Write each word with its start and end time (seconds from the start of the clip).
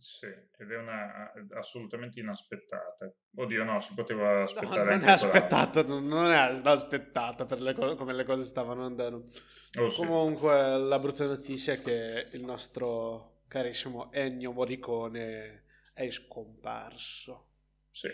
Sì, 0.00 0.24
ed 0.24 0.70
è 0.70 0.78
una 0.78 1.30
assolutamente 1.52 2.20
inaspettata. 2.20 3.12
Oddio, 3.36 3.64
no, 3.64 3.78
si 3.80 3.92
poteva 3.92 4.42
aspettare. 4.42 4.96
No, 4.96 4.96
non 4.96 5.08
è 5.08 5.10
aspettata, 5.12 5.82
non 5.82 6.32
è 6.32 6.36
aspettata 6.64 7.44
per 7.44 7.60
le 7.60 7.74
co- 7.74 7.96
come 7.96 8.14
le 8.14 8.24
cose 8.24 8.46
stavano 8.46 8.86
andando. 8.86 9.24
Oh, 9.78 9.92
Comunque, 9.94 10.50
sì. 10.52 10.88
la 10.88 10.98
brutta 10.98 11.26
notizia 11.26 11.74
è 11.74 11.82
che 11.82 12.28
il 12.32 12.44
nostro 12.44 13.42
carissimo 13.46 14.10
Ennio 14.10 14.52
Morricone 14.52 15.64
è 15.92 16.08
scomparso. 16.08 17.48
Sì, 17.90 18.08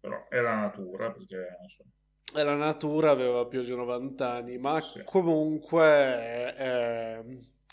però 0.00 0.28
è 0.28 0.40
la 0.40 0.54
natura, 0.54 1.12
perché 1.12 1.58
insomma. 1.60 1.90
È 2.32 2.42
la 2.42 2.56
natura, 2.56 3.10
aveva 3.10 3.44
più 3.44 3.62
di 3.62 3.74
90 3.74 4.30
anni, 4.32 4.56
ma 4.56 4.80
sì. 4.80 5.02
comunque 5.04 5.84
è, 5.84 7.22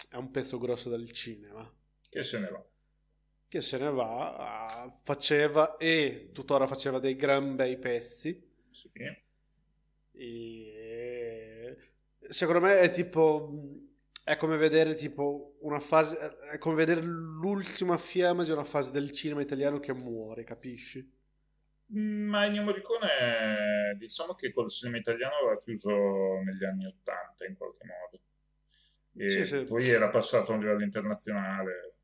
è 0.10 0.16
un 0.18 0.30
pezzo 0.30 0.58
grosso 0.58 0.90
del 0.90 1.10
cinema. 1.14 1.72
Che 2.10 2.24
se 2.24 2.40
ne 2.40 2.50
va 2.50 2.69
che 3.50 3.62
se 3.62 3.80
ne 3.80 3.90
va, 3.90 5.00
faceva 5.04 5.76
e 5.78 6.30
tuttora 6.32 6.68
faceva 6.68 7.00
dei 7.00 7.16
gran 7.16 7.56
bei 7.56 7.78
pezzi. 7.80 8.48
Sì. 8.70 8.90
E 10.12 11.78
secondo 12.30 12.62
me 12.62 12.80
è 12.80 12.90
tipo 12.92 13.52
è 14.24 14.38
come 14.38 14.58
vedere 14.58 14.94
tipo 14.94 15.58
una 15.62 15.80
fase 15.80 16.38
è 16.52 16.60
come 16.60 16.76
vedere 16.76 17.02
l'ultima 17.02 17.98
fiamma 17.98 18.44
di 18.44 18.52
una 18.52 18.64
fase 18.64 18.92
del 18.92 19.12
cinema 19.12 19.42
italiano 19.42 19.80
che 19.80 19.94
muore, 19.94 20.44
capisci? 20.44 21.18
Ma 21.88 22.46
Ennio 22.46 22.62
Morricone 22.62 23.96
diciamo 23.98 24.36
che 24.36 24.52
col 24.52 24.70
cinema 24.70 24.98
italiano 24.98 25.38
aveva 25.38 25.60
chiuso 25.60 25.90
negli 26.44 26.64
anni 26.64 26.86
Ottanta 26.86 27.48
in 27.48 27.56
qualche 27.58 27.86
modo. 27.88 28.22
E 29.16 29.30
sì, 29.30 29.44
sì. 29.44 29.64
poi 29.64 29.90
era 29.90 30.10
passato 30.10 30.52
a 30.52 30.56
un 30.56 30.62
livello 30.62 30.84
internazionale 30.84 31.99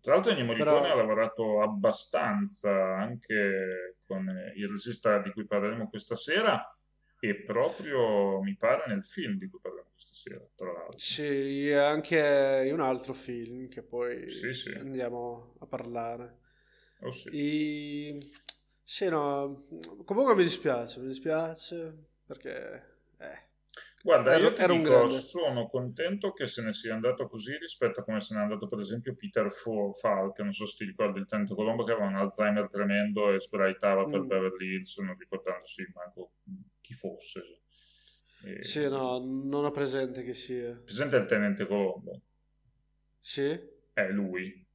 tra 0.00 0.14
l'altro 0.14 0.32
Ennio 0.32 0.44
Morricone 0.44 0.80
Però... 0.80 0.92
ha 0.92 0.96
lavorato 0.96 1.62
abbastanza 1.62 2.96
anche 2.96 3.96
con 4.06 4.26
il 4.56 4.68
regista 4.68 5.20
di 5.20 5.30
cui 5.30 5.46
parleremo 5.46 5.86
questa 5.88 6.16
sera 6.16 6.68
e 7.20 7.42
proprio 7.42 8.42
mi 8.42 8.56
pare 8.56 8.84
nel 8.88 9.04
film 9.04 9.38
di 9.38 9.48
cui 9.48 9.60
parliamo 9.60 9.90
questa 9.90 10.12
sera, 10.12 10.44
tra 10.56 10.72
l'altro. 10.72 10.98
Sì, 10.98 11.70
anche 11.70 12.64
in 12.66 12.72
un 12.72 12.80
altro 12.80 13.14
film 13.14 13.68
che 13.68 13.82
poi 13.82 14.28
sì, 14.28 14.52
sì. 14.52 14.72
andiamo 14.72 15.54
a 15.60 15.66
parlare. 15.66 16.38
Oh, 17.02 17.10
sì. 17.10 17.28
I... 17.32 18.32
sì, 18.82 19.08
no, 19.08 19.68
comunque 20.04 20.34
mi 20.34 20.42
dispiace, 20.42 20.98
mi 20.98 21.06
dispiace 21.06 22.08
perché... 22.26 22.90
Eh 23.18 23.50
Guarda, 24.04 24.36
io 24.36 24.52
ti 24.52 24.66
dico, 24.66 25.06
sono 25.06 25.66
contento 25.66 26.32
che 26.32 26.46
se 26.46 26.60
ne 26.62 26.72
sia 26.72 26.92
andato 26.92 27.26
così 27.26 27.56
rispetto 27.56 28.00
a 28.00 28.02
come 28.02 28.18
se 28.18 28.34
n'è 28.34 28.40
andato 28.40 28.66
per 28.66 28.80
esempio 28.80 29.14
Peter 29.14 29.48
Falk, 29.48 30.40
non 30.40 30.50
so 30.50 30.66
se 30.66 30.74
ti 30.78 30.84
ricordi 30.86 31.20
il 31.20 31.26
Tento 31.26 31.54
Colombo 31.54 31.84
che 31.84 31.92
aveva 31.92 32.08
un 32.08 32.16
Alzheimer 32.16 32.68
tremendo 32.68 33.32
e 33.32 33.38
sbraitava 33.38 34.04
mm. 34.04 34.10
per 34.10 34.20
Beverly 34.22 34.74
Hills, 34.74 34.98
non 34.98 35.16
ricordandosi 35.16 35.92
manco 35.94 36.32
chi 36.80 36.94
fosse. 36.94 37.60
E... 38.44 38.64
Sì, 38.64 38.88
no, 38.88 39.18
non 39.20 39.64
ho 39.64 39.70
presente 39.70 40.24
chi 40.24 40.34
sia. 40.34 40.72
Presente 40.84 41.16
il 41.16 41.26
Tenente 41.26 41.64
Colombo? 41.66 42.22
Sì. 43.20 43.56
È 43.92 44.08
lui. 44.08 44.66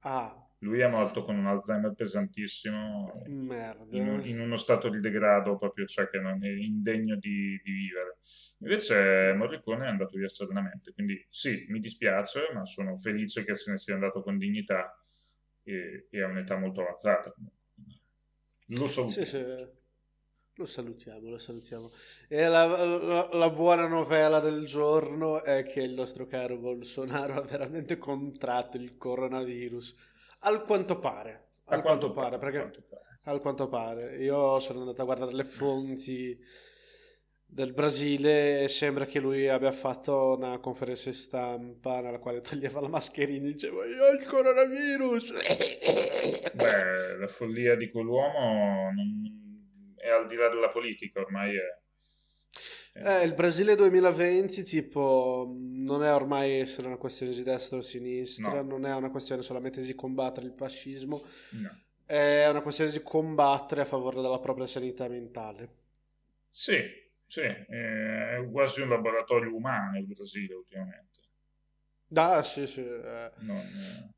Ah, 0.00 0.43
lui 0.64 0.80
è 0.80 0.88
morto 0.88 1.22
con 1.22 1.36
un 1.36 1.46
Alzheimer 1.46 1.92
pesantissimo. 1.92 3.22
In, 3.26 4.20
in, 4.24 4.40
uno 4.40 4.56
stato 4.56 4.88
di 4.88 4.98
degrado 4.98 5.56
proprio, 5.56 5.84
cioè 5.84 6.08
che 6.08 6.18
non 6.18 6.42
è 6.42 6.48
indegno 6.48 7.16
di, 7.16 7.60
di 7.62 7.70
vivere. 7.70 8.16
Invece 8.60 9.34
Morricone 9.36 9.84
è 9.84 9.90
andato 9.90 10.16
via 10.16 10.26
serenamente, 10.26 10.92
quindi 10.94 11.22
sì, 11.28 11.66
mi 11.68 11.80
dispiace, 11.80 12.48
ma 12.54 12.64
sono 12.64 12.96
felice 12.96 13.44
che 13.44 13.54
se 13.54 13.72
ne 13.72 13.76
sia 13.76 13.94
andato 13.94 14.22
con 14.22 14.38
dignità 14.38 14.96
e, 15.62 16.06
e 16.10 16.22
a 16.22 16.28
un'età 16.28 16.56
molto 16.56 16.80
avanzata. 16.80 17.34
Lo 18.68 18.86
salutiamo. 18.86 19.26
Sì, 19.26 19.30
sì. 19.30 19.82
Lo 20.56 20.66
salutiamo, 20.66 21.28
lo 21.28 21.38
salutiamo. 21.38 21.90
E 22.28 22.46
la, 22.46 22.64
la, 22.64 23.28
la, 23.32 23.50
buona 23.50 23.88
novella 23.88 24.38
del 24.38 24.64
giorno 24.64 25.42
è 25.42 25.64
che 25.64 25.80
il 25.80 25.94
nostro 25.94 26.26
caro 26.26 26.56
Bolsonaro 26.56 27.34
ha 27.34 27.42
veramente 27.42 27.98
contratto 27.98 28.76
il 28.76 28.96
coronavirus 28.96 30.12
al 30.44 30.64
quanto 30.64 30.98
pare. 30.98 31.42
Al 31.66 31.82
quanto, 31.82 32.10
pare, 32.10 32.38
perché 32.38 32.58
quanto 32.58 32.82
pare. 32.88 33.20
al 33.24 33.40
quanto 33.40 33.68
pare. 33.68 34.16
Io 34.16 34.60
sono 34.60 34.80
andato 34.80 35.00
a 35.00 35.04
guardare 35.04 35.32
le 35.32 35.44
fonti 35.44 36.38
del 37.46 37.72
Brasile 37.72 38.62
e 38.62 38.68
sembra 38.68 39.06
che 39.06 39.20
lui 39.20 39.48
abbia 39.48 39.72
fatto 39.72 40.36
una 40.36 40.58
conferenza 40.58 41.12
stampa 41.12 42.00
nella 42.00 42.18
quale 42.18 42.40
toglieva 42.40 42.80
la 42.80 42.88
mascherina 42.88 43.46
e 43.46 43.52
diceva 43.52 43.86
io 43.86 44.04
ho 44.04 44.10
il 44.10 44.26
coronavirus. 44.26 45.32
Beh, 46.54 47.16
la 47.16 47.28
follia 47.28 47.76
di 47.76 47.88
quell'uomo 47.88 48.90
non... 48.92 49.94
è 49.96 50.08
al 50.08 50.26
di 50.26 50.36
là 50.36 50.48
della 50.48 50.68
politica, 50.68 51.20
ormai 51.20 51.56
è 51.56 51.83
eh, 52.96 53.24
il 53.24 53.34
Brasile 53.34 53.74
2020 53.74 54.62
tipo 54.62 55.52
non 55.58 56.04
è 56.04 56.12
ormai 56.14 56.52
essere 56.60 56.86
una 56.86 56.96
questione 56.96 57.32
di 57.32 57.42
destra 57.42 57.78
o 57.78 57.80
sinistra, 57.80 58.62
no. 58.62 58.78
non 58.78 58.86
è 58.86 58.94
una 58.94 59.10
questione 59.10 59.42
solamente 59.42 59.80
di 59.80 59.94
combattere 59.94 60.46
il 60.46 60.54
fascismo, 60.56 61.24
no. 61.50 61.70
è 62.06 62.48
una 62.48 62.62
questione 62.62 62.92
di 62.92 63.02
combattere 63.02 63.80
a 63.80 63.84
favore 63.84 64.22
della 64.22 64.38
propria 64.38 64.66
sanità 64.66 65.08
mentale. 65.08 65.82
Sì, 66.48 66.80
sì, 67.26 67.40
è 67.40 68.48
quasi 68.52 68.82
un 68.82 68.90
laboratorio 68.90 69.54
umano 69.54 69.98
il 69.98 70.06
Brasile 70.06 70.54
ultimamente. 70.54 71.18
Ah, 72.14 72.44
sì, 72.44 72.64
sì. 72.68 72.80
Eh. 72.80 73.30
Non, 73.40 74.12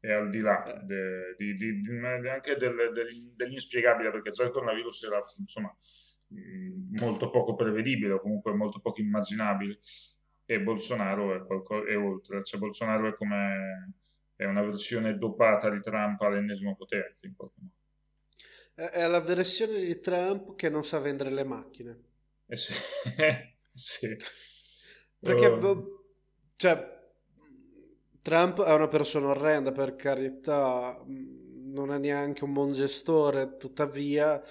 è 0.00 0.12
al 0.12 0.28
di 0.28 0.40
là 0.40 0.66
eh. 0.66 0.84
de, 0.84 1.34
di, 1.34 1.54
di, 1.54 1.90
anche 2.28 2.56
del, 2.56 2.90
del, 2.92 3.32
dell'inspiegabile, 3.34 4.10
perché 4.10 4.30
già 4.30 4.44
il 4.44 4.50
coronavirus 4.50 5.04
era, 5.04 5.18
insomma 5.38 5.74
Mm, 5.74 6.15
molto 6.28 7.30
poco 7.30 7.54
prevedibile 7.54 8.14
o 8.14 8.20
comunque 8.20 8.52
molto 8.52 8.80
poco 8.80 9.00
immaginabile 9.00 9.78
e 10.44 10.60
Bolsonaro 10.60 11.34
è, 11.34 11.44
qualcosa, 11.44 11.88
è 11.88 11.96
oltre, 11.96 12.42
cioè 12.44 12.60
Bolsonaro 12.60 13.08
è 13.08 13.12
come 13.12 13.92
è 14.36 14.44
una 14.44 14.62
versione 14.62 15.16
dopata 15.16 15.70
di 15.70 15.80
Trump 15.80 16.20
all'ennesima 16.20 16.74
potenza 16.74 17.26
in 17.26 17.34
qualche 17.34 17.60
modo. 17.60 18.90
È 18.92 19.06
la 19.06 19.20
versione 19.20 19.80
di 19.80 19.98
Trump 19.98 20.54
che 20.54 20.68
non 20.68 20.84
sa 20.84 20.98
vendere 20.98 21.30
le 21.30 21.44
macchine. 21.44 22.00
Eh 22.46 22.56
sì. 22.56 22.74
sì. 23.64 24.16
Perché, 25.18 25.46
uh... 25.46 26.04
cioè, 26.54 26.94
Trump 28.20 28.62
è 28.62 28.72
una 28.74 28.88
persona 28.88 29.28
orrenda, 29.28 29.72
per 29.72 29.96
carità, 29.96 31.02
non 31.06 31.90
è 31.90 31.98
neanche 31.98 32.44
un 32.44 32.52
buon 32.52 32.72
gestore, 32.72 33.56
tuttavia 33.56 34.42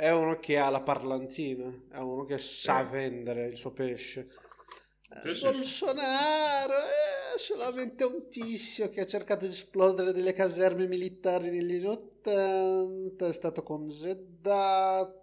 è 0.00 0.10
uno 0.10 0.38
che 0.38 0.56
ha 0.56 0.70
la 0.70 0.80
parlantina, 0.80 1.70
è 1.92 1.98
uno 1.98 2.24
che 2.24 2.38
sa 2.38 2.82
vendere 2.84 3.48
il 3.48 3.58
suo 3.58 3.70
pesce. 3.70 4.20
Eh, 4.20 5.38
Bolsonaro 5.42 6.72
è 6.72 7.36
solamente 7.36 8.04
un 8.04 8.26
tizio 8.30 8.88
che 8.88 9.02
ha 9.02 9.06
cercato 9.06 9.44
di 9.44 9.52
esplodere 9.52 10.12
delle 10.12 10.32
caserme 10.32 10.86
militari 10.86 11.50
negli 11.50 11.74
anni 11.74 11.84
80, 11.84 13.26
è 13.26 13.32
stato 13.32 13.62
congedato, 13.62 15.14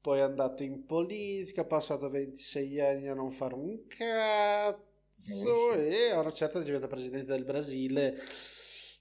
poi 0.00 0.18
è 0.18 0.22
andato 0.22 0.64
in 0.64 0.84
politica, 0.84 1.60
ha 1.60 1.66
passato 1.66 2.10
26 2.10 2.80
anni 2.80 3.06
a 3.06 3.14
non 3.14 3.30
fare 3.30 3.54
un 3.54 3.86
cazzo 3.86 5.74
e 5.74 6.10
a 6.10 6.18
una 6.18 6.32
certa 6.32 6.58
diventa 6.60 6.88
presidente 6.88 7.30
del 7.30 7.44
Brasile 7.44 8.20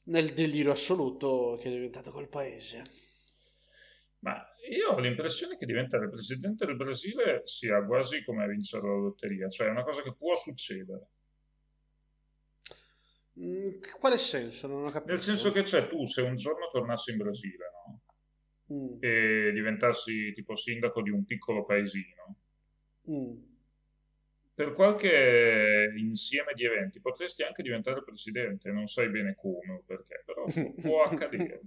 nel 0.03 0.31
delirio 0.31 0.73
assoluto 0.73 1.57
che 1.59 1.69
è 1.69 1.71
diventato 1.71 2.11
quel 2.11 2.29
paese. 2.29 3.02
Ma 4.23 4.41
io 4.69 4.91
ho 4.91 4.99
l'impressione 4.99 5.57
che 5.57 5.65
diventare 5.65 6.09
presidente 6.09 6.65
del 6.65 6.77
Brasile 6.77 7.41
sia 7.43 7.83
quasi 7.83 8.23
come 8.23 8.47
vincere 8.47 8.87
la 8.87 8.95
lotteria, 8.95 9.49
cioè 9.49 9.67
è 9.67 9.69
una 9.69 9.81
cosa 9.81 10.01
che 10.01 10.15
può 10.15 10.33
succedere. 10.33 11.09
Mm, 13.37 13.81
quale 13.99 14.17
senso? 14.17 14.67
Non 14.67 14.83
ho 14.85 14.89
capito. 14.89 15.11
Nel 15.11 15.19
senso 15.19 15.51
che 15.51 15.65
cioè, 15.65 15.87
tu 15.89 16.05
se 16.05 16.21
un 16.21 16.35
giorno 16.35 16.69
tornassi 16.71 17.11
in 17.11 17.17
Brasile 17.17 17.65
no? 17.85 18.01
mm. 18.73 18.97
e 19.01 19.51
diventassi 19.53 20.31
tipo 20.31 20.55
sindaco 20.55 21.01
di 21.01 21.09
un 21.09 21.25
piccolo 21.25 21.63
paesino, 21.63 22.35
mm. 23.11 23.33
per 24.53 24.71
qualche 24.71 25.91
insieme 25.97 26.53
di 26.53 26.63
eventi 26.63 27.01
potresti 27.01 27.43
anche 27.43 27.61
diventare 27.61 28.01
presidente, 28.03 28.71
non 28.71 28.87
sai 28.87 29.09
bene 29.09 29.35
come 29.35 29.73
o 29.73 29.83
perché, 29.85 30.23
però 30.25 30.45
può 30.79 31.03
accadere. 31.03 31.61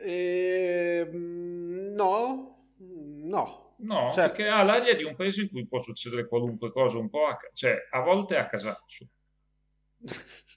Eh, 0.00 1.08
no, 1.12 2.68
no. 2.76 3.66
No, 3.80 4.10
cioè, 4.12 4.26
perché 4.26 4.48
ha 4.48 4.64
l'aria 4.64 4.96
di 4.96 5.04
un 5.04 5.14
paese 5.14 5.42
in 5.42 5.50
cui 5.50 5.66
può 5.66 5.78
succedere 5.78 6.26
qualunque 6.26 6.70
cosa, 6.70 6.98
un 6.98 7.08
po' 7.08 7.26
a, 7.26 7.36
cioè, 7.52 7.76
a 7.90 8.00
volte 8.00 8.36
a 8.36 8.46
casaccio. 8.46 9.08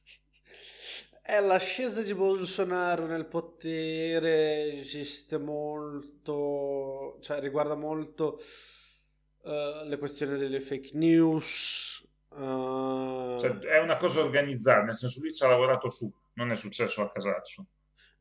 È 1.21 1.39
l'ascesa 1.39 2.01
di 2.01 2.13
Bolsonaro 2.15 3.05
nel 3.05 3.27
potere 3.27 4.79
esiste 4.79 5.37
molto, 5.37 7.19
cioè 7.21 7.39
riguarda 7.39 7.75
molto 7.75 8.41
uh, 9.43 9.85
le 9.85 9.97
questioni 9.97 10.37
delle 10.37 10.59
fake 10.59 10.89
news, 10.93 12.01
Uh... 12.33 13.37
Cioè, 13.39 13.57
è 13.59 13.79
una 13.79 13.97
cosa 13.97 14.21
organizzata, 14.21 14.83
nel 14.83 14.95
senso 14.95 15.19
lui 15.19 15.33
ci 15.33 15.43
ha 15.43 15.47
lavorato 15.47 15.89
su, 15.89 16.11
non 16.33 16.51
è 16.51 16.55
successo 16.55 17.01
a 17.01 17.11
casaccio. 17.11 17.65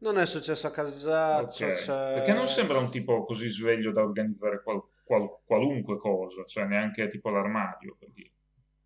Non 0.00 0.18
è 0.18 0.26
successo 0.26 0.66
a 0.66 0.70
casaccio. 0.70 1.64
Okay. 1.64 1.76
Cioè... 1.76 2.12
Perché 2.14 2.32
non 2.32 2.46
sembra 2.46 2.78
un 2.78 2.90
tipo 2.90 3.22
così 3.22 3.48
sveglio 3.48 3.92
da 3.92 4.02
organizzare 4.02 4.62
qual- 4.62 4.82
qual- 5.04 5.38
qualunque 5.44 5.96
cosa, 5.96 6.44
cioè 6.44 6.64
neanche 6.64 7.06
tipo 7.08 7.30
l'armadio. 7.30 7.96
Per 7.98 8.10
dire. 8.12 8.30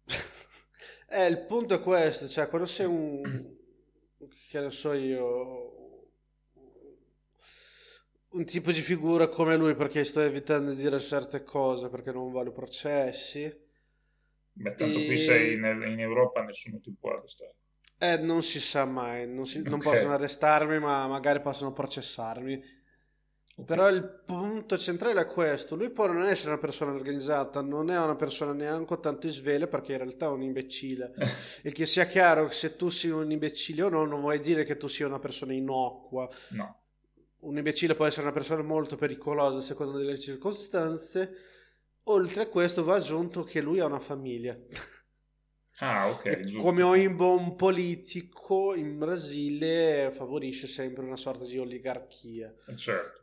eh, 1.11 1.27
il 1.27 1.45
punto 1.47 1.75
è 1.75 1.81
questo, 1.81 2.29
cioè 2.29 2.49
quando 2.49 2.67
sei 2.67 2.87
un... 2.87 3.23
che 4.49 4.61
ne 4.61 4.71
so 4.71 4.93
io 4.93 5.75
un 8.35 8.45
tipo 8.45 8.73
di 8.73 8.81
figura 8.81 9.29
come 9.29 9.57
lui 9.57 9.75
perché 9.75 10.05
sto 10.05 10.21
evitando 10.21 10.71
di 10.71 10.83
dire 10.83 10.99
certe 10.99 11.45
cose 11.45 11.89
perché 11.89 12.13
non 12.13 12.31
voglio 12.31 12.53
processi. 12.53 13.63
Beh, 14.53 14.75
tanto 14.75 14.99
e... 14.99 15.07
qui 15.07 15.19
sei 15.19 15.55
in, 15.55 15.65
in, 15.65 16.01
Europa 16.01 16.43
nessuno 16.43 16.81
ti 16.81 16.93
può 16.99 17.17
arrestare. 17.17 17.55
Eh, 17.99 18.19
non 18.19 18.43
si 18.43 18.61
sa 18.61 18.85
mai, 18.85 19.27
non, 19.29 19.47
si, 19.47 19.59
okay. 19.59 19.71
non 19.71 19.81
possono 19.81 20.13
arrestarmi 20.13 20.79
ma 20.79 21.07
magari 21.07 21.41
possono 21.41 21.73
processarmi. 21.73 22.83
Okay. 23.57 23.65
Però 23.65 23.89
il 23.89 24.23
punto 24.27 24.77
centrale 24.77 25.21
è 25.21 25.27
questo, 25.27 25.77
lui 25.77 25.91
può 25.91 26.07
non 26.07 26.25
essere 26.25 26.51
una 26.51 26.61
persona 26.61 26.93
organizzata, 26.93 27.63
non 27.63 27.89
è 27.89 27.99
una 27.99 28.17
persona 28.17 28.53
neanche 28.53 28.99
tanto 28.99 29.29
sveglia 29.29 29.69
perché 29.69 29.93
in 29.93 29.99
realtà 29.99 30.27
è 30.27 30.31
un 30.31 30.43
imbecille. 30.43 31.13
e 31.63 31.71
che 31.71 31.87
sia 31.87 32.07
chiaro 32.07 32.51
se 32.51 32.77
tu 32.77 32.89
sei 32.89 33.11
un 33.11 33.31
imbecille 33.31 33.83
o 33.83 33.89
no, 33.89 34.05
non 34.05 34.21
vuoi 34.21 34.41
dire 34.41 34.65
che 34.65 34.77
tu 34.77 34.89
sia 34.89 35.07
una 35.07 35.21
persona 35.21 35.53
innocua. 35.53 36.29
No 36.51 36.83
un 37.45 37.57
imbecille 37.57 37.95
può 37.95 38.07
essere 38.07 38.23
una 38.23 38.33
persona 38.33 38.63
molto 38.63 38.97
pericolosa 38.97 39.61
secondo 39.61 39.97
delle 39.97 40.19
circostanze. 40.19 41.33
Oltre 42.05 42.43
a 42.43 42.47
questo 42.49 42.85
va 42.85 42.97
aggiunto 42.97 43.45
che 43.45 43.61
lui 43.61 43.81
ha 43.81 43.87
una 43.87 44.01
famiglia. 44.01 44.57
Ah, 45.79 46.09
ok. 46.11 46.41
Giusto. 46.41 46.61
Come 46.61 46.83
ogni 46.83 47.09
buon 47.09 47.57
politico 47.57 48.75
in 48.75 48.99
Brasile 48.99 50.13
favorisce 50.15 50.67
sempre 50.67 51.05
una 51.05 51.17
sorta 51.17 51.45
di 51.45 51.59
oligarchia. 51.59 52.55
Eh, 52.67 52.77
certo. 52.77 53.23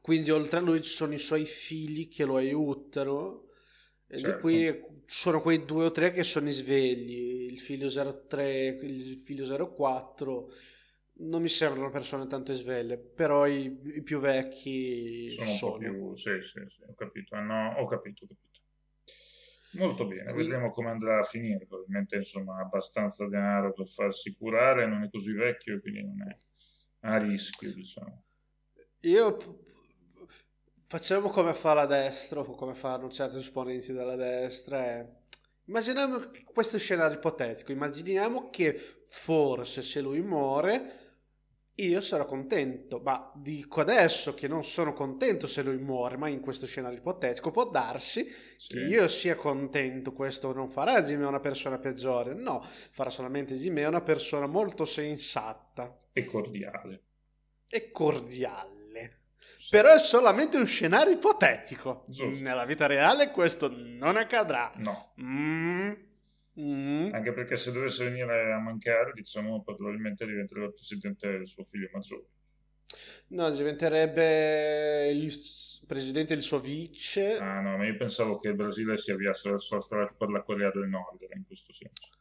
Quindi 0.00 0.30
oltre 0.30 0.58
a 0.58 0.62
lui 0.62 0.82
ci 0.82 0.90
sono 0.90 1.14
i 1.14 1.18
suoi 1.18 1.44
figli 1.44 2.08
che 2.08 2.24
lo 2.24 2.36
aiutano. 2.36 3.48
E 4.06 4.18
certo. 4.18 4.36
di 4.36 4.40
qui 4.40 4.84
sono 5.06 5.40
quei 5.40 5.64
due 5.64 5.86
o 5.86 5.90
tre 5.90 6.12
che 6.12 6.24
sono 6.24 6.48
i 6.48 6.52
svegli, 6.52 7.50
il 7.50 7.60
figlio 7.60 7.88
03, 7.88 8.78
il 8.82 9.16
figlio 9.16 9.74
04 9.74 10.50
non 11.16 11.42
mi 11.42 11.48
sembrano 11.48 11.90
persone 11.90 12.26
tanto 12.26 12.52
sveglie, 12.54 12.98
però 12.98 13.46
i, 13.46 13.80
i 13.94 14.02
più 14.02 14.18
vecchi 14.18 15.28
sono, 15.28 15.50
sono, 15.50 15.72
un 15.74 15.78
più... 15.78 16.14
Sì, 16.14 16.40
sì, 16.40 16.62
sì, 16.66 16.82
ho 16.82 16.94
capito, 16.94 17.36
no, 17.38 17.74
ho 17.76 17.86
capito. 17.86 18.26
Molto 19.76 20.06
bene, 20.06 20.32
vedremo 20.32 20.70
come 20.70 20.90
andrà 20.90 21.18
a 21.18 21.22
finire, 21.22 21.66
probabilmente 21.66 22.16
insomma 22.16 22.58
ha 22.58 22.62
abbastanza 22.62 23.26
denaro 23.26 23.72
per 23.72 23.88
farsi 23.88 24.34
curare, 24.36 24.86
non 24.86 25.02
è 25.02 25.10
così 25.10 25.32
vecchio, 25.32 25.80
quindi 25.80 26.02
non 26.02 26.28
è 26.28 26.36
a 27.06 27.18
rischio, 27.18 27.72
diciamo. 27.72 28.24
Io 29.00 29.58
facciamo 30.86 31.30
come 31.30 31.54
fa 31.54 31.74
la 31.74 31.86
destra, 31.86 32.40
o 32.40 32.54
come 32.54 32.74
fanno 32.74 33.08
certi 33.08 33.36
esponenti 33.36 33.92
della 33.92 34.16
destra, 34.16 34.84
è 34.84 35.22
Immaginiamo 35.66 36.30
questo 36.52 36.76
scenario 36.76 37.16
ipotetico, 37.16 37.72
immaginiamo 37.72 38.50
che 38.50 38.78
forse 39.06 39.80
se 39.80 40.02
lui 40.02 40.20
muore 40.20 41.03
io 41.76 42.00
sarò 42.00 42.24
contento, 42.24 43.00
ma 43.00 43.32
dico 43.34 43.80
adesso 43.80 44.32
che 44.34 44.46
non 44.46 44.64
sono 44.64 44.92
contento 44.92 45.46
se 45.46 45.62
lui 45.62 45.78
muore, 45.78 46.16
ma 46.16 46.28
in 46.28 46.40
questo 46.40 46.66
scenario 46.66 46.98
ipotetico 46.98 47.50
può 47.50 47.68
darsi 47.68 48.26
sì. 48.56 48.74
che 48.74 48.80
io 48.80 49.08
sia 49.08 49.34
contento, 49.34 50.12
questo 50.12 50.52
non 50.52 50.70
farà 50.70 51.00
di 51.00 51.16
me 51.16 51.26
una 51.26 51.40
persona 51.40 51.78
peggiore, 51.78 52.34
no, 52.34 52.62
farà 52.62 53.10
solamente 53.10 53.56
di 53.56 53.70
me 53.70 53.84
una 53.86 54.02
persona 54.02 54.46
molto 54.46 54.84
sensata. 54.84 55.98
E 56.12 56.24
cordiale. 56.24 57.02
E 57.66 57.90
cordiale. 57.90 58.72
Sì. 59.64 59.70
Però 59.70 59.94
è 59.94 59.98
solamente 59.98 60.58
un 60.58 60.66
scenario 60.66 61.14
ipotetico. 61.14 62.04
Giusto. 62.08 62.44
Nella 62.44 62.66
vita 62.66 62.86
reale 62.86 63.30
questo 63.30 63.72
non 63.74 64.16
accadrà. 64.16 64.70
No. 64.76 65.14
Mm. 65.20 65.92
Mm. 66.60 67.12
Anche 67.12 67.32
perché 67.32 67.56
se 67.56 67.72
dovesse 67.72 68.04
venire 68.04 68.52
a 68.52 68.60
mancare, 68.60 69.12
diciamo, 69.12 69.62
probabilmente 69.62 70.24
diventerebbe 70.24 70.72
presidente 70.72 71.28
del 71.28 71.46
suo 71.46 71.64
figlio 71.64 71.88
maggiore. 71.92 72.26
No, 73.28 73.50
diventerebbe 73.50 75.10
il 75.10 75.34
presidente 75.86 76.34
del 76.34 76.44
suo 76.44 76.60
vice. 76.60 77.38
Ah 77.38 77.60
no, 77.60 77.76
ma 77.76 77.86
io 77.86 77.96
pensavo 77.96 78.38
che 78.38 78.48
il 78.48 78.54
Brasile 78.54 78.96
si 78.96 79.10
avviasse 79.10 79.50
verso 79.50 79.74
la 79.74 79.80
strada 79.80 80.14
per 80.16 80.30
la 80.30 80.42
Corea 80.42 80.70
del 80.70 80.88
Nord, 80.88 81.26
in 81.34 81.44
questo 81.44 81.72
senso. 81.72 82.12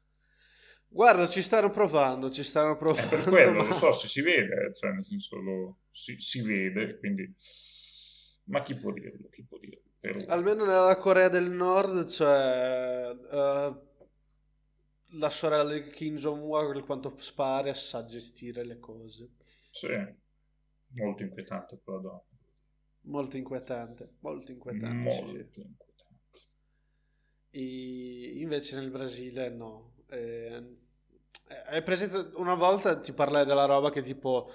Guarda, 0.87 1.27
ci 1.27 1.41
stanno 1.41 1.69
provando, 1.69 2.31
ci 2.31 2.43
stanno 2.43 2.75
provando. 2.75 3.15
È 3.15 3.19
per 3.19 3.29
quello, 3.29 3.61
ma... 3.61 3.67
lo 3.67 3.73
so, 3.73 3.91
se 3.91 4.07
si 4.07 4.21
vede, 4.21 4.73
cioè 4.73 4.91
nel 4.91 5.03
senso 5.03 5.39
lo, 5.39 5.77
si, 5.89 6.19
si, 6.19 6.41
vede, 6.41 6.97
quindi... 6.97 7.31
Ma 8.45 8.63
chi 8.63 8.75
può 8.75 8.91
dirlo? 8.91 9.27
Chi 9.29 9.43
può 9.43 9.57
dirlo? 9.59 9.81
Almeno 10.27 10.65
nella 10.65 10.97
Corea 10.97 11.29
del 11.29 11.51
Nord, 11.51 12.07
cioè... 12.07 13.11
Uh 13.11 13.91
la 15.13 15.29
sorella 15.29 15.71
di 15.71 15.89
Kim 15.89 16.17
Jong-un 16.17 16.71
per 16.73 16.83
quanto 16.83 17.13
spare 17.17 17.73
sa 17.73 18.05
gestire 18.05 18.63
le 18.63 18.79
cose. 18.79 19.31
Sì, 19.71 19.87
molto 20.93 21.23
inquietante 21.23 21.79
quella 21.83 21.99
donna. 21.99 22.23
Molto 23.05 23.37
inquietante, 23.37 24.13
molto 24.19 24.51
inquietante. 24.51 24.95
Molto 24.95 25.27
sì. 25.27 25.35
inquietante. 25.35 25.85
E 27.49 28.39
invece 28.39 28.79
nel 28.79 28.89
Brasile 28.89 29.49
no. 29.49 29.93
Eh, 30.09 30.77
hai 31.67 31.83
presente 31.83 32.31
una 32.35 32.55
volta 32.55 32.99
ti 32.99 33.13
parlai 33.13 33.45
della 33.45 33.65
roba 33.65 33.89
che 33.89 34.01
tipo 34.01 34.51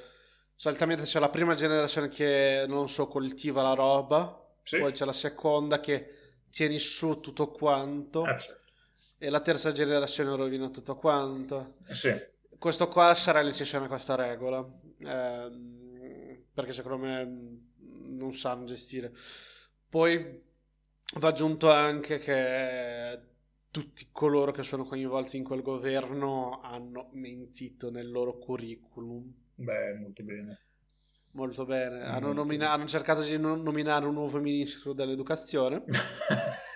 solitamente 0.55 1.03
c'è 1.03 1.21
la 1.21 1.29
prima 1.29 1.55
generazione 1.55 2.09
che 2.09 2.65
non 2.67 2.89
so 2.89 3.07
coltiva 3.07 3.63
la 3.63 3.75
roba, 3.75 4.57
sì. 4.63 4.79
poi 4.79 4.93
c'è 4.93 5.05
la 5.05 5.13
seconda 5.13 5.79
che 5.79 6.15
tieni 6.51 6.79
su 6.79 7.21
tutto 7.21 7.51
quanto. 7.51 8.23
Ah, 8.23 8.35
certo 8.35 8.68
e 9.19 9.31
la 9.31 9.41
terza 9.41 9.73
generazione 9.73 10.37
rovina 10.37 10.69
tutto 10.71 10.97
quanto. 10.97 11.77
Sì. 11.91 12.15
Questo 12.59 12.89
qua 12.89 13.15
sarà 13.15 13.41
l'eccezione 13.41 13.85
a 13.85 13.89
questa 13.89 14.15
regola, 14.15 14.67
eh, 14.99 16.45
perché 16.53 16.73
secondo 16.73 17.05
me 17.05 17.59
non 17.81 18.35
sanno 18.35 18.65
gestire. 18.65 19.13
Poi 19.89 20.43
va 21.15 21.29
aggiunto 21.29 21.71
anche 21.71 22.19
che 22.19 23.21
tutti 23.71 24.09
coloro 24.11 24.51
che 24.51 24.63
sono 24.63 24.85
coinvolti 24.85 25.37
in 25.37 25.45
quel 25.45 25.63
governo 25.63 26.61
hanno 26.63 27.11
mentito 27.13 27.91
nel 27.91 28.11
loro 28.11 28.39
curriculum. 28.39 29.33
Beh, 29.55 29.95
molto 29.95 30.23
bene. 30.23 30.61
Molto 31.33 31.65
bene. 31.65 32.03
Hanno, 32.03 32.33
nomina- 32.33 32.73
hanno 32.73 32.87
cercato 32.87 33.23
di 33.23 33.39
nominare 33.39 34.07
un 34.07 34.15
nuovo 34.15 34.41
ministro 34.41 34.93
dell'educazione. 34.93 35.85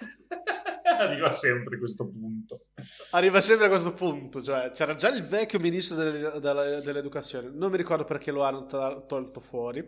arriva 1.02 1.30
sempre 1.30 1.76
a 1.76 1.78
questo 1.78 2.09
punto. 2.09 2.66
Arriva 3.12 3.40
sempre 3.40 3.66
a 3.66 3.68
questo 3.68 3.92
punto, 3.92 4.42
cioè 4.42 4.71
c'era 4.73 4.94
già 4.94 5.09
il 5.09 5.25
vecchio 5.25 5.59
ministro 5.59 5.97
delle, 5.97 6.40
delle, 6.40 6.80
dell'educazione, 6.82 7.50
non 7.50 7.71
mi 7.71 7.76
ricordo 7.76 8.04
perché 8.04 8.30
lo 8.30 8.42
hanno 8.42 8.66
to- 8.66 9.04
tolto 9.06 9.40
fuori, 9.40 9.85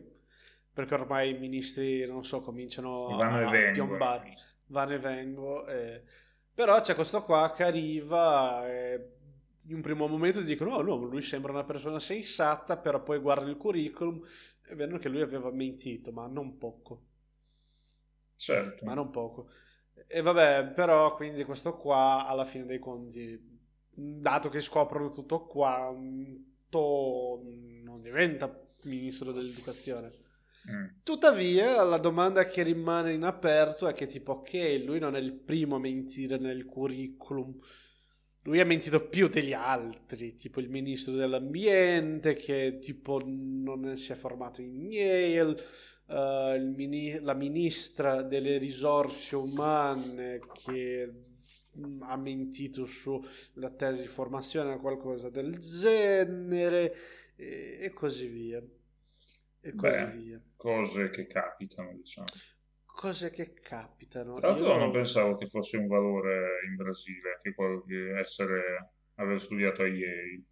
perché 0.72 0.94
ormai 0.94 1.30
i 1.30 1.38
ministri, 1.38 2.06
non 2.06 2.24
so, 2.24 2.40
cominciano 2.40 3.16
vanno 3.16 3.48
a, 3.48 3.56
e 3.56 3.72
piombare, 3.72 4.34
vanno 4.66 4.94
e 4.94 4.98
vengo, 4.98 5.66
eh. 5.66 6.02
però 6.52 6.80
c'è 6.80 6.94
questo 6.94 7.22
qua 7.22 7.52
che 7.54 7.64
arriva 7.64 8.68
e 8.68 9.12
in 9.66 9.76
un 9.76 9.80
primo 9.80 10.06
momento 10.06 10.40
dicono, 10.40 10.74
oh 10.74 10.82
no, 10.82 10.96
lui 10.96 11.22
sembra 11.22 11.52
una 11.52 11.64
persona 11.64 11.98
sensata, 11.98 12.76
però 12.76 13.02
poi 13.02 13.18
guardano 13.18 13.50
il 13.50 13.56
curriculum 13.56 14.22
e 14.66 14.74
vedono 14.74 14.98
che 14.98 15.08
lui 15.08 15.22
aveva 15.22 15.50
mentito, 15.50 16.12
ma 16.12 16.26
non 16.26 16.58
poco. 16.58 17.02
Certo. 18.36 18.84
Ma 18.84 18.94
non 18.94 19.10
poco. 19.10 19.48
E 20.06 20.20
vabbè, 20.20 20.72
però 20.74 21.14
quindi 21.14 21.44
questo 21.44 21.76
qua 21.76 22.26
alla 22.26 22.44
fine 22.44 22.66
dei 22.66 22.78
conti, 22.78 23.40
dato 23.90 24.48
che 24.48 24.60
scoprono 24.60 25.10
tutto 25.10 25.46
quanto, 25.46 27.40
non 27.82 28.02
diventa 28.02 28.62
ministro 28.84 29.32
dell'educazione. 29.32 30.10
Mm. 30.70 30.86
Tuttavia, 31.02 31.82
la 31.82 31.98
domanda 31.98 32.46
che 32.46 32.62
rimane 32.62 33.12
in 33.12 33.22
aperto 33.22 33.86
è 33.86 33.92
che 33.92 34.06
tipo, 34.06 34.32
ok, 34.32 34.82
lui 34.84 34.98
non 34.98 35.14
è 35.14 35.20
il 35.20 35.32
primo 35.32 35.76
a 35.76 35.78
mentire 35.78 36.38
nel 36.38 36.64
curriculum, 36.64 37.58
lui 38.44 38.60
ha 38.60 38.64
mentito 38.64 39.08
più 39.08 39.28
degli 39.28 39.52
altri, 39.52 40.36
tipo 40.36 40.60
il 40.60 40.68
ministro 40.68 41.14
dell'ambiente 41.14 42.34
che 42.34 42.78
tipo 42.80 43.20
non 43.24 43.96
si 43.96 44.12
è 44.12 44.14
formato 44.14 44.60
in 44.60 44.90
Yale, 44.90 45.56
uh, 46.06 46.58
mini- 46.74 47.18
la 47.20 47.34
ministra 47.34 48.22
delle 48.22 48.58
risorse 48.58 49.36
umane 49.36 50.40
che 50.64 51.10
mm, 51.78 52.02
ha 52.02 52.16
mentito 52.16 52.86
sulla 52.86 53.70
tesi 53.76 54.02
di 54.02 54.08
formazione 54.08 54.72
o 54.74 54.80
qualcosa 54.80 55.30
del 55.30 55.58
genere 55.58 56.94
e, 57.36 57.78
e 57.82 57.92
così 57.92 58.26
via. 58.28 58.62
E 59.60 59.74
così 59.74 60.04
Beh, 60.04 60.06
via. 60.06 60.40
Cose 60.56 61.10
che 61.10 61.26
capitano, 61.26 61.92
diciamo. 61.92 62.26
cose 62.86 63.28
che 63.30 63.52
capitano. 63.52 64.32
Tra 64.32 64.48
l'altro 64.48 64.66
Io- 64.66 64.76
non 64.76 64.90
pensavo 64.92 65.34
che 65.34 65.46
fosse 65.46 65.78
un 65.78 65.86
valore 65.86 66.58
in 66.68 66.76
Brasile, 66.76 67.38
che 67.40 67.54
essere, 68.18 68.92
aver 69.14 69.40
studiato 69.40 69.82
a 69.82 69.86
Yale. 69.86 70.42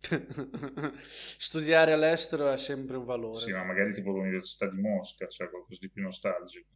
Studiare 1.38 1.92
all'estero 1.92 2.50
è 2.52 2.56
sempre 2.56 2.96
un 2.96 3.04
valore. 3.04 3.40
Sì, 3.40 3.52
ma 3.52 3.64
magari 3.64 3.92
tipo 3.92 4.10
l'Università 4.10 4.66
di 4.66 4.80
Mosca, 4.80 5.26
cioè 5.26 5.48
qualcosa 5.50 5.78
di 5.80 5.90
più 5.90 6.02
nostalgico. 6.02 6.68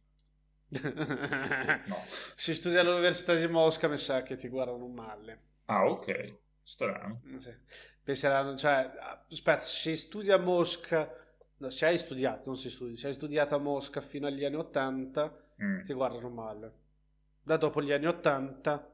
No. 1.85 1.97
Si 2.35 2.53
studia 2.53 2.81
all'Università 2.81 3.35
di 3.35 3.47
Mosca, 3.47 3.87
mi 3.87 3.97
sa 3.97 4.23
che 4.23 4.35
ti 4.35 4.47
guardano 4.47 4.87
male. 4.87 5.41
Ah, 5.65 5.85
ok, 5.87 6.37
strano. 6.61 7.21
Sì. 7.37 7.53
Penseranno, 8.03 8.55
cioè, 8.57 8.91
aspetta, 9.29 9.61
se 9.61 9.95
studi 9.95 10.31
a 10.31 10.37
Mosca, 10.37 11.11
no, 11.57 11.69
se 11.69 11.85
hai 11.85 11.97
studiato, 11.97 12.43
non 12.47 12.57
si 12.57 12.69
studi, 12.69 12.95
se 12.95 13.07
hai 13.07 13.13
studiato 13.13 13.55
a 13.55 13.59
Mosca 13.59 14.01
fino 14.01 14.27
agli 14.27 14.43
anni 14.43 14.55
80, 14.55 15.37
Mm. 15.61 15.83
ti 15.83 15.93
guardano 15.93 16.29
male. 16.29 16.73
Da 17.43 17.57
dopo 17.57 17.81
gli 17.81 17.91
anni 17.91 18.07
80, 18.07 18.91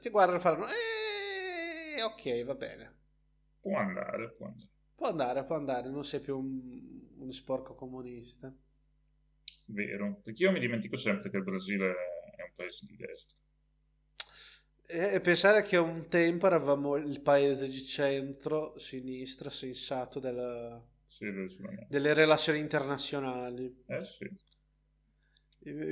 ti 0.00 0.10
guardano 0.10 0.38
e 0.38 0.40
faranno, 0.40 0.66
eh, 0.66 2.02
ok, 2.02 2.44
va 2.44 2.54
bene. 2.54 2.96
Può 3.68 3.76
andare, 3.78 4.30
può 4.32 4.46
andare. 4.46 4.68
Può 4.94 5.06
andare, 5.06 5.44
può 5.44 5.56
andare, 5.56 5.88
non 5.88 6.04
sei 6.04 6.20
più 6.20 6.36
un, 6.38 7.00
un 7.20 7.32
sporco 7.32 7.74
comunista. 7.74 8.52
Vero, 9.68 10.20
perché 10.24 10.42
io 10.42 10.50
mi 10.50 10.58
dimentico 10.58 10.96
sempre 10.96 11.30
che 11.30 11.36
il 11.36 11.44
Brasile 11.44 11.92
è 12.36 12.42
un 12.42 12.50
paese 12.56 12.86
di 12.86 12.96
destra. 12.96 13.36
E 14.90 15.20
pensare 15.20 15.62
che 15.62 15.76
un 15.76 16.08
tempo 16.08 16.46
eravamo 16.46 16.96
il 16.96 17.20
paese 17.20 17.68
di 17.68 17.80
centro, 17.84 18.76
sinistra, 18.76 19.50
sensato 19.50 20.18
della- 20.18 20.82
Sì, 21.08 21.26
delle 21.86 22.14
relazioni 22.14 22.60
internazionali. 22.60 23.84
Eh 23.88 24.04
sì. 24.04 24.26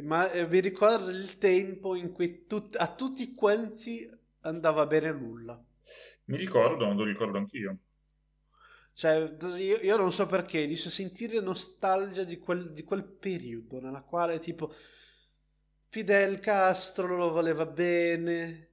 Ma 0.03 0.31
eh, 0.33 0.49
mi 0.49 0.59
ricordo 0.61 1.09
il 1.11 1.39
tempo 1.39 1.95
in 1.95 2.11
cui 2.11 2.47
tut- 2.47 2.75
a 2.81 2.93
tutti 2.93 3.33
quanti 3.35 4.09
andava 4.41 4.87
bene 4.87 5.13
nulla. 5.13 5.63
Mi 6.27 6.37
ricordo, 6.37 6.93
lo 6.93 7.05
ricordo 7.05 7.39
anch'io. 7.39 7.79
Cioè, 8.93 9.37
io, 9.59 9.79
io 9.83 9.97
non 9.97 10.11
so 10.11 10.25
perché, 10.27 10.61
inizio 10.61 10.89
a 10.89 10.93
sentire 10.93 11.39
nostalgia 11.41 12.25
di 12.25 12.39
quel, 12.39 12.73
di 12.73 12.83
quel 12.83 13.05
periodo 13.05 13.79
nella 13.79 14.01
quale 14.01 14.39
tipo 14.39 14.73
Fidel 15.89 16.41
Castro 16.41 17.15
lo 17.17 17.31
voleva 17.31 17.67
bene, 17.67 18.71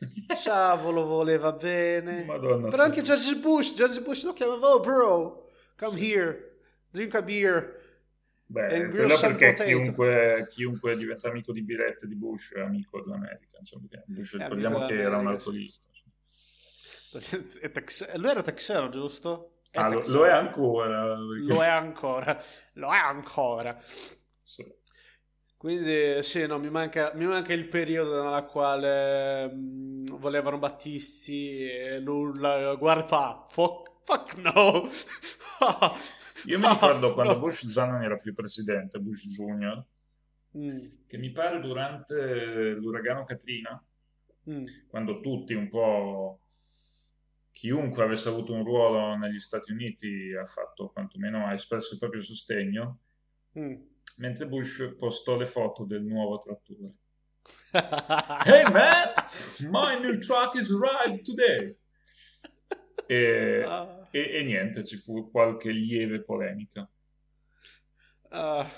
Chavo 0.42 0.90
lo 0.90 1.04
voleva 1.04 1.52
bene, 1.52 2.24
Madonna. 2.24 2.68
però 2.68 2.84
anche 2.84 3.02
George 3.02 3.36
Bush, 3.36 3.74
George 3.74 4.00
Bush 4.00 4.24
lo 4.24 4.32
chiamava, 4.32 4.68
oh 4.68 4.80
bro, 4.80 5.50
come 5.76 6.00
here, 6.00 6.60
drink 6.90 7.14
a 7.14 7.22
beer. 7.22 7.76
Beh, 8.46 8.88
quello 8.88 9.18
perché 9.18 9.52
chiunque, 9.52 10.46
chiunque 10.48 10.96
diventa 10.96 11.28
amico 11.28 11.52
di 11.52 11.62
birette 11.62 12.06
di 12.06 12.16
Bush 12.16 12.54
è 12.54 12.60
amico 12.60 13.02
dell'America. 13.02 13.58
Insomma, 13.58 13.86
Bush 14.06 14.36
ricordiamo 14.36 14.86
che 14.86 14.98
era 14.98 15.18
un 15.18 15.26
alcolista. 15.26 15.88
È 17.60 17.70
tex- 17.70 18.14
Lui 18.16 18.30
era 18.30 18.42
texano, 18.42 18.88
giusto? 18.88 19.60
È 19.70 19.78
Ah, 19.78 19.88
lo, 19.88 19.94
texano. 20.00 20.18
lo 20.18 20.26
è 20.26 20.30
ancora. 20.30 21.16
Lo 21.36 21.62
è 21.62 21.66
ancora, 21.68 22.42
lo 22.74 22.92
è 22.92 22.96
ancora. 22.98 23.78
Sì. 24.44 24.64
Quindi 25.56 26.22
sì, 26.22 26.46
no, 26.46 26.58
mi 26.60 26.70
manca, 26.70 27.12
mi 27.16 27.26
manca 27.26 27.52
il 27.52 27.66
periodo 27.66 28.22
nella 28.22 28.44
quale 28.44 29.48
mh, 29.52 30.16
volevano 30.18 30.58
Battisti 30.58 31.68
e 31.68 31.98
nulla, 31.98 32.74
guarda 32.76 33.44
fuck, 33.50 34.04
fuck 34.04 34.36
no. 34.36 34.88
Io 36.46 36.58
mi 36.58 36.66
ricordo 36.68 37.12
quando 37.14 37.38
Bush 37.38 37.64
non 37.76 38.02
era 38.02 38.16
più 38.16 38.32
presidente, 38.34 38.98
Bush 38.98 39.26
Junior, 39.28 39.84
Mm, 40.54 40.88
che 41.06 41.18
mi 41.18 41.32
pare 41.32 41.60
durante 41.60 42.74
l'uragano 42.74 43.24
Katrina, 43.24 43.84
mm, 44.46 44.64
quando 44.86 45.20
tutti 45.20 45.54
un 45.54 45.68
po' 45.68 46.40
chiunque 47.58 48.04
avesse 48.04 48.28
avuto 48.28 48.52
un 48.52 48.62
ruolo 48.62 49.16
negli 49.16 49.40
Stati 49.40 49.72
Uniti 49.72 50.32
ha 50.32 50.44
fatto 50.44 50.90
quantomeno 50.90 51.44
ha 51.44 51.52
espresso 51.52 51.94
il 51.94 51.98
proprio 51.98 52.22
sostegno, 52.22 53.00
mm. 53.58 53.74
mentre 54.18 54.46
Bush 54.46 54.94
postò 54.96 55.36
le 55.36 55.44
foto 55.44 55.84
del 55.84 56.04
nuovo 56.04 56.38
trattore. 56.38 56.94
Hey 58.46 58.62
man, 58.70 59.12
my 59.72 59.98
new 60.00 60.20
truck 60.20 60.54
is 60.54 60.70
arrived 60.70 61.24
today. 61.24 61.76
E, 63.10 63.62
Ah, 63.66 64.06
e- 64.12 64.30
e 64.34 64.42
niente, 64.44 64.84
ci 64.84 64.96
fu 64.96 65.28
qualche 65.30 65.72
lieve 65.72 66.22
polemica. 66.22 66.88
ah. 68.30 68.70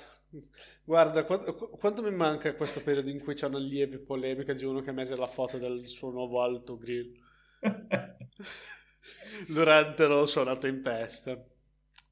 guarda, 0.85 1.25
quanto, 1.25 1.55
qu- 1.55 1.77
quanto 1.79 2.01
mi 2.01 2.13
manca 2.13 2.55
questo 2.55 2.81
periodo 2.81 3.11
in 3.11 3.19
cui 3.19 3.35
c'è 3.35 3.47
una 3.47 3.59
lieve 3.59 3.99
polemica 3.99 4.55
di 4.55 4.65
uno 4.65 4.81
che 4.81 4.93
mette 4.93 5.17
la 5.17 5.27
foto 5.27 5.59
del 5.59 5.85
suo 5.87 6.11
nuovo 6.11 6.41
alto 6.41 6.79
grill 6.79 7.20
durante 9.49 10.07
lo 10.07 10.27
suonato 10.27 10.67
in 10.67 10.83
pesta. 10.83 11.33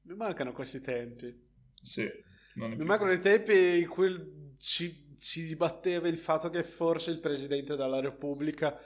Mi 0.03 0.15
mancano 0.15 0.51
questi 0.51 0.81
tempi. 0.81 1.47
sì, 1.81 2.09
Mi 2.55 2.83
mancano 2.85 3.11
i 3.11 3.19
tempi 3.19 3.79
in 3.79 3.87
cui 3.87 4.55
ci, 4.57 5.15
si 5.17 5.45
dibatteva 5.45 6.07
il 6.07 6.17
fatto 6.17 6.49
che 6.49 6.63
forse 6.63 7.11
il 7.11 7.19
presidente 7.19 7.75
della 7.75 7.99
Repubblica 7.99 8.79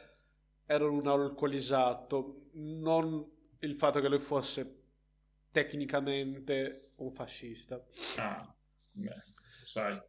era 0.66 0.90
un 0.90 1.08
alcolizzato, 1.08 2.50
non 2.54 3.32
il 3.60 3.76
fatto 3.76 4.00
che 4.02 4.10
lui 4.10 4.20
fosse 4.20 4.82
tecnicamente 5.52 6.74
un 6.98 7.14
fascista. 7.14 7.84
Ah, 8.18 8.54
beh, 8.94 9.14
sai, 9.64 10.02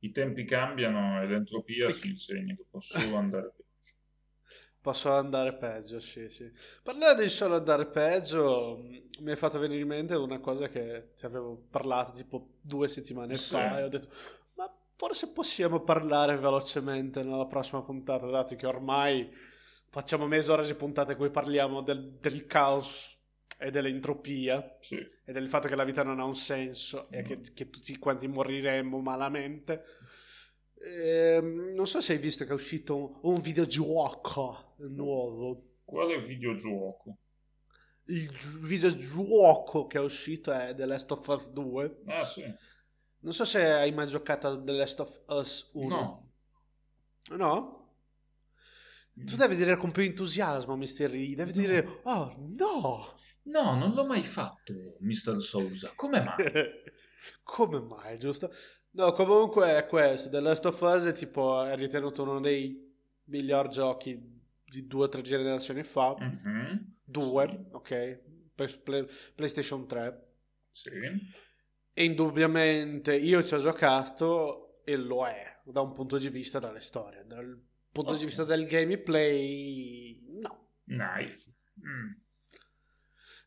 i 0.00 0.10
tempi 0.10 0.44
cambiano 0.44 1.22
e 1.22 1.26
l'entropia 1.26 1.90
si 1.90 2.08
insegna 2.08 2.54
che 2.54 2.66
può 2.68 2.78
solo 2.80 3.16
andare 3.16 3.54
peggio. 4.90 5.08
Posso 5.08 5.10
andare 5.12 5.54
peggio, 5.54 6.00
sì, 6.00 6.28
sì. 6.28 6.50
Parlare 6.82 7.22
di 7.22 7.28
solo 7.28 7.56
andare 7.56 7.86
peggio, 7.86 8.76
mh, 8.78 9.22
mi 9.24 9.32
è 9.32 9.36
fatto 9.36 9.58
venire 9.58 9.80
in 9.80 9.88
mente 9.88 10.14
una 10.14 10.38
cosa 10.38 10.68
che 10.68 11.12
ti 11.16 11.26
avevo 11.26 11.56
parlato 11.70 12.12
tipo 12.12 12.50
due 12.60 12.88
settimane 12.88 13.34
Sì. 13.34 13.48
fa 13.50 13.78
e 13.80 13.82
ho 13.84 13.88
detto, 13.88 14.08
ma 14.56 14.72
forse 14.96 15.28
possiamo 15.28 15.80
parlare 15.80 16.36
velocemente 16.38 17.22
nella 17.22 17.46
prossima 17.46 17.82
puntata, 17.82 18.26
dato 18.26 18.54
che 18.56 18.66
ormai 18.66 19.28
facciamo 19.90 20.26
mezz'ora 20.26 20.62
di 20.62 20.74
puntate 20.74 21.12
in 21.12 21.18
cui 21.18 21.30
parliamo 21.30 21.82
del, 21.82 22.12
del 22.20 22.46
caos 22.46 23.14
e 23.58 23.70
dell'entropia 23.70 24.76
Sì, 24.80 25.04
e 25.24 25.32
del 25.32 25.48
fatto 25.48 25.68
che 25.68 25.74
la 25.76 25.84
vita 25.84 26.02
non 26.02 26.20
ha 26.20 26.24
un 26.24 26.36
senso 26.36 27.08
e 27.10 27.22
che, 27.22 27.40
che 27.54 27.70
tutti 27.70 27.96
quanti 27.98 28.28
moriremmo 28.28 28.98
malamente. 29.00 29.82
Ehm, 30.78 31.72
non 31.74 31.86
so 31.86 32.00
se 32.00 32.12
hai 32.12 32.18
visto 32.18 32.44
che 32.44 32.50
è 32.50 32.54
uscito 32.54 32.96
un, 32.96 33.18
un 33.22 33.40
videogioco 33.40 34.65
nuovo. 34.88 35.62
quale 35.84 36.20
videogioco? 36.20 37.18
Il 38.08 38.28
gi- 38.28 38.58
videogioco 38.66 39.86
che 39.86 39.98
è 39.98 40.00
uscito 40.00 40.52
è 40.52 40.74
The 40.74 40.86
Last 40.86 41.10
of 41.10 41.26
Us 41.26 41.48
2. 41.50 42.02
Ah 42.06 42.24
sì, 42.24 42.42
Non 43.20 43.32
so 43.32 43.44
se 43.44 43.64
hai 43.64 43.92
mai 43.92 44.06
giocato 44.06 44.46
a 44.48 44.60
The 44.62 44.72
Last 44.72 45.00
of 45.00 45.22
Us 45.28 45.70
1. 45.72 45.88
no. 45.88 47.36
No? 47.36 47.74
Tu 49.14 49.34
devi 49.34 49.56
dire 49.56 49.76
con 49.76 49.90
più 49.92 50.02
entusiasmo, 50.02 50.76
Mr. 50.76 51.08
Lee. 51.10 51.34
Devi 51.34 51.52
No. 51.54 51.60
dire, 51.60 52.00
oh 52.04 52.34
no! 52.38 53.14
No, 53.44 53.74
non 53.76 53.92
l'ho 53.94 54.04
mai 54.04 54.22
fatto, 54.22 54.74
Mr. 55.00 55.40
Sousa. 55.40 55.92
Come 55.96 56.20
mai? 56.22 56.36
Come 57.42 57.80
mai, 57.80 58.18
giusto? 58.18 58.52
No, 58.90 59.12
comunque 59.12 59.76
è 59.76 59.86
questo. 59.86 60.28
The 60.28 60.40
Last 60.40 60.66
of 60.66 60.80
Us 60.80 61.04
è 61.04 61.12
tipo 61.12 61.62
è 61.64 61.74
ritenuto 61.76 62.22
uno 62.22 62.40
dei 62.40 62.94
miglior 63.24 63.68
giochi 63.68 64.34
di 64.66 64.86
due 64.86 65.04
o 65.04 65.08
tre 65.08 65.22
generazioni 65.22 65.82
fa. 65.84 66.14
Mhm, 66.18 66.94
Due, 67.04 67.46
Sì. 67.48 67.66
ok. 67.72 68.20
Per 68.54 68.82
Play- 68.82 69.06
PlayStation 69.34 69.86
3. 69.86 70.26
Sì. 70.72 70.90
E 71.92 72.04
indubbiamente 72.04 73.14
io 73.14 73.42
ci 73.44 73.54
ho 73.54 73.60
giocato 73.60 74.82
e 74.84 74.96
lo 74.96 75.24
è 75.26 75.60
da 75.64 75.80
un 75.82 75.92
punto 75.92 76.18
di 76.18 76.28
vista 76.28 76.58
delle 76.58 76.80
storie. 76.80 77.24
Dal 77.26 77.62
punto 77.92 78.10
Ok. 78.12 78.18
di 78.18 78.24
vista 78.24 78.44
del 78.44 78.66
gameplay, 78.66 80.20
no. 80.40 80.72
Nice. 80.84 81.38
Mm. 81.86 82.10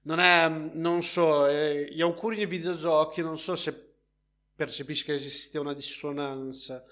Non 0.03 0.19
è, 0.19 0.47
non 0.49 1.03
so, 1.03 1.45
eh, 1.47 1.88
gli 1.91 2.01
auguri 2.01 2.38
di 2.38 2.45
videogiochi, 2.45 3.21
non 3.21 3.38
so 3.38 3.55
se 3.55 3.88
percepisci 4.55 5.03
che 5.03 5.13
esiste 5.13 5.57
una 5.59 5.73
dissonanza 5.73 6.83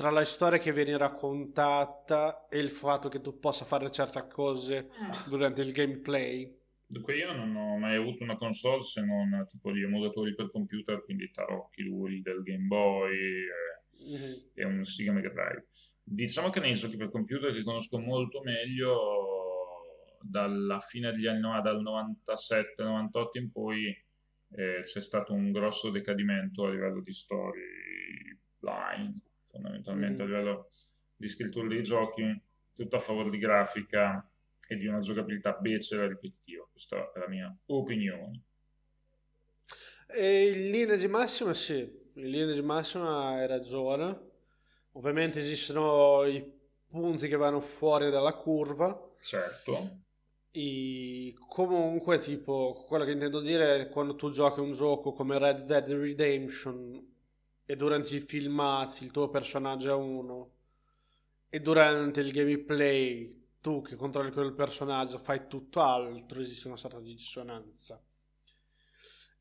tra 0.00 0.08
la 0.08 0.24
storia 0.24 0.58
che 0.58 0.72
viene 0.72 0.96
raccontata 0.96 2.46
e 2.48 2.58
il 2.58 2.70
fatto 2.70 3.10
che 3.10 3.20
tu 3.20 3.38
possa 3.38 3.66
fare 3.66 3.90
certe 3.90 4.26
cose 4.28 4.88
durante 5.28 5.60
il 5.60 5.72
gameplay. 5.72 6.58
Dunque 6.86 7.16
io 7.16 7.34
non 7.34 7.54
ho 7.54 7.76
mai 7.76 7.96
avuto 7.96 8.22
una 8.22 8.34
console 8.36 8.82
se 8.82 9.04
non 9.04 9.44
tipo 9.46 9.70
gli 9.74 9.82
emulatori 9.82 10.34
per 10.34 10.50
computer, 10.50 11.04
quindi 11.04 11.30
tarocchi 11.30 11.84
duri 11.84 12.22
del 12.22 12.40
Game 12.40 12.64
Boy 12.66 13.12
eh, 13.12 13.78
Mhm. 13.92 14.50
e 14.54 14.64
un 14.64 14.82
Sega 14.84 15.12
Mega 15.12 15.28
Drive. 15.28 15.66
Diciamo 16.02 16.48
che 16.48 16.60
nei 16.60 16.74
giochi 16.76 16.96
per 16.96 17.10
computer 17.10 17.52
che 17.52 17.62
conosco 17.62 17.98
molto 17.98 18.40
meglio 18.42 18.96
dalla 20.22 20.78
fine 20.78 21.12
degli 21.12 21.26
anni 21.26 21.40
90, 21.40 21.72
dal 21.72 21.82
97-98 21.82 23.38
in 23.38 23.50
poi 23.52 23.84
eh, 24.52 24.80
c'è 24.80 25.00
stato 25.02 25.34
un 25.34 25.50
grosso 25.52 25.90
decadimento 25.90 26.64
a 26.64 26.70
livello 26.70 27.02
di 27.02 27.12
storie 27.12 28.38
line, 28.60 29.14
fondamentalmente 29.50 30.22
mm. 30.22 30.24
a 30.24 30.28
livello 30.28 30.70
di 31.16 31.28
scrittura 31.28 31.68
dei 31.68 31.82
giochi, 31.82 32.42
tutto 32.74 32.96
a 32.96 33.00
favore 33.00 33.30
di 33.30 33.38
grafica 33.38 34.26
e 34.68 34.76
di 34.76 34.86
una 34.86 35.00
giocabilità 35.00 35.52
becera 35.52 36.04
e 36.04 36.08
ripetitiva. 36.08 36.66
Questa 36.70 37.12
è 37.12 37.18
la 37.18 37.28
mia 37.28 37.54
opinione. 37.66 38.42
E 40.06 40.48
in 40.48 40.70
linea 40.70 40.96
di 40.96 41.06
massima 41.06 41.54
sì, 41.54 41.78
in 41.78 42.30
linea 42.30 42.54
di 42.54 42.62
massima 42.62 43.28
hai 43.28 43.46
ragione. 43.46 44.28
Ovviamente 44.92 45.38
esistono 45.38 46.24
i 46.24 46.58
punti 46.88 47.28
che 47.28 47.36
vanno 47.36 47.60
fuori 47.60 48.10
dalla 48.10 48.34
curva. 48.34 49.14
Certo. 49.18 49.98
E 50.50 51.34
comunque, 51.48 52.18
tipo, 52.18 52.84
quello 52.88 53.04
che 53.04 53.12
intendo 53.12 53.40
dire 53.40 53.82
è 53.82 53.88
quando 53.88 54.16
tu 54.16 54.30
giochi 54.30 54.58
un 54.58 54.72
gioco 54.72 55.12
come 55.12 55.38
Red 55.38 55.64
Dead 55.64 55.88
Redemption 55.88 57.09
e 57.70 57.76
durante 57.76 58.16
i 58.16 58.20
filmati 58.20 59.04
il 59.04 59.12
tuo 59.12 59.28
personaggio 59.28 59.90
è 59.90 59.94
uno 59.94 60.54
e 61.48 61.60
durante 61.60 62.18
il 62.18 62.32
gameplay 62.32 63.48
tu 63.60 63.80
che 63.80 63.94
controlli 63.94 64.32
quel 64.32 64.54
personaggio 64.54 65.18
fai 65.18 65.46
tutto 65.46 65.80
altro, 65.80 66.40
esiste 66.40 66.66
una 66.66 66.76
sorta 66.76 66.98
di 66.98 67.14
dissonanza. 67.14 68.02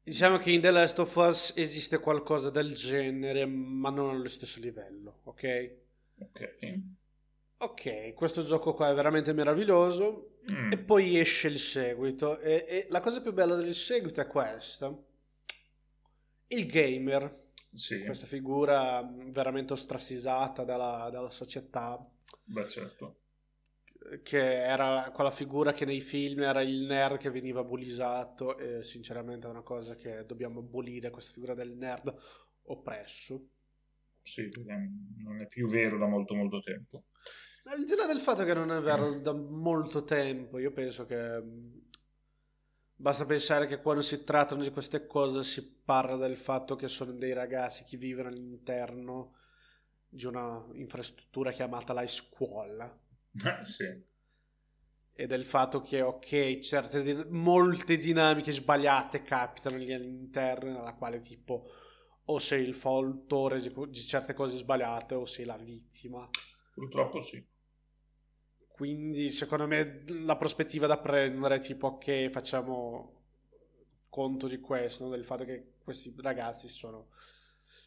Diciamo 0.03 0.37
che 0.37 0.51
in 0.51 0.61
The 0.61 0.69
Last 0.69 0.99
of 0.99 1.15
Us 1.15 1.53
esiste 1.55 1.97
qualcosa 1.97 2.51
del 2.51 2.75
genere, 2.75 3.47
ma 3.47 3.89
non 3.89 4.11
allo 4.11 4.29
stesso 4.29 4.59
livello, 4.59 5.21
ok? 5.23 5.77
Ok. 6.19 6.79
Ok, 7.57 8.13
questo 8.13 8.45
gioco 8.45 8.75
qua 8.75 8.91
è 8.91 8.93
veramente 8.93 9.33
meraviglioso. 9.33 10.37
Mm. 10.51 10.71
E 10.71 10.77
poi 10.77 11.17
esce 11.17 11.47
il 11.47 11.57
seguito. 11.57 12.39
E, 12.39 12.65
e, 12.67 12.85
la 12.89 13.01
cosa 13.01 13.21
più 13.21 13.33
bella 13.33 13.55
del 13.55 13.73
seguito 13.73 14.21
è 14.21 14.27
questa: 14.27 14.95
il 16.47 16.65
gamer. 16.67 17.47
Sì. 17.71 18.03
Questa 18.03 18.25
figura 18.25 19.01
veramente 19.27 19.73
ostracisata 19.73 20.63
dalla, 20.63 21.09
dalla 21.11 21.29
società. 21.29 22.03
Beh, 22.43 22.67
certo 22.67 23.19
che 24.23 24.63
era 24.63 25.11
quella 25.13 25.31
figura 25.31 25.71
che 25.71 25.85
nei 25.85 26.01
film 26.01 26.41
era 26.41 26.61
il 26.61 26.83
nerd 26.83 27.17
che 27.17 27.29
veniva 27.29 27.63
bullizzato 27.63 28.57
e 28.57 28.83
sinceramente 28.83 29.45
è 29.45 29.49
una 29.49 29.61
cosa 29.61 29.95
che 29.95 30.25
dobbiamo 30.25 30.59
abolire 30.59 31.09
questa 31.09 31.33
figura 31.33 31.53
del 31.53 31.75
nerd 31.75 32.15
oppresso 32.63 33.49
sì, 34.21 34.49
non 35.17 35.41
è 35.41 35.47
più 35.47 35.67
vero 35.67 35.97
da 35.97 36.07
molto 36.07 36.33
molto 36.33 36.59
tempo 36.59 37.05
al 37.65 37.83
di 37.83 37.95
là 37.95 38.05
del 38.05 38.19
fatto 38.19 38.43
che 38.43 38.53
non 38.53 38.71
è 38.71 38.79
vero 38.79 39.19
da 39.19 39.33
molto 39.33 40.03
tempo 40.03 40.57
io 40.57 40.71
penso 40.71 41.05
che 41.05 41.43
basta 42.95 43.25
pensare 43.25 43.67
che 43.67 43.81
quando 43.81 44.01
si 44.01 44.23
trattano 44.23 44.63
di 44.63 44.71
queste 44.71 45.05
cose 45.05 45.43
si 45.43 45.78
parla 45.89 46.17
del 46.17 46.37
fatto 46.37 46.75
che 46.75 46.87
sono 46.87 47.13
dei 47.13 47.33
ragazzi 47.33 47.83
che 47.83 47.97
vivono 47.97 48.27
all'interno 48.27 49.33
di 50.07 50.25
una 50.25 50.63
infrastruttura 50.73 51.51
chiamata 51.51 51.93
la 51.93 52.05
scuola 52.05 52.85
eh, 53.33 53.65
sì. 53.65 54.07
E 55.11 55.25
del 55.25 55.43
fatto 55.43 55.81
che, 55.81 56.01
ok, 56.01 56.59
certe, 56.59 57.25
molte 57.29 57.97
dinamiche 57.97 58.51
sbagliate 58.51 59.23
capitano 59.23 59.77
lì 59.77 59.91
all'interno, 59.91 60.73
nella 60.73 60.93
quale 60.93 61.21
tipo 61.21 61.65
o 62.25 62.37
sei 62.37 62.67
il 62.67 62.75
fautore 62.75 63.59
di 63.59 63.93
certe 63.93 64.33
cose 64.33 64.57
sbagliate 64.57 65.15
o 65.15 65.25
sei 65.25 65.45
la 65.45 65.57
vittima. 65.57 66.29
Purtroppo 66.71 67.19
sì. 67.19 67.43
Quindi 68.67 69.29
secondo 69.31 69.65
me 69.65 70.03
la 70.07 70.37
prospettiva 70.37 70.85
da 70.85 70.99
prendere 70.99 71.55
è 71.55 71.59
tipo 71.59 71.87
ok, 71.87 72.29
facciamo 72.29 73.19
conto 74.09 74.47
di 74.47 74.59
questo, 74.59 75.09
del 75.09 75.25
fatto 75.25 75.45
che 75.45 75.78
questi 75.89 76.13
ragazzi 76.17 76.67
sono 76.67 77.07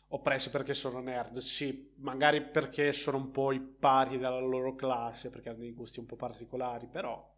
oppressi 0.08 0.50
perché 0.50 0.74
sono 0.74 1.00
nerd, 1.00 1.38
sì, 1.38 1.92
magari 1.98 2.42
perché 2.42 2.92
sono 2.92 3.16
un 3.16 3.30
po' 3.30 3.52
i 3.52 3.60
pari 3.60 4.18
della 4.18 4.40
loro 4.40 4.74
classe, 4.74 5.30
perché 5.30 5.50
hanno 5.50 5.60
dei 5.60 5.72
gusti 5.72 6.00
un 6.00 6.06
po' 6.06 6.16
particolari, 6.16 6.88
però 6.88 7.32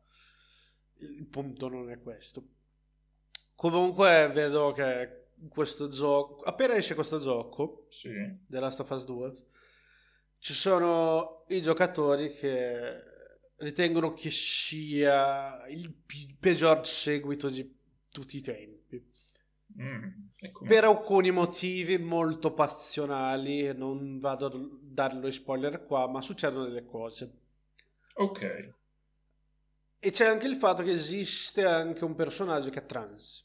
il 1.00 1.26
punto 1.26 1.68
non 1.68 1.90
è 1.90 2.00
questo. 2.00 2.42
Comunque 3.54 4.30
vedo 4.32 4.72
che 4.72 5.32
questo 5.50 5.88
gioco, 5.88 6.40
appena 6.44 6.74
esce 6.76 6.94
questo 6.94 7.20
gioco, 7.20 7.84
sì. 7.90 8.14
The 8.46 8.58
Last 8.58 8.80
of 8.80 8.88
Us 8.88 9.04
2, 9.04 9.32
ci 10.38 10.54
sono 10.54 11.44
i 11.48 11.60
giocatori 11.60 12.32
che 12.32 13.02
ritengono 13.56 14.14
che 14.14 14.30
sia 14.30 15.66
il 15.68 15.94
peggior 16.40 16.86
seguito 16.86 17.50
di 17.50 17.70
tutti 18.08 18.38
i 18.38 18.40
tempi. 18.40 19.12
Mm, 19.80 20.08
per 20.68 20.84
alcuni 20.84 21.30
motivi 21.30 21.98
molto 21.98 22.52
passionali, 22.52 23.76
non 23.76 24.18
vado 24.18 24.46
a 24.46 24.52
dare 24.80 25.16
lo 25.16 25.30
spoiler 25.30 25.84
qua, 25.84 26.08
ma 26.08 26.20
succedono 26.20 26.64
delle 26.64 26.84
cose. 26.84 27.32
Ok. 28.14 28.74
E 29.98 30.10
c'è 30.10 30.26
anche 30.26 30.46
il 30.46 30.56
fatto 30.56 30.82
che 30.82 30.90
esiste 30.90 31.64
anche 31.64 32.04
un 32.04 32.14
personaggio 32.14 32.70
che 32.70 32.80
è 32.80 32.86
trans. 32.86 33.44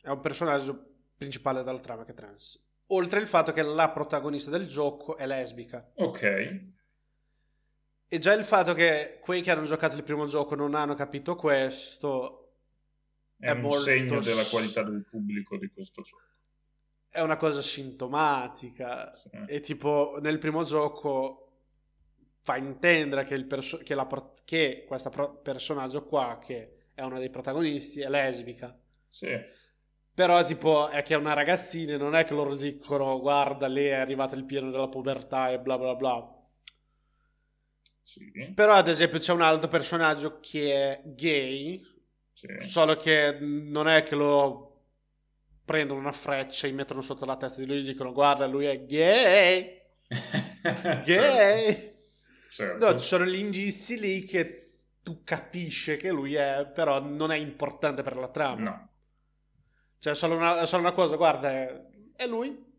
È 0.00 0.08
un 0.08 0.20
personaggio 0.20 0.90
principale 1.16 1.62
della 1.62 1.80
trama 1.80 2.04
che 2.04 2.12
è 2.12 2.14
trans. 2.14 2.60
Oltre 2.86 3.20
al 3.20 3.26
fatto 3.26 3.52
che 3.52 3.62
la 3.62 3.90
protagonista 3.90 4.50
del 4.50 4.66
gioco 4.66 5.16
è 5.16 5.26
lesbica. 5.26 5.90
Ok. 5.96 6.60
E 8.08 8.18
già 8.18 8.32
il 8.32 8.44
fatto 8.44 8.74
che 8.74 9.18
quei 9.20 9.42
che 9.42 9.50
hanno 9.50 9.64
giocato 9.64 9.96
il 9.96 10.02
primo 10.02 10.26
gioco 10.26 10.54
non 10.54 10.74
hanno 10.74 10.94
capito 10.94 11.34
questo 11.34 12.41
è, 13.42 13.48
è 13.48 13.50
un 13.50 13.70
segno 13.72 14.20
della 14.20 14.44
qualità 14.44 14.84
del 14.84 15.04
pubblico 15.04 15.58
di 15.58 15.68
questo 15.68 16.02
gioco. 16.02 16.22
È 17.08 17.20
una 17.20 17.36
cosa 17.36 17.60
sintomatica. 17.60 19.12
Sì. 19.16 19.30
E 19.48 19.58
tipo 19.58 20.18
nel 20.22 20.38
primo 20.38 20.62
gioco 20.62 21.38
fa 22.38 22.56
intendere 22.56 23.24
che, 23.24 23.34
il 23.34 23.46
perso- 23.46 23.78
che, 23.78 23.96
la, 23.96 24.06
che 24.44 24.84
questo 24.86 25.10
pro- 25.10 25.40
personaggio 25.40 26.04
qua, 26.04 26.38
che 26.40 26.90
è 26.94 27.02
uno 27.02 27.18
dei 27.18 27.30
protagonisti, 27.30 28.00
è 28.00 28.08
lesbica. 28.08 28.78
Sì. 29.08 29.36
Però 30.14 30.44
tipo 30.44 30.88
è 30.88 31.02
che 31.02 31.14
è 31.14 31.16
una 31.16 31.32
ragazzina, 31.32 31.96
non 31.96 32.14
è 32.14 32.24
che 32.24 32.34
loro 32.34 32.54
dicono 32.54 33.18
guarda 33.18 33.66
lei 33.66 33.86
è 33.86 33.94
arrivata 33.94 34.36
il 34.36 34.44
pieno 34.44 34.70
della 34.70 34.88
pubertà 34.88 35.50
e 35.50 35.58
bla 35.58 35.76
bla 35.76 35.96
bla. 35.96 36.36
Sì. 38.02 38.52
Però 38.54 38.74
ad 38.74 38.88
esempio 38.88 39.18
c'è 39.18 39.32
un 39.32 39.40
altro 39.42 39.68
personaggio 39.68 40.38
che 40.38 40.74
è 40.74 41.02
gay, 41.04 41.82
sì. 42.42 42.68
Solo 42.68 42.96
che 42.96 43.38
non 43.40 43.86
è 43.86 44.02
che 44.02 44.16
lo 44.16 44.70
prendono 45.64 46.00
una 46.00 46.10
freccia 46.10 46.66
e 46.66 46.72
mettono 46.72 47.00
sotto 47.00 47.24
la 47.24 47.36
testa 47.36 47.60
di 47.60 47.66
lui 47.68 47.78
e 47.78 47.82
dicono 47.82 48.12
guarda 48.12 48.46
lui 48.46 48.64
è 48.64 48.84
gay. 48.84 49.80
gay. 51.04 51.90
Certo. 52.48 52.84
No, 52.84 52.98
ci 52.98 53.06
sono 53.06 53.24
gli 53.26 53.36
indizi 53.36 53.98
lì 53.98 54.24
che 54.24 54.72
tu 55.04 55.22
capisci 55.22 55.96
che 55.96 56.10
lui 56.10 56.34
è, 56.34 56.66
però 56.66 57.00
non 57.00 57.30
è 57.30 57.36
importante 57.36 58.02
per 58.02 58.16
la 58.16 58.28
trama. 58.28 58.60
No. 58.60 58.88
Cioè, 59.98 60.16
solo 60.16 60.34
una, 60.34 60.66
solo 60.66 60.82
una 60.82 60.92
cosa, 60.92 61.14
guarda, 61.14 61.50
è, 61.50 61.86
è, 62.16 62.26
lui. 62.26 62.70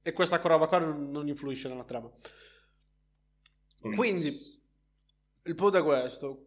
E 0.00 0.12
questa 0.12 0.38
roba 0.38 0.68
qua 0.68 0.78
non, 0.78 1.10
non 1.10 1.28
influisce 1.28 1.68
nella 1.68 1.84
trama. 1.84 2.10
Quindi, 3.94 4.34
il 5.42 5.54
punto 5.54 5.78
è 5.78 5.82
questo 5.82 6.45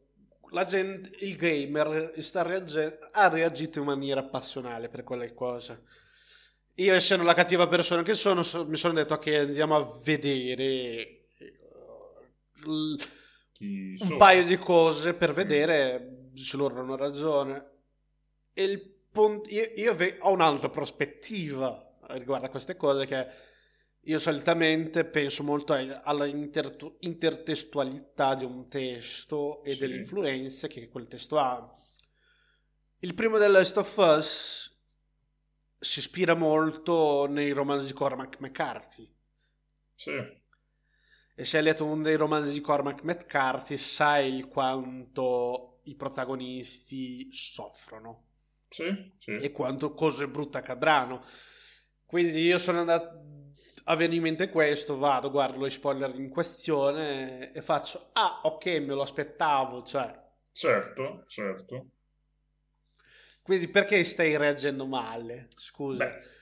gente, 0.65 1.12
il 1.19 1.35
gamer 1.35 2.13
reagge- 2.43 2.97
ha 3.12 3.27
reagito 3.27 3.79
in 3.79 3.85
maniera 3.85 4.23
passionale 4.23 4.89
per 4.89 5.03
quelle 5.03 5.33
cose. 5.33 5.83
Io, 6.75 6.93
essendo 6.93 7.23
la 7.23 7.33
cattiva 7.33 7.67
persona 7.67 8.01
che 8.03 8.15
sono, 8.15 8.41
so, 8.41 8.65
mi 8.65 8.77
sono 8.77 8.93
detto 8.93 9.17
che 9.19 9.39
andiamo 9.39 9.75
a 9.75 9.99
vedere 10.03 11.25
uh, 12.65 12.69
l- 12.71 12.97
un 13.59 14.17
paio 14.17 14.45
di 14.45 14.57
cose 14.57 15.13
per 15.13 15.33
vedere 15.33 16.29
se 16.35 16.57
loro 16.57 16.79
hanno 16.79 16.95
ragione. 16.95 17.67
E 18.53 18.63
il 18.63 18.81
punto, 19.12 19.49
io, 19.49 19.71
io 19.75 19.93
ve- 19.93 20.17
ho 20.19 20.31
un'altra 20.31 20.69
prospettiva 20.69 21.97
riguardo 22.12 22.45
a 22.45 22.49
queste 22.49 22.75
cose 22.75 23.05
che 23.05 23.27
io 24.03 24.17
solitamente 24.17 25.05
penso 25.05 25.43
molto 25.43 25.73
alla 25.73 26.25
inter- 26.25 26.95
intertestualità 26.99 28.35
di 28.35 28.45
un 28.45 28.67
testo 28.69 29.63
e 29.63 29.73
sì. 29.73 29.79
delle 29.79 29.97
influenze 29.97 30.67
che 30.67 30.88
quel 30.88 31.07
testo 31.07 31.38
ha. 31.38 31.77
Il 32.99 33.13
primo 33.13 33.38
The 33.38 33.47
Last 33.47 33.77
of 33.77 33.95
Us 33.97 34.77
si 35.79 35.99
ispira 35.99 36.33
molto 36.33 37.25
nei 37.27 37.51
romanzi 37.51 37.88
di 37.88 37.93
Cormac 37.93 38.39
McCarthy. 38.39 39.07
Sì. 39.93 40.12
E 41.35 41.45
se 41.45 41.57
hai 41.57 41.63
letto 41.63 41.85
uno 41.85 42.01
dei 42.01 42.15
romanzi 42.15 42.51
di 42.51 42.62
Cormac 42.62 43.03
McCarthy 43.03 43.77
sai 43.77 44.41
quanto 44.41 45.81
i 45.83 45.95
protagonisti 45.95 47.29
soffrono. 47.31 48.25
Sì, 48.69 49.13
sì. 49.17 49.31
E 49.31 49.51
quanto 49.51 49.93
cose 49.93 50.27
brutte 50.27 50.57
accadranno. 50.57 51.23
Quindi 52.05 52.41
io 52.41 52.57
sono 52.57 52.79
andato 52.79 53.38
avendo 53.89 54.15
in 54.15 54.21
mente 54.21 54.49
questo, 54.49 54.97
vado, 54.97 55.32
guardo 55.32 55.58
lo 55.58 55.69
spoiler 55.69 56.13
in 56.15 56.30
questione 56.30 57.52
e 57.52 57.62
faccio, 57.62 58.10
ah, 58.13 58.41
ok, 58.43 58.65
me 58.65 58.93
lo 58.93 59.02
aspettavo, 59.02 59.84
cioè. 59.84 60.28
Certo, 60.52 61.23
certo. 61.28 61.88
Quindi 63.41 63.67
perché 63.67 64.04
stai 64.04 64.38
reagendo 64.38 64.86
male? 64.86 65.47
Scusa. 65.56 66.06
Beh, 66.06 66.38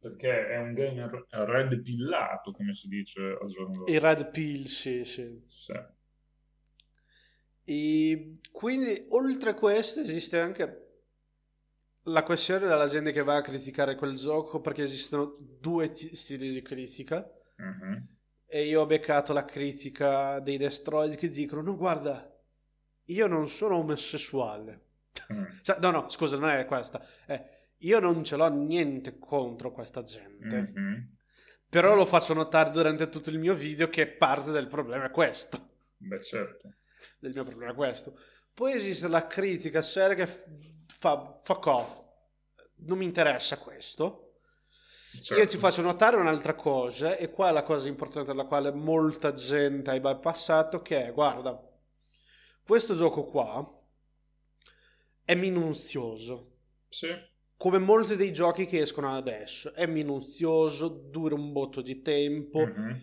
Perché 0.00 0.48
è 0.48 0.56
un 0.56 0.72
game 0.72 1.06
red 1.28 1.82
pillato, 1.82 2.52
come 2.52 2.72
si 2.72 2.88
dice 2.88 3.20
al 3.38 3.48
giorno 3.48 3.80
d'oggi. 3.80 3.92
Il 3.92 4.00
red 4.00 4.30
pill, 4.30 4.64
sì, 4.64 5.04
sì. 5.04 5.44
Sì. 5.46 5.74
E 7.64 8.38
quindi, 8.50 9.04
oltre 9.10 9.50
a 9.50 9.54
questo, 9.54 10.00
esiste 10.00 10.40
anche 10.40 10.89
la 12.04 12.22
questione 12.22 12.66
della 12.66 12.88
gente 12.88 13.12
che 13.12 13.22
va 13.22 13.36
a 13.36 13.42
criticare 13.42 13.94
quel 13.94 14.14
gioco 14.14 14.60
perché 14.60 14.82
esistono 14.82 15.30
due 15.58 15.88
t- 15.90 16.12
stili 16.12 16.50
di 16.50 16.62
critica. 16.62 17.28
Mhm. 17.56 18.16
E 18.46 18.66
io 18.66 18.80
ho 18.80 18.86
beccato 18.86 19.32
la 19.32 19.44
critica 19.44 20.40
dei 20.40 20.56
Destroyed 20.56 21.16
che 21.16 21.28
dicono: 21.28 21.62
No, 21.62 21.76
guarda, 21.76 22.28
io 23.04 23.26
non 23.26 23.48
sono 23.48 23.76
omosessuale. 23.76 24.86
Mm. 25.32 25.44
Cioè, 25.62 25.78
no, 25.80 25.90
no, 25.90 26.08
scusa, 26.08 26.36
non 26.36 26.48
è 26.48 26.64
questa. 26.64 27.04
È, 27.26 27.58
io 27.78 28.00
non 28.00 28.24
ce 28.24 28.36
l'ho 28.36 28.48
niente 28.48 29.18
contro 29.18 29.70
questa 29.72 30.02
gente. 30.02 30.72
Mhm. 30.74 31.18
Però 31.68 31.94
lo 31.94 32.04
faccio 32.04 32.34
notare 32.34 32.72
durante 32.72 33.08
tutto 33.08 33.30
il 33.30 33.38
mio 33.38 33.54
video 33.54 33.88
che 33.88 34.08
parte 34.08 34.50
del 34.50 34.66
problema 34.66 35.04
è 35.04 35.10
questo. 35.10 35.68
Beh, 35.98 36.20
certo. 36.20 36.74
Del 37.20 37.32
mio 37.32 37.44
problema 37.44 37.70
è 37.70 37.74
questo. 37.74 38.18
Poi 38.52 38.72
esiste 38.72 39.06
la 39.06 39.26
critica 39.28 39.80
seria 39.80 40.16
che 40.16 40.28
fa 40.90 41.38
fuck 41.42 41.66
off. 41.66 41.98
Non 42.86 42.98
mi 42.98 43.04
interessa 43.04 43.58
questo. 43.58 44.26
Certo. 45.12 45.34
Io 45.42 45.46
ti 45.48 45.58
faccio 45.58 45.82
notare 45.82 46.16
un'altra 46.16 46.54
cosa, 46.54 47.16
e 47.16 47.30
qua 47.30 47.48
è 47.48 47.52
la 47.52 47.64
cosa 47.64 47.88
importante 47.88 48.30
alla 48.30 48.44
quale 48.44 48.70
molta 48.72 49.32
gente 49.32 49.90
ha 49.90 49.98
bypassato, 49.98 50.82
che 50.82 51.06
è, 51.06 51.12
guarda, 51.12 51.60
questo 52.64 52.94
gioco 52.94 53.24
qua 53.24 53.68
è 55.24 55.34
minuzioso, 55.34 56.52
Sì. 56.88 57.08
come 57.56 57.78
molti 57.78 58.14
dei 58.14 58.32
giochi 58.32 58.66
che 58.66 58.80
escono 58.82 59.14
adesso, 59.16 59.72
è 59.74 59.86
minuzioso, 59.86 60.86
dura 60.88 61.34
un 61.34 61.50
botto 61.52 61.80
di 61.82 62.02
tempo, 62.02 62.64
Mhm. 62.64 63.00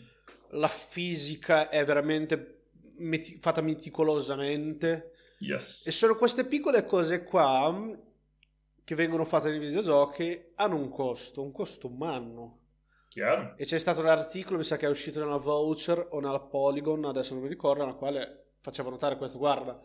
la 0.51 0.67
fisica 0.67 1.67
è 1.67 1.83
veramente 1.83 2.61
meti- 2.99 3.37
fatta 3.41 3.59
meticolosamente, 3.61 5.11
Yes. 5.39 5.85
e 5.85 5.91
sono 5.91 6.15
queste 6.15 6.45
piccole 6.45 6.85
cose 6.85 7.23
qua 7.23 7.69
mh, 7.71 8.01
che 8.83 8.95
vengono 8.95 9.25
fatte 9.25 9.49
nei 9.49 9.59
videogiochi, 9.59 10.53
hanno 10.55 10.75
un 10.77 10.89
costo, 10.89 11.41
un 11.43 11.51
costo 11.51 11.87
umano. 11.87 12.59
Chiaro? 13.09 13.55
E 13.57 13.65
c'è 13.65 13.77
stato 13.77 14.01
l'articolo, 14.01 14.57
mi 14.57 14.63
sa 14.63 14.77
che 14.77 14.85
è 14.85 14.89
uscito 14.89 15.19
nella 15.19 15.37
Voucher 15.37 16.07
o 16.11 16.19
nella 16.19 16.39
Polygon, 16.39 17.05
adesso 17.05 17.33
non 17.33 17.43
mi 17.43 17.49
ricordo, 17.49 17.83
nella 17.83 17.97
quale 17.97 18.53
faceva 18.61 18.89
notare 18.89 19.17
questo. 19.17 19.37
Guarda, 19.37 19.79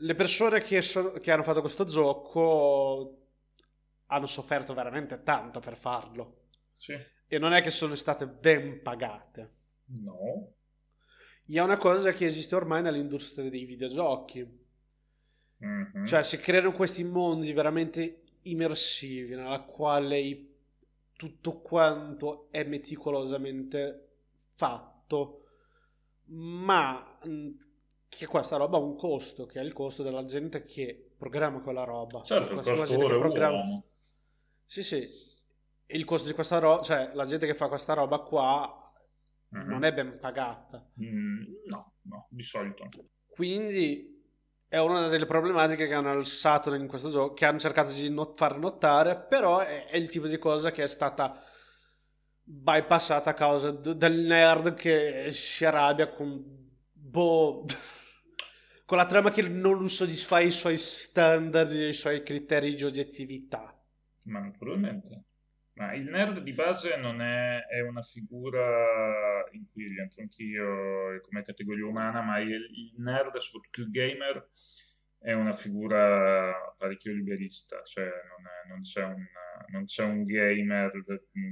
le 0.00 0.14
persone 0.14 0.60
che, 0.60 0.82
so- 0.82 1.12
che 1.12 1.30
hanno 1.30 1.42
fatto 1.42 1.60
questo 1.60 1.84
gioco 1.84 3.22
hanno 4.06 4.26
sofferto 4.26 4.74
veramente 4.74 5.22
tanto 5.22 5.60
per 5.60 5.76
farlo. 5.76 6.48
Sì. 6.76 6.96
E 7.26 7.38
non 7.38 7.52
è 7.52 7.62
che 7.62 7.70
sono 7.70 7.94
state 7.94 8.26
ben 8.26 8.82
pagate. 8.82 9.50
No. 10.02 10.52
È 11.48 11.60
una 11.60 11.76
cosa 11.76 12.12
che 12.12 12.26
esiste 12.26 12.54
ormai 12.54 12.82
nell'industria 12.82 13.48
dei 13.48 13.64
videogiochi. 13.64 14.64
Mhm. 15.58 16.06
Cioè, 16.06 16.22
si 16.22 16.38
creano 16.38 16.72
questi 16.72 17.04
mondi 17.04 17.52
veramente 17.52 18.22
immersivi, 18.42 19.34
nella 19.34 19.60
quale 19.60 20.46
tutto 21.12 21.60
quanto 21.60 22.48
è 22.50 22.64
meticolosamente 22.64 24.08
fatto, 24.54 25.44
ma 26.26 27.18
mh, 27.22 27.50
che 28.08 28.26
questa 28.26 28.56
roba 28.56 28.76
ha 28.76 28.80
un 28.80 28.96
costo, 28.96 29.46
che 29.46 29.60
è 29.60 29.62
il 29.62 29.72
costo 29.72 30.02
della 30.02 30.24
gente 30.24 30.64
che 30.64 31.12
programma 31.16 31.60
quella 31.60 31.84
roba. 31.84 32.22
Certo, 32.22 32.52
il 32.52 32.60
costo 32.60 32.98
ora 32.98 33.18
programma- 33.18 33.56
uomo. 33.56 33.84
Sì, 34.64 34.82
sì. 34.82 35.08
Il 35.86 36.04
costo 36.04 36.26
di 36.26 36.34
questa 36.34 36.58
roba, 36.58 36.82
cioè 36.82 37.12
la 37.14 37.24
gente 37.24 37.46
che 37.46 37.54
fa 37.54 37.68
questa 37.68 37.94
roba 37.94 38.18
qua 38.18 38.85
Mhm. 39.62 39.68
non 39.68 39.84
è 39.84 39.92
ben 39.92 40.18
pagata. 40.18 40.84
Mm, 41.00 41.42
no, 41.66 41.92
no, 42.02 42.26
di 42.30 42.42
solito. 42.42 42.88
Quindi 43.28 44.14
è 44.68 44.78
una 44.78 45.08
delle 45.08 45.26
problematiche 45.26 45.86
che 45.86 45.94
hanno 45.94 46.10
alzato 46.10 46.74
in 46.74 46.86
questo 46.86 47.10
gioco, 47.10 47.34
che 47.34 47.44
hanno 47.44 47.58
cercato 47.58 47.92
di 47.92 48.10
not- 48.10 48.36
far 48.36 48.58
notare, 48.58 49.16
però 49.28 49.60
è, 49.60 49.86
è 49.86 49.96
il 49.96 50.08
tipo 50.08 50.26
di 50.26 50.38
cosa 50.38 50.70
che 50.70 50.82
è 50.82 50.88
stata 50.88 51.40
bypassata 52.42 53.30
a 53.30 53.34
causa 53.34 53.70
d- 53.70 53.94
del 53.94 54.20
nerd 54.20 54.74
che 54.74 55.30
si 55.30 55.64
arrabbia 55.64 56.12
con 56.12 56.42
boh, 56.92 57.64
con 58.84 58.98
la 58.98 59.06
trama 59.06 59.30
che 59.30 59.42
non 59.42 59.88
soddisfa 59.88 60.40
i 60.40 60.50
suoi 60.50 60.78
standard, 60.78 61.72
i 61.72 61.92
suoi 61.92 62.22
criteri 62.22 62.74
di 62.74 62.84
oggettività. 62.84 63.72
Ma 64.22 64.40
naturalmente. 64.40 65.25
Ma 65.76 65.92
il 65.94 66.04
nerd 66.08 66.40
di 66.40 66.52
base 66.52 66.96
non 66.96 67.20
è, 67.20 67.66
è 67.66 67.80
una 67.80 68.00
figura 68.00 69.44
in 69.52 69.66
cui 69.70 69.86
rientro 69.86 70.22
anch'io 70.22 71.20
come 71.20 71.42
categoria 71.42 71.86
umana, 71.86 72.22
ma 72.22 72.38
il, 72.40 72.50
il 72.52 72.94
nerd, 72.98 73.36
soprattutto 73.36 73.80
il 73.82 73.90
gamer, 73.90 74.48
è 75.18 75.32
una 75.32 75.52
figura 75.52 76.74
parecchio 76.78 77.12
liberista, 77.12 77.82
cioè 77.82 78.04
non, 78.04 78.46
è- 78.46 78.68
non 78.68 78.80
c'è, 78.80 79.04
un, 79.04 79.26
non 79.68 79.84
c'è 79.84 80.04
un 80.04 80.24
gamer 80.24 80.92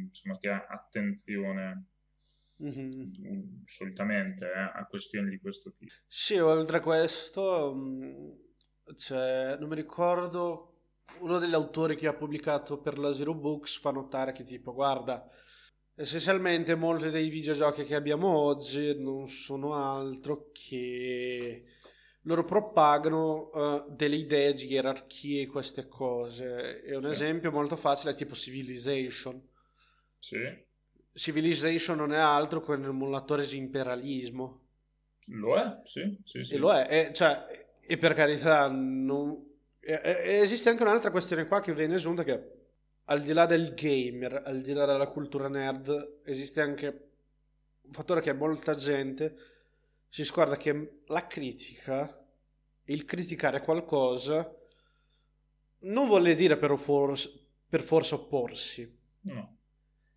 insomma, 0.08 0.38
che 0.38 0.48
ha 0.48 0.66
attenzione 0.68 1.88
Mhm. 2.56 3.10
mm, 3.20 3.62
solitamente 3.64 4.46
eh, 4.46 4.58
a 4.58 4.86
questioni 4.88 5.28
di 5.28 5.38
questo 5.38 5.72
tipo. 5.72 5.92
Sì, 6.06 6.38
oltre 6.38 6.76
a 6.78 6.80
questo, 6.80 7.74
c'è, 8.94 9.56
non 9.58 9.68
mi 9.68 9.74
ricordo, 9.74 10.73
uno 11.20 11.38
degli 11.38 11.54
autori 11.54 11.96
che 11.96 12.06
ha 12.06 12.14
pubblicato 12.14 12.78
per 12.78 12.98
la 12.98 13.12
Zero 13.12 13.34
Books 13.34 13.78
fa 13.78 13.90
notare 13.90 14.32
che 14.32 14.42
tipo, 14.44 14.72
guarda, 14.72 15.26
essenzialmente 15.94 16.74
molti 16.74 17.10
dei 17.10 17.28
videogiochi 17.28 17.84
che 17.84 17.94
abbiamo 17.94 18.28
oggi 18.36 18.98
non 19.00 19.28
sono 19.28 19.74
altro 19.74 20.50
che 20.52 21.64
loro 22.22 22.44
propagano 22.44 23.50
eh, 23.52 23.84
delle 23.90 24.16
idee 24.16 24.54
di 24.54 24.66
gerarchie 24.66 25.42
e 25.42 25.46
queste 25.46 25.86
cose. 25.88 26.82
E 26.82 26.96
un 26.96 27.04
Sì. 27.04 27.10
esempio 27.10 27.50
molto 27.52 27.76
facile 27.76 28.12
è 28.12 28.14
tipo 28.14 28.34
Civilization. 28.34 29.40
Sì, 30.18 30.38
Civilization 31.12 31.96
non 31.96 32.12
è 32.12 32.18
altro 32.18 32.60
che 32.60 32.72
un 32.72 32.84
emulatore 32.84 33.46
di 33.46 33.56
imperialismo. 33.56 34.60
lo 35.28 35.56
è, 35.56 35.80
sì, 35.84 36.18
sì, 36.24 36.42
sì. 36.42 36.54
E 36.54 36.58
lo 36.58 36.72
è, 36.72 37.08
e, 37.08 37.12
cioè, 37.14 37.46
e 37.80 37.96
per 37.96 38.14
carità, 38.14 38.68
non- 38.68 39.52
esiste 39.84 40.70
anche 40.70 40.82
un'altra 40.82 41.10
questione 41.10 41.46
qua 41.46 41.60
che 41.60 41.74
viene 41.74 41.96
giunta 41.96 42.24
che 42.24 42.52
al 43.04 43.20
di 43.20 43.32
là 43.32 43.46
del 43.46 43.74
gamer, 43.74 44.42
al 44.44 44.60
di 44.62 44.72
là 44.72 44.86
della 44.86 45.08
cultura 45.08 45.48
nerd, 45.48 46.20
esiste 46.24 46.60
anche 46.60 47.08
un 47.82 47.92
fattore 47.92 48.22
che 48.22 48.32
molta 48.32 48.74
gente 48.74 49.36
si 50.08 50.24
scorda 50.24 50.56
che 50.56 51.00
la 51.06 51.26
critica, 51.26 52.26
il 52.84 53.04
criticare 53.04 53.60
qualcosa, 53.60 54.50
non 55.80 56.06
vuole 56.06 56.34
dire 56.34 56.56
per, 56.56 56.78
forse, 56.78 57.30
per 57.68 57.82
forza 57.82 58.14
opporsi. 58.14 59.02
No, 59.22 59.58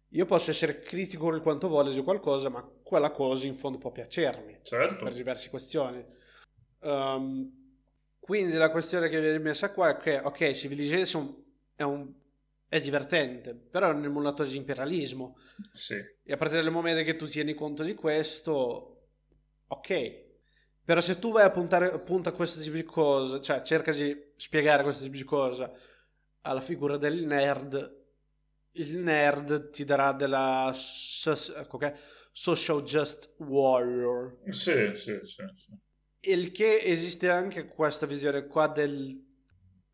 Io 0.10 0.26
posso 0.26 0.52
essere 0.52 0.80
critico 0.80 1.34
il 1.34 1.42
quanto 1.42 1.68
voglio 1.68 1.92
di 1.92 2.04
qualcosa, 2.04 2.50
ma 2.50 2.62
quella 2.84 3.12
cosa 3.12 3.46
in 3.48 3.56
fondo 3.56 3.78
può 3.78 3.92
piacermi 3.92 4.60
certo. 4.62 5.04
per 5.04 5.14
diverse 5.14 5.50
questioni. 5.50 6.06
Ehm, 6.82 7.57
quindi 8.28 8.58
la 8.58 8.70
questione 8.70 9.08
che 9.08 9.22
viene 9.22 9.40
messa 9.40 9.72
qua 9.72 9.90
è 9.90 9.98
che, 9.98 10.20
ok, 10.20 10.52
Civilization 10.52 11.34
è, 11.74 11.84
un- 11.84 12.14
è 12.68 12.82
divertente, 12.82 13.56
però 13.56 13.90
è 13.90 13.94
un 13.94 14.04
emulatore 14.04 14.50
di 14.50 14.58
imperialismo. 14.58 15.38
Sì, 15.74 15.96
E 16.24 16.34
a 16.34 16.38
partire 16.38 16.62
dal 16.62 16.72
momento 16.74 17.04
che 17.04 17.16
tu 17.16 17.26
tieni 17.26 17.54
conto 17.54 17.84
di 17.84 17.96
questo, 17.96 19.08
ok. 19.68 20.26
Però 20.84 21.00
se 21.00 21.20
tu 21.20 21.32
vai 21.32 21.46
a 21.46 21.52
puntare 21.52 21.90
appunto 21.92 22.28
a 22.30 22.34
questo 22.34 22.60
tipo 22.60 22.76
di 22.76 22.84
cosa, 22.84 23.40
cioè 23.40 23.62
cerca 23.62 23.92
di 23.94 24.16
spiegare 24.36 24.84
questo 24.84 25.04
tipo 25.04 25.16
di 25.16 25.24
cosa 25.24 25.72
alla 26.42 26.62
figura 26.62 26.98
del 26.98 27.26
nerd, 27.26 27.96
il 28.74 28.98
nerd 28.98 29.70
ti 29.72 29.86
darà 29.86 30.12
della 30.14 30.74
ecco, 30.74 31.76
ok, 31.78 31.94
social 32.32 32.84
just 32.84 33.34
warrior. 33.38 34.36
sì, 34.50 34.92
sì, 34.96 35.20
sì, 35.24 35.44
sì. 35.54 35.74
Il 36.28 36.52
che 36.52 36.82
esiste 36.84 37.30
anche 37.30 37.68
questa 37.68 38.06
visione 38.06 38.48
qua 38.48 38.68
del 38.68 39.26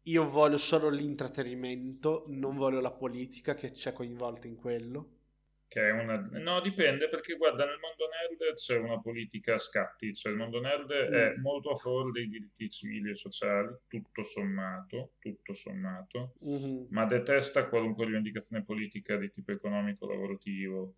io 0.05 0.27
voglio 0.29 0.57
solo 0.57 0.89
l'intrattenimento, 0.89 2.25
non 2.27 2.57
voglio 2.57 2.81
la 2.81 2.91
politica 2.91 3.53
che 3.55 3.71
c'è 3.71 3.93
coinvolta 3.93 4.47
in 4.47 4.55
quello. 4.55 5.19
Che 5.67 5.79
è 5.81 5.91
una... 5.91 6.17
No, 6.17 6.59
dipende 6.59 7.07
perché 7.07 7.35
guarda, 7.35 7.65
nel 7.65 7.79
mondo 7.79 8.05
nerd 8.07 8.53
c'è 8.55 8.77
una 8.77 8.99
politica 8.99 9.53
a 9.53 9.57
scatti, 9.57 10.13
cioè 10.13 10.31
il 10.33 10.37
mondo 10.37 10.59
nerd 10.59 10.91
è 10.91 11.33
Mm. 11.37 11.41
molto 11.41 11.69
a 11.71 11.75
favore 11.75 12.11
dei 12.11 12.27
diritti 12.27 12.69
civili 12.69 13.09
e 13.09 13.13
sociali, 13.13 13.73
tutto 13.87 14.23
sommato, 14.23 15.13
tutto 15.19 15.53
sommato, 15.53 16.33
Mhm. 16.41 16.87
ma 16.89 17.05
detesta 17.05 17.69
qualunque 17.69 18.05
rivendicazione 18.05 18.63
politica 18.63 19.15
di 19.17 19.29
tipo 19.29 19.51
economico, 19.51 20.05
lavorativo, 20.05 20.95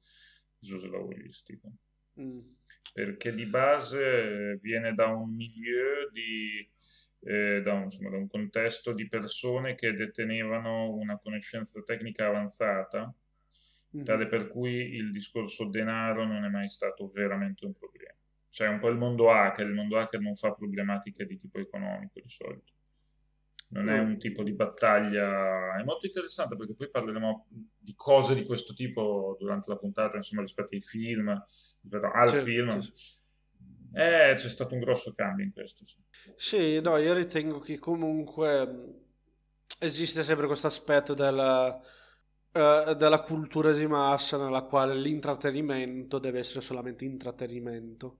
lavoristico. 0.90 1.72
Mm. 2.20 2.40
perché 2.94 3.34
di 3.34 3.46
base 3.46 4.52
eh, 4.52 4.58
viene 4.62 4.94
da 4.94 5.08
un 5.08 5.34
milieu 5.34 6.10
di, 6.12 6.66
eh, 7.22 7.62
da 7.62 7.74
un, 7.74 7.84
insomma, 7.84 8.10
da 8.12 8.18
un 8.18 8.28
contesto 8.28 8.94
di 8.94 9.08
persone 9.08 9.76
che 9.76 9.92
detenevano 9.92 10.94
una 10.96 11.18
conoscenza 11.18 11.82
tecnica 11.82 12.28
avanzata 12.28 13.14
tale 14.04 14.28
per 14.28 14.48
cui 14.48 14.96
il 14.96 15.12
discorso 15.12 15.70
denaro 15.70 16.26
non 16.26 16.44
è 16.44 16.50
mai 16.50 16.68
stato 16.68 17.08
veramente 17.08 17.66
un 17.66 17.74
problema. 17.74 18.14
Cioè 18.50 18.68
un 18.68 18.80
po' 18.80 18.90
il 18.90 18.98
mondo 18.98 19.32
hacker, 19.32 19.66
il 19.66 19.74
mondo 19.74 19.98
hacker 19.98 20.20
non 20.20 20.36
fa 20.36 20.54
problematiche 20.54 21.26
di 21.26 21.36
tipo 21.38 21.60
economico 21.60 22.20
di 22.20 22.28
solito. 22.28 22.74
Non 23.68 23.90
è 23.90 24.00
un 24.00 24.18
tipo 24.20 24.44
di 24.44 24.54
battaglia, 24.54 25.78
è 25.78 25.84
molto 25.84 26.06
interessante 26.06 26.56
perché 26.56 26.76
poi 26.76 26.90
parleremo 26.90 27.48
di 27.78 27.94
cose 27.96 28.36
di 28.36 28.46
questo 28.46 28.74
tipo 28.74 29.36
durante 29.40 29.70
la 29.70 29.78
puntata, 29.78 30.18
insomma, 30.18 30.42
rispetto 30.42 30.76
ai 30.76 30.82
film, 30.82 31.34
rispetto 31.82 32.12
al 32.12 32.30
certo, 32.30 32.46
film. 32.46 32.80
Sì. 32.80 33.24
Eh, 33.94 34.34
c'è 34.36 34.50
stato 34.50 34.74
un 34.74 34.82
grosso 34.82 35.14
cambio 35.14 35.46
in 35.46 35.52
questo. 35.52 35.84
Sì. 35.84 36.02
sì, 36.36 36.82
no, 36.82 36.98
io 36.98 37.14
ritengo 37.14 37.60
che 37.60 37.80
comunque 37.80 39.04
esiste 39.80 40.24
sempre 40.24 40.48
questo 40.48 40.68
aspetto 40.68 41.14
della, 41.14 41.80
uh, 42.52 42.94
della 42.94 43.22
cultura 43.22 43.72
di 43.72 43.88
massa 43.88 44.38
nella 44.38 44.64
quale 44.64 44.96
l'intrattenimento 44.96 46.20
deve 46.20 46.40
essere 46.40 46.62
solamente 46.62 47.06
intrattenimento. 47.06 48.20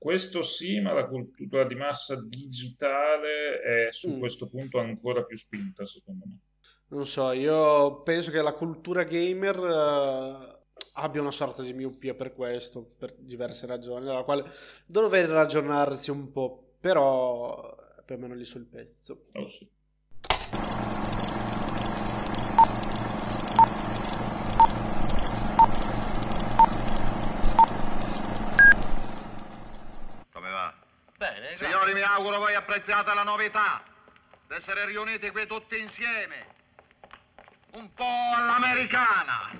Questo 0.00 0.40
sì, 0.40 0.80
ma 0.80 0.94
la 0.94 1.06
cultura 1.06 1.66
di 1.66 1.74
massa 1.74 2.18
digitale 2.18 3.60
è 3.60 3.92
su 3.92 4.14
mm. 4.14 4.18
questo 4.18 4.48
punto 4.48 4.78
ancora 4.78 5.24
più 5.24 5.36
spinta, 5.36 5.84
secondo 5.84 6.24
me. 6.26 6.38
Non 6.88 7.06
so, 7.06 7.32
io 7.32 8.00
penso 8.00 8.30
che 8.30 8.40
la 8.40 8.54
cultura 8.54 9.02
gamer 9.02 9.58
uh, 9.58 10.80
abbia 10.94 11.20
una 11.20 11.30
sorta 11.30 11.62
di 11.62 11.74
miopia 11.74 12.14
per 12.14 12.32
questo, 12.32 12.94
per 12.96 13.12
diverse 13.18 13.66
ragioni, 13.66 14.06
dalla 14.06 14.22
quale 14.22 14.50
dovrei 14.86 15.26
ragionarsi 15.26 16.10
un 16.10 16.32
po', 16.32 16.76
però 16.80 17.76
più 18.02 18.14
o 18.14 18.18
meno 18.18 18.32
lì 18.32 18.46
sul 18.46 18.64
pezzo. 18.64 19.26
Oh 19.34 19.44
sì. 19.44 19.68
Signori, 31.60 31.92
mi 31.92 32.02
apprezziate 32.70 33.12
la 33.14 33.24
novità 33.24 33.82
d'essere 34.46 34.86
riuniti 34.86 35.28
qui 35.30 35.44
tutti 35.48 35.76
insieme. 35.76 36.46
Un 37.72 37.92
po' 37.94 38.32
all'americana. 38.36 39.50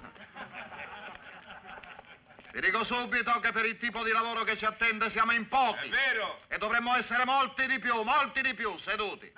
Vi 2.52 2.60
dico 2.60 2.84
subito 2.84 3.40
che 3.40 3.50
per 3.50 3.64
il 3.64 3.78
tipo 3.78 4.04
di 4.04 4.12
lavoro 4.12 4.44
che 4.44 4.56
ci 4.56 4.64
attende 4.64 5.10
siamo 5.10 5.32
in 5.32 5.48
pochi. 5.48 5.88
È 5.88 5.90
vero. 5.90 6.40
E 6.46 6.58
dovremmo 6.58 6.94
essere 6.94 7.24
molti 7.24 7.66
di 7.66 7.80
più, 7.80 8.00
molti 8.02 8.42
di 8.42 8.54
più, 8.54 8.78
seduti. 8.78 9.32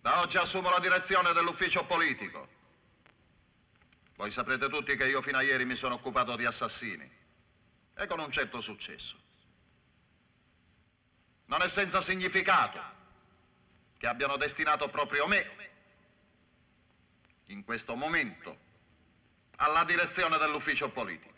Da 0.00 0.20
oggi 0.20 0.38
assumo 0.38 0.70
la 0.70 0.80
direzione 0.80 1.34
dell'ufficio 1.34 1.84
politico. 1.84 2.48
Voi 4.18 4.32
saprete 4.32 4.68
tutti 4.68 4.96
che 4.96 5.06
io 5.06 5.22
fino 5.22 5.38
a 5.38 5.42
ieri 5.42 5.64
mi 5.64 5.76
sono 5.76 5.94
occupato 5.94 6.34
di 6.34 6.44
assassini. 6.44 7.08
E 7.94 8.06
con 8.08 8.18
un 8.18 8.32
certo 8.32 8.60
successo. 8.60 9.16
Non 11.46 11.62
è 11.62 11.68
senza 11.68 12.02
significato 12.02 12.80
che 13.96 14.08
abbiano 14.08 14.36
destinato 14.36 14.88
proprio 14.88 15.28
me, 15.28 15.70
in 17.46 17.62
questo 17.62 17.94
momento, 17.94 18.58
alla 19.54 19.84
direzione 19.84 20.36
dell'ufficio 20.36 20.90
politico. 20.90 21.36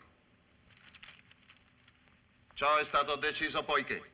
Ciò 2.55 2.77
è 2.77 2.85
stato 2.85 3.15
deciso 3.17 3.63
poiché 3.63 4.09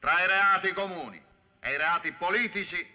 tra 0.00 0.22
i 0.22 0.26
reati 0.26 0.70
comuni 0.74 1.22
e 1.60 1.72
i 1.72 1.76
reati 1.78 2.12
politici 2.12 2.86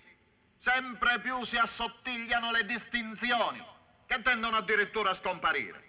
sempre 0.60 1.22
più 1.22 1.44
si 1.46 1.58
assottigliano 1.58 2.52
le 2.52 2.66
distinzioni 2.66 3.69
che 4.10 4.24
tendono 4.24 4.58
addirittura 4.58 5.12
a 5.12 5.14
scomparire. 5.14 5.88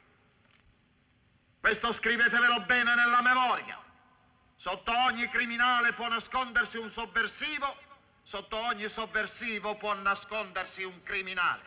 Questo 1.58 1.90
scrivetevelo 1.94 2.60
bene 2.66 2.94
nella 2.94 3.22
memoria. 3.22 3.82
Sotto 4.56 4.94
ogni 4.94 5.26
criminale 5.30 5.94
può 5.94 6.06
nascondersi 6.06 6.76
un 6.76 6.90
sovversivo, 6.90 7.74
sotto 8.24 8.56
ogni 8.58 8.86
sovversivo 8.90 9.76
può 9.76 9.94
nascondersi 9.94 10.82
un 10.82 11.02
criminale. 11.02 11.62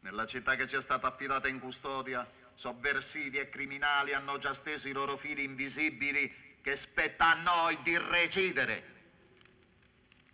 Nella 0.00 0.24
città 0.24 0.54
che 0.54 0.68
ci 0.68 0.76
è 0.76 0.80
stata 0.80 1.08
affidata 1.08 1.46
in 1.46 1.60
custodia, 1.60 2.26
sovversivi 2.54 3.36
e 3.36 3.50
criminali 3.50 4.14
hanno 4.14 4.38
già 4.38 4.54
steso 4.54 4.88
i 4.88 4.92
loro 4.92 5.18
fili 5.18 5.44
invisibili 5.44 6.58
che 6.62 6.78
spetta 6.78 7.32
a 7.32 7.34
noi 7.34 7.78
di 7.82 7.98
recidere 7.98 8.93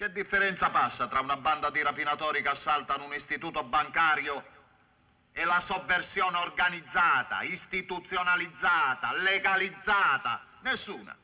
che 0.01 0.13
differenza 0.13 0.71
passa 0.71 1.09
tra 1.09 1.21
una 1.21 1.37
banda 1.37 1.69
di 1.69 1.83
rapinatori 1.83 2.41
che 2.41 2.49
assaltano 2.49 3.05
un 3.05 3.13
istituto 3.13 3.65
bancario 3.65 4.43
e 5.31 5.45
la 5.45 5.61
sovversione 5.61 6.39
organizzata, 6.39 7.43
istituzionalizzata, 7.43 9.13
legalizzata? 9.17 10.41
Nessuna. 10.63 11.15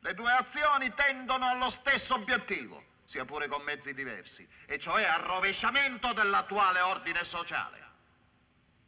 Le 0.00 0.14
due 0.14 0.32
azioni 0.32 0.92
tendono 0.94 1.48
allo 1.48 1.70
stesso 1.70 2.14
obiettivo, 2.14 2.82
sia 3.04 3.24
pure 3.24 3.46
con 3.46 3.62
mezzi 3.62 3.94
diversi, 3.94 4.44
e 4.66 4.80
cioè 4.80 5.04
al 5.04 5.20
rovesciamento 5.20 6.12
dell'attuale 6.12 6.80
ordine 6.80 7.22
sociale. 7.26 7.84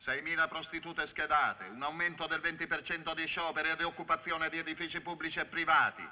6.000 0.02 0.48
prostitute 0.48 1.06
schedate, 1.06 1.66
un 1.66 1.84
aumento 1.84 2.26
del 2.26 2.40
20% 2.40 3.14
di 3.14 3.26
scioperi 3.26 3.70
e 3.70 3.76
di 3.76 3.84
occupazione 3.84 4.48
di 4.48 4.58
edifici 4.58 5.00
pubblici 5.00 5.38
e 5.38 5.44
privati, 5.44 6.04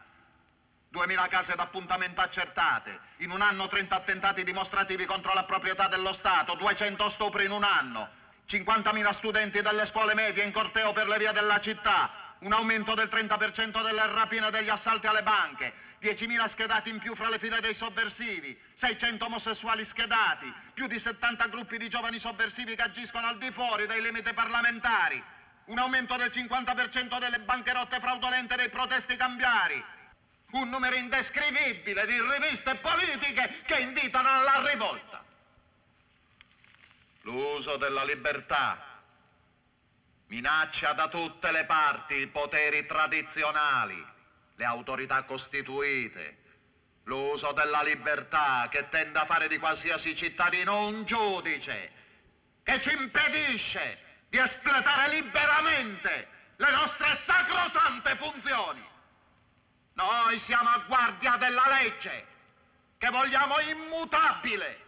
2.000 0.93 1.29
case 1.29 1.55
d'appuntamento 1.55 2.21
accertate, 2.21 2.99
in 3.19 3.31
un 3.31 3.41
anno 3.41 3.69
30 3.69 3.95
attentati 3.95 4.45
dimostrativi 4.45 5.05
contro 5.05 5.35
la 5.35 5.45
proprietà 5.45 5.89
dello 5.89 6.13
Stato, 6.15 6.55
200 6.55 7.11
stupri 7.11 7.45
in 7.45 7.51
un 7.51 7.65
anno, 7.65 8.09
50.000 8.49 9.15
studenti 9.15 9.61
delle 9.61 9.87
scuole 9.87 10.15
medie 10.15 10.45
in 10.45 10.53
corteo 10.53 10.93
per 10.93 11.09
le 11.09 11.19
vie 11.19 11.33
della 11.33 11.61
città, 11.61 12.35
un 12.41 12.53
aumento 12.53 12.95
del 12.95 13.09
30% 13.09 13.83
delle 13.83 14.07
rapine 14.07 14.49
e 14.49 14.51
degli 14.51 14.69
assalti 14.69 15.07
alle 15.07 15.23
banche, 15.23 15.73
10.000 16.01 16.51
schedati 16.51 16.91
in 16.91 16.99
più 16.99 17.15
fra 17.15 17.29
le 17.29 17.39
file 17.39 17.61
dei 17.61 17.75
sovversivi, 17.75 18.57
600 18.77 19.25
omosessuali 19.25 19.85
schedati, 19.87 20.53
più 20.75 20.87
di 20.87 21.01
70 21.01 21.47
gruppi 21.47 21.79
di 21.79 21.89
giovani 21.89 22.19
sovversivi 22.21 22.77
che 22.77 22.83
agiscono 22.83 23.27
al 23.27 23.39
di 23.39 23.51
fuori 23.51 23.87
dei 23.87 24.03
limiti 24.03 24.33
parlamentari, 24.33 25.23
un 25.67 25.79
aumento 25.79 26.17
del 26.17 26.31
50% 26.31 27.19
delle 27.19 27.41
bancherotte 27.41 27.99
fraudolente 27.99 28.55
dei 28.55 28.69
protesti 28.69 29.17
cambiari, 29.17 29.83
un 30.53 30.69
numero 30.69 30.95
indescrivibile 30.97 32.07
di 32.07 32.21
riviste 32.21 32.77
politiche 32.77 33.63
che 33.67 33.79
invitano 33.81 34.29
alla 34.29 34.71
rivolta. 34.71 35.25
L'uso 37.23 37.77
della 37.77 38.05
libertà 38.05 39.03
minaccia 40.29 40.93
da 40.93 41.09
tutte 41.09 41.51
le 41.51 41.65
parti 41.65 42.15
i 42.15 42.27
poteri 42.29 42.87
tradizionali, 42.87 44.05
le 44.57 44.65
autorità 44.65 45.25
costituite, 45.25 46.39
l'uso 47.05 47.53
della 47.53 47.83
libertà 47.83 48.69
che 48.71 48.89
tende 48.89 49.19
a 49.19 49.27
fare 49.27 49.49
di 49.49 49.59
qualsiasi 49.59 50.17
cittadino 50.17 50.87
un 50.87 51.05
giudice, 51.05 51.93
che 52.63 52.81
ci 52.83 52.93
impedisce 52.93 53.99
di 54.29 54.39
espletare 54.39 55.15
liberamente 55.15 56.29
le 56.57 56.71
nostre 56.71 57.21
sacrosante 57.25 58.17
funzioni. 58.17 58.95
Noi 59.97 60.39
siamo 60.41 60.69
a 60.69 60.85
guardia 60.87 61.37
della 61.37 61.67
legge, 61.69 62.27
che 62.99 63.09
vogliamo 63.09 63.59
immutabile, 63.61 64.81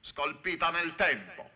scolpita 0.00 0.70
nel 0.70 0.94
tempo. 0.94 1.50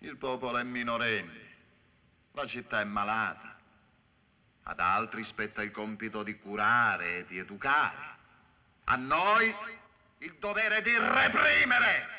Il 0.00 0.16
popolo 0.18 0.58
è 0.58 0.62
minorenne, 0.62 1.56
la 2.32 2.46
città 2.46 2.80
è 2.80 2.84
malata. 2.84 3.56
Ad 4.64 4.78
altri 4.78 5.24
spetta 5.24 5.62
il 5.62 5.70
compito 5.70 6.22
di 6.22 6.38
curare 6.38 7.18
e 7.18 7.26
di 7.26 7.38
educare. 7.38 8.18
A 8.84 8.96
noi 8.96 9.54
il 10.18 10.36
dovere 10.38 10.82
di 10.82 10.94
reprimere. 10.94 12.18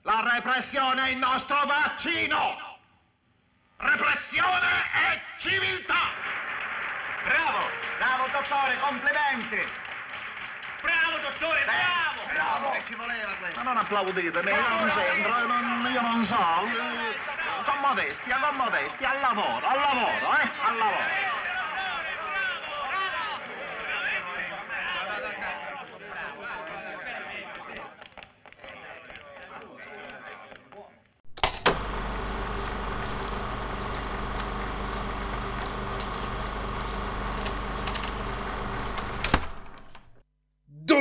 La 0.00 0.32
repressione 0.32 1.08
è 1.08 1.10
il 1.10 1.18
nostro 1.18 1.66
vaccino 1.66 2.65
repressione 3.78 4.68
e 4.92 5.20
civiltà. 5.38 6.12
Bravo, 7.24 7.70
bravo 7.98 8.26
dottore, 8.32 8.78
complimenti. 8.80 9.84
Bravo 10.80 11.18
dottore, 11.18 11.64
bravo. 11.64 12.20
Eh, 12.28 12.32
bravo. 12.32 12.70
Che 12.70 12.84
ci 12.86 12.94
voleva 12.94 13.32
questo? 13.38 13.58
Ma 13.58 13.64
non 13.64 13.76
applauditemi, 13.78 14.50
io 14.50 14.68
non 14.68 14.92
sento, 14.92 15.28
non, 15.46 15.90
io 15.92 16.00
non 16.00 16.24
so. 16.24 16.44
Con 17.64 17.78
modestia, 17.80 18.38
con 18.38 18.56
modestia, 18.56 19.10
al 19.10 19.20
lavoro, 19.20 19.66
al 19.66 19.80
lavoro, 19.80 20.36
eh, 20.38 20.50
al 20.62 20.76
lavoro. 20.76 21.45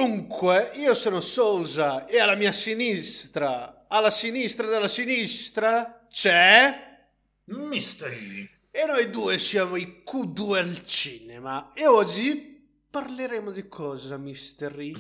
Comunque, 0.06 0.70
io 0.76 0.94
sono 0.94 1.20
Sousa 1.20 2.06
e 2.06 2.20
alla 2.20 2.36
mia 2.36 2.52
sinistra, 2.52 3.86
alla 3.88 4.12
sinistra 4.12 4.68
della 4.68 4.88
sinistra, 4.88 6.06
c'è... 6.08 7.00
Mystery. 7.46 8.48
E 8.70 8.86
noi 8.86 9.10
due 9.10 9.39
siamo 9.39 9.78
i 9.78 10.04
Q2 10.06 10.58
al 10.58 10.86
cinema. 10.86 11.74
E 11.74 11.88
oggi 11.88 12.70
parleremo 12.88 13.50
di 13.50 13.68
cosa, 13.68 14.18
Mystery? 14.18 14.94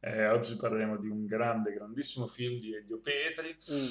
Eh, 0.00 0.26
oggi 0.28 0.56
parleremo 0.56 0.96
di 0.96 1.08
un 1.08 1.26
grande, 1.26 1.74
grandissimo 1.74 2.26
film 2.26 2.58
di 2.58 2.74
Elio 2.74 3.00
Petri, 3.00 3.54
Mm. 3.70 3.86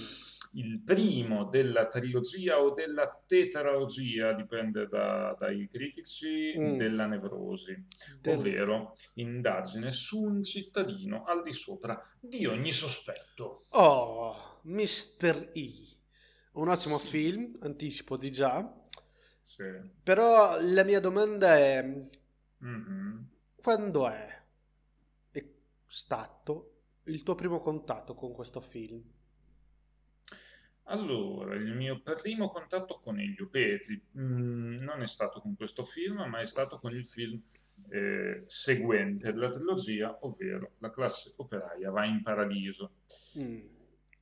Il 0.53 0.81
primo 0.81 1.45
della 1.45 1.87
trilogia 1.87 2.61
o 2.61 2.71
della 2.71 3.21
tetralogia, 3.25 4.33
dipende 4.33 4.87
da- 4.87 5.35
dai 5.37 5.67
critici, 5.67 6.53
Mm. 6.57 6.75
della 6.75 7.05
nevrosi, 7.05 7.85
Del- 8.21 8.37
ovvero 8.37 8.95
indagine 9.15 9.91
su 9.91 10.21
un 10.21 10.43
cittadino 10.43 11.23
al 11.23 11.41
di 11.41 11.53
sopra 11.53 11.99
di 12.19 12.45
ogni 12.45 12.71
sospetto. 12.71 13.65
Oh, 13.71 14.59
Mr. 14.63 15.51
E. 15.53 15.71
Un 16.53 16.69
ottimo 16.69 16.97
Sì. 16.97 17.07
film, 17.07 17.57
anticipo 17.61 18.17
di 18.17 18.31
già. 18.31 18.85
Sì. 19.41 19.63
Però 20.03 20.57
la 20.59 20.83
mia 20.83 20.99
domanda 20.99 21.57
è: 21.57 21.83
Mhm. 22.59 23.29
quando 23.55 24.07
è 24.09 24.35
è 25.31 25.45
stato 25.87 26.73
il 27.03 27.23
tuo 27.23 27.35
primo 27.35 27.59
contatto 27.61 28.15
con 28.15 28.33
questo 28.33 28.59
film? 28.59 29.01
Allora, 30.89 31.55
il 31.55 31.73
mio 31.75 31.99
primo 32.01 32.49
contatto 32.49 32.99
con 32.99 33.19
Elio 33.19 33.49
Petri 33.49 34.01
mm, 34.17 34.77
non 34.79 35.01
è 35.01 35.05
stato 35.05 35.41
con 35.41 35.55
questo 35.55 35.83
film, 35.83 36.23
ma 36.29 36.39
è 36.39 36.45
stato 36.45 36.79
con 36.79 36.95
il 36.95 37.05
film 37.05 37.41
eh, 37.89 38.41
seguente 38.45 39.33
della 39.33 39.49
trilogia, 39.49 40.17
ovvero 40.21 40.75
La 40.77 40.89
classe 40.89 41.33
operaia 41.37 41.91
va 41.91 42.05
in 42.05 42.21
paradiso. 42.23 42.93
Mm. 43.37 43.59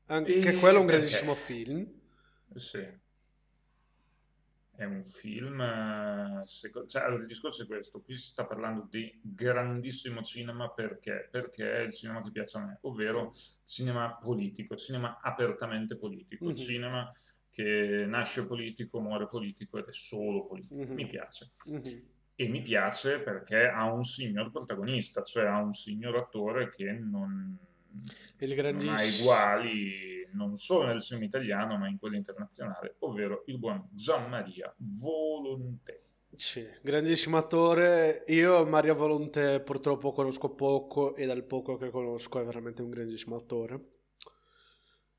Anche 0.07 0.39
E 0.39 0.55
quello 0.55 0.77
è 0.77 0.79
un 0.81 0.85
perché? 0.87 1.01
grandissimo 1.01 1.35
film. 1.35 1.87
Sì. 2.55 3.03
È 4.77 4.83
un 4.83 5.05
film, 5.05 6.41
seco- 6.43 6.85
cioè, 6.85 7.03
allora, 7.03 7.21
il 7.21 7.27
discorso 7.27 7.63
è 7.63 7.65
questo, 7.65 8.01
qui 8.01 8.13
si 8.13 8.27
sta 8.27 8.45
parlando 8.45 8.87
di 8.89 9.09
grandissimo 9.21 10.21
cinema 10.21 10.69
perché? 10.69 11.29
Perché 11.31 11.77
è 11.77 11.79
il 11.81 11.93
cinema 11.93 12.21
che 12.21 12.31
piace 12.31 12.57
a 12.57 12.65
me, 12.65 12.77
ovvero 12.81 13.31
cinema 13.63 14.17
politico, 14.21 14.75
cinema 14.75 15.19
apertamente 15.21 15.95
politico, 15.97 16.45
Mhm. 16.45 16.55
cinema 16.55 17.09
che 17.49 18.05
nasce 18.05 18.45
politico, 18.45 18.99
muore 18.99 19.27
politico 19.27 19.77
ed 19.77 19.85
è 19.85 19.91
solo 19.93 20.45
politico. 20.45 20.81
Mhm. 20.81 20.93
Mi 20.93 21.05
piace. 21.05 21.51
Mhm. 21.71 22.01
E 22.35 22.47
mi 22.49 22.61
piace 22.61 23.19
perché 23.19 23.67
ha 23.67 23.89
un 23.89 24.03
signor 24.03 24.51
protagonista, 24.51 25.23
cioè 25.23 25.45
ha 25.45 25.61
un 25.61 25.71
signor 25.71 26.17
attore 26.17 26.67
che 26.67 26.91
non, 26.91 27.57
non 28.73 28.89
ha 28.89 29.01
uguali 29.21 30.14
non 30.33 30.55
solo 30.57 30.85
nel 30.87 31.01
cinema 31.01 31.25
italiano 31.25 31.77
ma 31.77 31.87
in 31.87 31.97
quello 31.97 32.15
internazionale, 32.15 32.95
ovvero 32.99 33.43
il 33.47 33.57
buon 33.59 33.81
Gian 33.93 34.29
Maria 34.29 34.73
Volonté. 34.77 36.01
Sì, 36.35 36.65
grandissimo 36.81 37.37
attore. 37.37 38.23
Io 38.27 38.65
Maria 38.65 38.93
Volonté 38.93 39.61
purtroppo 39.61 40.11
conosco 40.11 40.49
poco 40.53 41.15
e 41.15 41.25
dal 41.25 41.43
poco 41.45 41.77
che 41.77 41.89
conosco 41.89 42.39
è 42.39 42.43
veramente 42.45 42.81
un 42.81 42.89
grandissimo 42.89 43.35
attore. 43.37 43.85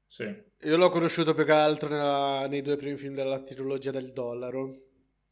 Sì, 0.08 0.24
Io 0.60 0.76
l'ho 0.76 0.90
conosciuto 0.90 1.34
più 1.34 1.44
che 1.44 1.52
altro 1.52 1.88
nella- 1.88 2.46
nei 2.48 2.62
due 2.62 2.76
primi 2.76 2.96
film 2.96 3.14
della 3.14 3.42
trilogia 3.42 3.90
del 3.90 4.12
dollaro. 4.12 4.82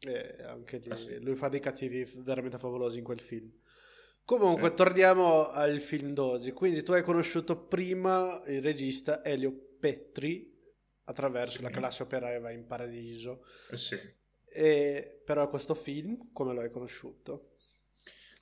E 0.01 0.37
anche 0.43 0.79
lì, 0.79 0.91
Ah, 0.91 0.95
sì. 0.97 1.19
lui 1.21 1.35
fa 1.35 1.49
dei 1.49 1.61
cattivi 1.61 2.05
veramente 2.17 2.59
favolosi 2.59 2.99
in 2.99 3.05
quel 3.05 3.21
film. 3.21 3.51
Comunque, 4.25 4.71
Sì. 4.71 4.75
torniamo 4.75 5.49
al 5.51 5.81
film 5.81 6.13
d'oggi. 6.13 6.53
Quindi, 6.53 6.83
tu 6.83 6.93
hai 6.93 7.03
conosciuto 7.03 7.57
prima 7.67 8.43
il 8.47 8.61
regista 8.63 9.23
Elio 9.25 9.64
Petri 9.89 10.51
attraverso 11.05 11.59
Sì. 11.59 11.63
la 11.63 11.69
classe 11.69 12.03
operaia 12.05 12.41
va 12.41 12.51
in 12.51 12.67
paradiso. 12.67 13.45
eh 13.71 13.77
sì. 13.77 13.99
E, 14.49 15.21
però, 15.23 15.51
questo 15.51 15.75
film, 15.75 16.33
come 16.33 16.55
lo 16.55 16.63
hai 16.63 16.71
conosciuto? 16.71 17.51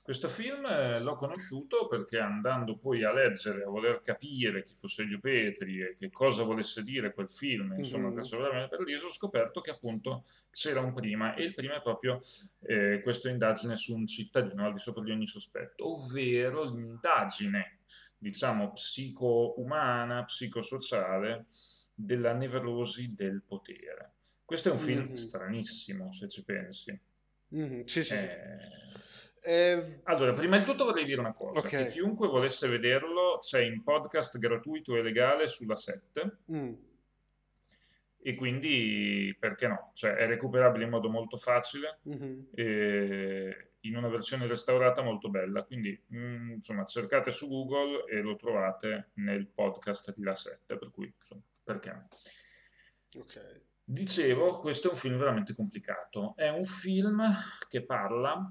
Questo 0.01 0.27
film 0.27 0.65
eh, 0.65 0.99
l'ho 1.01 1.15
conosciuto 1.15 1.87
perché 1.87 2.19
andando 2.19 2.77
poi 2.77 3.03
a 3.05 3.13
leggere, 3.13 3.63
a 3.63 3.69
voler 3.69 4.01
capire 4.01 4.61
chi 4.63 4.73
fosse 4.73 5.01
Elio 5.03 5.19
Petri 5.19 5.81
e 5.81 5.95
che 5.95 6.09
cosa 6.11 6.43
volesse 6.43 6.83
dire 6.83 7.13
quel 7.13 7.29
film, 7.29 7.73
insomma, 7.77 8.09
Mhm. 8.09 8.15
verso 8.15 8.35
il 8.45 8.67
paradiso, 8.69 9.07
ho 9.07 9.11
scoperto 9.11 9.59
che 9.61 9.71
appunto 9.71 10.23
c'era 10.51 10.81
un 10.81 10.93
prima 10.93 11.35
e 11.35 11.43
il 11.45 11.53
primo 11.53 11.73
è 11.75 11.81
proprio 11.81 12.19
eh, 12.65 12.99
questa 13.01 13.29
indagine 13.29 13.75
su 13.77 13.93
un 13.95 14.05
cittadino 14.05 14.65
al 14.65 14.73
di 14.73 14.79
sopra 14.79 15.03
di 15.03 15.11
ogni 15.11 15.25
sospetto, 15.27 15.89
ovvero 15.93 16.63
l'indagine, 16.65 17.79
diciamo, 18.23 18.71
psico-umana, 18.71 20.23
psicosociale 20.23 21.47
della 21.93 22.33
nevrosi 22.33 23.13
del 23.13 23.43
potere. 23.45 24.13
Questo 24.45 24.69
è 24.69 24.71
un 24.71 24.77
film 24.77 25.01
Mhm. 25.01 25.13
stranissimo, 25.13 26.11
se 26.11 26.29
ci 26.29 26.43
pensi. 26.43 26.97
Mhm, 27.49 27.83
Sì, 27.83 28.03
sì. 28.03 28.13
Eh, 28.13 28.81
Eh, 29.45 29.99
allora, 30.03 30.31
prima 30.31 30.57
di 30.57 30.63
tutto 30.63 30.85
vorrei 30.85 31.03
dire 31.03 31.19
una 31.19 31.33
cosa, 31.33 31.59
Ok. 31.59 31.67
che 31.67 31.85
chiunque 31.87 32.29
volesse 32.29 32.69
vederlo 32.69 33.39
c'è 33.41 33.59
in 33.59 33.83
podcast 33.83 34.37
gratuito 34.37 34.95
e 34.95 35.01
legale 35.01 35.47
sulla 35.47 35.75
7 35.75 36.37
mm, 36.49 36.73
e 38.21 38.35
quindi 38.35 39.35
perché 39.37 39.67
no? 39.67 39.91
Cioè 39.95 40.13
è 40.13 40.27
recuperabile 40.27 40.85
in 40.85 40.91
modo 40.91 41.09
molto 41.09 41.35
facile 41.35 41.99
mhm. 42.03 42.47
e 42.55 43.71
in 43.85 43.95
una 43.95 44.07
versione 44.07 44.47
restaurata 44.47 45.01
molto 45.01 45.29
bella, 45.29 45.63
quindi 45.63 45.99
mm, 46.13 46.51
insomma 46.51 46.85
cercate 46.85 47.31
su 47.31 47.47
Google 47.47 48.05
e 48.09 48.21
lo 48.21 48.35
trovate 48.35 49.09
nel 49.15 49.47
podcast 49.47 50.13
di 50.13 50.23
La 50.23 50.35
7, 50.35 50.77
per 50.77 50.91
cui 50.91 51.11
insomma 51.15 51.41
perché 51.63 51.91
no? 51.91 52.07
Ok. 53.19 53.61
Dicevo, 53.85 54.59
questo 54.59 54.87
è 54.87 54.91
un 54.91 54.97
film 54.97 55.17
veramente 55.17 55.53
complicato. 55.53 56.33
È 56.37 56.47
un 56.47 56.63
film 56.63 57.21
che 57.67 57.83
parla 57.83 58.49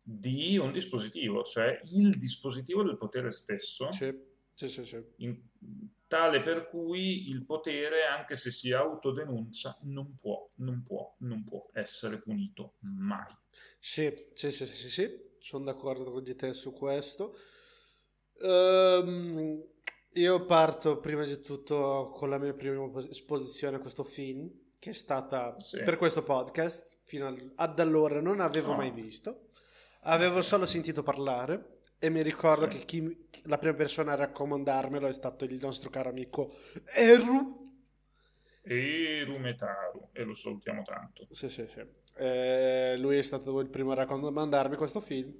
di 0.00 0.56
un 0.58 0.70
dispositivo, 0.72 1.42
cioè 1.42 1.80
il 1.92 2.16
dispositivo 2.16 2.82
del 2.84 2.96
potere 2.96 3.30
stesso, 3.30 3.90
Sì, 3.92 4.16
sì, 4.54 4.68
sì, 4.68 4.84
sì. 4.84 5.04
in- 5.16 5.40
tale 6.12 6.42
per 6.42 6.68
cui 6.68 7.28
il 7.28 7.42
potere, 7.46 8.04
anche 8.04 8.34
se 8.36 8.50
si 8.50 8.70
autodenuncia, 8.70 9.78
non 9.84 10.14
può, 10.14 10.46
non 10.56 10.82
può, 10.82 11.14
non 11.20 11.42
può 11.42 11.70
essere 11.72 12.18
punito 12.20 12.74
mai. 12.80 13.34
Sì, 13.78 14.12
sì, 14.34 14.50
sì, 14.50 14.66
sì, 14.66 14.90
sì, 14.90 15.10
sono 15.38 15.64
d'accordo 15.64 16.12
con 16.12 16.22
te 16.36 16.52
su 16.52 16.74
questo. 16.74 17.34
Ehm, 18.42 19.62
io 20.12 20.44
parto 20.44 21.00
prima 21.00 21.24
di 21.24 21.40
tutto 21.40 22.10
con 22.14 22.28
la 22.28 22.36
mia 22.36 22.52
prima 22.52 22.86
pos- 22.90 23.08
esposizione 23.08 23.76
a 23.76 23.80
questo 23.80 24.04
film, 24.04 24.50
che 24.78 24.90
è 24.90 24.92
stata 24.92 25.58
Sì. 25.58 25.82
per 25.82 25.96
questo 25.96 26.22
podcast, 26.22 26.98
fino 27.04 27.34
ad 27.54 27.80
allora 27.80 28.20
non 28.20 28.40
avevo 28.40 28.72
Oh. 28.72 28.76
mai 28.76 28.90
visto, 28.90 29.48
avevo 30.02 30.42
solo 30.42 30.66
sentito 30.66 31.02
parlare 31.02 31.71
e 32.04 32.10
mi 32.10 32.20
ricordo 32.20 32.68
Sì. 32.68 32.78
che 32.78 32.84
chi- 32.84 33.28
la 33.44 33.58
prima 33.58 33.74
persona 33.74 34.12
a 34.12 34.16
raccomandarmelo 34.16 35.06
è 35.06 35.12
stato 35.12 35.44
il 35.44 35.54
nostro 35.60 35.88
caro 35.88 36.08
amico 36.08 36.52
Eru. 36.96 37.60
E 38.62 39.22
Rumetaru, 39.24 40.08
e 40.12 40.24
lo 40.24 40.34
salutiamo 40.34 40.82
tanto. 40.82 41.28
Sì, 41.30 41.48
sì, 41.48 41.64
sì. 41.68 41.80
Eh, 42.16 42.96
lui 42.98 43.18
è 43.18 43.22
stato 43.22 43.58
il 43.60 43.68
primo 43.68 43.92
a 43.92 43.94
raccomandarmi 43.94 44.74
questo 44.76 45.00
film. 45.00 45.32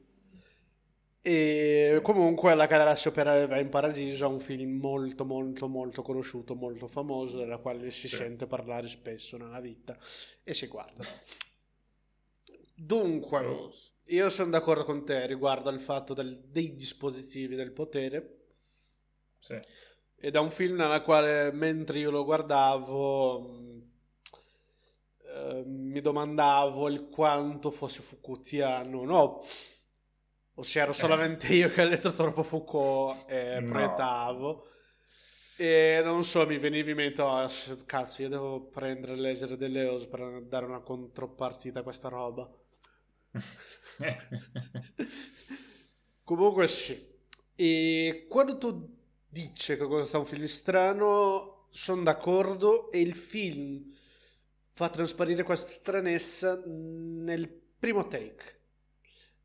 E 1.20 1.92
Sì. 1.96 2.02
comunque 2.02 2.54
La 2.54 2.66
Galassia 2.66 3.10
per 3.10 3.56
in 3.60 3.68
Paradiso 3.68 4.24
è 4.24 4.28
un 4.28 4.40
film 4.40 4.78
molto, 4.78 5.24
molto, 5.24 5.68
molto 5.68 6.02
conosciuto, 6.02 6.54
molto 6.54 6.86
famoso, 6.86 7.38
della 7.38 7.58
quale 7.58 7.90
si 7.90 8.06
Sì. 8.06 8.16
sente 8.16 8.46
parlare 8.46 8.88
spesso 8.88 9.36
nella 9.36 9.60
vita 9.60 9.96
e 10.44 10.54
si 10.54 10.66
guarda. 10.68 11.02
Dunque, 12.84 13.70
io 14.06 14.28
sono 14.28 14.50
d'accordo 14.50 14.84
con 14.84 15.04
te 15.04 15.24
riguardo 15.26 15.68
al 15.68 15.78
fatto 15.80 16.14
del- 16.14 16.40
dei 16.48 16.74
dispositivi 16.74 17.54
del 17.54 17.72
potere. 17.72 18.38
sì. 19.38 19.58
Ed 20.24 20.36
è 20.36 20.38
un 20.38 20.52
film 20.52 20.76
nella 20.76 21.02
quale 21.02 21.50
mentre 21.52 21.98
io 21.98 22.10
lo 22.12 22.22
guardavo 22.24 23.40
mh, 23.40 23.82
eh, 25.26 25.62
mi 25.66 26.00
domandavo 26.00 26.88
il 26.88 27.08
quanto 27.08 27.70
fosse 27.72 28.02
Foucaultiano 28.02 28.98
o 29.00 29.04
no. 29.04 29.40
O 30.54 30.62
se 30.62 30.80
ero 30.80 30.92
solamente 30.92 31.52
io 31.54 31.68
che 31.70 31.82
ho 31.82 31.88
letto 31.88 32.12
troppo 32.12 32.42
Foucault 32.44 33.28
e 33.28 33.60
No. 33.60 33.68
proiettavo. 33.70 34.66
E 35.56 36.00
non 36.04 36.22
so, 36.24 36.46
mi 36.46 36.58
veniva 36.58 36.90
in 36.90 36.96
mente, 36.96 37.22
"Oh, 37.22 37.48
cazzo, 37.84 38.22
io 38.22 38.28
devo 38.28 38.66
prendere 38.68 39.16
l'esere 39.16 39.56
delle 39.56 39.86
Oz 39.86 40.06
per 40.06 40.42
dare 40.44 40.66
una 40.66 40.80
contropartita 40.80 41.80
a 41.80 41.82
questa 41.82 42.08
roba. 42.08 42.48
Comunque 46.24 46.68
sì. 46.68 47.10
E 47.54 48.26
quando 48.28 48.58
tu 48.58 48.96
dici 49.28 49.76
che 49.76 49.86
questo 49.86 50.16
è 50.16 50.20
un 50.20 50.26
film 50.26 50.44
strano, 50.46 51.66
sono 51.70 52.02
d'accordo 52.02 52.90
e 52.90 53.00
il 53.00 53.14
film 53.14 53.90
fa 54.72 54.88
trasparire 54.88 55.42
questa 55.42 55.68
stranezza 55.70 56.62
nel 56.66 57.48
primo 57.78 58.06
take. 58.08 58.60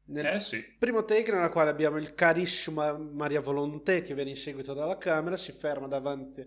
Nel 0.06 0.34
Eh 0.34 0.40
sì, 0.40 0.64
primo 0.78 1.04
take 1.04 1.32
nella 1.32 1.50
quale 1.50 1.70
abbiamo 1.70 1.98
il 1.98 2.14
carissimo 2.14 2.98
Maria 2.98 3.42
Volonté 3.42 4.02
che 4.04 4.14
viene 4.14 4.30
inseguito 4.32 4.74
dalla 4.74 4.98
camera, 4.98 5.36
si 5.38 5.52
ferma 5.52 5.88
davanti 5.88 6.46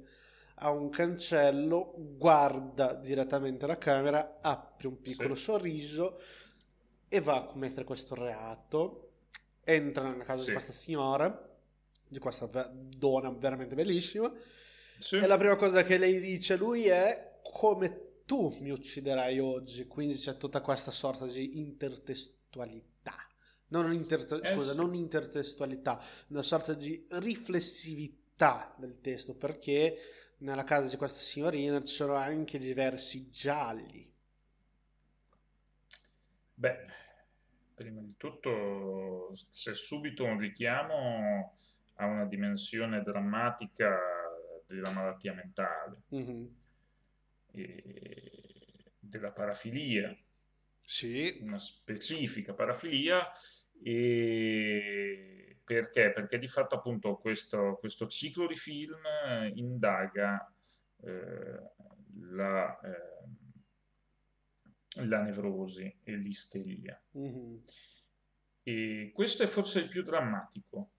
a 0.62 0.70
un 0.70 0.88
cancello, 0.90 1.94
guarda 1.96 2.94
direttamente 2.94 3.66
la 3.66 3.76
camera, 3.78 4.38
apre 4.40 4.88
un 4.88 5.00
piccolo 5.02 5.34
Sì. 5.34 5.34
sorriso 5.34 6.20
e 7.12 7.20
va 7.20 7.38
a 7.38 7.44
commettere 7.44 7.84
questo 7.84 8.14
reato. 8.14 9.08
Entra 9.64 10.08
nella 10.08 10.24
casa 10.24 10.40
Sì. 10.40 10.46
di 10.46 10.52
questa 10.52 10.72
signora, 10.72 11.58
di 12.08 12.18
questa 12.18 12.46
donna 12.72 13.30
veramente 13.30 13.74
bellissima, 13.74 14.32
sì. 14.98 15.16
e 15.16 15.26
la 15.26 15.36
prima 15.36 15.56
cosa 15.56 15.82
che 15.82 15.98
lei 15.98 16.18
dice 16.20 16.54
a 16.54 16.56
lui 16.56 16.86
è 16.86 17.40
come 17.42 18.22
tu 18.24 18.56
mi 18.60 18.70
ucciderai 18.70 19.38
oggi. 19.40 19.86
Quindi 19.86 20.14
c'è 20.14 20.36
tutta 20.36 20.60
questa 20.60 20.90
sorta 20.92 21.26
di 21.26 21.58
intertestualità. 21.58 23.14
Non 23.68 23.92
inter- 23.92 24.40
Eh 24.42 24.54
scusa, 24.54 24.70
sì. 24.72 24.76
non 24.76 24.94
intertestualità, 24.94 26.00
una 26.28 26.42
sorta 26.42 26.74
di 26.74 27.06
riflessività 27.10 28.74
del 28.78 29.00
testo, 29.00 29.34
perché 29.34 29.96
nella 30.38 30.64
casa 30.64 30.88
di 30.88 30.96
questa 30.96 31.20
signorina 31.20 31.80
ci 31.80 31.94
sono 31.94 32.14
anche 32.14 32.58
diversi 32.58 33.28
gialli. 33.30 34.09
Beh, 36.60 36.84
prima 37.74 38.02
di 38.02 38.16
tutto 38.18 39.30
c'è 39.50 39.72
subito 39.72 40.24
un 40.24 40.38
richiamo 40.38 41.56
a 41.94 42.04
una 42.04 42.26
dimensione 42.26 43.00
drammatica 43.00 43.98
della 44.66 44.90
malattia 44.90 45.32
mentale 45.32 46.02
Mhm. 46.10 46.54
e 47.52 48.92
della 48.98 49.32
parafilia, 49.32 50.14
Sì, 50.82 51.38
una 51.40 51.56
specifica 51.56 52.52
parafilia 52.52 53.26
e 53.82 55.60
perché? 55.64 56.10
Perché 56.10 56.36
di 56.36 56.46
fatto 56.46 56.74
appunto 56.74 57.16
questo, 57.16 57.76
questo 57.76 58.06
ciclo 58.06 58.46
di 58.46 58.54
film 58.56 58.98
indaga 59.54 60.52
eh, 61.02 61.72
la, 62.32 62.78
eh, 62.80 63.09
la 65.06 65.22
nevrosi 65.22 65.94
e 66.02 66.16
l'isteria. 66.16 67.00
Mhm. 67.12 67.62
E 68.62 69.10
questo 69.12 69.42
è 69.42 69.46
forse 69.46 69.80
il 69.80 69.88
più 69.88 70.02
drammatico 70.02 70.90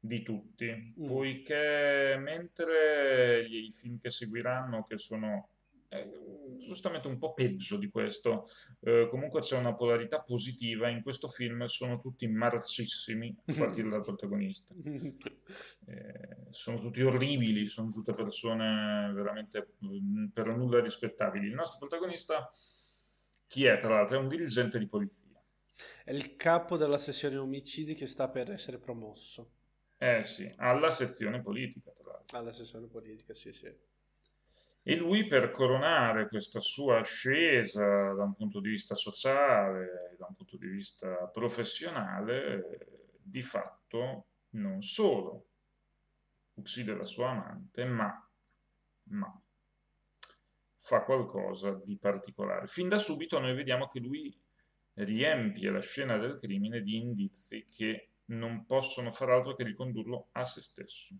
di 0.00 0.22
tutti, 0.22 0.94
Mm. 0.98 1.06
poiché 1.06 2.16
mentre 2.18 3.44
i 3.44 3.70
film 3.72 3.98
che 3.98 4.10
seguiranno, 4.10 4.82
che 4.82 4.96
sono 4.96 5.50
eh, 5.90 6.06
giustamente 6.58 7.08
un 7.08 7.16
po' 7.16 7.32
peggio 7.32 7.78
di 7.78 7.88
questo, 7.88 8.44
eh, 8.80 9.06
comunque 9.08 9.40
c'è 9.40 9.56
una 9.56 9.72
polarità 9.72 10.20
positiva, 10.20 10.88
in 10.88 11.02
questo 11.02 11.28
film 11.28 11.64
sono 11.64 11.98
tutti 11.98 12.26
marcissimi, 12.28 13.34
a 13.46 13.54
partire 13.54 13.88
dal 13.88 14.02
protagonista. 14.02 14.74
Eh, 15.86 16.46
sono 16.50 16.78
tutti 16.78 17.00
orribili, 17.02 17.66
sono 17.66 17.90
tutte 17.90 18.12
persone 18.12 19.10
veramente 19.14 19.76
mm, 19.84 20.26
per 20.26 20.48
nulla 20.54 20.80
rispettabili. 20.80 21.46
Il 21.46 21.54
nostro 21.54 21.78
protagonista, 21.78 22.50
chi 23.48 23.64
è 23.64 23.76
tra 23.78 23.88
l'altro? 23.88 24.16
È 24.16 24.20
un 24.20 24.28
dirigente 24.28 24.78
di 24.78 24.86
polizia. 24.86 25.42
È 26.02 26.10
il 26.10 26.34
capo 26.34 26.76
della 26.76 26.98
sessione 26.98 27.36
omicidi 27.36 27.94
che 27.94 28.06
sta 28.06 28.28
per 28.28 28.50
essere 28.50 28.78
promosso 28.78 29.52
Eh 30.00 30.24
sì, 30.24 30.52
alla 30.56 30.90
sezione 30.90 31.40
politica, 31.40 31.92
tra 31.92 32.10
l'altro. 32.10 32.36
alla 32.38 32.52
sessione 32.54 32.86
politica, 32.86 33.34
sì, 33.34 33.52
sì. 33.52 33.70
E 34.82 34.96
lui 34.96 35.26
per 35.26 35.50
coronare 35.50 36.26
questa 36.28 36.60
sua 36.60 36.98
ascesa 37.00 38.12
da 38.14 38.22
un 38.24 38.34
punto 38.34 38.60
di 38.60 38.70
vista 38.70 38.94
sociale, 38.94 40.16
da 40.18 40.26
un 40.28 40.34
punto 40.34 40.56
di 40.56 40.66
vista 40.66 41.28
professionale, 41.28 43.14
di 43.20 43.42
fatto 43.42 44.26
non 44.50 44.80
solo 44.80 45.44
uccide 46.54 46.94
la 46.94 47.04
sua 47.04 47.30
amante, 47.30 47.84
ma, 47.84 48.28
ma 49.10 49.42
fa 50.88 51.02
qualcosa 51.02 51.78
di 51.84 51.98
particolare. 51.98 52.66
Fin 52.66 52.88
da 52.88 52.96
subito 52.96 53.38
noi 53.38 53.54
vediamo 53.54 53.88
che 53.88 54.00
lui 54.00 54.34
riempie 54.94 55.70
la 55.70 55.82
scena 55.82 56.16
del 56.16 56.38
crimine 56.38 56.80
di 56.80 56.96
indizi 56.96 57.66
che 57.68 58.08
non 58.26 58.64
possono 58.64 59.10
far 59.10 59.28
altro 59.30 59.54
che 59.54 59.64
ricondurlo 59.64 60.28
a 60.32 60.44
se 60.44 60.62
stesso. 60.62 61.14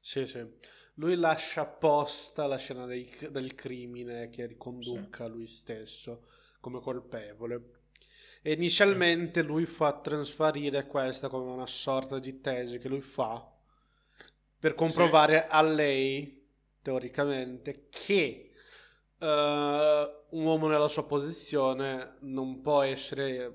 Sì, 0.00 0.26
sì. 0.26 0.46
Lui 0.94 1.14
lascia 1.14 1.60
apposta 1.60 2.46
la 2.46 2.56
scena 2.56 2.86
dei- 2.86 3.28
del 3.30 3.54
crimine 3.54 4.30
che 4.30 4.46
riconduca 4.46 5.26
lui 5.26 5.46
stesso 5.46 6.26
come 6.58 6.80
colpevole. 6.80 7.82
E 8.42 8.52
inizialmente 8.52 9.42
lui 9.42 9.66
fa 9.66 10.00
trasparire 10.00 10.86
questa 10.86 11.28
come 11.28 11.50
una 11.52 11.66
sorta 11.66 12.18
di 12.18 12.40
tesi 12.40 12.78
che 12.78 12.88
lui 12.88 13.02
fa 13.02 13.46
per 14.58 14.74
comprovare 14.74 15.46
a 15.46 15.60
lei, 15.62 16.46
teoricamente, 16.82 17.88
che 17.90 18.49
eh, 19.20 20.10
un 20.30 20.44
uomo 20.44 20.66
nella 20.68 20.88
sua 20.88 21.04
posizione 21.06 22.16
non 22.20 22.60
può 22.60 22.82
essere, 22.82 23.52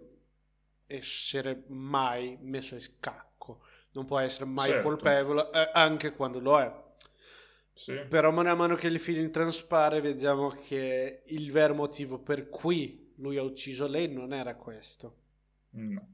essere 0.88 1.64
mai 1.68 2.38
messo 2.42 2.76
in 2.76 2.82
scacco, 2.82 3.62
non 3.94 4.06
può 4.06 4.20
essere 4.20 4.46
mai 4.46 4.68
Certo. 4.70 4.88
colpevole, 4.90 5.50
eh, 5.52 5.70
anche 5.74 6.14
quando 6.14 6.40
lo 6.40 6.60
è. 6.60 6.84
Sì, 7.74 7.94
Però 8.08 8.32
man 8.32 8.56
mano 8.58 8.76
che 8.76 8.88
il 8.88 9.00
film 9.00 9.30
transpare 9.32 10.00
vediamo 10.02 10.50
che 10.50 11.24
il 11.26 11.52
vero 11.52 11.74
motivo 11.74 12.20
per 12.20 12.50
cui 12.50 13.14
lui 13.18 13.38
ha 13.38 13.44
ucciso 13.44 13.88
lei 13.88 14.08
non 14.12 14.34
era 14.34 14.56
questo. 14.56 15.16
no. 15.72 16.08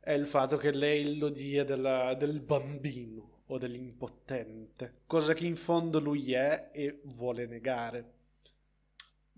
È 0.00 0.12
il 0.12 0.26
fatto 0.26 0.56
che 0.56 0.72
lei 0.72 1.18
lo 1.18 1.28
dia 1.30 1.64
della- 1.64 2.14
del 2.14 2.40
bambino 2.40 3.42
o 3.46 3.58
dell'impotente, 3.58 5.02
cosa 5.06 5.34
che 5.34 5.46
in 5.46 5.56
fondo 5.56 6.00
lui 6.00 6.32
è 6.32 6.70
e 6.72 7.00
vuole 7.04 7.46
negare. 7.46 8.12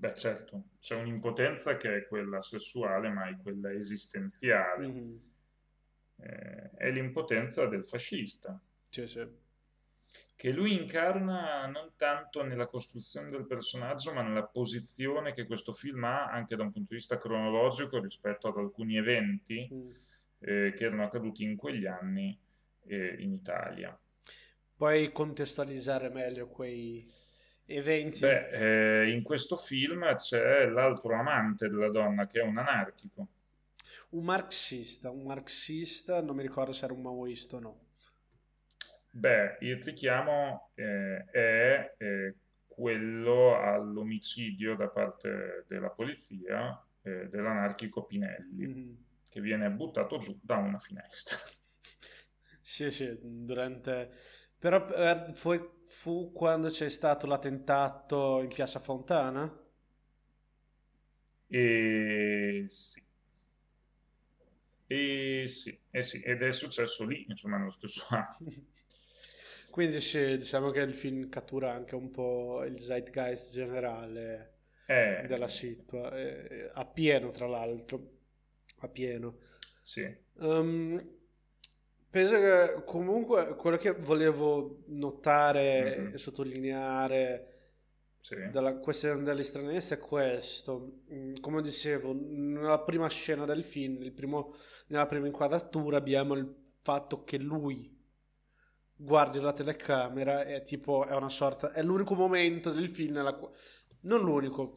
Beh, 0.03 0.15
certo, 0.15 0.65
c'è 0.81 0.97
un'impotenza 0.97 1.77
che 1.77 1.95
è 1.99 2.07
quella 2.09 2.41
sessuale, 2.41 3.09
ma 3.09 3.29
è 3.29 3.37
quella 3.37 3.71
esistenziale. 3.71 4.89
Mhm. 4.89 5.21
Eh, 6.17 6.71
è 6.73 6.91
l'impotenza 6.91 7.67
del 7.67 7.85
fascista, 7.85 8.61
Sì, 8.91 9.07
sì. 9.07 9.25
che 10.35 10.51
lui 10.51 10.73
incarna 10.75 11.67
non 11.69 11.93
tanto 11.95 12.43
nella 12.43 12.67
costruzione 12.67 13.31
del 13.31 13.47
personaggio, 13.47 14.13
ma 14.13 14.23
nella 14.23 14.43
posizione 14.45 15.33
che 15.35 15.47
questo 15.47 15.73
film 15.73 16.03
ha 16.03 16.25
anche 16.27 16.57
da 16.57 16.65
un 16.65 16.73
punto 16.73 16.89
di 16.91 16.97
vista 16.97 17.17
cronologico 17.17 18.01
rispetto 18.01 18.49
ad 18.49 18.57
alcuni 18.57 18.97
eventi 18.97 19.69
Mm. 19.73 19.91
eh, 20.41 20.73
che 20.75 20.85
erano 20.85 21.05
accaduti 21.05 21.45
in 21.45 21.55
quegli 21.55 21.87
anni 21.87 22.37
eh, 22.87 23.15
in 23.21 23.33
Italia. 23.35 23.97
Puoi 24.75 25.13
contestualizzare 25.13 26.09
meglio 26.09 26.49
quei 26.49 27.09
eventi? 27.75 28.21
Beh, 28.21 29.03
eh, 29.03 29.11
in 29.11 29.23
questo 29.23 29.57
film 29.57 30.15
c'è 30.15 30.67
l'altro 30.67 31.15
amante 31.15 31.69
della 31.69 31.91
donna, 31.91 32.27
che 32.27 32.41
è 32.41 32.43
un 32.43 32.57
anarchico. 32.57 33.29
Un 34.11 34.23
marxista, 34.25 35.11
un 35.11 35.25
marxista, 35.25 36.23
non 36.23 36.37
mi 36.37 36.43
ricordo 36.43 36.73
se 36.73 36.85
era 36.85 36.95
un 36.95 37.03
maoista 37.03 37.57
o 37.57 37.59
no. 37.59 37.81
Beh, 39.15 39.59
il 39.61 39.83
richiamo 39.83 40.71
eh, 40.75 41.25
è 41.31 41.95
eh, 41.99 42.35
quello 42.67 43.57
all'omicidio 43.61 44.75
da 44.75 44.89
parte 44.89 45.65
della 45.69 45.91
polizia 45.91 46.83
eh, 47.03 47.29
dell'anarchico 47.29 48.05
Pinelli, 48.05 48.67
Mhm. 48.67 48.97
che 49.29 49.41
viene 49.41 49.71
buttato 49.71 50.17
giù 50.19 50.39
da 50.43 50.57
una 50.57 50.79
finestra. 50.79 51.37
Sì, 52.61 52.91
sì, 52.91 53.17
durante... 53.21 54.11
Però 54.59 54.87
eh, 54.89 55.33
fu, 55.35 55.82
fu 55.93 56.33
quando 56.33 56.71
c'è 56.71 56.89
stato 56.89 57.29
l'attentato 57.29 58.41
in 58.41 58.49
Piazza 58.49 58.81
Fontana? 58.81 59.49
E 61.51 62.65
sì. 62.69 63.01
E 64.87 65.45
sì, 65.49 65.77
eh 65.91 66.03
sì, 66.03 66.21
ed 66.23 66.41
è 66.43 66.53
successo 66.53 67.05
lì, 67.05 67.25
insomma, 67.27 67.57
nello 67.57 67.71
stesso 67.71 68.07
anno. 68.11 68.41
Quindi 69.71 70.01
sì, 70.01 70.37
diciamo 70.37 70.71
che 70.71 70.81
il 70.81 70.95
film 70.95 71.29
cattura 71.29 71.73
anche 71.73 71.95
un 71.95 72.11
po' 72.11 72.63
il 72.65 72.81
zeitgeist 72.81 73.51
generale 73.53 74.51
Eh, 74.89 75.27
della 75.27 75.49
situa, 75.49 76.11
eh, 76.19 76.71
a 76.75 76.85
pieno 76.85 77.31
tra 77.31 77.47
l'altro, 77.47 78.11
a 78.81 78.89
pieno. 78.89 79.37
sì, 79.83 80.05
Ehm, 80.41 81.01
penso 82.13 82.35
che 82.35 82.83
comunque 82.85 83.57
quello 83.57 83.77
che 83.79 83.93
volevo 83.95 84.83
notare 84.89 85.97
Mhm. 85.99 86.15
e 86.15 86.19
sottolineare 86.19 87.47
sì, 88.21 88.37
della 88.51 88.77
questione 88.77 89.23
dell'estraneità 89.25 89.95
è 89.95 89.99
questo. 89.99 91.01
Mm, 91.13 91.35
Come 91.41 91.63
dicevo, 91.63 92.15
nella 92.15 92.81
prima 92.81 93.09
scena 93.09 93.45
del 93.45 93.65
film, 93.65 94.03
il 94.03 94.13
primo- 94.13 94.55
nella 94.89 95.07
prima 95.07 95.27
inquadratura, 95.27 95.97
abbiamo 95.97 96.35
il 96.35 96.55
fatto 96.83 97.25
che 97.25 97.39
lui 97.39 97.91
guardi 98.97 99.41
la 99.41 99.53
telecamera 99.53 100.45
e 100.45 100.63
tipo 100.63 101.05
è 101.05 101.15
una 101.15 101.29
sorta. 101.29 101.73
È 101.73 101.83
l'unico 101.83 102.15
momento 102.15 102.73
del 102.73 102.89
film 102.89 103.15
nella 103.15 103.35
qu- 103.35 103.51
non 104.03 104.21
l'unico, 104.21 104.71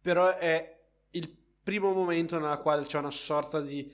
però 0.00 0.34
è 0.36 0.72
il 1.10 1.28
primo 1.62 1.92
momento 1.92 2.38
nella 2.38 2.58
quale 2.58 2.84
c'è 2.86 2.98
una 2.98 3.10
sorta 3.10 3.60
di 3.60 3.92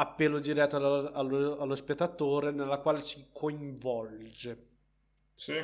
appello 0.00 0.38
diretto 0.40 0.76
allo, 0.76 1.10
allo, 1.12 1.58
allo 1.58 1.74
spettatore 1.74 2.50
nella 2.52 2.78
quale 2.78 3.02
ci 3.02 3.28
coinvolge 3.32 4.68
Sì, 5.34 5.54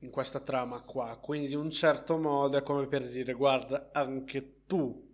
in 0.00 0.10
questa 0.10 0.40
trama 0.40 0.80
qua. 0.80 1.18
Quindi 1.20 1.52
in 1.52 1.58
un 1.58 1.70
certo 1.70 2.16
modo 2.18 2.56
è 2.56 2.62
come 2.62 2.86
per 2.86 3.06
dire 3.08 3.32
guarda, 3.32 3.90
anche 3.92 4.64
tu 4.66 5.06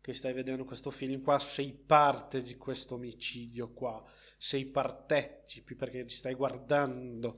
che 0.00 0.12
stai 0.12 0.32
vedendo 0.32 0.64
questo 0.64 0.90
film 0.90 1.20
qua 1.22 1.38
sei 1.38 1.72
parte 1.72 2.42
di 2.42 2.56
questo 2.56 2.94
omicidio 2.94 3.72
qua, 3.72 4.02
sei 4.38 4.64
partecipi 4.66 5.74
perché 5.74 6.06
ci 6.06 6.16
stai 6.16 6.34
guardando. 6.34 7.36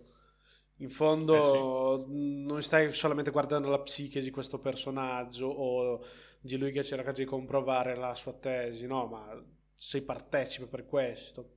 In 0.77 0.91
fondo 0.91 2.05
non 2.09 2.63
stai 2.63 2.93
solamente 2.93 3.31
guardando 3.31 3.69
la 3.69 3.81
psiche 3.81 4.21
di 4.21 4.31
questo 4.31 4.59
personaggio 4.59 5.47
o 5.47 6.03
di 6.41 6.57
lui 6.57 6.73
che 6.73 6.83
cerca 6.85 7.13
di 7.13 7.25
comprovare 7.27 7.95
la 7.97 8.15
sua 8.15 8.33
tesi, 8.33 8.87
no, 8.87 9.07
ma 9.07 9.45
sei 9.83 10.03
partecipe 10.03 10.67
per 10.67 10.85
questo. 10.85 11.57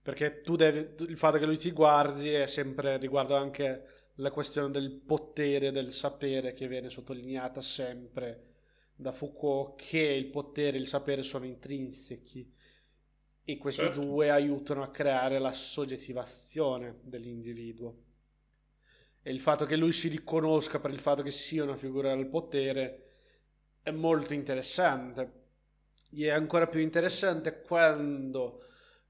Perché 0.00 0.40
tu 0.40 0.54
devi, 0.54 1.02
il 1.08 1.18
fatto 1.18 1.38
che 1.38 1.46
lui 1.46 1.58
ti 1.58 1.72
guardi 1.72 2.28
è 2.30 2.46
sempre 2.46 2.96
riguardo 2.96 3.34
anche 3.34 3.86
la 4.16 4.30
questione 4.30 4.70
del 4.70 4.92
potere, 4.92 5.72
del 5.72 5.90
sapere 5.92 6.54
che 6.54 6.68
viene 6.68 6.90
sottolineata 6.90 7.60
sempre 7.60 8.52
da 8.94 9.10
Foucault, 9.10 9.74
che 9.82 9.98
il 9.98 10.26
potere 10.26 10.76
e 10.76 10.80
il 10.80 10.86
sapere 10.86 11.24
sono 11.24 11.44
intrinseci 11.44 12.52
e 13.42 13.58
questi 13.58 13.82
Certo. 13.82 14.00
due 14.00 14.30
aiutano 14.30 14.84
a 14.84 14.90
creare 14.90 15.40
la 15.40 15.50
soggettivazione 15.52 17.00
dell'individuo. 17.02 18.02
E 19.22 19.32
il 19.32 19.40
fatto 19.40 19.64
che 19.64 19.76
lui 19.76 19.90
si 19.90 20.06
riconosca 20.06 20.78
per 20.78 20.92
il 20.92 21.00
fatto 21.00 21.22
che 21.22 21.32
sia 21.32 21.64
una 21.64 21.76
figura 21.76 22.14
del 22.14 22.26
potere 22.28 23.00
è 23.82 23.90
molto 23.90 24.34
interessante. 24.34 25.42
È 26.22 26.30
ancora 26.30 26.66
più 26.66 26.80
interessante 26.80 27.62
quando 27.62 28.62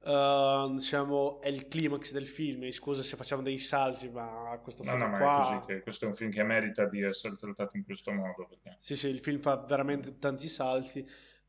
eh, 0.05 0.69
diciamo 0.75 1.41
è 1.41 1.49
il 1.49 1.69
climax 1.69 2.13
del 2.13 2.29
film. 2.29 2.71
Scusa 2.71 3.03
se 3.03 3.17
facciamo 3.17 3.43
dei 3.43 3.59
salti, 3.59 4.09
ma 4.09 4.59
questo 4.63 4.83
no, 4.85 4.91
film 4.91 5.03
no, 5.03 5.09
ma 5.09 5.19
qua... 5.19 5.33
è 5.33 5.39
così 5.39 5.67
che 5.67 5.81
questo 5.81 6.05
è 6.05 6.09
un 6.09 6.15
film 6.15 6.31
che 6.31 6.43
merita 6.43 6.87
di 6.87 7.03
essere 7.03 7.37
trattato 7.37 7.77
in 7.77 7.85
questo 7.85 8.13
modo. 8.13 8.47
Perché... 8.47 8.77
Sì, 8.79 8.97
sì, 8.97 9.09
il 9.09 9.21
film 9.21 9.41
fa 9.41 9.57
veramente 9.57 10.19
tanti 10.19 10.49
salti. 10.49 11.01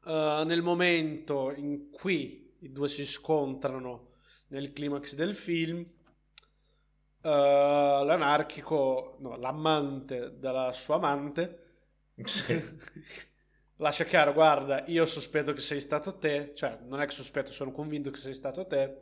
Eh, 0.06 0.44
nel 0.46 0.62
momento 0.62 1.52
in 1.54 1.90
cui 1.92 2.56
i 2.60 2.72
due 2.72 2.88
si 2.88 3.06
scontrano 3.06 4.10
nel 4.48 4.72
climax 4.74 5.16
del 5.16 5.36
film, 5.36 5.80
eh, 7.22 7.30
l'anarchico, 7.30 9.18
no, 9.20 9.36
l'amante 9.36 10.38
della 10.40 10.72
sua 10.74 10.96
amante, 10.96 11.64
Sì. 12.08 12.64
lascia 13.78 14.06
chiaro, 14.06 14.34
guarda, 14.34 14.84
io 14.88 15.06
sospetto 15.06 15.54
che 15.54 15.62
sei 15.62 15.80
stato 15.80 16.18
te, 16.18 16.54
cioè 16.56 16.80
non 16.84 17.00
è 17.02 17.06
che 17.06 17.14
sospetto, 17.14 17.52
sono 17.52 17.72
convinto 17.72 18.10
che 18.12 18.18
sei 18.18 18.34
stato 18.34 18.66
te, 18.68 19.00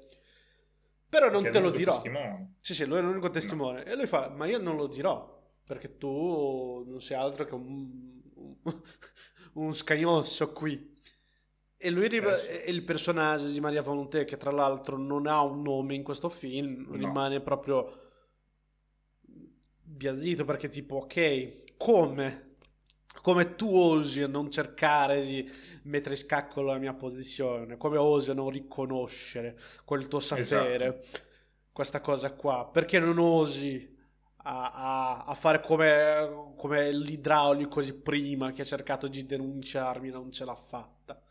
però 1.09 1.29
non 1.29 1.43
te 1.43 1.59
è 1.59 1.61
lo 1.61 1.69
dirò. 1.69 1.93
testimone. 1.93 2.55
Sì, 2.59 2.73
sì, 2.73 2.85
lui 2.85 2.97
è 2.97 3.01
l'unico 3.01 3.29
testimone. 3.29 3.83
E 3.85 3.95
lui 3.95 4.07
fa, 4.07 4.29
ma 4.29 4.45
io 4.47 4.57
non 4.59 4.75
lo 4.75 4.87
dirò, 4.87 5.41
perché 5.63 5.97
tu 5.97 6.83
non 6.87 7.01
sei 7.01 7.17
altro 7.17 7.45
che 7.45 7.53
un, 7.53 8.21
un 9.53 9.73
scagnosso 9.75 10.51
qui. 10.51 10.91
E 11.77 11.89
lui 11.91 12.07
riba- 12.07 12.35
Eh 12.41 12.63
il 12.71 12.83
personaggio 12.83 13.45
di 13.47 13.59
Maria 13.59 13.81
Volonté, 13.81 14.25
che 14.25 14.37
tra 14.37 14.51
l'altro 14.51 14.97
non 14.97 15.27
ha 15.27 15.41
un 15.43 15.61
nome 15.61 15.93
in 15.95 16.03
questo 16.03 16.29
film, 16.29 16.87
No. 16.87 16.95
rimane 16.97 17.41
proprio 17.41 17.99
biasito 19.81 20.45
perché 20.45 20.67
tipo, 20.69 20.97
ok, 20.97 21.75
come? 21.77 22.52
Come 23.23 23.55
tu 23.55 23.73
osi 23.73 24.21
a 24.21 24.27
non 24.27 24.51
cercare 24.51 25.23
di 25.25 25.49
mettere 25.83 26.15
in 26.15 26.19
scacco 26.19 26.61
la 26.61 26.77
mia 26.77 26.93
posizione? 26.93 27.77
Come 27.77 27.97
osi 27.97 28.31
a 28.31 28.33
non 28.33 28.49
riconoscere 28.49 29.57
quel 29.85 30.07
tuo 30.09 30.19
sapere? 30.19 31.05
Questa 31.71 32.01
cosa 32.01 32.33
qua? 32.33 32.69
Perché 32.71 32.99
non 32.99 33.17
osi 33.19 33.89
a, 34.45 34.71
a- 34.71 35.23
a 35.23 35.33
fare 35.35 35.61
come, 35.61 36.53
come 36.57 36.91
l'idraulico 36.91 37.81
di 37.81 37.93
prima 37.93 38.51
che 38.51 38.61
ha 38.63 38.65
cercato 38.65 39.07
di 39.07 39.25
denunciarmi 39.25 40.09
non 40.09 40.29
ce 40.31 40.43
l'ha 40.45 40.55
fatta? 40.55 41.21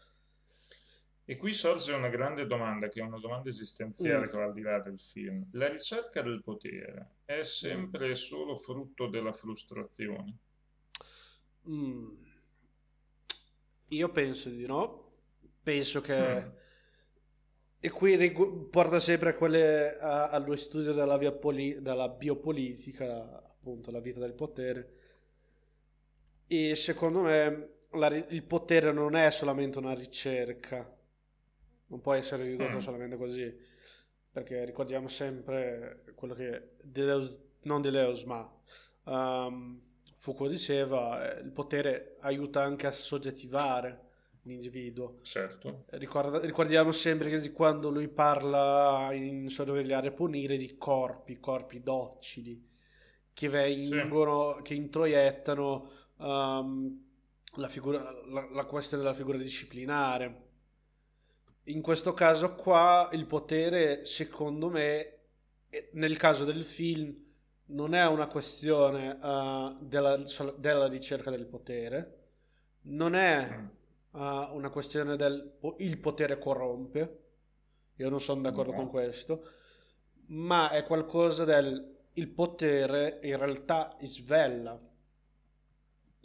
E 1.24 1.36
qui 1.36 1.53
sorge 1.53 1.93
una 1.95 2.09
grande 2.09 2.47
domanda, 2.47 2.88
che 2.88 3.01
è 3.01 3.03
una 3.03 3.18
domanda 3.18 3.49
esistenziale 3.49 4.26
Mm. 4.26 4.28
che 4.28 4.36
va 4.36 4.45
al 4.45 4.53
di 4.53 4.61
là 4.61 4.78
del 4.78 5.01
film. 5.01 5.49
La 5.53 5.66
ricerca 5.68 6.22
del 6.22 6.40
potere 6.45 7.16
è 7.24 7.43
sempre 7.43 8.11
e 8.11 8.14
solo 8.14 8.55
frutto 8.55 9.09
della 9.09 9.32
frustrazione? 9.32 10.38
Mm. 11.68 12.08
Io 13.88 14.08
penso 14.10 14.48
di 14.48 14.66
no. 14.66 15.12
Penso 15.62 16.00
che... 16.00 16.44
Mm. 16.44 16.48
E 17.84 17.90
qui 17.90 18.14
rigu- 18.14 18.68
porta 18.70 19.00
sempre 19.00 19.30
a 19.30 19.34
quelle, 19.34 19.98
a- 19.98 20.28
allo 20.28 20.54
studio 20.56 20.92
della, 20.92 21.16
via 21.18 21.32
poli- 21.32 21.82
della 21.82 22.08
biopolitica, 22.08 23.42
appunto, 23.44 23.90
la 23.90 23.98
vita 24.00 24.20
del 24.20 24.34
potere. 24.34 24.92
E 26.46 26.76
secondo 26.76 27.22
me 27.22 27.68
la 27.92 28.08
il 28.08 28.42
potere 28.44 28.92
non 28.92 29.16
è 29.16 29.30
solamente 29.30 29.78
una 29.78 29.94
ricerca, 29.94 30.96
non 31.88 32.00
può 32.00 32.12
essere 32.14 32.44
ridotto 32.44 32.76
Mm. 32.76 32.80
solamente 32.80 33.16
così, 33.16 33.54
perché 34.30 34.64
ricordiamo 34.64 35.08
sempre 35.08 36.04
quello 36.14 36.34
che 36.34 36.76
Deleuze, 36.82 37.40
non 37.62 37.82
Deleuze, 37.82 38.26
ma 38.26 38.50
um, 39.04 39.80
Foucault 40.22 40.52
diceva, 40.52 41.34
eh, 41.34 41.40
il 41.40 41.50
potere 41.50 42.14
aiuta 42.20 42.62
anche 42.62 42.86
a 42.86 42.92
soggettivare 42.92 44.10
l'individuo. 44.42 45.18
Certo. 45.22 45.86
Ricorda- 45.90 46.38
ricordiamo 46.38 46.92
sempre 46.92 47.28
che 47.28 47.40
di 47.40 47.50
quando 47.50 47.90
lui 47.90 48.06
parla 48.06 49.08
in 49.14 49.48
sorvegliare 49.48 50.06
e 50.06 50.12
punire 50.12 50.56
di 50.56 50.76
corpi, 50.78 51.40
corpi 51.40 51.82
docili, 51.82 52.64
che 53.32 53.48
vengono, 53.48 54.60
che 54.62 54.74
introiettano 54.74 55.90
um, 56.18 57.04
la, 57.56 57.66
figura, 57.66 58.08
la, 58.26 58.48
la 58.48 58.64
questione 58.64 59.02
della 59.02 59.16
figura 59.16 59.38
disciplinare. 59.38 60.42
In 61.64 61.82
questo 61.82 62.12
caso 62.14 62.54
qua 62.54 63.08
il 63.10 63.26
potere, 63.26 64.04
secondo 64.04 64.70
me, 64.70 65.18
nel 65.94 66.16
caso 66.16 66.44
del 66.44 66.62
film, 66.62 67.21
non 67.72 67.94
è 67.94 68.06
una 68.06 68.26
questione 68.28 69.10
uh, 69.20 69.76
della, 69.84 70.22
della 70.56 70.86
ricerca 70.88 71.30
del 71.30 71.46
potere, 71.46 72.18
non 72.82 73.14
è 73.14 73.48
uh, 74.12 74.18
una 74.52 74.70
questione 74.70 75.16
del 75.16 75.58
il 75.78 75.98
potere 75.98 76.38
corrompe, 76.38 77.18
io 77.96 78.08
non 78.08 78.20
sono 78.20 78.40
d'accordo 78.42 78.72
No. 78.72 78.76
con 78.76 78.88
questo, 78.88 79.44
ma 80.28 80.70
è 80.70 80.84
qualcosa 80.84 81.44
del 81.44 81.90
il 82.14 82.28
potere 82.28 83.20
in 83.22 83.38
realtà 83.38 83.96
svela 84.02 84.78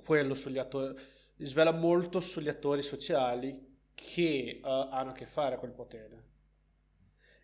quello 0.03 0.35
sugli 0.35 0.57
attori, 0.57 0.95
svela 1.37 1.71
molto 1.71 2.19
sugli 2.19 2.49
attori 2.49 2.81
sociali 2.81 3.65
che 3.93 4.59
uh, 4.63 4.67
hanno 4.67 5.11
a 5.11 5.13
che 5.13 5.25
fare 5.25 5.57
col 5.57 5.71
potere. 5.71 6.25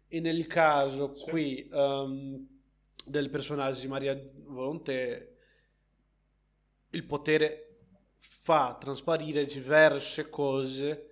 E 0.07 0.19
nel 0.19 0.45
caso 0.47 1.15
Sì. 1.15 1.29
qui 1.29 1.69
um, 1.71 2.47
del 3.05 3.29
personaggio 3.29 3.81
di 3.81 3.87
Maria 3.87 4.19
Volonté, 4.45 5.37
il 6.91 7.03
potere 7.05 7.69
fa 8.19 8.77
trasparire 8.79 9.45
diverse 9.45 10.29
cose 10.29 11.09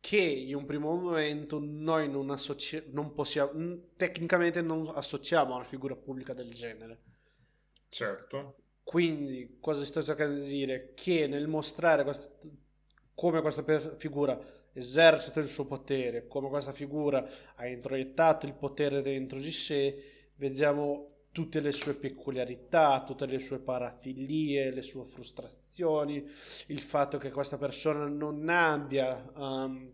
che 0.00 0.18
in 0.18 0.54
un 0.56 0.64
primo 0.64 0.94
momento 0.96 1.58
noi 1.60 2.08
non, 2.10 2.30
associ- 2.30 2.82
non 2.90 3.14
possiamo, 3.14 3.90
tecnicamente 3.96 4.60
non 4.60 4.90
associamo 4.92 5.52
a 5.52 5.56
una 5.56 5.64
figura 5.64 5.94
pubblica 5.94 6.32
del 6.34 6.52
genere. 6.52 7.00
Certo. 7.88 8.56
Quindi, 8.82 9.58
cosa 9.60 9.84
sto 9.84 10.02
cercando 10.02 10.40
di 10.40 10.46
dire? 10.48 10.92
Che 10.94 11.26
nel 11.26 11.46
mostrare 11.48 12.02
quest- 12.02 12.50
come 13.14 13.40
questa 13.40 13.62
per- 13.62 13.94
figura 13.96 14.38
esercita 14.72 15.40
il 15.40 15.48
suo 15.48 15.66
potere, 15.66 16.26
come 16.26 16.48
questa 16.48 16.72
figura 16.72 17.24
ha 17.56 17.66
introiettato 17.66 18.46
il 18.46 18.54
potere 18.54 19.02
dentro 19.02 19.38
di 19.38 19.52
sé, 19.52 20.11
vediamo 20.42 21.28
tutte 21.30 21.60
le 21.60 21.70
sue 21.70 21.94
peculiarità, 21.94 23.04
tutte 23.04 23.26
le 23.26 23.38
sue 23.38 23.60
parafilie, 23.60 24.72
le 24.72 24.82
sue 24.82 25.04
frustrazioni, 25.04 26.28
il 26.66 26.80
fatto 26.80 27.16
che 27.16 27.30
questa 27.30 27.56
persona 27.56 28.06
non 28.08 28.48
abbia 28.48 29.30
um, 29.36 29.92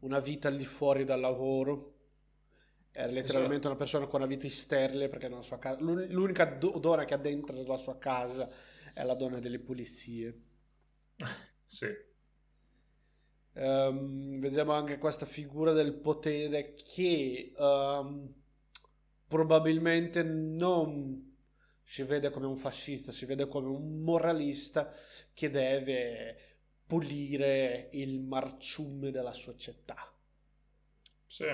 una 0.00 0.20
vita 0.20 0.48
al 0.48 0.56
di 0.56 0.66
fuori 0.66 1.04
dal 1.06 1.20
lavoro, 1.20 1.94
è 2.92 3.06
letteralmente 3.08 3.66
Esatto. 3.66 3.68
una 3.68 3.76
persona 3.76 4.06
con 4.06 4.20
una 4.20 4.28
vita 4.28 4.48
sterile 4.50 5.08
perché 5.08 5.28
nella 5.28 5.42
sua 5.42 5.58
casa, 5.58 5.80
l'un- 5.80 6.06
l'unica 6.10 6.44
do- 6.44 6.78
donna 6.78 7.04
che 7.06 7.14
ha 7.14 7.18
dentro 7.18 7.62
la 7.62 7.76
sua 7.76 7.96
casa 7.98 8.48
è 8.92 9.02
la 9.04 9.14
donna 9.14 9.38
delle 9.38 9.60
pulizie. 9.60 10.42
Sì. 11.64 11.86
Ehm, 13.54 14.40
vediamo 14.40 14.72
anche 14.72 14.98
questa 14.98 15.26
figura 15.26 15.72
del 15.72 15.94
potere 15.94 16.74
che 16.74 17.52
ehm, 17.56 18.34
probabilmente 19.28 20.22
non 20.22 21.36
si 21.84 22.02
vede 22.02 22.30
come 22.30 22.46
un 22.46 22.56
fascista, 22.56 23.12
si 23.12 23.26
vede 23.26 23.46
come 23.46 23.68
un 23.68 24.00
moralista 24.00 24.92
che 25.32 25.50
deve 25.50 26.36
pulire 26.86 27.90
il 27.92 28.22
marciume 28.22 29.10
della 29.10 29.32
società. 29.32 30.12
Sì. 31.26 31.46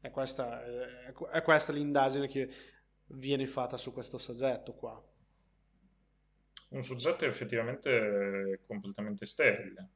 È 0.00 0.10
questa, 0.10 0.64
è, 0.64 1.12
è 1.12 1.42
questa 1.42 1.72
l'indagine 1.72 2.26
che 2.26 2.48
viene 3.06 3.46
fatta 3.46 3.76
su 3.76 3.92
questo 3.92 4.18
soggetto 4.18 4.72
qua. 4.74 5.02
Un 6.70 6.82
soggetto 6.82 7.24
effettivamente 7.24 8.60
completamente 8.66 9.26
sterile. 9.26 9.88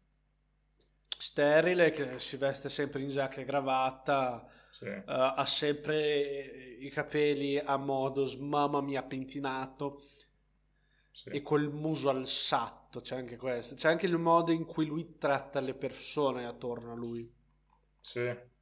Sterile, 1.19 1.91
che 1.91 2.19
si 2.19 2.37
veste 2.37 2.69
sempre 2.69 3.01
in 3.01 3.09
giacca 3.09 3.41
e 3.41 3.45
cravatta, 3.45 4.47
Sì. 4.71 4.87
eh, 4.87 5.03
ha 5.07 5.47
sempre 5.47 6.77
i 6.81 6.91
capelli 6.91 7.59
a 7.59 7.77
modo 7.77 8.31
mamma 8.39 8.81
mia 8.81 9.03
pentinato 9.03 10.03
sì. 11.11 11.31
e 11.31 11.43
col 11.43 11.73
muso 11.73 12.09
alzato, 12.11 13.01
c'è 13.01 13.17
anche 13.17 13.37
questo. 13.37 13.75
C'è 13.75 13.89
anche 13.89 14.07
il 14.07 14.19
modo 14.19 14.51
in 14.53 14.65
cui 14.65 14.87
lui 14.87 15.17
tratta 15.19 15.61
le 15.61 15.75
persone 15.75 16.45
attorno 16.45 16.93
a 16.93 16.97
lui. 16.97 17.31
Sì. 18.01 18.53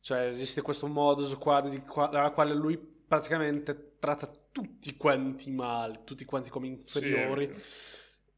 Cioè 0.00 0.26
esiste 0.26 0.60
questo 0.60 0.86
modus 0.86 1.34
qua, 1.38 1.62
di 1.62 1.80
qua- 1.80 2.10
nella 2.10 2.30
quale 2.30 2.52
lui 2.54 2.76
praticamente 2.76 3.96
tratta 3.98 4.30
tutti 4.52 4.96
quanti 4.96 5.50
male, 5.50 6.02
tutti 6.04 6.24
quanti 6.26 6.50
come 6.50 6.66
inferiori. 6.66 7.50
Sì, 7.54 7.62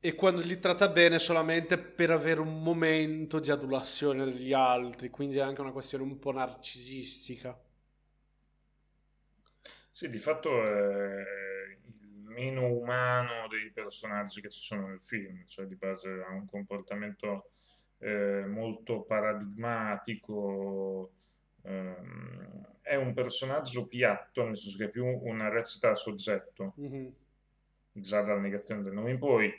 E 0.01 0.15
quando 0.15 0.41
li 0.41 0.59
tratta 0.59 0.89
bene 0.89 1.19
solamente 1.19 1.77
per 1.77 2.11
avere 2.11 2.41
un 2.41 2.63
momento 2.63 3.39
di 3.41 3.51
adulazione 3.51 4.25
degli 4.25 4.55
altri, 4.55 5.11
quindi 5.11 5.37
è 5.37 5.43
anche 5.43 5.61
una 5.61 5.73
questione 5.73 6.03
un 6.03 6.19
po' 6.19 6.33
narcisistica. 6.33 7.55
Sì, 9.91 10.09
di 10.09 10.19
fatto 10.19 10.63
è 10.63 11.23
il 12.03 12.23
meno 12.25 12.67
umano 12.67 13.49
dei 13.49 13.71
personaggi 13.73 14.41
che 14.41 14.51
ci 14.51 14.61
sono 14.61 14.89
nel 14.89 15.01
film, 15.03 15.45
cioè 15.47 15.67
di 15.67 15.77
base 15.77 16.11
ha 16.27 16.31
un 16.33 16.47
comportamento 16.47 17.51
eh, 17.99 18.45
molto 18.47 19.03
paradigmatico, 19.03 21.11
ehm, 21.63 22.67
è 22.83 22.95
un 22.97 23.13
personaggio 23.15 23.87
piatto, 23.87 24.45
nel 24.45 24.57
senso 24.57 24.79
che 24.79 24.85
è 24.85 24.91
più 24.91 25.07
una 25.07 25.49
recita 25.49 25.91
a 25.91 25.95
soggetto, 25.95 26.75
Mhm. 26.77 27.13
già 27.93 28.23
dalla 28.23 28.41
negazione 28.41 28.83
del 28.83 28.93
nome 28.93 29.11
in 29.11 29.19
poi. 29.19 29.53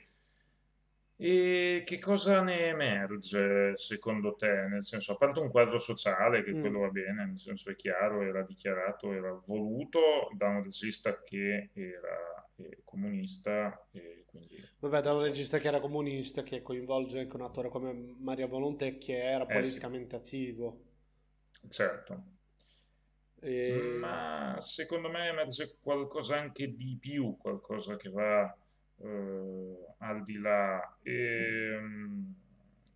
E 1.20 1.82
che 1.86 1.98
cosa 2.00 2.42
ne 2.42 2.68
emerge 2.68 3.76
secondo 3.76 4.36
te? 4.36 4.68
Nel 4.68 4.84
senso, 4.84 5.14
a 5.14 5.16
parte 5.16 5.40
un 5.40 5.50
quadro 5.50 5.78
sociale, 5.80 6.44
che 6.44 6.54
Mm. 6.54 6.60
quello 6.60 6.80
va 6.80 6.90
bene, 6.90 7.26
nel 7.26 7.40
senso 7.40 7.72
è 7.72 7.76
chiaro, 7.76 8.22
era 8.22 8.44
dichiarato, 8.44 9.12
era 9.12 9.32
voluto 9.46 10.00
da 10.36 10.48
un 10.48 10.64
regista 10.64 11.22
che 11.24 11.70
era 11.74 12.50
eh, 12.58 12.82
comunista 12.84 13.80
quindi 14.26 14.56
Vabbè, 14.80 15.02
da 15.02 15.14
un 15.14 15.22
regista 15.22 15.60
che 15.60 15.68
era 15.68 15.80
comunista, 15.80 16.42
che 16.42 16.64
coinvolge 16.64 17.20
anche 17.20 17.36
un 17.36 17.44
attore 17.44 17.70
come 17.70 17.94
Maria 17.94 18.48
Volonté, 18.48 18.98
che 18.98 19.22
era 19.22 19.46
Eh, 19.46 19.48
sì. 19.48 19.52
politicamente 19.52 20.16
attivo. 20.16 20.82
certo. 21.70 22.24
E... 23.42 23.98
Ma 24.00 24.56
secondo 24.60 25.10
me 25.10 25.28
emerge 25.30 25.78
qualcosa 25.80 26.38
anche 26.40 26.74
di 26.76 26.98
più, 27.00 27.38
qualcosa 27.38 27.96
che 27.96 28.10
va 28.10 28.56
eh, 29.00 29.78
al 30.00 30.24
di 30.24 30.38
là, 30.40 30.98
ehm, 31.04 32.34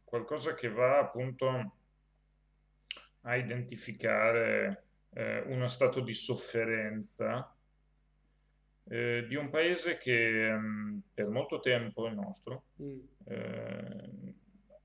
qualcosa 0.03 0.53
che 0.55 0.69
va 0.69 0.99
appunto 0.99 1.75
a 3.21 3.35
identificare 3.35 4.85
eh, 5.13 5.41
uno 5.47 5.67
stato 5.67 5.99
di 6.01 6.13
sofferenza 6.13 7.53
eh, 8.85 9.25
di 9.27 9.35
un 9.35 9.49
paese 9.49 9.97
che 9.97 10.47
ehm, 10.47 11.01
per 11.13 11.29
molto 11.29 11.59
tempo, 11.59 12.07
il 12.07 12.15
nostro, 12.15 12.65
Mm. 12.81 12.99
eh, 13.25 14.33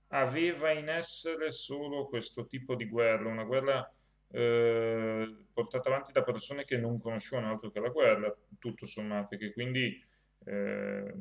aveva 0.08 0.70
in 0.70 0.88
essere 0.88 1.50
solo 1.50 2.06
questo 2.06 2.46
tipo 2.46 2.74
di 2.76 2.86
guerra, 2.86 3.28
una 3.28 3.44
guerra 3.44 3.90
eh, 4.28 5.36
portata 5.52 5.88
avanti 5.88 6.12
da 6.12 6.22
persone 6.22 6.64
che 6.64 6.76
non 6.76 6.98
conoscevano 6.98 7.50
altro 7.50 7.70
che 7.70 7.80
la 7.80 7.88
guerra, 7.88 8.34
tutto 8.58 8.86
sommato, 8.86 9.34
e 9.34 9.38
che 9.38 9.52
quindi 9.52 9.98
eh, 10.46 11.14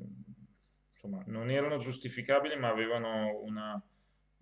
insomma, 0.92 1.24
non 1.28 1.50
erano 1.52 1.78
giustificabili, 1.78 2.58
ma 2.58 2.70
avevano 2.70 3.40
una- 3.44 3.82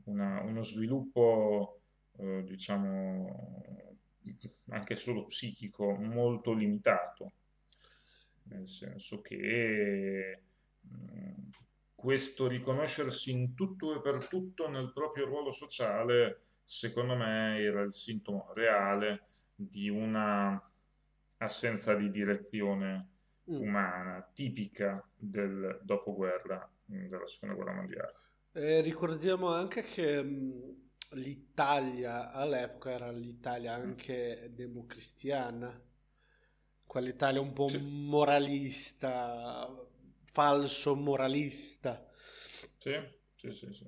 una- 0.05 0.41
uno 0.41 0.61
sviluppo, 0.61 1.81
eh, 2.17 2.43
diciamo, 2.43 3.95
anche 4.69 4.95
solo 4.95 5.25
psichico 5.25 5.93
molto 5.95 6.53
limitato 6.53 7.31
nel 8.45 8.67
senso 8.67 9.21
che 9.21 10.41
mh, 10.81 11.49
questo 11.95 12.47
riconoscersi 12.47 13.31
in 13.31 13.53
tutto 13.55 13.95
e 13.95 14.01
per 14.01 14.27
tutto 14.27 14.67
nel 14.69 14.91
proprio 14.93 15.25
ruolo 15.25 15.51
sociale, 15.51 16.41
secondo 16.63 17.15
me, 17.15 17.59
era 17.59 17.81
il 17.81 17.93
sintomo 17.93 18.51
reale 18.53 19.27
di 19.55 19.89
una 19.89 20.61
assenza 21.37 21.95
di 21.95 22.09
direzione 22.09 23.07
Mm. 23.09 23.12
Umana 23.57 24.21
tipica 24.33 25.03
del 25.15 25.79
dopoguerra, 25.83 26.69
mh, 26.85 27.05
della 27.07 27.25
seconda 27.27 27.55
guerra 27.55 27.73
mondiale. 27.73 28.13
E 28.53 28.81
ricordiamo 28.81 29.47
anche 29.49 29.83
che 29.83 30.23
mh, 30.23 30.89
l'Italia 31.11 32.31
all'epoca 32.31 32.91
era 32.91 33.11
l'Italia 33.11 33.73
anche 33.73 34.49
democristiana, 34.53 35.79
quell'Italia 36.87 37.41
un 37.41 37.53
po' 37.53 37.69
Sì. 37.69 37.77
moralista, 37.79 39.67
falso 40.31 40.95
moralista. 40.95 42.07
Sì, 42.77 42.93
sì, 43.35 43.51
sì, 43.51 43.73
sì. 43.73 43.85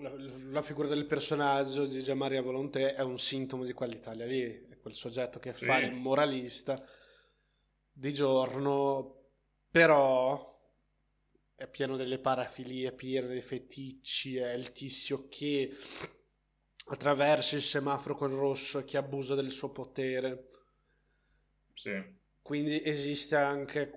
La, 0.00 0.10
la 0.50 0.62
figura 0.62 0.88
del 0.88 1.06
personaggio 1.06 1.86
di 1.86 2.00
Gian 2.02 2.18
Maria 2.18 2.42
Volonté 2.42 2.94
è 2.94 3.02
un 3.02 3.18
sintomo 3.18 3.64
di 3.64 3.72
quell'Italia 3.72 4.26
lì, 4.26 4.40
è 4.68 4.76
quel 4.78 4.94
soggetto 4.94 5.38
che 5.38 5.52
Sì. 5.52 5.64
fa 5.64 5.78
il 5.78 5.92
moralista 5.92 6.84
di 7.94 8.12
giorno, 8.12 9.22
però 9.70 10.52
è 11.54 11.66
pieno 11.68 11.96
delle 11.96 12.18
parafilie, 12.18 12.92
pieno 12.92 13.26
dei 13.28 13.40
feticci, 13.40 14.36
è 14.36 14.52
il 14.52 14.72
tizio 14.72 15.28
che 15.28 15.74
attraversa 16.86 17.56
il 17.56 17.62
semaforo 17.62 18.14
col 18.16 18.30
rosso 18.32 18.78
e 18.78 18.84
che 18.84 18.96
abusa 18.96 19.34
del 19.34 19.50
suo 19.50 19.70
potere. 19.70 20.46
Sì, 21.74 21.90
Quindi 22.42 22.80
esiste 22.84 23.34
anche 23.34 23.90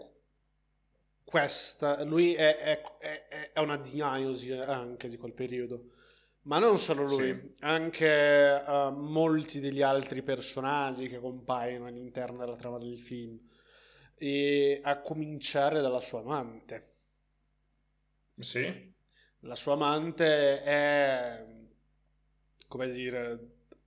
questa, 1.24 2.04
lui 2.04 2.34
è, 2.34 2.58
è- 2.58 2.82
è- 3.00 3.52
è 3.54 3.60
una 3.60 3.78
diagnosi 3.78 4.52
anche 4.54 5.10
di 5.10 5.18
quel 5.18 5.34
periodo, 5.34 5.92
ma 6.44 6.58
non 6.60 6.80
solo 6.80 7.04
lui, 7.06 7.36
Sì. 7.36 7.56
anche 7.60 8.06
eh, 8.66 8.92
molti 8.92 9.60
degli 9.60 9.82
altri 9.82 10.24
personaggi 10.24 11.10
che 11.10 11.20
compaiono 11.20 11.88
all'interno 11.88 12.38
della 12.40 12.56
trama 12.56 12.78
del 12.78 12.98
film, 12.98 13.38
e 14.18 14.80
a 14.84 15.00
cominciare 15.02 15.82
dalla 15.82 16.02
sua 16.02 16.20
amante. 16.22 16.96
sì, 18.42 18.64
La 19.42 19.56
sua 19.56 19.74
amante 19.74 20.62
è, 20.62 21.44
come 22.68 22.90
dire, 22.92 23.40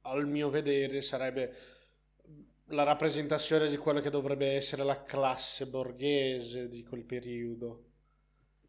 al 0.03 0.27
mio 0.27 0.51
vedere 0.51 1.03
sarebbe 1.03 1.55
la 2.69 2.83
rappresentazione 2.85 3.69
di 3.69 3.77
quello 3.77 4.01
che 4.01 4.11
dovrebbe 4.11 4.53
essere 4.55 4.83
la 4.85 5.03
classe 5.05 5.67
borghese 5.67 6.69
di 6.69 6.83
quel 6.85 7.05
periodo. 7.05 7.85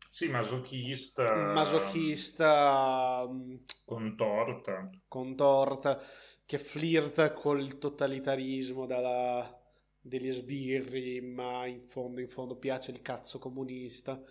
sì, 0.09 0.27
masochista, 0.29 1.25
Masochista, 1.53 3.27
mh, 3.27 3.65
contorta. 3.85 4.77
contorta, 5.07 5.99
che 6.45 6.57
flirta 6.57 7.33
col 7.33 7.77
totalitarismo 7.77 8.85
dalla- 8.85 9.60
degli 10.01 10.31
sbirri, 10.31 11.21
ma 11.21 11.67
in 11.67 11.85
fondo, 11.85 12.19
in 12.19 12.27
fondo 12.27 12.57
piace 12.57 12.91
il 12.91 13.01
cazzo 13.01 13.37
comunista. 13.39 14.21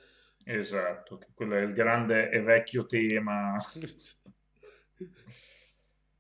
Esatto, 0.45 1.21
quello 1.35 1.55
è 1.55 1.61
il 1.61 1.73
grande 1.73 2.31
e 2.31 2.41
vecchio 2.41 2.87
tema, 2.87 3.57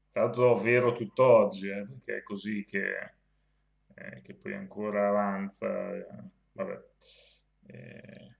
tra 0.08 0.22
l'altro 0.22 0.54
vero 0.56 0.92
tutt'oggi, 0.92 1.68
eh, 1.68 1.86
perché 1.86 2.18
è 2.18 2.22
così 2.22 2.64
che, 2.64 3.14
eh, 3.94 4.20
che 4.22 4.34
poi 4.34 4.54
ancora 4.54 5.08
avanza, 5.08 5.94
eh, 5.94 6.06
vabbè, 6.52 6.84
eh, 7.66 8.36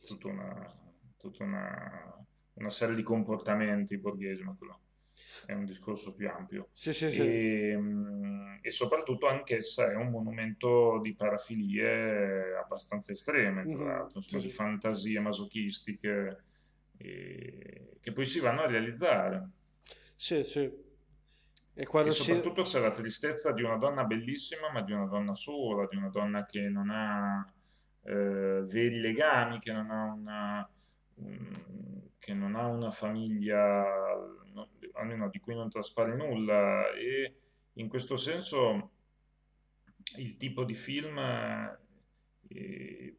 tutta 0.00 0.28
una, 0.28 0.94
tutta 1.16 1.42
una, 1.42 2.26
una 2.54 2.70
serie 2.70 2.94
di 2.94 3.02
comportamenti 3.02 3.98
borghesi, 3.98 4.44
ma 4.44 4.54
quello 4.54 4.83
è 5.46 5.52
un 5.52 5.64
discorso 5.64 6.14
più 6.14 6.28
ampio. 6.28 6.70
Sì, 6.72 6.92
sì, 6.92 7.10
sì. 7.10 7.22
E, 7.22 7.74
mm, 7.76 8.56
e 8.62 8.70
soprattutto 8.70 9.26
anch'essa 9.28 9.90
è 9.90 9.94
un 9.94 10.10
monumento 10.10 11.00
di 11.02 11.14
parafilie 11.14 12.56
abbastanza 12.56 13.12
estreme, 13.12 13.66
tra 13.66 13.76
Mhm, 13.76 13.84
l'altro, 13.84 14.18
insomma, 14.18 14.42
di 14.42 14.50
fantasie 14.50 15.20
masochistiche 15.20 16.44
eh, 16.96 17.96
che 18.00 18.10
poi 18.12 18.24
si 18.24 18.40
vanno 18.40 18.62
a 18.62 18.66
realizzare. 18.66 19.48
Sì, 20.16 20.42
sì. 20.44 20.70
E 21.76 21.84
E 22.00 22.10
soprattutto 22.10 22.62
c'è 22.62 22.80
la 22.80 22.90
tristezza 22.90 23.50
di 23.52 23.62
una 23.62 23.76
donna 23.76 24.04
bellissima, 24.04 24.70
ma 24.70 24.82
di 24.82 24.92
una 24.92 25.06
donna 25.06 25.34
sola, 25.34 25.86
di 25.88 25.96
una 25.96 26.08
donna 26.10 26.44
che 26.44 26.68
non 26.68 26.90
ha 26.90 27.44
eh, 28.02 28.62
veri 28.64 29.00
legami, 29.00 29.58
che 29.58 29.72
non 29.72 29.90
ha 29.90 30.12
una, 30.12 30.70
mm, 31.20 31.52
che 32.18 32.34
non 32.34 32.54
ha 32.56 32.66
una 32.66 32.90
famiglia, 32.90 33.84
almeno 34.94 35.28
di 35.28 35.38
cui 35.38 35.54
non 35.54 35.68
traspare 35.68 36.14
nulla 36.14 36.90
e 36.92 37.36
in 37.74 37.88
questo 37.88 38.16
senso 38.16 38.90
il 40.16 40.36
tipo 40.36 40.64
di 40.64 40.74
film 40.74 41.18
eh, 42.48 43.16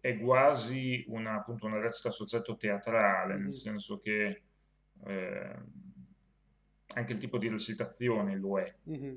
è 0.00 0.18
quasi 0.18 1.04
una, 1.08 1.34
appunto, 1.34 1.66
una 1.66 1.80
recita 1.80 2.08
a 2.08 2.12
soggetto 2.12 2.56
teatrale, 2.56 3.34
nel 3.34 3.46
mm. 3.46 3.50
senso 3.50 4.00
che 4.00 4.42
eh, 5.06 5.56
anche 6.94 7.12
il 7.12 7.18
tipo 7.18 7.38
di 7.38 7.48
recitazione 7.48 8.36
lo 8.36 8.58
è. 8.58 8.74
Mm-hmm. 8.88 9.14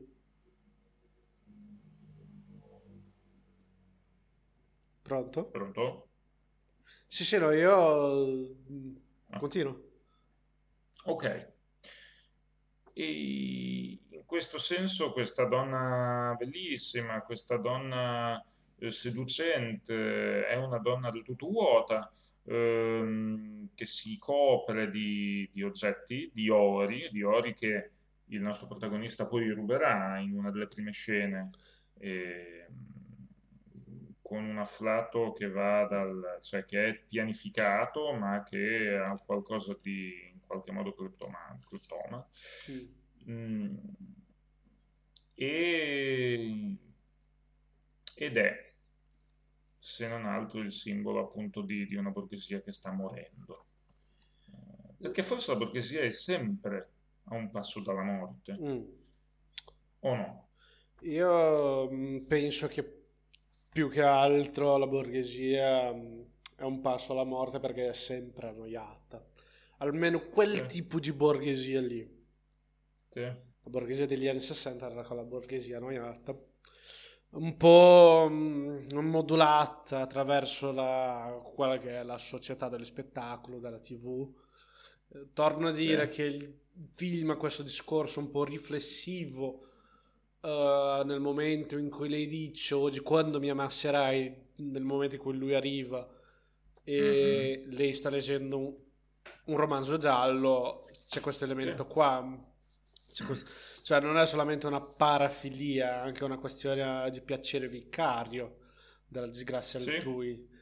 Pronto? 5.02 5.46
Pronto? 5.46 6.10
Sì, 7.08 7.24
sì, 7.24 7.38
no, 7.38 7.52
io 7.52 8.58
ah. 9.30 9.38
continuo. 9.38 9.84
Ok. 11.06 11.56
E 13.00 14.00
in 14.10 14.26
questo 14.26 14.58
senso 14.58 15.14
questa 15.14 15.45
donna 15.45 16.34
bellissima, 16.36 17.22
questa 17.22 17.58
donna 17.58 18.43
eh, 18.80 18.89
seducente, 18.89 20.48
è 20.48 20.56
una 20.56 20.80
donna 20.80 21.12
del 21.12 21.22
tutto 21.22 21.48
vuota, 21.48 22.10
ehm, 22.45 23.70
che 23.76 23.86
si 23.86 24.18
copre 24.18 24.89
di, 24.89 25.48
di, 25.52 25.62
oggetti, 25.62 26.32
di 26.34 26.50
ori, 26.50 27.08
di 27.12 27.22
ori 27.22 27.54
che 27.54 27.91
il 28.30 28.41
nostro 28.41 28.66
protagonista 28.66 29.28
poi 29.28 29.48
ruberà 29.52 30.18
in 30.18 30.36
una 30.36 30.50
delle 30.50 30.66
prime 30.66 30.91
scene. 30.91 31.52
E, 32.00 32.66
con 34.24 34.43
un 34.43 34.58
afflato 34.58 35.32
che 35.32 35.48
va 35.50 35.86
dal, 35.86 36.39
cioè 36.41 36.66
che 36.66 36.86
è 36.88 37.00
pianificato 37.08 38.12
ma 38.14 38.43
che 38.43 38.98
ha 38.98 39.16
qualcosa 39.24 39.78
di 39.82 40.26
qualche 40.48 40.72
modo 40.72 40.93
cleptoma, 40.93 41.60
cleptoma. 41.68 42.28
Mm. 42.72 43.32
Mm. 43.32 43.78
E, 45.36 46.78
ed 48.16 48.38
è 48.38 48.74
se 49.78 50.08
non 50.08 50.26
altro 50.26 50.60
il 50.60 50.72
simbolo 50.72 51.24
appunto 51.24 51.62
di, 51.62 51.86
di 51.88 51.95
una 51.95 52.10
borghesia 52.10 52.62
che 52.62 52.72
sta 52.72 52.91
morendo 52.91 53.66
eh, 54.48 54.93
perché 54.98 55.22
forse 55.22 55.52
la 55.52 55.60
borghesia 55.60 56.02
è 56.02 56.10
sempre 56.10 56.89
a 57.26 57.36
un 57.36 57.52
passo 57.52 57.82
dalla 57.82 58.02
morte 58.02 58.58
mm. 58.60 58.84
o 60.00 60.16
no? 60.16 60.48
Io 61.02 61.89
mm, 61.91 62.26
penso 62.26 62.68
che 62.68 62.84
più 63.70 63.89
che 63.89 64.02
altro 64.02 64.78
la 64.78 64.88
borghesia 64.88 65.93
mm, 65.93 66.22
è 66.56 66.64
un 66.64 66.82
passo 66.82 67.12
alla 67.12 67.24
morte 67.24 67.60
perché 67.60 67.89
è 67.89 67.93
sempre 67.93 68.48
annoiata. 68.48 69.24
Almeno 69.78 70.28
quel 70.30 70.55
sì. 70.55 70.65
tipo 70.65 70.99
di 70.99 71.11
borghesia 71.11 71.82
lì. 71.82 72.07
Sì. 73.09 73.21
La 73.21 73.69
borghesia 73.69 74.07
degli 74.07 74.28
anni 74.28 74.39
60 74.39 74.89
era 74.89 75.03
quella 75.03 75.23
borghesia 75.23 75.78
annoiata, 75.78 76.36
un 77.32 77.57
po' 77.57 78.28
mm, 78.30 78.88
modulata 78.93 80.01
attraverso 80.01 80.71
la, 80.71 81.39
quella 81.53 81.78
che 81.78 81.99
è 81.99 82.03
la 82.03 82.17
società 82.17 82.69
dello 82.69 82.86
spettacolo, 82.86 83.59
della 83.59 83.80
tv. 83.80 84.34
Eh, 85.09 85.28
torno 85.34 85.67
a 85.67 85.71
dire 85.71 86.09
sì. 86.09 86.15
che 86.15 86.23
il 86.23 86.59
film 86.91 87.32
ha 87.32 87.38
questo 87.38 87.63
discorso 87.63 88.19
un 88.19 88.30
po' 88.30 88.43
riflessivo 88.43 89.67
uh, 90.41 91.03
nel 91.05 91.19
momento 91.19 91.78
in 91.78 91.89
cui 91.89 92.09
lei 92.09 92.28
dice 92.28 92.73
oggi 92.73 92.99
quando 92.99 93.39
mi 93.39 93.49
amasserai, 93.49 94.45
nel 94.55 94.84
momento 94.84 95.15
in 95.15 95.21
cui 95.21 95.38
lui 95.38 95.53
arriva 95.53 96.07
e 96.84 97.61
mm-hmm. 97.61 97.71
lei 97.71 97.93
sta 97.93 98.09
leggendo 98.09 98.87
un, 99.45 99.57
romanzo 99.57 99.97
giallo, 99.97 100.86
c'è 101.09 101.21
questo 101.21 101.43
elemento 101.43 101.84
sì. 101.84 101.89
qua. 101.89 102.45
Questo, 103.25 103.49
cioè 103.84 103.99
non 103.99 104.17
è 104.17 104.25
solamente 104.25 104.67
una 104.67 104.82
parafilia, 104.82 106.03
è 106.03 106.05
anche 106.07 106.23
una 106.23 106.38
questione 106.38 107.09
di 107.09 107.21
piacere 107.21 107.67
vicario 107.67 108.57
della 109.07 109.28
disgrazia 109.28 109.80
sì. 109.80 109.89
altrui. 109.91 110.55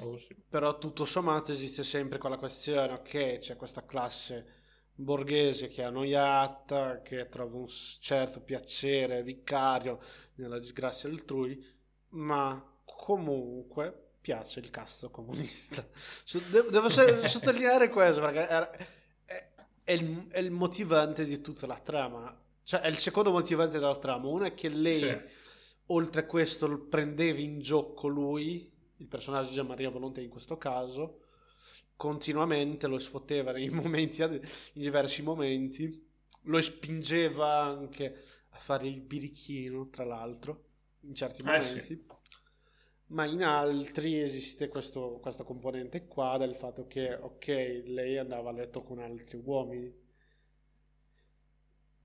Oh, 0.00 0.16
sì. 0.16 0.34
Però 0.48 0.78
tutto 0.78 1.04
sommato 1.04 1.52
esiste 1.52 1.82
sempre 1.82 2.18
quella 2.18 2.38
questione, 2.38 2.92
ok, 2.94 3.38
c'è 3.38 3.56
questa 3.56 3.84
classe 3.84 4.60
borghese 4.94 5.68
che 5.68 5.82
è 5.82 5.86
annoiata, 5.86 7.02
che 7.02 7.28
trova 7.28 7.56
un 7.56 7.66
certo 7.68 8.40
piacere 8.40 9.22
vicario 9.22 10.00
nella 10.36 10.58
disgrazia 10.58 11.08
altrui, 11.08 11.62
ma 12.10 12.64
comunque 12.84 14.11
piace 14.22 14.60
il 14.60 14.70
cazzo 14.70 15.10
comunista. 15.10 15.86
Devo 16.70 16.88
sottolineare 16.88 17.90
questo 17.90 18.20
perché 18.20 18.46
è, 19.84 19.92
il, 19.92 20.28
è, 20.28 20.38
il, 20.38 20.52
motivante 20.52 21.24
di 21.24 21.40
tutta 21.40 21.66
la 21.66 21.78
trama. 21.78 22.40
Cioè, 22.62 22.80
è 22.80 22.88
il 22.88 22.96
secondo 22.96 23.32
motivante 23.32 23.78
della 23.78 23.96
trama. 23.96 24.28
Uno 24.28 24.44
è 24.44 24.54
che 24.54 24.68
lei, 24.68 24.98
sì. 24.98 25.18
oltre 25.86 26.20
a 26.22 26.24
questo, 26.24 26.78
prendeva 26.78 27.40
in 27.40 27.60
gioco 27.60 28.06
lui, 28.06 28.72
il 28.98 29.06
personaggio 29.08 29.48
di 29.48 29.54
Gian 29.56 29.66
Maria 29.66 29.90
Volonté 29.90 30.20
in 30.20 30.30
questo 30.30 30.56
caso, 30.56 31.24
continuamente 31.96 32.86
lo 32.86 32.98
sfotteva 32.98 33.50
nei 33.50 33.68
momenti, 33.70 34.22
in 34.22 34.40
diversi 34.74 35.22
momenti, 35.22 36.10
lo 36.42 36.62
spingeva 36.62 37.64
anche 37.64 38.22
a 38.50 38.58
fare 38.58 38.86
il 38.86 39.00
birichino, 39.00 39.88
tra 39.88 40.04
l'altro, 40.04 40.66
in 41.00 41.14
certi 41.16 41.42
momenti. 41.42 41.78
Eh 41.78 41.82
sì. 41.82 42.04
Ma 43.12 43.26
in 43.26 43.42
altri 43.42 44.20
esiste 44.20 44.68
questo, 44.68 45.18
questa 45.20 45.44
componente 45.44 46.06
qua 46.06 46.38
del 46.38 46.54
fatto 46.54 46.86
che, 46.86 47.12
ok, 47.12 47.82
lei 47.84 48.16
andava 48.16 48.48
a 48.48 48.52
letto 48.52 48.82
con 48.82 49.00
altri 49.00 49.38
uomini. 49.44 50.00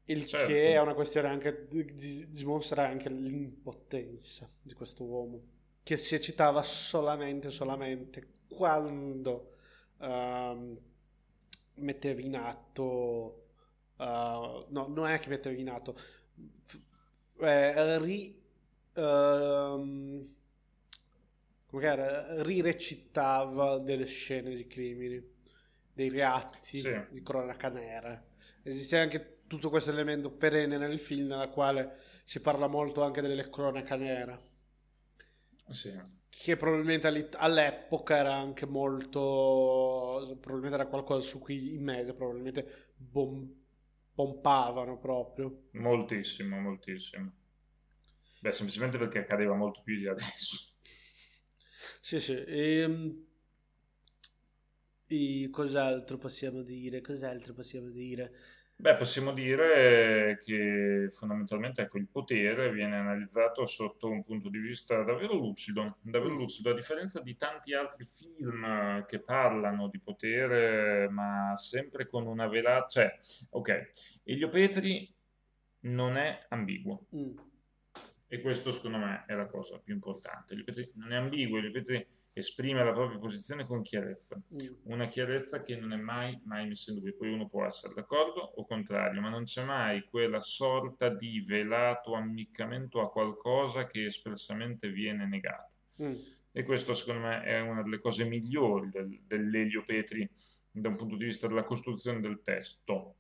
Il 0.04 0.26
certo. 0.26 0.48
che 0.48 0.74
è 0.74 0.82
una 0.82 0.94
questione 0.94 1.30
anche 1.30 1.66
di, 1.70 2.28
dimostrare 2.30 2.92
anche 2.92 3.10
l'impotenza 3.10 4.50
di 4.62 4.74
questo 4.74 5.06
uomo, 5.06 5.42
che 5.82 5.96
si 5.96 6.14
eccitava 6.14 6.62
solamente, 6.64 7.52
solamente 7.52 8.40
quando 8.50 9.54
uh, 10.00 10.78
mettevi 11.76 12.26
in 12.26 12.36
atto, 12.36 13.48
uh, 13.96 14.66
no, 14.68 14.88
non 14.88 15.08
è 15.08 15.20
che 15.20 15.30
mettevi 15.30 15.62
in 15.62 15.70
atto, 15.70 15.98
eh, 17.40 17.98
ri, 18.00 18.42
uh, 18.96 20.36
come 21.68 22.44
rirecitava 22.44 23.78
delle 23.80 24.06
scene 24.06 24.56
di 24.56 24.66
crimini, 24.68 25.22
dei 25.94 26.10
reatti 26.10 26.80
sì. 26.80 27.00
di 27.10 27.22
cronaca 27.22 27.70
nera. 27.70 28.24
Esiste 28.64 28.98
anche 28.98 29.40
tutto 29.48 29.70
questo 29.70 29.92
elemento 29.92 30.32
perenne 30.32 30.78
nel 30.78 31.00
film 31.00 31.28
nella 31.28 31.50
quale 31.50 31.98
si 32.24 32.40
parla 32.42 32.68
molto 32.68 33.04
anche 33.04 33.22
delle 33.22 33.50
cronaca 33.50 33.96
nera. 33.96 34.40
Sì 35.70 36.16
che 36.30 36.56
probabilmente 36.56 37.08
all'epoca 37.38 38.16
era 38.16 38.36
anche 38.36 38.66
molto 38.66 40.38
probabilmente 40.40 40.76
era 40.76 40.86
qualcosa 40.88 41.26
su 41.26 41.40
cui 41.40 41.74
i 41.74 41.80
media 41.80 42.14
probabilmente 42.14 42.92
bom, 42.96 43.50
pompavano 44.14 45.00
proprio 45.00 45.70
moltissimo 45.72 46.60
moltissimo 46.60 47.32
beh 48.42 48.52
semplicemente 48.52 48.98
perché 49.00 49.20
accadeva 49.20 49.56
molto 49.56 49.82
più 49.84 49.98
di 49.98 50.08
adesso 50.08 50.76
sì 52.00 52.20
sì 52.20 52.34
e, 52.34 52.80
ehm, 52.80 53.26
e 55.08 55.48
cos'altro 55.52 56.18
possiamo 56.18 56.62
dire 56.62 57.02
cos'altro 57.02 57.54
possiamo 57.54 57.90
dire 57.90 58.32
Beh, 58.80 58.96
possiamo 58.96 59.34
dire 59.34 60.38
che 60.40 61.08
fondamentalmente 61.10 61.82
ecco, 61.82 61.98
il 61.98 62.08
potere 62.08 62.72
viene 62.72 62.96
analizzato 62.96 63.66
sotto 63.66 64.08
un 64.08 64.24
punto 64.24 64.50
di 64.50 64.60
vista 64.60 65.02
davvero 65.02 65.34
lucido, 65.34 65.98
davvero 66.00 66.36
mm. 66.36 66.38
lucido, 66.38 66.70
a 66.70 66.76
differenza 66.76 67.20
di 67.20 67.36
tanti 67.36 67.74
altri 67.74 68.06
film 68.06 69.04
che 69.06 69.20
parlano 69.20 69.88
di 69.88 70.00
potere, 70.00 71.10
ma 71.10 71.54
sempre 71.56 72.06
con 72.06 72.28
una 72.28 72.48
velata... 72.48 72.86
Cioè, 72.86 73.18
ok, 73.50 74.22
Elio 74.26 74.50
Petri 74.50 75.12
non 75.82 76.16
è 76.16 76.46
ambiguo. 76.50 77.08
Mm. 77.16 77.36
E 78.30 78.42
questo 78.42 78.72
secondo 78.72 78.98
me 78.98 79.24
è 79.26 79.34
la 79.34 79.46
cosa 79.46 79.80
più 79.80 79.94
importante. 79.94 80.52
Elio 80.52 80.66
Petri 80.66 80.90
non 80.96 81.14
è 81.14 81.16
ambiguo, 81.16 81.60
Elio 81.60 81.72
Petri 81.72 82.06
esprime 82.34 82.84
la 82.84 82.92
propria 82.92 83.18
posizione 83.20 83.66
con 83.66 83.82
chiarezza, 83.82 84.36
mm. 84.36 84.68
una 84.84 85.08
chiarezza 85.08 85.62
che 85.62 85.78
non 85.78 85.94
è 85.94 85.96
mai, 85.96 86.40
mai 86.44 86.68
messa 86.68 86.92
in 86.92 86.98
dubbio. 86.98 87.16
Poi 87.16 87.32
uno 87.32 87.46
può 87.46 87.66
essere 87.66 87.94
d'accordo 87.94 88.42
o 88.42 88.66
contrario, 88.66 89.22
ma 89.22 89.30
non 89.30 89.44
c'è 89.44 89.64
mai 89.64 90.04
quella 90.10 90.42
sorta 90.42 91.08
di 91.08 91.42
velato 91.42 92.16
ammiccamento 92.16 93.00
a 93.00 93.10
qualcosa 93.10 93.86
che 93.86 94.06
espressamente 94.06 94.90
viene 94.90 95.26
negato. 95.26 95.72
Mm. 96.04 96.14
E 96.52 96.64
questo 96.64 96.94
secondo 96.94 97.28
me 97.28 97.44
è 97.44 97.62
una 97.62 97.82
delle 97.82 97.98
cose 98.00 98.26
migliori 98.26 98.90
del, 98.90 99.22
dell'Elio 99.26 99.84
Petri 99.84 100.30
da 100.70 100.90
un 100.90 100.96
punto 100.96 101.16
di 101.16 101.26
vista 101.26 101.48
della 101.48 101.64
costruzione 101.64 102.20
del 102.20 102.42
testo. 102.42 103.17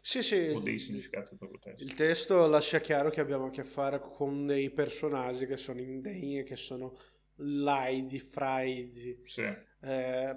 Sì, 0.00 0.22
sì, 0.22 0.52
o 0.54 0.60
dei 0.60 0.78
significati 0.78 1.36
proprio 1.36 1.58
testo. 1.60 1.84
Il 1.84 1.94
testo 1.94 2.46
lascia 2.46 2.80
chiaro 2.80 3.10
che 3.10 3.20
abbiamo 3.20 3.46
a 3.46 3.50
che 3.50 3.64
fare 3.64 4.00
con 4.00 4.42
dei 4.42 4.70
personaggi 4.70 5.46
che 5.46 5.56
sono 5.56 5.80
indegne, 5.80 6.42
che 6.42 6.56
sono 6.56 6.98
Laidi, 7.36 8.18
Fraidi. 8.18 9.20
Sì. 9.22 9.42
Eh, 9.84 10.36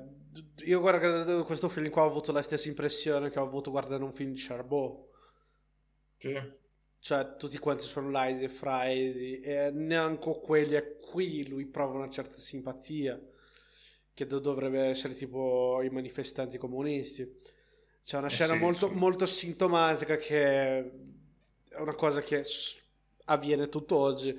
io 0.66 0.80
guardo 0.80 1.44
questo 1.46 1.70
film 1.70 1.90
qua 1.90 2.04
ho 2.04 2.08
avuto 2.08 2.32
la 2.32 2.42
stessa 2.42 2.68
impressione 2.68 3.30
che 3.30 3.40
ho 3.40 3.44
avuto 3.44 3.72
guardando 3.72 4.06
un 4.06 4.14
film 4.14 4.32
di 4.32 4.40
Charbot. 4.40 5.10
Sì. 6.18 6.34
Cioè, 7.00 7.36
tutti 7.38 7.58
quanti 7.60 7.84
sono 7.86 8.10
Laidi 8.10 8.46
e 8.46 8.50
Fraidi 8.50 9.40
e 9.42 9.70
neanche 9.72 10.40
quelli 10.42 10.76
a 10.76 10.84
cui 11.00 11.48
lui 11.48 11.68
prova 11.68 11.94
una 11.94 12.10
certa 12.10 12.38
simpatia, 12.38 13.22
che 14.14 14.26
do- 14.26 14.40
dovrebbe 14.40 14.80
essere 14.80 15.14
tipo 15.14 15.82
i 15.84 15.90
manifestanti 15.90 16.58
comunisti. 16.58 17.42
C'è 18.06 18.18
una 18.18 18.28
Eh 18.28 18.38
scena 18.38 18.54
sì, 18.54 18.56
molto, 18.56 18.92
sì. 18.92 18.94
molto 18.94 19.26
sintomatica 19.26 20.18
che 20.18 20.46
è 20.80 20.92
una 21.80 21.96
cosa 21.96 22.22
che 22.22 22.46
avviene 23.26 23.68
tutt'oggi, 23.68 24.36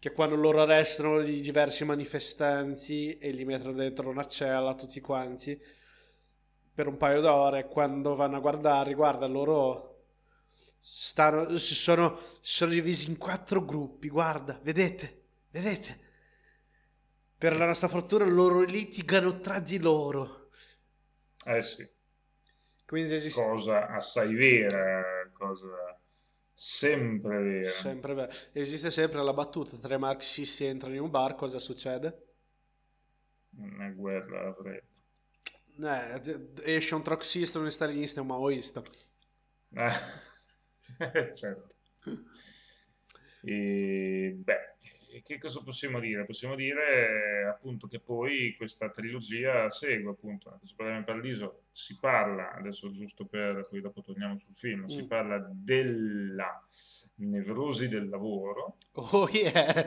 che 0.00 0.12
quando 0.12 0.34
loro 0.34 0.62
arrestano 0.62 1.20
i 1.20 1.40
diversi 1.40 1.84
manifestanti 1.84 3.16
e 3.18 3.30
li 3.30 3.44
mettono 3.44 3.74
dentro 3.74 4.08
una 4.10 4.26
cella 4.26 4.74
tutti 4.74 5.00
quanti 5.00 5.58
per 6.74 6.86
un 6.88 6.96
paio 6.96 7.20
d'ore, 7.20 7.68
quando 7.68 8.14
vanno 8.16 8.36
a 8.36 8.40
guardare, 8.40 8.94
guarda, 8.94 9.26
loro 9.26 10.06
stanno, 10.80 11.56
si 11.56 11.74
sono, 11.74 12.18
si 12.40 12.52
sono 12.56 12.72
divisi 12.72 13.08
in 13.08 13.16
quattro 13.16 13.64
gruppi, 13.64 14.08
guarda, 14.08 14.58
vedete, 14.62 15.22
vedete. 15.50 16.00
Per 17.38 17.56
la 17.56 17.66
nostra 17.66 17.86
fortuna 17.88 18.24
loro 18.24 18.62
litigano 18.62 19.38
tra 19.38 19.60
di 19.60 19.78
loro. 19.78 20.48
Eh 21.46 21.62
sì. 21.62 21.88
Quindi 22.94 23.14
esiste 23.14 23.40
Cosa 23.40 23.88
assai 23.88 24.34
vera, 24.34 25.28
cosa 25.32 26.00
sempre 26.44 27.42
vera. 27.42 27.70
sempre, 27.70 28.14
vero. 28.14 28.32
esiste 28.52 28.90
sempre 28.90 29.22
la 29.22 29.32
battuta, 29.32 29.76
tre 29.76 29.98
marxisti 29.98 30.64
entrano 30.64 30.94
in 30.94 31.00
un 31.02 31.10
bar, 31.10 31.34
cosa 31.34 31.58
succede? 31.58 32.22
Una 33.68 33.88
guerra 33.90 34.54
fredda. 34.54 34.86
Eh, 35.78 36.50
esce 36.64 36.94
un 36.94 37.02
troxista, 37.02 37.58
un 37.58 37.70
stalinista 37.70 38.18
e 38.18 38.22
un 38.22 38.28
maoista. 38.28 38.82
Eh, 39.76 39.90
certo. 41.32 41.74
E, 43.42 44.34
beh, 44.46 44.73
che 45.22 45.38
cosa 45.38 45.62
possiamo 45.62 46.00
dire? 46.00 46.24
Possiamo 46.24 46.54
dire 46.54 47.46
appunto 47.48 47.86
che 47.86 48.00
poi 48.00 48.54
questa 48.56 48.88
trilogia 48.90 49.68
segue 49.70 50.10
appunto, 50.12 50.58
parliamo 50.76 51.00
in 51.00 51.04
Paradiso, 51.04 51.60
si 51.72 51.98
parla, 51.98 52.52
adesso 52.52 52.90
giusto 52.90 53.26
per, 53.26 53.66
poi 53.68 53.80
dopo 53.80 54.00
torniamo 54.02 54.36
sul 54.36 54.54
film, 54.54 54.84
si 54.86 55.04
Mm. 55.04 55.06
parla 55.06 55.46
della 55.52 56.62
nevrosi 57.16 57.88
del 57.88 58.08
lavoro, 58.08 58.76
Oh 58.96 59.28
yeah, 59.28 59.84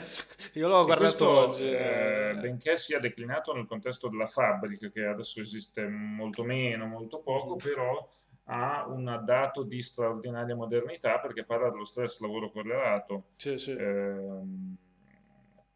io 0.53 0.67
l'ho 0.67 0.84
E 0.84 0.84
guardato 0.86 0.95
questo, 0.95 1.30
oggi. 1.30 1.63
eh, 1.69 2.36
benché 2.39 2.78
sia 2.78 2.99
declinato 2.99 3.53
nel 3.53 3.65
contesto 3.65 4.09
della 4.09 4.25
fabbrica, 4.25 4.89
che 4.89 5.05
adesso 5.05 5.39
esiste 5.41 5.88
molto 5.88 6.43
meno, 6.43 6.86
molto 6.86 7.19
poco, 7.21 7.55
però 7.55 8.05
ha 8.49 8.86
un 8.88 9.21
dato 9.25 9.63
di 9.63 9.82
straordinaria 9.82 10.55
modernità 10.55 11.19
perché 11.19 11.43
parla 11.45 11.69
dello 11.69 11.84
stress 11.84 12.19
lavoro 12.21 12.49
correlato, 12.49 13.25
Sì, 13.36 13.57
sì. 13.57 13.71
ehm, 13.71 14.78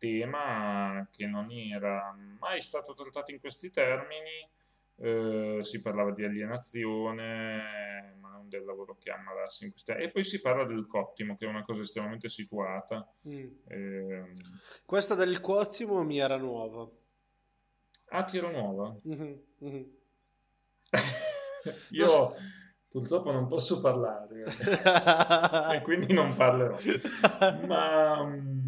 tema 0.02 1.08
che 1.12 1.28
non 1.28 1.52
era 1.52 2.16
mai 2.40 2.60
stato 2.60 2.94
trattato 2.94 3.30
in 3.32 3.40
questi 3.40 3.70
termini. 3.70 4.50
eh, 4.98 5.58
si 5.62 5.82
parlava 5.82 6.12
di 6.12 6.24
alienazione, 6.24 8.18
ma 8.20 8.30
non 8.30 8.48
del 8.50 8.64
lavoro 8.66 8.98
che 9.00 9.10
ammalassi 9.12 9.66
in 9.66 9.72
questi 9.72 9.92
E 9.94 10.10
poi 10.12 10.24
si 10.24 10.42
parla 10.42 10.64
del 10.66 10.86
cottimo, 10.86 11.36
che 11.36 11.46
è 11.46 11.50
una 11.50 11.64
cosa 11.64 11.82
estremamente 11.82 12.30
situata. 12.30 13.08
Mm. 13.28 13.48
ehm, 13.68 14.32
Questa 14.86 15.16
del 15.16 15.40
Quottimo 15.42 16.04
mi 16.04 16.20
era 16.20 16.38
nuova. 16.38 16.88
Ah, 18.10 18.24
tiro 18.24 18.52
nuova. 18.52 18.96
Mhm, 19.04 19.42
mhm. 19.60 19.92
Io 21.92 22.34
purtroppo 22.90 23.32
non 23.32 23.48
posso 23.48 23.80
parlare 23.80 24.44
e 25.76 25.82
quindi 25.82 26.12
non 26.14 26.36
parlerò. 26.36 26.78
Ma 27.66 28.26
mm, 28.26 28.61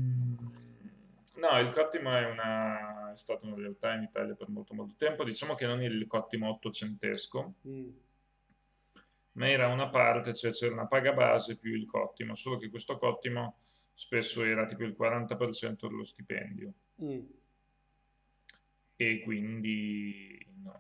no, 1.52 1.60
il 1.60 1.70
cottimo 1.70 2.10
è, 2.12 2.30
una, 2.30 3.12
è 3.12 3.16
stato 3.16 3.46
una 3.46 3.56
realtà 3.56 3.94
in 3.94 4.04
Italia 4.04 4.34
per 4.34 4.50
molto 4.50 4.74
molto 4.74 4.96
tempo. 4.98 5.24
Diciamo 5.24 5.56
che 5.56 5.66
non 5.66 5.82
il 5.82 6.06
cottimo 6.08 6.50
ottocentesco, 6.50 7.54
Mm. 7.68 7.90
ma 9.34 9.50
era 9.50 9.68
una 9.68 9.90
parte, 9.90 10.34
cioè 10.34 10.52
c'era 10.52 10.74
una 10.74 10.88
paga 10.88 11.14
base 11.14 11.58
più 11.58 11.74
il 11.76 11.86
cottimo, 11.86 12.34
solo 12.36 12.58
che 12.58 12.70
questo 12.70 12.96
cottimo 12.98 13.58
spesso 13.92 14.44
era 14.44 14.66
tipo 14.66 14.84
il 14.84 14.96
40% 14.98 15.88
dello 15.88 16.04
stipendio. 16.04 16.74
Mm. 17.04 17.22
e 18.96 19.20
quindi 19.20 20.46
non... 20.62 20.80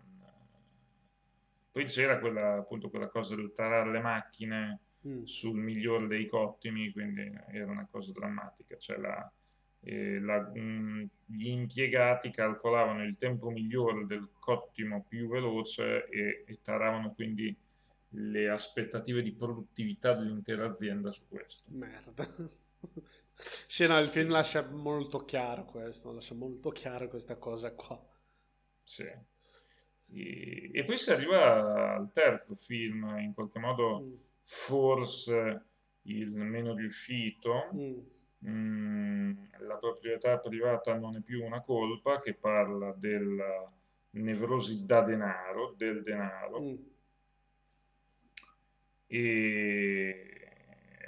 poi 1.71 1.85
c'era 1.85 2.19
quella, 2.19 2.53
appunto, 2.57 2.89
quella 2.89 3.07
cosa 3.07 3.35
del 3.35 3.51
tarare 3.51 3.91
le 3.91 3.99
macchine 3.99 4.79
Mm. 5.05 5.23
sul 5.23 5.59
miglior 5.59 6.07
dei 6.07 6.25
cottimi, 6.25 6.89
quindi 6.93 7.29
era 7.51 7.69
una 7.69 7.85
cosa 7.91 8.13
drammatica. 8.13 8.77
Cioè 8.77 8.95
la- 8.95 9.29
eh, 9.83 10.19
la- 10.19 10.49
mh, 10.53 11.09
gli 11.25 11.47
impiegati 11.49 12.31
calcolavano 12.31 13.03
il 13.03 13.17
tempo 13.17 13.49
migliore 13.49 14.05
del 14.05 14.29
cottimo 14.39 15.03
più 15.07 15.27
veloce 15.27 16.07
e, 16.09 16.43
e 16.47 16.59
taravano 16.61 17.13
quindi 17.13 17.55
le 18.15 18.49
aspettative 18.49 19.21
di 19.21 19.33
produttività 19.33 20.13
dell'intera 20.13 20.65
azienda 20.67 21.09
su 21.11 21.27
questo. 21.27 21.63
Merda. 21.67 22.27
Sì, 23.67 23.87
no, 23.87 23.97
il 23.99 24.09
film 24.09 24.29
lascia 24.29 24.67
molto 24.69 25.25
chiaro 25.25 25.65
questo, 25.65 26.11
lascia 26.11 26.35
molto 26.35 26.69
chiaro 26.69 27.07
questa 27.07 27.35
cosa 27.37 27.73
qua. 27.73 27.99
Sì. 28.83 29.09
E, 30.15 30.69
e 30.71 30.83
poi 30.85 30.97
si 30.97 31.11
arriva 31.11 31.95
al 31.95 32.11
terzo 32.11 32.53
film, 32.55 33.17
in 33.19 33.33
qualche 33.33 33.59
modo 33.59 34.01
Mm. 34.01 34.13
forse 34.41 35.65
il 36.03 36.29
meno 36.31 36.75
riuscito. 36.75 37.69
Mm. 37.73 37.99
Mm, 38.47 39.31
la 39.59 39.75
proprietà 39.77 40.37
privata 40.39 40.95
non 40.97 41.15
è 41.15 41.21
più 41.21 41.43
una 41.43 41.61
colpa, 41.61 42.19
che 42.19 42.33
parla 42.33 42.93
della 42.97 43.71
nevrosi 44.11 44.85
da 44.85 45.01
denaro, 45.01 45.73
del 45.77 46.01
denaro. 46.01 46.61
Mm. 46.61 46.75
E 49.07 50.33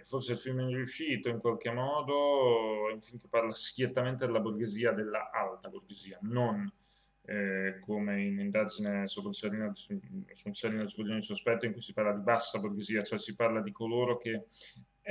forse 0.04 0.34
il 0.34 0.38
film 0.38 0.62
è 0.62 0.68
riuscito 0.68 1.30
in 1.30 1.40
qualche 1.40 1.72
modo, 1.72 2.88
è 2.90 2.94
un 2.94 3.02
film 3.02 3.18
che 3.18 3.28
parla 3.28 3.54
schiettamente 3.54 4.26
della 4.26 4.40
borghesia, 4.40 4.92
della 4.92 5.32
alta 5.32 5.70
borghesia, 5.70 6.20
non 6.22 6.72
eh, 7.28 7.80
come 7.80 8.22
in 8.22 8.40
indagine 8.40 9.08
su 9.08 9.26
un 9.26 9.34
su 9.34 10.00
Coglioni 10.96 11.22
sospetto 11.22 11.66
in 11.66 11.72
cui 11.72 11.82
si 11.82 11.94
parla 11.94 12.14
di 12.14 12.22
bassa 12.22 12.60
borghesia, 12.60 13.04
cioè 13.04 13.18
si 13.18 13.36
parla 13.36 13.62
di 13.62 13.72
coloro 13.72 14.18
che 14.18 14.46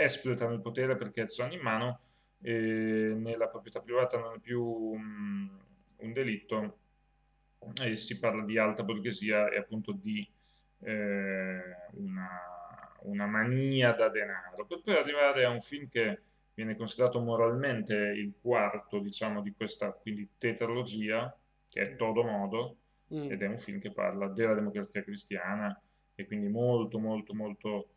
espletano 0.02 0.52
il 0.52 0.60
potere 0.60 0.96
perché 0.96 1.28
ce 1.28 1.42
l'hanno 1.42 1.54
in 1.54 1.60
mano 1.60 1.98
e 2.40 3.14
nella 3.16 3.48
proprietà 3.48 3.80
privata 3.80 4.18
non 4.18 4.34
è 4.34 4.38
più 4.38 4.94
mm, 4.94 5.48
un 5.98 6.12
delitto. 6.12 6.78
E 7.82 7.96
si 7.96 8.18
parla 8.18 8.44
di 8.44 8.58
alta 8.58 8.82
borghesia 8.82 9.48
e 9.48 9.56
appunto 9.56 9.92
di 9.92 10.26
eh, 10.80 11.60
una, 11.92 12.28
una 13.02 13.26
mania 13.26 13.92
da 13.92 14.10
denaro, 14.10 14.66
per 14.66 14.80
poi 14.82 14.96
arrivare 14.96 15.44
a 15.44 15.50
un 15.50 15.60
film 15.60 15.88
che 15.88 16.20
viene 16.52 16.76
considerato 16.76 17.20
moralmente 17.20 17.94
il 17.94 18.34
quarto, 18.38 18.98
diciamo, 18.98 19.40
di 19.40 19.54
questa 19.54 19.92
quindi 19.92 20.28
tetralogia, 20.36 21.34
che 21.66 21.80
è 21.80 21.96
Todo 21.96 22.22
Modo, 22.22 22.76
Mm. 23.14 23.30
ed 23.30 23.42
è 23.42 23.46
un 23.46 23.58
film 23.58 23.78
che 23.78 23.92
parla 23.92 24.28
della 24.28 24.54
democrazia 24.54 25.02
cristiana 25.02 25.78
e 26.14 26.26
quindi 26.26 26.48
molto, 26.48 26.98
molto, 26.98 27.34
molto, 27.34 27.93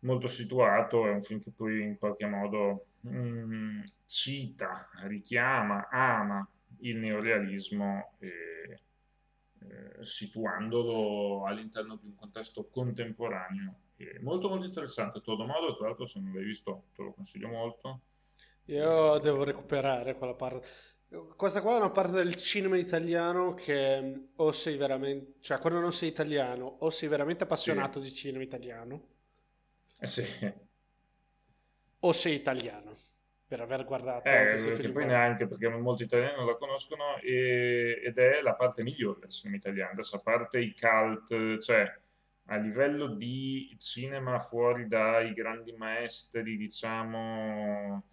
molto 0.00 0.26
situato. 0.26 1.06
È 1.06 1.10
un 1.10 1.22
film 1.22 1.40
che 1.40 1.50
poi 1.50 1.82
in 1.82 1.98
qualche 1.98 2.26
modo 2.26 2.86
mm, 3.06 3.82
cita, 4.06 4.88
richiama, 5.04 5.88
ama 5.90 6.48
il 6.80 6.98
neorealismo, 6.98 8.16
eh, 8.18 8.80
situandolo 10.00 11.44
all'interno 11.44 11.96
di 11.96 12.06
un 12.06 12.14
contesto 12.14 12.68
contemporaneo. 12.70 13.80
Molto, 14.20 14.48
molto 14.48 14.66
interessante. 14.66 15.20
Todo 15.20 15.46
modo, 15.46 15.72
tra 15.72 15.86
l'altro, 15.86 16.04
se 16.04 16.20
non 16.20 16.32
l'hai 16.32 16.44
visto, 16.44 16.84
te 16.94 17.02
lo 17.02 17.12
consiglio 17.12 17.48
molto. 17.48 18.00
Io 18.66 19.18
devo 19.18 19.44
recuperare 19.44 20.16
quella 20.16 20.34
parte. 20.34 20.66
Questa 21.36 21.62
qua 21.62 21.74
è 21.74 21.78
una 21.78 21.90
parte 21.90 22.12
del 22.12 22.34
cinema 22.34 22.76
italiano 22.76 23.54
che 23.54 24.00
mm, 24.00 24.24
o 24.36 24.52
sei 24.52 24.76
veramente, 24.76 25.34
cioè 25.40 25.58
quando 25.58 25.80
non 25.80 25.92
sei 25.92 26.08
italiano, 26.08 26.76
o 26.80 26.90
sei 26.90 27.08
veramente 27.08 27.44
appassionato 27.44 28.00
di 28.00 28.12
cinema 28.12 28.42
italiano, 28.42 29.15
Eh 30.00 30.06
sì, 30.06 30.22
o 32.00 32.12
sei 32.12 32.34
italiano 32.36 32.94
per 33.46 33.60
aver 33.60 33.84
guardato 33.84 34.28
Eh, 34.28 34.76
che 34.80 34.90
poi 34.90 35.06
neanche 35.06 35.46
perché 35.46 35.68
molti 35.68 36.02
italiani 36.02 36.36
non 36.36 36.46
la 36.46 36.56
conoscono 36.56 37.16
e- 37.22 38.00
ed 38.04 38.18
è 38.18 38.40
la 38.42 38.54
parte 38.54 38.82
migliore 38.82 39.20
del 39.20 39.28
cinema 39.30 39.56
italiano. 39.56 39.92
Adesso 39.92 40.16
a 40.16 40.20
parte 40.20 40.58
i 40.58 40.74
cult, 40.74 41.58
cioè 41.60 42.00
a 42.48 42.56
livello 42.56 43.14
di 43.14 43.74
cinema 43.78 44.38
fuori 44.38 44.86
dai 44.88 45.32
grandi 45.32 45.72
maestri, 45.72 46.56
diciamo, 46.56 48.04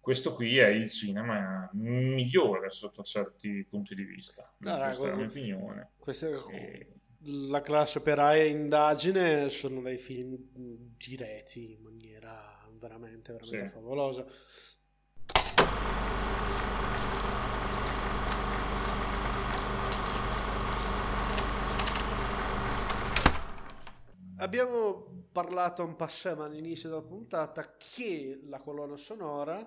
questo 0.00 0.32
qui 0.34 0.56
è 0.58 0.68
il 0.68 0.90
cinema 0.90 1.68
migliore 1.74 2.70
sotto 2.70 3.02
certi 3.02 3.66
punti 3.68 3.94
di 3.94 4.04
vista. 4.04 4.50
No, 4.58 4.78
questa 4.78 5.04
raga, 5.04 5.06
è 5.06 5.10
la 5.10 5.16
mia 5.16 5.26
opinione. 5.26 5.90
Questa 5.98 6.26
è 6.26 6.30
E- 6.52 6.86
la 7.24 7.60
classe 7.60 7.98
operaia 7.98 8.42
e 8.42 8.48
indagine 8.48 9.48
sono 9.50 9.80
dei 9.82 9.98
film 9.98 10.36
girati 10.96 11.72
in 11.72 11.82
maniera 11.82 12.66
veramente, 12.78 13.32
veramente 13.32 13.66
Sì. 13.68 13.72
favolosa. 13.74 14.24
Abbiamo 24.36 25.26
parlato 25.32 25.84
un 25.84 25.96
passaggio 25.96 26.42
all'inizio 26.44 26.88
della 26.88 27.02
puntata 27.02 27.76
che 27.76 28.40
la 28.44 28.58
colonna 28.60 28.96
sonora 28.96 29.58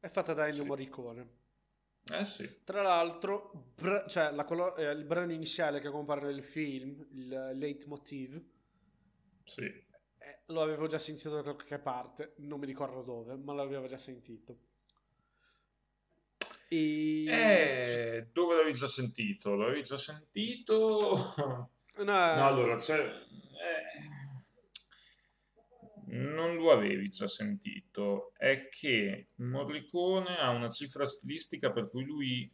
è 0.00 0.08
fatta 0.08 0.32
da 0.32 0.46
Ennio 0.46 0.62
Sì. 0.62 0.66
Morricone. 0.68 1.28
Eh 2.10 2.24
sì, 2.24 2.48
Tra 2.64 2.82
l'altro, 2.82 3.52
br- 3.74 4.06
cioè, 4.08 4.32
la 4.32 4.44
colo- 4.44 4.74
eh, 4.76 4.90
il 4.90 5.04
brano 5.04 5.32
iniziale 5.32 5.80
che 5.80 5.88
compare 5.88 6.22
nel 6.26 6.42
film, 6.42 7.06
il 7.12 7.52
leitmotiv, 7.54 8.42
sì. 9.44 9.62
eh, 9.64 10.40
lo 10.46 10.62
avevo 10.62 10.86
già 10.86 10.98
sentito 10.98 11.30
da 11.30 11.42
qualche 11.42 11.78
parte, 11.78 12.34
non 12.38 12.58
mi 12.58 12.66
ricordo 12.66 13.02
dove, 13.02 13.36
ma 13.36 13.54
l'avevo 13.54 13.86
già 13.86 13.98
sentito. 13.98 14.58
E... 16.68 17.24
Eh, 17.26 18.28
dove 18.32 18.56
l'avevi 18.56 18.74
già 18.76 18.86
sentito? 18.86 19.54
L'avevi 19.54 19.82
già 19.82 19.96
sentito? 19.96 21.34
No, 21.98 22.04
No, 22.04 22.46
allora, 22.46 22.78
cioè, 22.78 22.98
eh, 23.00 23.22
non 26.12 26.56
lo 26.56 26.72
avevi 26.72 27.08
già 27.08 27.26
sentito, 27.26 28.32
è 28.36 28.68
che 28.68 29.28
Morricone 29.36 30.36
ha 30.36 30.50
una 30.50 30.68
cifra 30.68 31.06
stilistica 31.06 31.72
per 31.72 31.88
cui 31.88 32.04
lui... 32.04 32.52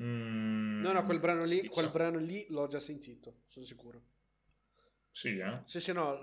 mm, 0.00 0.80
no, 0.80 0.92
no, 0.92 1.04
quel 1.04 1.20
brano 1.20 1.44
lì, 1.44 1.60
diciamo- 1.60 1.74
quel 1.74 1.90
brano 1.90 2.18
lì 2.18 2.46
l'ho 2.48 2.66
già 2.68 2.80
sentito, 2.80 3.42
sono 3.46 3.64
sicuro. 3.64 4.02
Sì, 5.10 5.36
eh? 5.36 5.60
Sì, 5.66 5.78
sì, 5.80 5.92
no, 5.92 6.18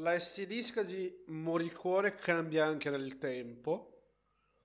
la 0.00 0.18
stilistica 0.18 0.82
di 0.82 1.22
Morricone 1.26 2.16
cambia 2.16 2.66
anche 2.66 2.90
nel 2.90 3.18
tempo. 3.18 3.92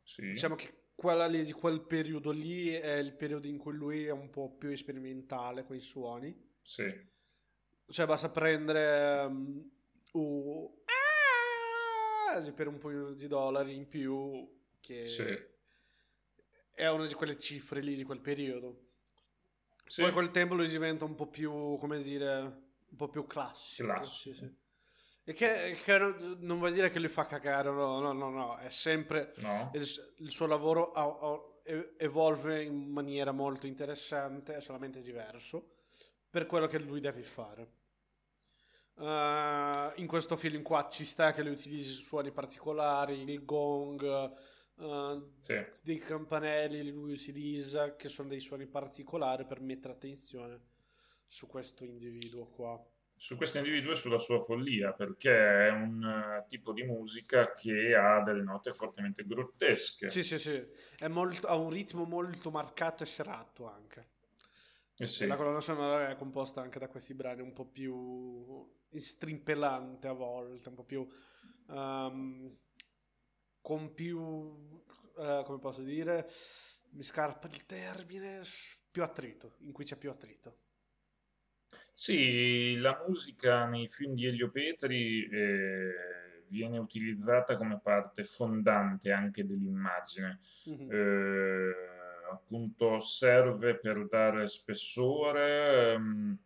Sì. 0.01 0.29
Diciamo 0.29 0.55
che 0.55 0.85
quella 0.95 1.27
lì 1.27 1.45
di 1.45 1.51
quel 1.51 1.81
periodo 1.81 2.31
lì 2.31 2.69
è 2.69 2.95
il 2.95 3.13
periodo 3.13 3.45
in 3.45 3.59
cui 3.59 3.73
lui 3.73 4.05
è 4.05 4.11
un 4.11 4.31
po' 4.31 4.49
più 4.55 4.75
sperimentale 4.75 5.63
con 5.63 5.75
i 5.75 5.81
suoni. 5.81 6.35
Sì, 6.63 6.91
Cioè 7.87 8.05
basta 8.07 8.29
prendere 8.29 9.25
um, 9.25 9.69
ah, 12.31 12.51
per 12.51 12.67
un 12.67 12.77
po' 12.77 13.11
di 13.11 13.27
dollari 13.27 13.75
in 13.75 13.87
più 13.87 14.47
che 14.79 15.07
sì, 15.07 15.25
è 16.73 16.87
una 16.87 17.05
di 17.05 17.13
quelle 17.13 17.37
cifre 17.37 17.81
lì 17.81 17.95
di 17.95 18.03
quel 18.03 18.19
periodo. 18.19 18.89
sì. 19.85 20.01
Poi 20.01 20.11
col 20.11 20.31
tempo 20.31 20.55
lui 20.55 20.67
diventa 20.67 21.05
un 21.05 21.15
po' 21.15 21.27
più, 21.27 21.77
come 21.77 22.01
dire, 22.01 22.37
un 22.89 22.95
po' 22.95 23.09
più 23.09 23.25
classico. 23.27 23.87
Classico. 23.87 24.35
Sì. 24.35 24.59
E 25.23 25.33
che, 25.33 25.79
che 25.83 25.97
non 26.39 26.57
vuol 26.57 26.73
dire 26.73 26.89
che 26.89 26.99
lui 26.99 27.07
fa 27.07 27.25
cagare, 27.25 27.69
no, 27.69 27.99
no, 27.99 28.11
no, 28.11 28.29
no, 28.29 28.57
è 28.57 28.69
sempre 28.71 29.33
No? 29.37 29.69
il, 29.75 29.87
il 30.17 30.31
suo 30.31 30.47
lavoro 30.47 30.91
ha- 30.93 31.39
e- 31.63 31.93
evolve 31.97 32.63
in 32.63 32.89
maniera 32.89 33.31
molto 33.31 33.67
interessante, 33.67 34.55
è 34.55 34.61
solamente 34.61 34.99
diverso 35.01 35.75
per 36.29 36.45
quello 36.47 36.67
che 36.67 36.79
lui 36.79 36.99
deve 36.99 37.21
fare. 37.23 37.79
Uh, 39.01 39.91
in 39.95 40.05
questo 40.05 40.35
film 40.35 40.61
qua 40.61 40.87
ci 40.87 41.03
sta 41.05 41.33
che 41.33 41.41
lui 41.41 41.53
utilizzi 41.53 41.91
suoni 41.91 42.31
particolari, 42.31 43.23
il 43.23 43.43
gong, 43.43 44.31
uh, 44.75 45.31
Sì. 45.39 45.55
dei 45.81 45.97
campanelli, 45.97 46.91
lui 46.91 47.13
utilizza 47.13 47.95
che 47.95 48.09
sono 48.09 48.27
dei 48.27 48.39
suoni 48.39 48.67
particolari 48.67 49.45
per 49.47 49.59
mettere 49.59 49.93
attenzione 49.93 50.59
su 51.27 51.47
questo 51.47 51.83
individuo 51.83 52.45
qua. 52.45 52.79
Su 53.15 53.35
questo 53.37 53.57
individuo 53.57 53.91
e 53.91 53.95
sulla 53.95 54.19
sua 54.19 54.39
follia, 54.39 54.93
perché 54.93 55.31
è 55.67 55.69
un 55.71 56.03
eh, 56.03 56.45
tipo 56.47 56.71
di 56.71 56.83
musica 56.83 57.53
che 57.53 57.95
ha 57.95 58.21
delle 58.21 58.43
note 58.43 58.71
fortemente 58.71 59.25
grottesche. 59.25 60.09
Sì, 60.09 60.23
sì, 60.23 60.37
sì, 60.37 60.63
è 60.99 61.07
molto- 61.07 61.47
ha 61.47 61.55
un 61.55 61.71
ritmo 61.71 62.03
molto 62.03 62.51
marcato 62.51 63.01
e 63.01 63.07
serrato 63.07 63.67
anche. 63.67 64.09
Eh 64.95 65.07
sì. 65.07 65.25
La 65.25 65.35
colonna 65.37 65.61
sonora 65.61 66.09
è 66.09 66.15
composta 66.15 66.61
anche 66.61 66.77
da 66.77 66.87
questi 66.87 67.15
brani 67.15 67.41
un 67.41 67.53
po' 67.53 67.65
più 67.65 68.79
strimpellante 68.99 70.07
a 70.07 70.13
volte, 70.13 70.69
un 70.69 70.75
po' 70.75 70.83
più 70.83 71.07
ehm, 71.69 72.57
con 73.61 73.93
più 73.93 74.81
eh, 75.17 75.43
come 75.45 75.59
posso 75.59 75.81
dire, 75.81 76.27
mi 76.91 77.03
scarpa 77.03 77.47
il 77.47 77.65
termine, 77.65 78.41
più 78.89 79.03
attrito, 79.03 79.55
in 79.59 79.71
cui 79.71 79.85
c'è 79.85 79.97
più 79.97 80.09
attrito. 80.09 80.57
Sì, 81.93 82.77
la 82.77 83.03
musica 83.05 83.65
nei 83.65 83.87
film 83.87 84.15
di 84.15 84.25
Elio 84.25 84.49
Petri 84.49 85.27
eh, 85.29 86.43
viene 86.47 86.79
utilizzata 86.79 87.55
come 87.55 87.79
parte 87.79 88.23
fondante 88.23 89.11
anche 89.11 89.45
dell'immagine. 89.45 90.39
Mhm. 90.65 90.91
Eh, 90.91 91.71
appunto 92.31 92.99
serve 92.99 93.77
per 93.77 94.07
dare 94.07 94.47
spessore 94.47 95.93
ehm, 95.93 96.37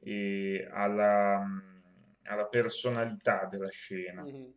e 0.00 0.66
alla, 0.70 1.44
alla 2.24 2.46
personalità 2.46 3.46
della 3.46 3.70
scena. 3.70 4.22
Mhm. 4.22 4.54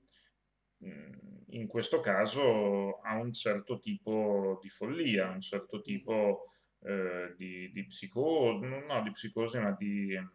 Mm, 0.84 1.14
In 1.50 1.68
questo 1.68 2.00
caso 2.00 2.98
ha 3.02 3.16
un 3.20 3.32
certo 3.34 3.80
tipo 3.80 4.60
di 4.62 4.70
follia, 4.70 5.30
un 5.30 5.40
certo 5.42 5.82
tipo 5.82 6.44
eh, 6.82 7.34
di, 7.38 7.72
di 7.72 7.86
psicosi, 7.86 8.66
no, 8.66 9.02
di 9.04 9.12
psicosi, 9.12 9.60
ma 9.60 9.72
di 9.78 10.14
ehm, 10.16 10.32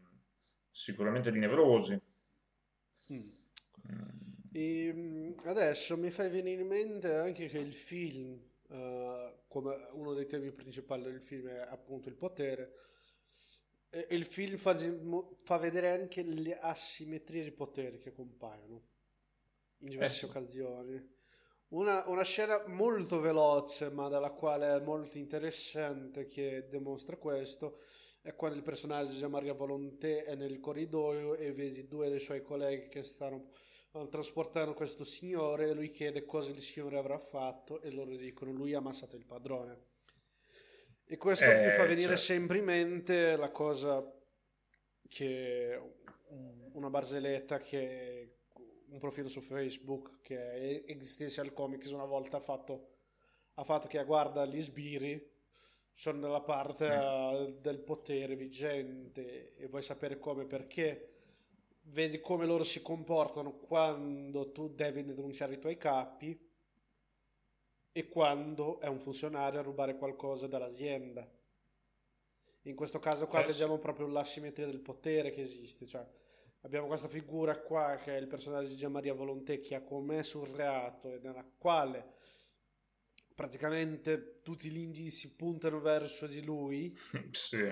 sicuramente 0.70 1.32
di 1.32 1.38
nevrosi. 1.38 1.98
Mm. 3.10 3.30
Mm, 3.88 4.50
E 4.52 4.92
mm, 4.92 5.32
adesso 5.44 5.96
mi 5.96 6.10
fai 6.10 6.30
venire 6.30 6.62
in 6.62 6.66
mente 6.68 7.14
anche 7.14 7.46
che 7.48 7.58
il 7.58 7.74
film, 7.74 8.40
eh, 8.70 9.34
come 9.48 9.76
uno 9.92 10.14
dei 10.14 10.26
temi 10.26 10.50
principali 10.52 11.02
del 11.04 11.20
film 11.20 11.48
è 11.48 11.58
appunto 11.70 12.08
il 12.08 12.16
potere, 12.16 12.72
e 13.90 14.06
il 14.10 14.24
film 14.24 14.56
fa, 14.56 14.76
fa 15.42 15.56
vedere 15.58 15.90
anche 15.90 16.22
le 16.22 16.58
asimmetrie 16.58 17.42
di 17.42 17.52
potere 17.52 17.98
che 17.98 18.12
compaiono 18.12 18.82
in 19.78 19.88
diverse 19.88 20.18
sì. 20.18 20.24
occasioni. 20.26 21.14
Una, 21.68 22.04
una 22.08 22.22
scena 22.22 22.64
molto 22.68 23.20
veloce, 23.20 23.90
ma 23.90 24.08
dalla 24.08 24.30
quale 24.30 24.76
è 24.76 24.80
molto 24.80 25.18
interessante 25.18 26.26
che 26.26 26.68
dimostra 26.68 27.16
questo, 27.16 27.78
è 28.22 28.34
quando 28.34 28.56
il 28.56 28.62
personaggio 28.62 29.12
di 29.12 29.30
Maria 29.30 29.52
Volonté 29.52 30.24
è 30.24 30.34
nel 30.34 30.60
corridoio 30.60 31.34
e 31.34 31.52
vedi 31.52 31.86
due 31.86 32.08
dei 32.08 32.20
suoi 32.20 32.42
colleghi 32.42 32.88
che 32.88 33.02
stanno 33.02 33.50
eh, 33.92 34.08
trasportando 34.08 34.74
questo 34.74 35.04
signore 35.04 35.68
e 35.68 35.74
lui 35.74 35.90
chiede 35.90 36.24
cosa 36.24 36.50
il 36.50 36.60
signore 36.60 36.98
avrà 36.98 37.18
fatto 37.18 37.80
e 37.80 37.90
loro 37.90 38.14
dicono 38.16 38.52
lui 38.52 38.74
ha 38.74 38.78
ammazzato 38.78 39.16
il 39.16 39.24
padrone. 39.24 39.85
E 41.08 41.16
questo 41.16 41.44
mi 41.46 41.66
Eh, 41.66 41.70
fa 41.72 41.82
venire 41.84 42.16
certo. 42.16 42.16
sempre 42.16 42.58
in 42.58 42.64
mente 42.64 43.36
la 43.36 43.50
cosa 43.50 44.04
che 45.08 45.80
un- 46.30 46.70
una 46.72 46.90
barzelletta 46.90 47.58
che 47.60 48.32
un 48.88 48.98
profilo 48.98 49.28
su 49.28 49.40
Facebook 49.40 50.20
che 50.22 50.36
è 50.36 50.82
Existential 50.90 51.52
Comics 51.52 51.90
una 51.90 52.04
volta 52.04 52.38
ha 52.38 52.40
fatto, 52.40 52.88
ha 53.54 53.62
fatto 53.64 53.86
che 53.86 54.02
guarda 54.04 54.44
gli 54.46 54.60
sbirri 54.60 55.34
sono 55.94 56.18
nella 56.18 56.40
parte 56.40 56.86
eh, 56.86 57.54
del 57.60 57.80
potere 57.80 58.34
vigente 58.34 59.54
e 59.56 59.66
vuoi 59.68 59.82
sapere 59.82 60.18
come 60.18 60.44
perché 60.44 61.12
vedi 61.82 62.20
come 62.20 62.46
loro 62.46 62.64
si 62.64 62.82
comportano 62.82 63.52
quando 63.58 64.50
tu 64.50 64.68
devi 64.74 65.04
denunciare 65.04 65.54
i 65.54 65.58
tuoi 65.60 65.76
capi 65.76 66.45
e 67.96 68.08
quando 68.08 68.78
è 68.78 68.88
un 68.88 68.98
funzionario 68.98 69.58
a 69.58 69.62
rubare 69.62 69.96
qualcosa 69.96 70.46
dall'azienda. 70.46 71.26
In 72.64 72.74
questo 72.74 72.98
caso 72.98 73.26
qua 73.26 73.40
sì. 73.40 73.46
vediamo 73.46 73.78
proprio 73.78 74.06
l'asimmetria 74.06 74.66
del 74.66 74.80
potere 74.80 75.30
che 75.30 75.40
esiste, 75.40 75.86
cioè 75.86 76.06
abbiamo 76.60 76.88
questa 76.88 77.08
figura 77.08 77.58
qua 77.58 77.96
che 77.96 78.14
è 78.14 78.20
il 78.20 78.26
personaggio 78.26 78.68
di 78.68 78.76
Gianmaria 78.76 79.14
Volonté 79.14 79.60
che 79.60 79.74
ha 79.76 79.80
commesso 79.80 80.40
un 80.40 80.54
reato 80.54 81.10
e 81.10 81.20
nella 81.22 81.42
quale 81.56 82.12
praticamente 83.34 84.42
tutti 84.42 84.68
gli 84.68 84.80
indizi 84.80 85.34
puntano 85.34 85.80
verso 85.80 86.26
di 86.26 86.44
lui 86.44 86.94
Sì, 87.32 87.64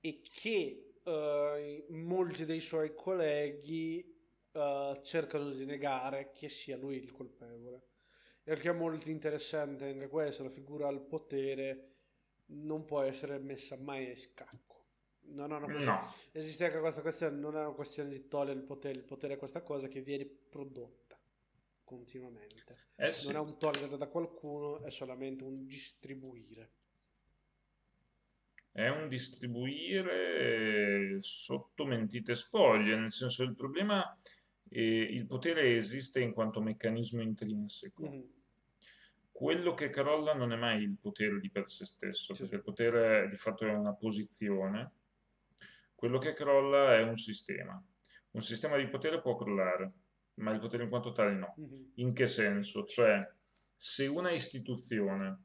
e 0.00 0.20
che 0.30 0.94
eh, 1.02 1.86
molti 1.88 2.44
dei 2.44 2.60
suoi 2.60 2.94
colleghi 2.94 4.16
eh, 4.52 5.00
cercano 5.02 5.50
di 5.50 5.64
negare 5.64 6.30
che 6.30 6.48
sia 6.48 6.76
lui 6.76 6.98
il 6.98 7.10
colpevole. 7.10 7.94
Che 8.48 8.70
è 8.70 8.72
molto 8.72 9.10
interessante 9.10 9.88
anche 9.88 10.08
questo, 10.08 10.44
la 10.44 10.50
figura 10.50 10.86
al 10.86 11.00
potere 11.00 11.94
non 12.46 12.84
può 12.84 13.00
essere 13.00 13.38
messa 13.38 13.76
mai 13.76 14.12
a 14.12 14.16
scacco. 14.16 14.84
Non 15.32 15.52
è 15.52 15.56
una 15.56 15.66
questione- 15.66 15.98
no, 15.98 16.14
Esiste 16.30 16.66
anche 16.66 16.78
questa 16.78 17.02
questione, 17.02 17.36
non 17.36 17.56
è 17.56 17.60
una 17.60 17.74
questione 17.74 18.08
di 18.08 18.28
togliere 18.28 18.60
il 18.60 18.64
potere, 18.64 18.98
il 18.98 19.04
potere 19.04 19.34
è 19.34 19.36
questa 19.36 19.62
cosa 19.62 19.88
che 19.88 20.00
viene 20.00 20.26
prodotta. 20.26 21.04
continuamente. 21.82 22.76
Eh 22.96 23.12
sì. 23.12 23.26
Non 23.26 23.36
è 23.36 23.38
un 23.38 23.58
togliere 23.58 23.96
da 23.96 24.08
qualcuno, 24.08 24.82
è 24.82 24.90
solamente 24.90 25.44
un 25.44 25.66
distribuire. 25.66 26.70
È 28.72 28.88
un 28.88 29.08
distribuire 29.08 31.20
sotto 31.20 31.84
mentite 31.84 32.34
spoglie, 32.34 32.96
nel 32.96 33.12
senso 33.12 33.44
il 33.44 33.54
problema, 33.54 34.18
eh, 34.68 34.82
il 34.82 35.26
potere 35.26 35.76
esiste 35.76 36.20
in 36.20 36.32
quanto 36.32 36.60
meccanismo 36.60 37.22
intrinseco. 37.22 38.02
Mhm. 38.02 38.34
Quello 39.36 39.74
che 39.74 39.90
crolla 39.90 40.32
non 40.32 40.50
è 40.52 40.56
mai 40.56 40.80
il 40.82 40.96
potere 40.98 41.38
di 41.38 41.50
per 41.50 41.68
sé 41.68 41.84
stesso, 41.84 42.32
Sì, 42.32 42.40
perché 42.40 42.56
il 42.56 42.62
potere 42.62 43.28
di 43.28 43.36
fatto 43.36 43.66
è 43.66 43.70
una 43.70 43.92
posizione. 43.94 44.92
Quello 45.94 46.16
che 46.16 46.32
crolla 46.32 46.94
è 46.96 47.02
un 47.02 47.16
sistema. 47.16 47.78
Un 48.30 48.40
sistema 48.40 48.78
di 48.78 48.88
potere 48.88 49.20
può 49.20 49.36
crollare, 49.36 49.92
ma 50.36 50.52
il 50.52 50.58
potere 50.58 50.84
in 50.84 50.88
quanto 50.88 51.12
tale 51.12 51.34
no. 51.34 51.52
Mhm. 51.58 51.90
In 51.96 52.14
che 52.14 52.24
senso? 52.24 52.86
Cioè, 52.86 53.30
se 53.76 54.06
una 54.06 54.30
istituzione 54.30 55.42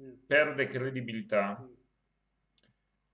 Mm. 0.00 0.12
perde 0.26 0.68
credibilità, 0.68 1.58
Mm. 1.60 1.72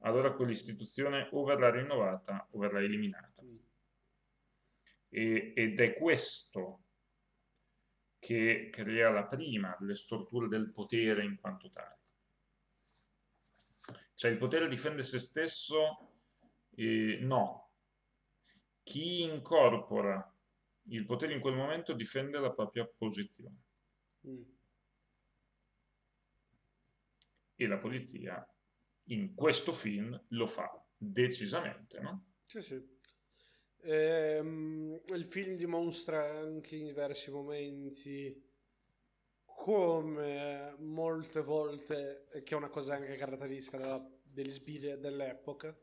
allora 0.01 0.35
quell'istituzione 0.35 1.29
o 1.33 1.45
verrà 1.45 1.71
rinnovata 1.71 2.47
o 2.51 2.59
verrà 2.59 2.83
eliminata. 2.83 3.41
Mm. 3.43 3.57
E- 5.09 5.53
ed 5.57 5.81
è 5.81 5.95
questo 5.95 6.83
che 8.23 8.69
crea 8.71 9.11
la 9.11 9.25
prima 9.25 9.77
delle 9.81 9.97
storture 9.97 10.47
del 10.47 10.71
potere 10.71 11.25
in 11.25 11.35
quanto 11.41 11.69
tale. 11.69 11.99
Cioè 14.15 14.31
il 14.31 14.37
potere 14.37 14.69
difende 14.69 15.03
se 15.03 15.19
stesso? 15.19 16.21
Eh, 16.77 17.19
no. 17.21 17.73
Chi 18.85 19.23
incorpora 19.23 20.25
il 20.91 21.05
potere 21.05 21.33
in 21.35 21.41
quel 21.41 21.57
momento 21.57 21.95
difende 21.95 22.39
la 22.39 22.53
propria 22.53 22.87
posizione 22.87 23.57
Mm. 24.25 24.43
e 27.57 27.67
la 27.67 27.79
polizia 27.79 28.49
in 29.07 29.35
questo 29.35 29.73
film 29.73 30.17
lo 30.29 30.47
fa 30.47 30.71
decisamente, 30.97 31.99
no? 31.99 32.25
Sì, 32.47 32.61
sì. 32.61 33.01
Ehm, 33.85 35.01
il 35.09 35.25
film 35.27 35.57
dimostra 35.57 36.25
anche 36.39 36.77
in 36.77 36.87
diversi 36.87 37.31
momenti 37.31 38.41
come 39.45 40.75
molte 40.79 41.43
volte, 41.43 42.27
che 42.45 42.55
è 42.55 42.57
una 42.57 42.69
cosa 42.69 42.95
anche 42.95 43.17
caratteristica 43.17 43.79
della- 43.79 44.11
degli 44.23 44.51
sbirri 44.51 44.99
dell'epoca, 44.99 45.77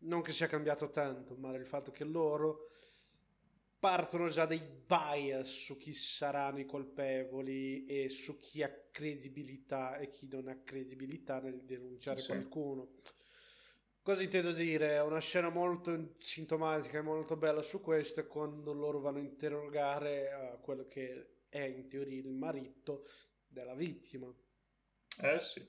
non 0.00 0.22
che 0.22 0.32
sia 0.32 0.46
cambiato 0.46 0.90
tanto, 0.90 1.34
ma 1.36 1.54
il 1.56 1.66
fatto 1.66 1.90
che 1.90 2.04
loro 2.04 2.68
partono 3.78 4.28
già 4.28 4.46
dei 4.46 4.60
bias 4.86 5.46
su 5.48 5.76
chi 5.76 5.92
saranno 5.92 6.60
i 6.60 6.64
colpevoli 6.66 7.84
e 7.86 8.08
su 8.08 8.38
chi 8.38 8.62
ha 8.62 8.70
credibilità 8.90 9.98
e 9.98 10.10
chi 10.10 10.26
non 10.28 10.48
ha 10.48 10.58
credibilità 10.62 11.40
nel 11.40 11.62
denunciare 11.64 12.20
Sì. 12.20 12.32
qualcuno. 12.32 12.92
Cosa 14.04 14.22
intendo 14.22 14.52
dire? 14.52 14.90
È 14.96 15.02
una 15.02 15.18
scena 15.18 15.48
molto 15.48 16.16
sintomatica 16.18 16.98
e 16.98 17.00
molto 17.00 17.36
bella 17.36 17.62
su 17.62 17.80
questo 17.80 18.20
è 18.20 18.26
quando 18.26 18.74
loro 18.74 19.00
vanno 19.00 19.16
a 19.16 19.22
interrogare 19.22 20.28
eh, 20.28 20.60
quello 20.60 20.86
che 20.86 21.38
è 21.48 21.62
in 21.62 21.88
teoria 21.88 22.18
il 22.20 22.28
marito 22.28 23.06
della 23.46 23.74
vittima. 23.74 24.30
Eh 25.22 25.40
sì. 25.40 25.66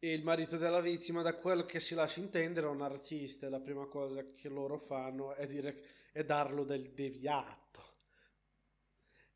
E 0.00 0.12
il 0.12 0.24
marito 0.24 0.56
della 0.56 0.80
vittima, 0.80 1.22
da 1.22 1.36
quello 1.36 1.64
che 1.64 1.78
si 1.78 1.94
lascia 1.94 2.18
intendere, 2.18 2.66
è 2.66 2.70
un 2.70 2.82
artista. 2.82 3.46
E 3.46 3.50
la 3.50 3.60
prima 3.60 3.86
cosa 3.86 4.28
che 4.32 4.48
loro 4.48 4.78
fanno 4.78 5.34
è, 5.34 5.46
dire, 5.46 5.84
è 6.10 6.24
darlo 6.24 6.64
del 6.64 6.90
deviato. 6.92 7.82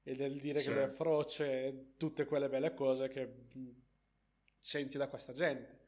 E 0.05 0.15
del 0.17 0.41
dire 0.41 0.63
che 0.63 0.71
lui 0.71 0.83
è 0.83 0.89
Certo. 0.89 0.95
froce 0.95 1.67
e 1.67 1.95
tutte 1.97 2.25
quelle 2.25 2.49
belle 2.49 2.75
cose 2.75 3.09
che 3.09 3.25
mh, 3.27 3.71
senti 4.59 4.99
da 4.99 5.09
questa 5.09 5.33
gente. 5.33 5.82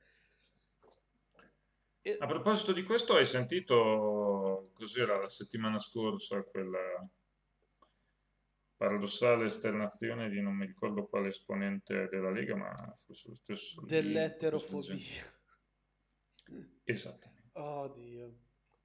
A 2.19 2.27
proposito 2.27 2.73
di 2.73 2.83
questo, 2.83 3.15
hai 3.15 3.25
sentito 3.25 4.71
cos'era 4.75 5.19
la 5.19 5.29
settimana 5.29 5.79
scorsa 5.79 6.43
quella 6.45 7.09
paradossale 8.77 9.47
esternazione 9.47 10.29
di 10.29 10.43
non 10.43 10.55
mi 10.55 10.67
ricordo 10.67 11.07
quale 11.07 11.29
esponente 11.29 12.09
della 12.11 12.31
Lega, 12.31 12.57
ma 12.57 12.75
forse 13.07 13.29
lo 13.29 13.35
stesso 13.35 13.83
dell'eterofobia. 13.87 14.97
Esattamente. 16.85 17.51
Oddio. 17.53 18.39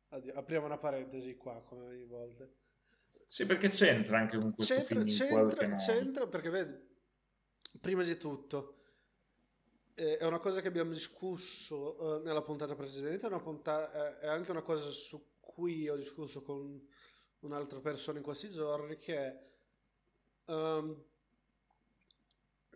Oddio. 0.09 0.33
Apriamo 0.35 0.65
una 0.67 0.77
parentesi 0.77 1.35
qua, 1.35 1.61
come 1.63 1.87
ogni 1.87 2.05
volta. 2.05 2.47
Sì, 3.27 3.45
perché 3.45 3.67
c'entra 3.67 4.17
anche 4.17 4.37
con 4.37 4.53
questo 4.53 4.73
C'entra, 4.75 5.03
film 5.03 5.05
c'entra- 5.05 5.75
c'entra 5.75 6.27
perché 6.27 6.49
vedi, 6.49 6.73
prima 7.81 8.03
di 8.03 8.15
tutto, 8.15 8.78
è 10.17 10.25
una 10.25 10.39
cosa 10.39 10.61
che 10.61 10.67
abbiamo 10.67 10.91
discusso 10.91 12.19
eh, 12.21 12.23
nella 12.23 12.41
puntata 12.41 12.75
precedente, 12.75 13.25
è, 13.25 13.29
una 13.29 13.39
punta- 13.41 14.17
eh, 14.19 14.19
è 14.19 14.27
anche 14.27 14.51
una 14.51 14.61
cosa 14.61 14.89
su 14.91 15.37
cui 15.39 15.89
ho 15.89 15.95
discusso 15.95 16.41
con 16.41 16.87
un'altra 17.39 17.79
persona 17.79 18.17
in 18.17 18.23
questi 18.23 18.49
giorni, 18.49 18.97
che 18.97 19.15
è, 19.17 19.49
ehm, 20.45 21.03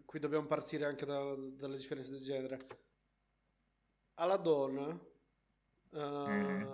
qui 0.05 0.19
dobbiamo 0.19 0.47
partire 0.47 0.86
anche 0.86 1.05
da- 1.05 1.36
dalle 1.36 1.78
differenze 1.78 2.11
di 2.11 2.21
genere. 2.21 2.65
Alla 4.15 4.38
donna 4.38 4.99
eh, 5.91 5.99
Mm. 6.30 6.71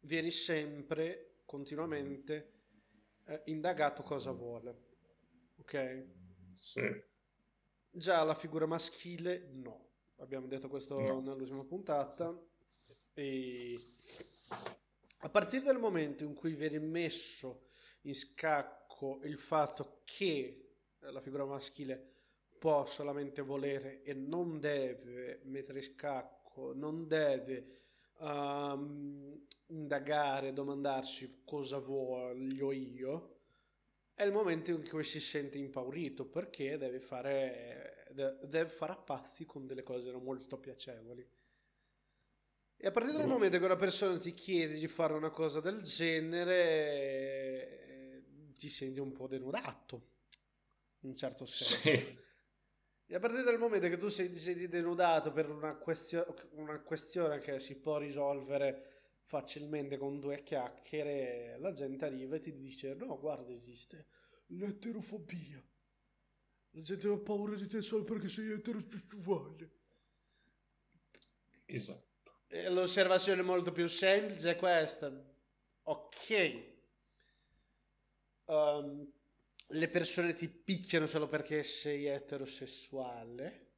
vieni 0.00 0.30
sempre, 0.30 1.42
continuamente, 1.44 2.52
eh, 3.26 3.42
indagato 3.46 4.02
cosa 4.02 4.32
vuole. 4.32 4.76
Ok? 5.58 6.06
Sì. 6.54 7.10
Già 7.94 8.22
la 8.22 8.34
figura 8.34 8.64
maschile, 8.64 9.50
no. 9.52 9.90
Abbiamo 10.16 10.46
detto 10.46 10.68
questo 10.68 10.98
No. 10.98 11.20
nell'ultima 11.20 11.62
puntata. 11.64 12.34
E 13.12 13.78
a 15.20 15.28
partire 15.28 15.62
dal 15.62 15.78
momento 15.78 16.24
in 16.24 16.32
cui 16.32 16.54
viene 16.54 16.78
messo 16.78 17.66
in 18.02 18.14
scacco 18.14 19.20
il 19.24 19.38
fatto 19.38 20.00
che 20.04 20.76
la 21.00 21.20
figura 21.20 21.44
maschile 21.44 22.14
può 22.58 22.86
solamente 22.86 23.42
volere 23.42 24.02
e 24.04 24.14
non 24.14 24.58
deve 24.58 25.40
mettere 25.44 25.80
in 25.80 25.84
scacco, 25.84 26.72
non 26.72 27.06
deve 27.06 27.82
ehm, 28.20 29.46
indagare, 29.66 30.54
domandarsi 30.54 31.42
cosa 31.44 31.78
voglio 31.78 32.72
io, 32.72 33.40
è 34.22 34.26
il 34.26 34.32
momento 34.32 34.70
in 34.70 34.88
cui 34.88 35.04
si 35.04 35.20
sente 35.20 35.58
impaurito 35.58 36.24
perché 36.26 36.78
deve 36.78 37.00
fare, 37.00 38.06
de- 38.10 38.38
deve 38.42 38.68
fare 38.68 38.92
a 38.92 38.96
pazzi 38.96 39.44
con 39.44 39.66
delle 39.66 39.82
cose 39.82 40.10
non 40.10 40.22
molto 40.22 40.58
piacevoli. 40.58 41.26
E 42.76 42.86
a 42.86 42.90
partire 42.90 43.16
dal 43.18 43.28
momento 43.28 43.58
che 43.58 43.64
una 43.64 43.76
persona 43.76 44.18
ti 44.18 44.34
chiede 44.34 44.74
di 44.74 44.88
fare 44.88 45.12
una 45.12 45.30
cosa 45.30 45.60
del 45.60 45.82
genere, 45.82 47.22
ti 48.58 48.68
senti 48.68 48.98
un 48.98 49.12
po' 49.12 49.28
denudato, 49.28 50.08
in 51.00 51.10
un 51.10 51.16
certo 51.16 51.46
senso. 51.46 51.76
Sì. 51.76 52.18
E 53.06 53.14
a 53.14 53.18
partire 53.20 53.42
dal 53.42 53.58
momento 53.58 53.88
che 53.88 53.98
tu 53.98 54.08
sei, 54.08 54.30
ti 54.30 54.38
senti 54.38 54.68
denudato 54.68 55.32
per 55.32 55.50
una, 55.50 55.76
questio- 55.76 56.34
una 56.52 56.80
questione 56.80 57.38
che 57.38 57.58
si 57.60 57.76
può 57.76 57.98
risolvere 57.98 58.88
facilmente 59.24 59.96
con 59.96 60.18
due 60.18 60.42
chiacchiere, 60.42 61.58
la 61.58 61.72
gente 61.72 62.04
arriva 62.04 62.36
e 62.36 62.40
ti 62.40 62.52
dice: 62.52 62.94
No, 62.94 63.18
guarda, 63.18 63.52
esiste 63.52 64.06
l'eterofobia. 64.56 65.62
La 66.74 66.80
gente 66.80 67.08
ha 67.08 67.18
paura 67.18 67.54
di 67.54 67.68
te 67.68 67.82
solo 67.82 68.04
perché 68.04 68.28
sei 68.28 68.50
eterosessuale. 68.52 69.70
Esatto. 71.66 72.40
E 72.46 72.68
l'osservazione 72.68 73.42
molto 73.42 73.72
più 73.72 73.88
semplice 73.88 74.50
è 74.50 74.56
questa. 74.56 75.12
Ok. 75.82 76.70
Um, 78.44 79.10
le 79.68 79.88
persone 79.88 80.32
ti 80.32 80.48
picchiano 80.48 81.06
solo 81.06 81.28
perché 81.28 81.62
sei 81.62 82.06
eterosessuale? 82.06 83.70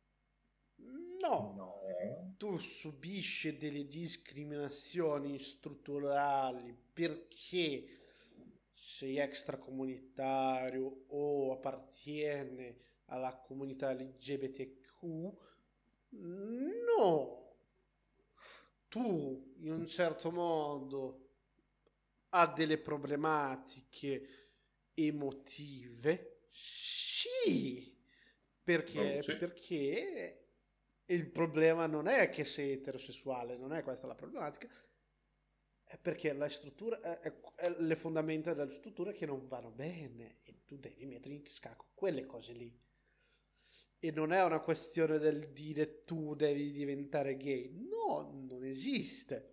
No. 1.21 1.53
No. 1.57 2.35
Tu 2.37 2.59
subisci 2.59 3.57
delle 3.57 3.87
discriminazioni 3.87 5.39
strutturali 5.39 6.77
perché 6.93 8.04
sei 8.87 9.19
extracomunitario 9.19 11.05
o 11.09 11.53
appartiene 11.53 12.77
alla 13.07 13.35
comunità 13.37 13.93
LGBTQ? 13.93 15.33
No. 16.11 17.57
Tu, 18.89 19.55
in 19.61 19.73
un 19.73 19.87
certo 19.87 20.31
modo, 20.31 21.31
ha 22.31 22.47
delle 22.47 22.79
problematiche 22.79 24.29
emotive? 24.95 26.43
Sì. 26.51 27.97
Perché? 28.63 29.19
Oh, 29.19 29.23
sì. 29.23 29.37
Perché 29.37 30.49
il 31.07 31.31
problema 31.31 31.87
non 31.87 32.07
è 32.07 32.29
che 32.29 32.45
sei 32.45 32.73
eterosessuale, 32.73 33.57
non 33.57 33.73
è 33.73 33.83
questa 33.83 34.07
la 34.07 34.15
problematica. 34.15 34.69
È 35.95 35.99
perché 35.99 36.33
la 36.33 36.49
struttura, 36.49 37.01
è, 37.21 37.33
è- 37.55 37.71
le 37.79 37.95
fondamenta 37.95 38.53
della 38.53 38.69
struttura 38.69 39.13
che 39.13 39.27
non 39.27 39.47
vanno 39.47 39.71
bene 39.71 40.39
e 40.43 40.65
tu 40.65 40.77
devi 40.77 41.07
mettere 41.07 41.35
in 41.35 41.47
scacco 41.47 41.87
quelle 41.95 42.27
cose 42.27 42.53
lì. 42.53 42.77
E 44.01 44.11
non 44.11 44.33
è 44.33 44.43
una 44.43 44.59
questione 44.59 45.19
del 45.19 45.53
dire 45.53 46.03
tu 46.03 46.35
devi 46.35 46.73
diventare 46.73 47.37
gay. 47.37 47.71
No, 47.89 48.29
non 48.49 48.65
esiste. 48.65 49.53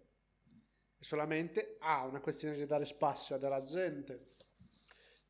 È 0.98 1.04
solamente 1.04 1.76
ah, 1.80 2.06
una 2.08 2.22
questione 2.22 2.58
di 2.58 2.66
dare 2.66 2.86
spazio 2.86 3.36
a 3.36 3.38
della 3.38 3.64
gente 3.64 4.20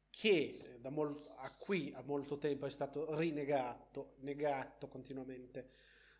che 0.09 0.77
da 0.79 0.91
mol- 0.91 1.13
a 1.39 1.51
qui 1.59 1.91
a 1.93 2.01
molto 2.03 2.37
tempo 2.37 2.67
è 2.67 2.69
stato 2.69 3.17
rinegato, 3.17 4.13
negato 4.19 4.87
continuamente 4.87 5.71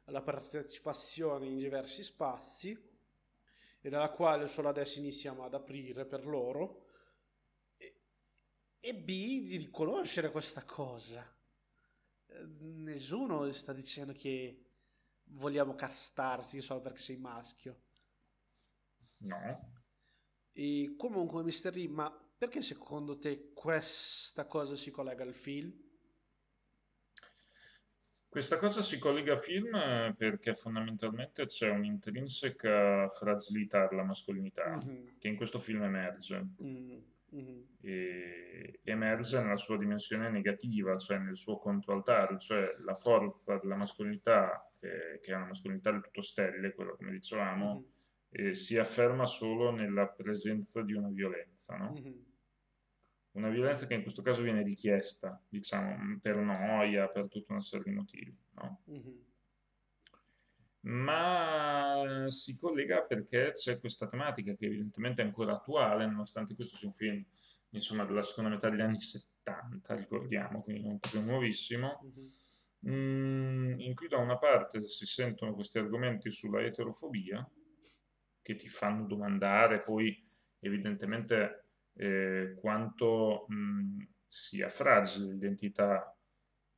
la 0.08 0.22
partecipazione 0.22 1.46
in 1.48 1.58
diversi 1.58 2.04
spazi 2.04 2.91
e 3.82 3.90
dalla 3.90 4.10
quale 4.10 4.48
solo 4.48 4.70
adesso 4.70 5.00
iniziamo 5.00 5.44
ad 5.44 5.54
aprire 5.54 6.06
per 6.06 6.26
loro 6.26 6.86
e, 7.78 8.02
e 8.80 8.96
B 8.96 9.44
di 9.44 9.58
riconoscere 9.58 10.32
questa 10.32 10.64
cosa. 10.64 11.26
Eh, 12.28 12.46
Nessuno 12.60 13.52
sta 13.52 13.74
dicendo 13.74 14.14
che 14.14 14.66
vogliamo 15.26 15.76
castarsi 15.76 16.62
solo 16.62 16.82
perché 16.82 17.00
sei 17.00 17.18
maschio. 17.18 17.82
No. 19.20 19.80
E 20.54 20.96
comunque, 20.98 21.44
Mr. 21.44 21.72
D, 21.72 21.88
ma 21.88 22.12
perché 22.38 22.62
secondo 22.62 23.18
te 23.18 23.52
questa 23.54 24.46
cosa 24.46 24.76
si 24.76 24.92
collega 24.92 25.24
al 25.24 25.34
film? 25.34 25.72
Questa 28.32 28.56
cosa 28.56 28.82
si 28.82 28.98
collega 28.98 29.34
al 29.34 29.38
film 29.38 29.76
eh, 29.76 30.14
perché 30.18 30.54
fondamentalmente 30.54 31.48
c'è 31.48 31.70
un'intrinseca 31.70 33.10
fragilità 33.10 33.88
della 33.90 34.06
mascolinità 34.06 34.78
Mhm. 34.78 35.18
che 35.20 35.28
in 35.28 35.36
questo 35.36 35.60
film 35.60 35.84
emerge. 35.84 36.38
Mm, 36.64 36.98
mhm. 37.32 37.66
e 37.82 38.80
emerge 38.84 39.42
nella 39.42 39.58
sua 39.58 39.78
dimensione 39.78 40.30
negativa, 40.30 40.96
cioè 40.98 41.18
nel 41.18 41.36
suo 41.36 41.58
controaltare, 41.58 42.38
cioè 42.40 42.66
la 42.86 42.94
forza 42.94 43.58
della 43.60 43.76
mascolinità, 43.76 44.62
eh, 44.82 45.20
che 45.20 45.32
è 45.34 45.36
una 45.36 45.48
mascolinità 45.48 45.92
del 45.92 46.02
tutto 46.02 46.22
sterile, 46.22 46.74
quello 46.74 46.96
come 46.96 47.12
dicevamo, 47.12 47.74
Mhm. 47.74 47.86
eh, 48.48 48.54
si 48.54 48.78
afferma 48.78 49.26
solo 49.26 49.72
nella 49.72 50.08
presenza 50.08 50.82
di 50.84 50.94
una 50.94 51.10
violenza, 51.10 51.76
no? 51.76 51.94
Una 53.34 53.50
violenza 53.50 53.88
che 53.88 53.94
in 53.94 54.02
questo 54.02 54.22
caso 54.22 54.42
viene 54.44 54.62
richiesta, 54.62 55.42
diciamo, 55.48 56.20
per 56.20 56.38
noia, 56.38 57.08
per 57.10 57.28
tutta 57.30 57.54
una 57.54 57.62
serie 57.62 57.86
di 57.92 57.96
motivi, 57.98 58.38
no? 58.56 58.82
Mhm. 58.86 59.26
ma 60.84 62.26
si 62.28 62.58
collega 62.58 63.04
perché 63.04 63.52
c'è 63.54 63.80
questa 63.80 64.08
tematica 64.08 64.56
che 64.56 64.66
evidentemente 64.66 65.22
è 65.22 65.26
ancora 65.26 65.54
attuale, 65.54 66.06
nonostante 66.08 66.56
questo 66.56 66.76
sia 66.76 66.88
un 66.88 66.94
film, 66.94 67.26
insomma, 67.70 68.04
della 68.04 68.24
seconda 68.24 68.50
metà 68.50 68.70
degli 68.70 68.82
anni 68.82 69.00
70, 69.00 69.94
ricordiamo, 69.96 70.64
quindi 70.64 70.88
non 70.88 70.98
proprio 71.00 71.22
nuovissimo, 71.22 72.00
Mhm. 72.84 72.92
mm, 72.94 73.80
in 73.80 73.94
cui 73.94 74.08
da 74.08 74.18
una 74.18 74.38
parte 74.38 74.82
si 74.88 75.06
sentono 75.06 75.54
questi 75.54 75.78
argomenti 75.78 76.32
sulla 76.32 76.62
eterofobia, 76.64 77.48
che 78.42 78.56
ti 78.56 78.68
fanno 78.68 79.06
domandare 79.06 79.82
poi 79.82 80.20
evidentemente 80.60 81.61
eh, 81.94 82.56
quanto 82.60 83.46
mm, 83.52 84.00
sia 84.28 84.70
fragile 84.70 85.34
l'identità 85.34 86.16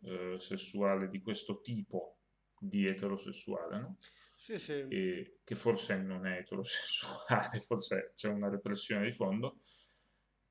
eh, 0.01 0.35
sessuale 0.37 1.07
di 1.07 1.21
questo 1.21 1.61
tipo 1.61 2.17
di 2.59 2.87
eterosessuale, 2.87 3.79
no? 3.79 3.97
Sì, 4.37 4.57
sì. 4.57 4.73
e 4.89 5.37
che 5.43 5.55
forse 5.55 6.01
non 6.01 6.25
è 6.25 6.39
eterosessuale, 6.39 7.59
forse 7.65 8.11
c'è 8.13 8.29
una 8.29 8.49
repressione 8.49 9.05
di 9.05 9.11
fondo, 9.11 9.57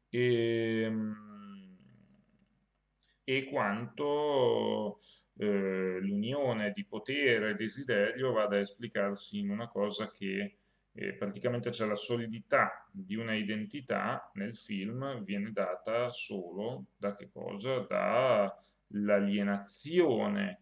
e, 0.08 0.90
e 3.24 3.44
quanto 3.44 4.98
eh, 5.36 5.98
l'unione 6.00 6.70
di 6.72 6.84
potere 6.84 7.50
e 7.50 7.54
desiderio 7.54 8.32
vada 8.32 8.56
a 8.56 8.60
esplicarsi 8.60 9.38
in 9.38 9.50
una 9.50 9.68
cosa 9.68 10.10
che 10.10 10.58
eh, 10.94 11.14
praticamente 11.14 11.70
c'è 11.70 11.86
la 11.86 11.94
solidità 11.94 12.86
di 12.90 13.16
una 13.16 13.34
identità 13.34 14.30
nel 14.34 14.54
film 14.54 15.22
viene 15.24 15.50
data 15.52 16.10
solo 16.10 16.86
da 16.96 17.14
che 17.16 17.30
cosa? 17.30 17.78
Dall'alienazione 17.80 20.60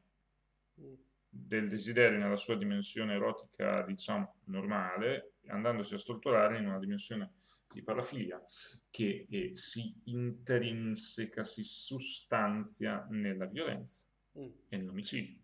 del 1.28 1.69
desiderio 1.69 2.19
nella 2.19 2.36
sua 2.36 2.57
dimensione 2.57 3.15
erotica, 3.15 3.82
diciamo, 3.82 4.36
normale, 4.47 5.35
andandosi 5.47 5.94
a 5.94 5.98
strutturare 5.98 6.59
in 6.59 6.66
una 6.66 6.78
dimensione 6.78 7.32
di 7.73 7.82
parafilia 7.82 8.43
che 8.90 9.27
eh, 9.31 9.51
si 9.55 9.94
intrinseca, 10.05 11.43
si 11.43 11.62
sostanzia 11.62 13.07
nella 13.11 13.47
violenza 13.47 14.07
Mm. 14.39 14.48
e 14.69 14.77
nell'omicidio. 14.77 15.39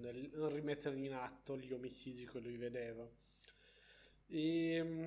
Nel 0.00 0.30
nel 0.32 0.50
rimettere 0.50 0.96
in 0.96 1.12
atto 1.12 1.58
gli 1.58 1.72
omicidi 1.72 2.26
che 2.26 2.38
lui 2.38 2.56
vedeva. 2.56 3.06
E, 4.28 4.82
mm, 4.82 5.04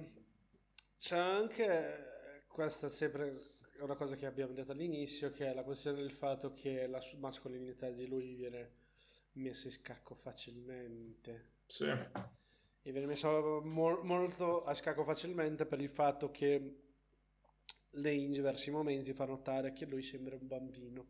c'è 0.97 1.17
anche, 1.17 2.43
questa 2.47 2.89
sempre 2.89 3.29
è 3.77 3.81
una 3.81 3.95
cosa 3.95 4.15
che 4.15 4.25
abbiamo 4.25 4.53
detto 4.53 4.71
all'inizio, 4.71 5.29
che 5.29 5.47
è 5.47 5.53
la 5.53 5.63
questione 5.63 6.01
del 6.01 6.11
fatto 6.11 6.53
che 6.53 6.87
la 6.87 7.01
mascolinità 7.19 7.89
di 7.89 8.07
lui 8.07 8.35
viene 8.35 8.73
messa 9.33 9.67
in 9.67 9.73
scacco 9.73 10.15
facilmente. 10.15 11.53
Sì, 11.67 11.85
E 12.83 12.91
viene 12.91 13.07
messa 13.07 13.29
mo- 13.63 14.01
molto 14.03 14.63
a 14.65 14.73
scacco 14.73 15.05
facilmente 15.05 15.65
per 15.65 15.79
il 15.79 15.89
fatto 15.89 16.29
che 16.29 16.81
lei 17.91 18.23
in 18.23 18.31
diversi 18.31 18.71
momenti 18.71 19.13
fa 19.13 19.25
notare 19.25 19.73
che 19.73 19.85
lui 19.85 20.01
sembra 20.01 20.35
un 20.35 20.47
bambino. 20.47 21.07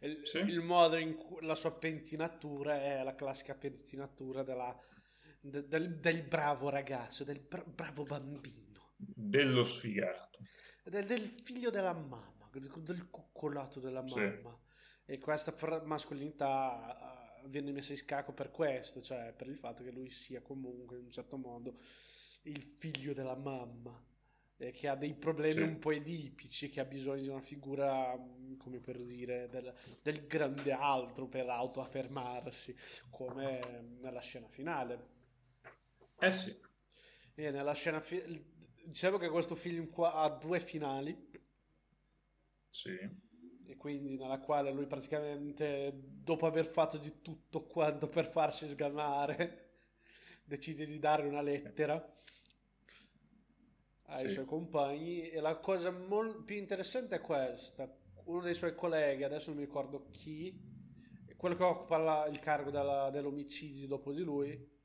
Il, 0.00 0.20
Sì. 0.22 0.38
il 0.44 0.60
modo 0.60 0.96
in 0.96 1.16
cui 1.16 1.44
la 1.44 1.54
sua 1.54 1.72
pettinatura 1.72 2.80
è 2.82 3.02
la 3.02 3.14
classica 3.14 3.54
pettinatura 3.54 4.42
della- 4.42 4.76
de- 4.97 4.97
del, 5.40 5.98
del 6.00 6.22
bravo 6.22 6.68
ragazzo, 6.68 7.24
del 7.24 7.40
bra- 7.40 7.64
bravo 7.64 8.04
bambino, 8.04 8.92
dello 8.96 9.62
sfigato. 9.62 10.38
del, 10.84 11.06
del 11.06 11.28
figlio 11.28 11.70
della 11.70 11.92
mamma, 11.92 12.48
del, 12.52 13.08
coccolato 13.10 13.80
della 13.80 14.04
Sì. 14.06 14.20
mamma. 14.20 14.58
E 15.04 15.18
questa 15.18 15.52
fra- 15.52 15.82
mascolinità 15.84 17.40
eh, 17.42 17.48
viene 17.48 17.72
messa 17.72 17.92
in 17.92 17.98
scacco 17.98 18.32
per 18.32 18.50
questo, 18.50 19.00
cioè 19.00 19.32
per 19.34 19.48
il 19.48 19.56
fatto 19.56 19.82
che 19.82 19.90
lui 19.90 20.10
sia 20.10 20.42
comunque 20.42 20.98
in 20.98 21.04
un 21.04 21.10
certo 21.10 21.36
modo 21.38 21.78
il 22.42 22.62
figlio 22.62 23.12
della 23.14 23.36
mamma, 23.36 24.02
e 24.60 24.72
che 24.72 24.88
ha 24.88 24.96
dei 24.96 25.14
problemi 25.14 25.52
Sì. 25.54 25.60
un 25.62 25.78
po' 25.78 25.92
edipici, 25.92 26.68
che 26.68 26.80
ha 26.80 26.84
bisogno 26.84 27.22
di 27.22 27.28
una 27.28 27.40
figura, 27.40 28.16
mm, 28.16 28.56
come 28.56 28.80
per 28.80 28.98
dire, 29.02 29.48
del, 29.48 29.72
del 30.02 30.26
grande 30.26 30.72
altro 30.72 31.26
per 31.28 31.48
autoaffermarsi, 31.48 32.74
come 33.10 33.96
nella 34.00 34.20
scena 34.20 34.48
finale. 34.48 35.16
Eh 36.20 36.32
sì, 36.32 36.54
E 37.34 37.50
nella 37.50 37.72
scena 37.72 38.00
fi- 38.00 38.22
diciamo 38.84 39.16
che 39.18 39.28
questo 39.30 39.54
film 39.54 39.88
qua 39.88 40.12
ha 40.14 40.28
due 40.28 40.60
finali, 40.60 41.16
sì, 42.70 42.90
e 43.64 43.76
quindi 43.76 44.16
nella 44.16 44.38
quale 44.40 44.72
lui 44.72 44.86
praticamente, 44.86 45.92
dopo 45.94 46.46
aver 46.46 46.66
fatto 46.66 46.96
di 46.96 47.20
tutto 47.20 47.66
quanto 47.66 48.08
per 48.08 48.26
farsi 48.30 48.66
sgamare, 48.66 49.66
decide 50.44 50.86
di 50.86 50.98
dare 50.98 51.26
una 51.26 51.42
lettera 51.42 52.02
ai 54.06 54.28
Sì. 54.28 54.28
suoi 54.28 54.44
compagni. 54.44 55.28
E 55.30 55.40
la 55.40 55.56
cosa 55.58 55.90
mol- 55.90 56.42
più 56.44 56.56
interessante 56.56 57.16
è 57.16 57.20
questa. 57.20 57.90
Uno 58.24 58.40
dei 58.42 58.54
suoi 58.54 58.74
colleghi, 58.74 59.24
adesso 59.24 59.50
non 59.50 59.58
mi 59.58 59.64
ricordo 59.64 60.08
chi, 60.10 60.58
quello 61.36 61.56
che 61.56 61.62
occupa 61.62 61.96
la- 61.98 62.26
il 62.26 62.40
cargo 62.40 62.70
della- 62.70 63.10
dell'omicidio 63.10 63.86
dopo 63.86 64.12
di 64.12 64.22
lui, 64.22 64.76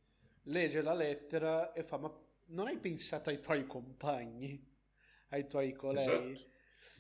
legge 0.43 0.81
la 0.81 0.93
lettera 0.93 1.73
e 1.73 1.83
fa: 1.83 1.97
Ma 1.97 2.11
non 2.47 2.67
hai 2.67 2.77
pensato 2.77 3.29
ai 3.29 3.39
tuoi 3.41 3.65
compagni, 3.67 4.61
ai 5.29 5.45
tuoi 5.47 5.73
colleghi? 5.73 6.39
esatto. 6.39 6.51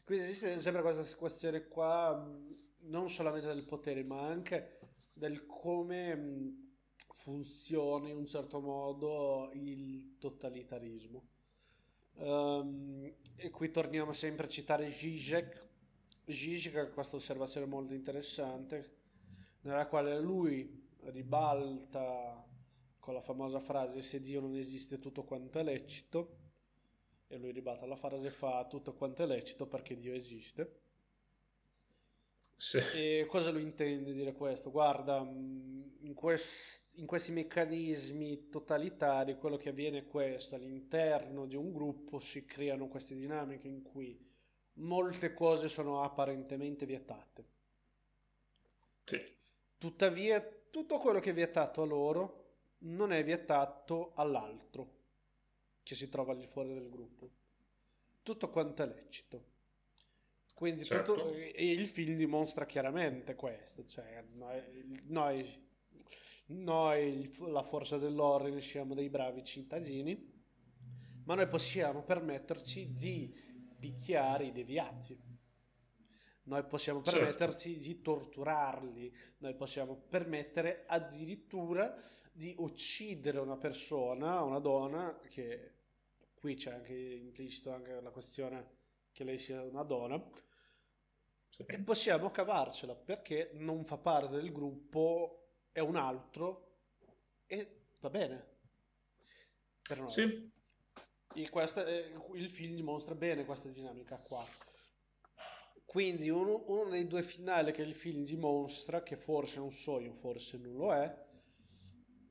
Quindi 0.03 0.25
esiste 0.25 0.59
sempre 0.59 0.81
questa 0.81 1.15
questione 1.15 1.67
qua, 1.67 2.15
mh, 2.15 2.45
non 2.89 3.09
solamente 3.09 3.47
del 3.47 3.63
potere, 3.63 4.03
ma 4.03 4.21
anche 4.27 4.77
del 5.13 5.45
come 5.45 6.15
mh, 6.15 6.71
funziona 7.11 8.09
in 8.09 8.17
un 8.17 8.25
certo 8.25 8.59
modo 8.59 9.49
il 9.53 10.17
totalitarismo. 10.19 11.27
Ehm, 12.17 13.13
e 13.35 13.49
qui 13.49 13.71
torniamo 13.71 14.13
sempre 14.13 14.45
a 14.45 14.49
citare 14.49 14.91
Zizek. 14.91 15.69
Zizek 16.25 16.75
ha 16.77 16.87
questa 16.89 17.15
osservazione 17.17 17.65
molto 17.65 17.93
interessante, 17.93 18.97
nella 19.61 19.87
quale 19.87 20.19
lui 20.19 20.81
ribalta 21.05 22.45
con 23.03 23.13
la 23.13 23.19
famosa 23.21 23.59
frase 23.59 24.01
se 24.01 24.21
Dio 24.21 24.39
non 24.39 24.55
esiste 24.55 24.97
tutto 24.97 25.23
quanto 25.25 25.59
è 25.59 25.63
lecito 25.63 26.37
e 27.27 27.37
lui 27.37 27.51
ribalta 27.51 27.85
la 27.85 27.97
frase 27.97 28.29
fa 28.29 28.65
tutto 28.65 28.93
quanto 28.93 29.23
è 29.23 29.25
lecito 29.25 29.67
perché 29.67 29.93
Dio 29.93 30.13
esiste 30.13 30.79
Sì. 32.55 32.79
E 32.93 33.25
cosa 33.27 33.51
lo 33.51 33.59
intende 33.59 34.13
dire 34.13 34.31
questo? 34.31 34.71
Guarda, 34.71 35.21
mh, 35.21 35.97
in, 36.01 36.13
quest- 36.13 36.83
in 36.93 37.05
questi 37.05 37.31
meccanismi 37.33 38.47
totalitari 38.49 39.37
quello 39.37 39.57
che 39.57 39.69
avviene 39.69 39.99
è 39.99 40.07
questo, 40.07 40.55
all'interno 40.55 41.45
di 41.45 41.55
un 41.57 41.73
gruppo 41.73 42.19
si 42.19 42.45
creano 42.45 42.87
queste 42.87 43.15
dinamiche 43.15 43.67
in 43.67 43.81
cui 43.81 44.17
molte 44.75 45.33
cose 45.33 45.67
sono 45.67 46.03
apparentemente 46.03 46.85
vietate. 46.85 47.45
Sì. 49.05 49.21
Tuttavia, 49.77 50.41
tutto 50.69 50.97
quello 50.97 51.19
che 51.19 51.31
è 51.31 51.33
vietato 51.33 51.81
a 51.81 51.85
loro 51.85 52.42
non 52.83 53.11
è 53.11 53.23
vietato 53.23 54.13
all'altro 54.15 55.01
che 55.83 55.95
si 55.95 56.09
trova 56.09 56.31
al 56.31 56.39
di 56.39 56.47
fuori 56.47 56.73
del 56.73 56.89
gruppo. 56.89 57.29
Tutto 58.23 58.49
quanto 58.49 58.83
è 58.83 58.87
lecito. 58.87 59.51
Quindi 60.55 60.83
Certo. 60.83 61.15
tutto- 61.15 61.35
il 61.35 61.87
film 61.87 62.15
dimostra 62.15 62.65
chiaramente 62.65 63.35
questo, 63.35 63.85
cioè 63.85 64.23
noi, 64.33 64.61
noi, 65.07 65.67
noi, 66.47 67.35
la 67.39 67.63
forza 67.63 67.97
dell'ordine 67.97 68.61
siamo 68.61 68.93
dei 68.93 69.09
bravi 69.09 69.43
cittadini, 69.43 70.31
ma 71.25 71.35
noi 71.35 71.47
possiamo 71.47 72.03
permetterci 72.03 72.93
di 72.93 73.33
picchiare 73.79 74.45
i 74.45 74.51
deviati. 74.51 75.19
Noi 76.43 76.63
possiamo 76.65 77.01
Certo. 77.01 77.19
permetterci 77.19 77.77
di 77.77 78.01
torturarli, 78.01 79.13
noi 79.39 79.55
possiamo 79.55 79.95
permettere 79.95 80.83
addirittura 80.85 81.93
di 82.35 82.55
uccidere 82.57 83.37
una 83.37 83.57
persona, 83.57 84.41
una 84.41 84.59
donna, 84.59 85.19
che 85.29 85.71
qui 86.33 86.55
c'è 86.55 86.71
anche 86.73 86.93
implicito 86.93 87.71
anche 87.71 88.01
la 88.01 88.09
questione 88.09 88.81
che 89.11 89.23
lei 89.23 89.37
sia 89.37 89.61
una 89.61 89.83
donna, 89.83 90.21
sì. 91.47 91.63
e 91.67 91.79
possiamo 91.79 92.31
cavarcela 92.31 92.95
perché 92.95 93.51
non 93.53 93.85
fa 93.85 93.97
parte 93.97 94.35
del 94.35 94.51
gruppo, 94.51 95.45
è 95.71 95.79
un 95.79 95.95
altro 95.95 96.71
e 97.45 97.81
va 97.99 98.09
bene. 98.09 98.51
Per 99.87 99.99
noi. 99.99 100.09
Sì. 100.09 100.51
E 101.35 101.49
questa- 101.49 101.85
eh, 101.85 102.13
il 102.33 102.49
film 102.49 102.75
dimostra 102.75 103.13
bene 103.13 103.45
questa 103.45 103.69
dinamica 103.69 104.17
qua. 104.17 104.43
Quindi 105.85 106.29
uno, 106.29 106.63
uno 106.67 106.89
dei 106.89 107.05
due 107.05 107.21
finali 107.21 107.71
che 107.71 107.83
il 107.83 107.93
film 107.93 108.23
dimostra, 108.23 109.03
che 109.03 109.15
forse 109.15 109.57
è 109.57 109.59
un 109.59 109.71
sogno, 109.71 110.13
forse 110.13 110.57
non 110.57 110.73
lo 110.73 110.93
è, 110.93 111.31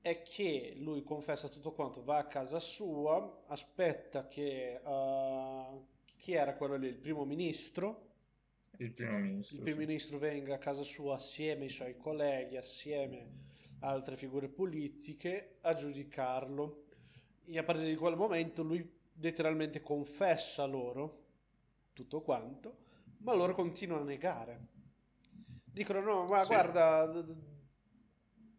è 0.03 0.23
che 0.23 0.75
lui 0.77 1.03
confessa 1.03 1.49
tutto 1.49 1.73
quanto, 1.73 2.03
va 2.05 2.19
a 2.19 2.27
casa 2.27 2.61
sua, 2.61 3.45
aspetta 3.47 4.27
che... 4.29 4.81
eh, 4.85 5.81
chi 6.19 6.33
era 6.35 6.55
quello 6.57 6.77
lì? 6.77 6.89
Il 6.89 6.99
primo 6.99 7.25
ministro? 7.25 8.11
Il 8.79 8.93
primo 8.93 9.19
ministro. 9.19 9.57
il 9.57 9.63
primo 9.63 9.81
sì. 9.81 9.87
ministro 9.87 10.19
venga 10.19 10.55
a 10.55 10.59
casa 10.59 10.83
sua 10.83 11.15
assieme 11.17 11.65
ai 11.65 11.71
suoi 11.71 11.97
colleghi, 11.97 12.57
assieme 12.57 13.31
a 13.81 13.89
altre 13.91 14.17
figure 14.17 14.49
politiche, 14.49 15.59
a 15.63 15.75
giudicarlo. 15.75 16.85
E 17.45 17.59
a 17.59 17.65
partire 17.65 17.89
di 17.91 17.97
quel 17.97 18.17
momento 18.17 18.63
lui 18.63 18.89
letteralmente 19.15 19.81
confessa 19.83 20.65
loro 20.65 21.21
tutto 21.93 22.21
quanto, 22.23 22.77
ma 23.19 23.35
loro 23.35 23.55
continuano 23.55 24.03
a 24.03 24.07
negare. 24.07 24.67
Dicono 25.65 26.01
no, 26.01 26.25
ma 26.27 26.45
Sì. 26.45 26.47
guarda, 26.47 27.11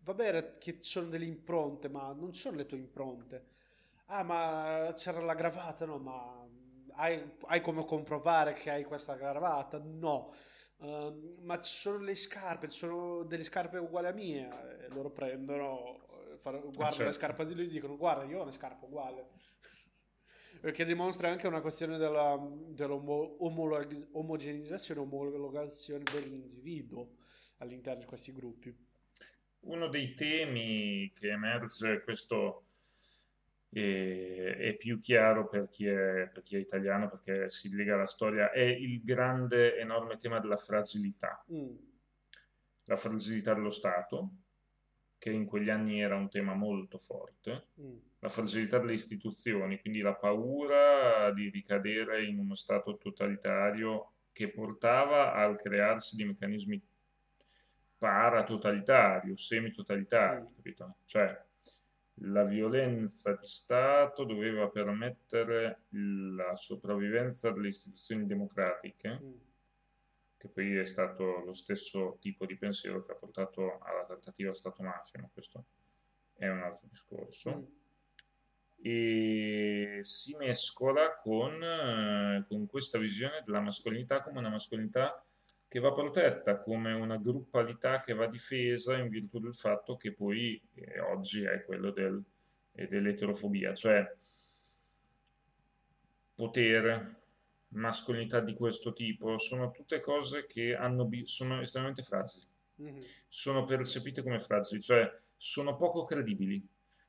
va 0.03 0.13
bene 0.13 0.57
che 0.57 0.79
ci 0.81 0.91
sono 0.91 1.07
delle 1.07 1.25
impronte, 1.25 1.89
ma 1.89 2.13
non 2.13 2.33
sono 2.33 2.57
le 2.57 2.65
tue 2.65 2.77
impronte. 2.77 3.51
Ah, 4.07 4.23
ma 4.23 4.93
c'era 4.95 5.21
la 5.21 5.33
gravata, 5.33 5.85
no, 5.85 5.97
ma 5.97 6.45
hai, 6.95 7.37
hai 7.47 7.61
come 7.61 7.85
comprovare 7.85 8.53
che 8.53 8.69
hai 8.69 8.83
questa 8.83 9.15
gravata? 9.15 9.79
No. 9.79 10.33
Ehm, 10.81 11.37
ma 11.41 11.59
ci 11.61 11.73
sono 11.73 11.99
le 11.99 12.15
scarpe, 12.15 12.69
ci 12.69 12.79
sono 12.79 13.23
delle 13.23 13.43
scarpe 13.43 13.77
uguali 13.77 14.07
a 14.07 14.11
mie. 14.11 14.85
E 14.85 14.89
loro 14.89 15.09
prendono, 15.09 16.05
eh, 16.31 16.37
far- 16.37 16.59
guardano 16.59 16.89
certo. 16.89 17.05
le 17.05 17.13
scarpe 17.13 17.45
di 17.45 17.55
lui 17.55 17.65
e 17.65 17.67
dicono 17.67 17.97
guarda, 17.97 18.23
io 18.25 18.39
ho 18.39 18.43
una 18.43 18.51
scarpa 18.51 18.85
uguale. 18.85 19.29
Perché 20.59 20.85
dimostra 20.85 21.29
anche 21.29 21.47
una 21.47 21.61
questione 21.61 21.97
della, 21.97 22.37
dell'omogenizzazione, 22.67 24.99
omologazione 24.99 26.03
dell'individuo 26.11 27.15
all'interno 27.57 28.01
di 28.01 28.05
questi 28.05 28.31
gruppi. 28.31 28.91
Uno 29.65 29.87
dei 29.87 30.13
temi 30.13 31.11
che 31.13 31.29
emerge, 31.29 32.01
questo 32.03 32.63
è, 33.69 34.55
è 34.57 34.75
più 34.75 34.99
chiaro 34.99 35.47
per 35.47 35.67
chi 35.69 35.87
è, 35.87 36.29
per 36.31 36.41
chi 36.41 36.55
è 36.55 36.59
italiano, 36.59 37.07
perché 37.09 37.49
si 37.49 37.73
lega 37.73 37.95
alla 37.95 38.05
storia, 38.05 38.51
è 38.51 38.61
il 38.61 39.01
grande, 39.01 39.77
enorme 39.77 40.17
tema 40.17 40.39
della 40.39 40.57
fragilità. 40.57 41.43
Mm, 41.51 41.75
La 42.85 42.97
fragilità 42.97 43.53
dello 43.53 43.69
Stato, 43.69 44.29
che 45.17 45.31
in 45.31 45.45
quegli 45.45 45.69
anni 45.69 46.01
era 46.01 46.17
un 46.17 46.29
tema 46.29 46.53
molto 46.53 46.97
forte, 46.97 47.67
mm, 47.79 47.97
la 48.19 48.29
fragilità 48.29 48.77
delle 48.79 48.93
istituzioni, 48.93 49.79
quindi 49.79 50.01
la 50.01 50.15
paura 50.15 51.31
di 51.31 51.49
ricadere 51.49 52.25
in 52.25 52.37
uno 52.39 52.53
Stato 52.55 52.97
totalitario 52.97 54.11
che 54.33 54.49
portava 54.49 55.33
al 55.33 55.55
crearsi 55.55 56.15
di 56.15 56.25
meccanismi 56.25 56.81
paratotalitari 58.03 59.31
o 59.31 59.35
semitotalitari, 59.37 60.41
Mm. 60.41 60.55
capito? 60.55 60.97
Cioè, 61.05 61.41
la 62.15 62.43
violenza 62.43 63.31
di 63.33 63.45
Stato 63.45 64.25
doveva 64.25 64.67
permettere 64.67 65.83
la 65.91 66.53
sopravvivenza 66.55 67.51
delle 67.51 67.69
istituzioni 67.69 68.25
democratiche, 68.25 69.19
mm. 69.23 69.31
che 70.37 70.47
poi 70.49 70.75
è 70.75 70.83
stato 70.83 71.43
lo 71.45 71.53
stesso 71.53 72.17
tipo 72.19 72.45
di 72.45 72.57
pensiero 72.57 73.05
che 73.05 73.13
ha 73.13 73.15
portato 73.15 73.79
alla 73.79 74.03
trattativa 74.03 74.53
Stato-mafia, 74.53 75.21
ma 75.21 75.29
questo 75.31 75.63
è 76.33 76.49
un 76.49 76.59
altro 76.59 76.87
discorso 76.89 77.55
Mm. 77.55 78.85
e 78.85 79.99
si 80.01 80.35
mescola 80.35 81.15
con, 81.15 81.63
eh, 81.63 82.43
con 82.49 82.65
questa 82.67 82.97
visione 82.97 83.41
della 83.45 83.61
mascolinità 83.61 84.19
come 84.19 84.39
una 84.39 84.49
mascolinità 84.49 85.23
che 85.73 85.79
va 85.79 85.91
protetta, 85.91 86.59
come 86.59 86.93
una 86.93 87.17
gruppalità 87.17 87.99
che 87.99 88.13
va 88.13 88.27
difesa 88.27 88.95
in 88.95 89.09
virtù 89.09 89.39
del 89.39 89.55
fatto 89.55 89.95
che 89.95 90.13
poi 90.13 90.61
eh, 90.75 90.99
oggi 90.99 91.41
è 91.45 91.63
quello 91.65 91.89
del, 91.89 92.23
eh, 92.73 92.85
dell'eterofobia, 92.85 93.73
cioè 93.73 94.07
potere, 96.35 97.21
mascolinità 97.69 98.39
di 98.39 98.53
questo 98.53 98.93
tipo, 98.93 99.35
sono 99.35 99.71
tutte 99.71 99.99
cose 99.99 100.45
che 100.45 100.75
hanno 100.75 101.09
sono 101.23 101.59
estremamente 101.59 102.03
fragili 102.03 102.45
Mhm. 102.75 102.99
sono 103.27 103.63
percepite 103.63 104.21
come 104.21 104.37
fragili, 104.37 104.79
cioè 104.79 105.11
sono 105.35 105.75
poco 105.75 106.03
credibili, 106.03 106.63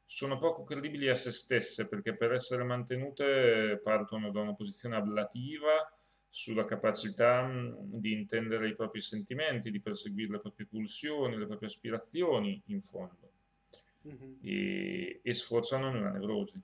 sono 0.05 0.39
poco 0.39 0.65
credibili 0.65 1.11
a 1.11 1.15
se 1.15 1.31
stesse 1.33 1.87
perché 1.87 2.17
per 2.17 2.33
essere 2.33 2.65
mantenute 2.65 3.79
partono 3.83 4.31
da 4.31 4.41
una 4.41 4.55
posizione 4.55 4.97
ablativa 4.97 5.87
sulla 6.35 6.65
capacità 6.65 7.49
di 7.81 8.11
intendere 8.13 8.69
i 8.69 8.75
propri 8.75 9.01
sentimenti, 9.01 9.71
di 9.71 9.79
perseguire 9.79 10.33
le 10.33 10.41
proprie 10.41 10.67
pulsioni, 10.67 11.37
le 11.37 11.47
proprie 11.47 11.69
aspirazioni 11.69 12.61
in 12.67 12.83
fondo 12.83 13.31
Mhm. 14.05 14.35
e, 14.41 15.21
e 15.23 15.33
sfociano 15.33 15.91
nella 15.91 16.11
nevrosi. 16.11 16.63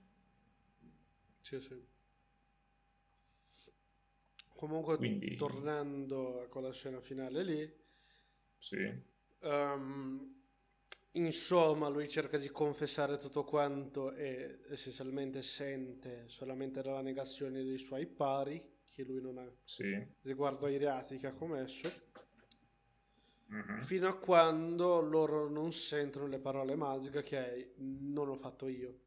Sì, 1.43 1.61
sì. 1.61 1.75
Comunque, 4.55 4.97
Quindi- 4.97 5.35
tornando 5.35 6.43
a 6.43 6.47
quella 6.47 6.73
scena 6.73 7.01
finale 7.01 7.43
lì, 7.43 7.75
Sì, 8.59 9.03
ehm, 9.41 10.35
insomma, 11.13 11.89
lui 11.89 12.09
cerca 12.09 12.39
di 12.39 12.49
confessare 12.51 13.19
tutto 13.19 13.45
quanto 13.45 14.13
e 14.15 14.61
essenzialmente 14.71 15.43
sente 15.43 16.25
solamente 16.29 16.83
la 16.83 17.01
negazione 17.03 17.63
dei 17.65 17.79
suoi 17.79 18.07
pari, 18.07 18.63
che 18.91 19.05
lui 19.05 19.21
non 19.23 19.39
ha 19.39 19.51
sì. 19.65 19.87
riguardo 20.23 20.67
ai 20.67 20.77
reati 20.79 21.17
che 21.19 21.29
ha 21.29 21.33
commesso, 21.35 21.91
mhm, 23.49 23.81
fino 23.81 24.07
a 24.07 24.17
quando 24.17 25.01
loro 25.01 25.49
non 25.49 25.73
sentono 25.73 26.29
le 26.29 26.39
parole 26.39 26.77
magiche 26.77 27.23
che 27.23 27.39
è 27.53 27.73
non 27.79 28.27
l'ho 28.27 28.37
fatto 28.37 28.69
io. 28.69 29.01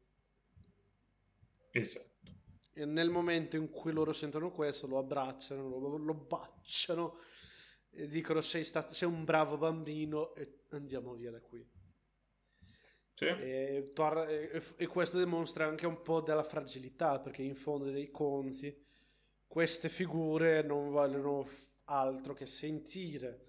Esatto. 1.74 2.32
E 2.76 2.84
nel 2.84 3.08
momento 3.10 3.56
in 3.56 3.70
cui 3.70 3.92
loro 3.92 4.12
sentono 4.12 4.50
questo, 4.50 4.86
lo 4.86 4.98
abbracciano, 4.98 5.66
lo, 5.68 5.96
lo 5.96 6.14
baciano 6.14 7.18
e 7.90 8.06
dicono 8.08 8.40
sei, 8.40 8.64
stato, 8.64 8.92
sei 8.92 9.08
un 9.08 9.24
bravo 9.24 9.56
bambino 9.56 10.34
e 10.34 10.64
andiamo 10.70 11.14
via 11.14 11.30
da 11.30 11.40
qui. 11.40 11.64
Sì, 13.14 13.26
E, 13.36 13.92
e- 13.94 14.62
e 14.76 14.86
questo 14.86 15.18
dimostra 15.18 15.66
anche 15.66 15.86
un 15.86 16.02
po' 16.02 16.20
della 16.20 16.42
fragilità, 16.44 17.20
perché 17.20 17.42
in 17.42 17.56
fondo 17.56 17.90
dei 17.90 18.10
conti 18.10 18.83
queste 19.54 19.88
figure 19.88 20.64
non 20.64 20.90
vogliono 20.90 21.48
altro 21.84 22.34
che 22.34 22.44
sentire 22.44 23.46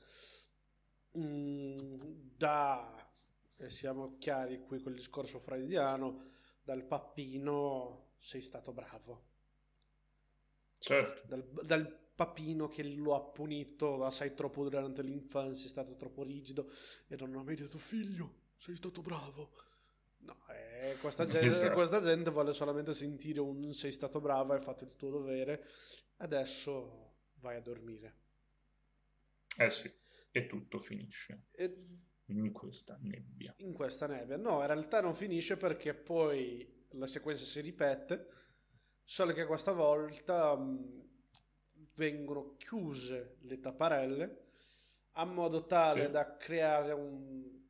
mm, 1.17 1.99
da, 2.37 3.09
e 3.57 3.71
siamo 3.71 4.15
chiari 4.19 4.59
qui 4.59 4.79
col 4.81 4.93
discorso 4.93 5.39
freudiano, 5.39 6.29
dal 6.61 6.85
pappino 6.85 8.11
sei 8.19 8.41
stato 8.41 8.71
bravo, 8.71 9.23
certo. 10.73 11.25
dal, 11.25 11.43
dal 11.63 11.91
papino 12.13 12.67
che 12.67 12.83
lo 12.83 13.15
ha 13.15 13.21
punito 13.21 14.05
assai 14.05 14.35
troppo 14.35 14.61
durante 14.61 15.01
l'infanzia, 15.01 15.65
è 15.65 15.69
stato 15.69 15.95
troppo 15.95 16.21
rigido 16.21 16.69
e 17.07 17.15
non 17.15 17.35
ha 17.35 17.41
mai 17.41 17.55
detto 17.55 17.79
figlio, 17.79 18.41
sei 18.57 18.75
stato 18.75 19.01
bravo. 19.01 19.53
No, 20.25 20.35
eh, 20.49 20.97
questa, 20.99 21.25
gente, 21.25 21.45
Esatto. 21.45 21.73
questa 21.73 22.01
gente 22.01 22.29
vuole 22.31 22.53
solamente 22.53 22.93
sentire 22.93 23.39
un 23.39 23.71
sei 23.73 23.91
stato 23.91 24.19
bravo, 24.19 24.53
hai 24.53 24.61
fatto 24.61 24.83
il 24.83 24.95
tuo 24.95 25.09
dovere, 25.09 25.65
adesso 26.17 27.13
vai 27.35 27.55
a 27.57 27.61
dormire. 27.61 28.15
Eh 29.57 29.69
sì, 29.69 29.91
e 30.31 30.45
tutto 30.47 30.79
finisce 30.79 31.45
E 31.53 31.87
in 32.27 32.51
questa 32.51 32.97
nebbia. 33.01 33.55
in 33.57 33.73
questa 33.73 34.07
nebbia. 34.07 34.37
No, 34.37 34.61
in 34.61 34.67
realtà 34.67 35.01
non 35.01 35.15
finisce 35.15 35.57
perché 35.57 35.93
poi 35.93 36.85
la 36.91 37.07
sequenza 37.07 37.45
si 37.45 37.61
ripete, 37.61 38.27
solo 39.03 39.33
che 39.33 39.45
questa 39.45 39.71
volta 39.71 40.55
mh, 40.55 41.03
vengono 41.95 42.55
chiuse 42.57 43.37
le 43.41 43.59
tapparelle 43.59 44.43
a 45.17 45.25
modo 45.25 45.65
tale 45.65 46.05
Sì. 46.05 46.11
da 46.11 46.35
creare 46.37 46.91
un, 46.91 47.64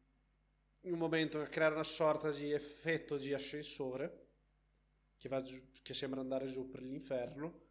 un 0.92 0.98
momento, 0.98 1.38
da 1.38 1.48
creare 1.48 1.74
una 1.74 1.84
sorta 1.84 2.32
di 2.32 2.52
effetto 2.52 3.18
di 3.18 3.34
ascensore 3.34 4.24
che, 5.18 5.30
va 5.30 5.42
giù- 5.42 5.62
che 5.82 5.94
sembra 5.94 6.22
andare 6.22 6.48
giù 6.52 6.70
per 6.70 6.82
l'inferno. 6.82 7.64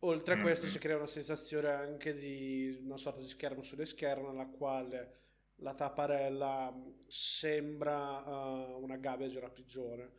Oltre 0.00 0.34
a 0.34 0.40
questo 0.40 0.66
Mhm. 0.66 0.72
si 0.72 0.78
crea 0.78 0.96
una 0.96 1.06
sensazione 1.06 1.68
anche 1.70 2.14
di 2.14 2.78
una 2.84 2.96
sorta 2.98 3.20
di 3.20 3.26
schermo 3.26 3.62
sulle 3.62 3.86
schermo 3.86 4.30
nella 4.30 4.46
quale 4.46 5.24
la 5.56 5.74
tapparella 5.74 6.74
sembra 7.06 8.24
eh, 8.24 8.72
una 8.74 8.96
gabbia 8.96 9.26
di 9.28 9.36
una 9.36 9.48
prigione 9.48 10.10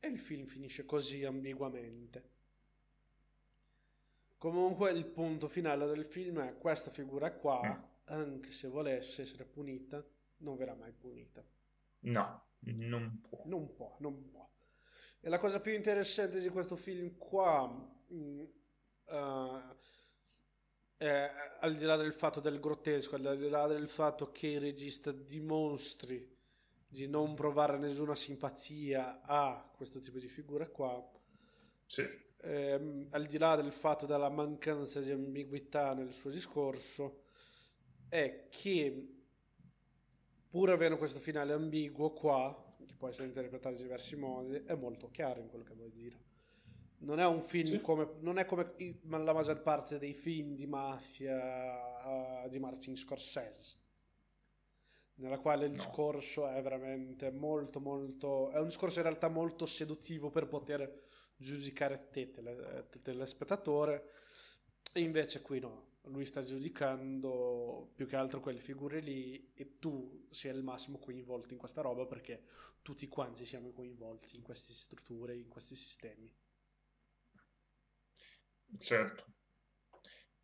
e 0.00 0.08
il 0.08 0.18
film 0.18 0.46
finisce 0.46 0.84
così 0.86 1.24
ambiguamente. 1.24 2.28
Comunque 4.38 4.90
il 4.90 5.04
punto 5.04 5.48
finale 5.48 5.86
del 5.86 6.04
film 6.06 6.40
è 6.40 6.56
questa 6.56 6.90
figura 6.90 7.30
qua, 7.32 7.60
Mm. 7.62 7.82
anche 8.06 8.50
se 8.52 8.68
volesse 8.68 9.22
essere 9.22 9.44
punita, 9.44 10.02
non 10.40 10.56
verrà 10.56 10.74
mai 10.74 10.92
punita. 10.92 11.44
No, 12.00 12.44
non 12.60 13.20
può. 13.20 13.42
Non 13.46 13.72
può, 13.72 13.96
non 14.00 14.28
può. 14.30 14.48
E 15.20 15.28
la 15.28 15.38
cosa 15.38 15.60
più 15.60 15.72
interessante 15.72 16.40
di 16.40 16.48
questo 16.48 16.76
film 16.76 17.16
qua, 17.16 17.66
mh, 17.66 18.44
eh, 19.06 19.76
è, 20.96 21.30
al 21.60 21.76
di 21.76 21.84
là 21.84 21.96
del 21.96 22.12
fatto 22.12 22.40
del 22.40 22.60
grottesco, 22.60 23.16
al 23.16 23.36
di 23.38 23.48
là 23.48 23.66
del 23.66 23.88
fatto 23.88 24.30
che 24.30 24.48
il 24.48 24.60
regista 24.60 25.12
dimostri 25.12 26.36
di 26.86 27.06
non 27.06 27.34
provare 27.34 27.78
nessuna 27.78 28.14
simpatia 28.14 29.22
a 29.22 29.70
questo 29.76 30.00
tipo 30.00 30.18
di 30.18 30.28
figura 30.28 30.66
qua, 30.68 31.02
Sì, 31.86 32.06
ehm, 32.42 33.08
al 33.10 33.26
di 33.26 33.38
là 33.38 33.56
del 33.56 33.72
fatto 33.72 34.06
della 34.06 34.28
mancanza 34.28 35.00
di 35.00 35.10
ambiguità 35.10 35.94
nel 35.94 36.12
suo 36.12 36.30
discorso, 36.30 37.24
è 38.08 38.48
che 38.50 39.19
pur 40.50 40.70
avendo 40.70 40.98
questo 40.98 41.20
finale 41.20 41.52
ambiguo 41.52 42.10
qua, 42.12 42.74
che 42.84 42.94
può 42.96 43.08
essere 43.08 43.28
interpretato 43.28 43.76
in 43.76 43.82
diversi 43.82 44.16
modi, 44.16 44.62
è 44.66 44.74
molto 44.74 45.08
chiaro 45.10 45.40
in 45.40 45.48
quello 45.48 45.64
che 45.64 45.74
vuoi 45.74 45.90
dire. 45.90 46.28
Non 46.98 47.18
è 47.20 47.24
un 47.26 47.40
film 47.42 47.66
Sì. 47.66 47.80
come, 47.80 48.08
non 48.20 48.36
è 48.38 48.44
come 48.44 48.74
la 49.08 49.32
maggior 49.32 49.62
parte 49.62 49.98
dei 49.98 50.12
film 50.12 50.54
di 50.54 50.66
mafia 50.66 52.44
eh, 52.44 52.48
di 52.50 52.58
Martin 52.58 52.96
Scorsese, 52.96 53.76
nella 55.14 55.38
quale 55.38 55.64
il 55.66 55.70
No. 55.70 55.76
discorso 55.76 56.46
è 56.48 56.60
veramente 56.60 57.30
molto, 57.30 57.80
molto, 57.80 58.50
è 58.50 58.58
un 58.58 58.66
discorso 58.66 58.98
in 58.98 59.04
realtà 59.04 59.28
molto 59.28 59.64
seduttivo 59.66 60.30
per 60.30 60.46
poter 60.48 61.04
giudicare 61.36 62.08
te- 62.10 62.30
telespettatore, 63.02 64.10
e 64.92 65.00
invece 65.00 65.40
qui 65.40 65.58
no, 65.60 65.88
lui 66.04 66.24
sta 66.24 66.42
giudicando 66.42 67.92
più 67.94 68.06
che 68.06 68.16
altro 68.16 68.40
quelle 68.40 68.60
figure 68.60 69.00
lì 69.00 69.52
e 69.54 69.78
tu 69.78 70.26
sei 70.30 70.50
al 70.50 70.62
massimo 70.62 70.98
coinvolto 70.98 71.52
in 71.52 71.58
questa 71.58 71.82
roba 71.82 72.06
perché 72.06 72.42
tutti 72.82 73.06
quanti 73.08 73.44
siamo 73.44 73.72
coinvolti 73.72 74.36
in 74.36 74.42
queste 74.42 74.72
strutture, 74.72 75.36
in 75.36 75.48
questi 75.48 75.74
sistemi. 75.76 76.32
certo. 78.78 79.24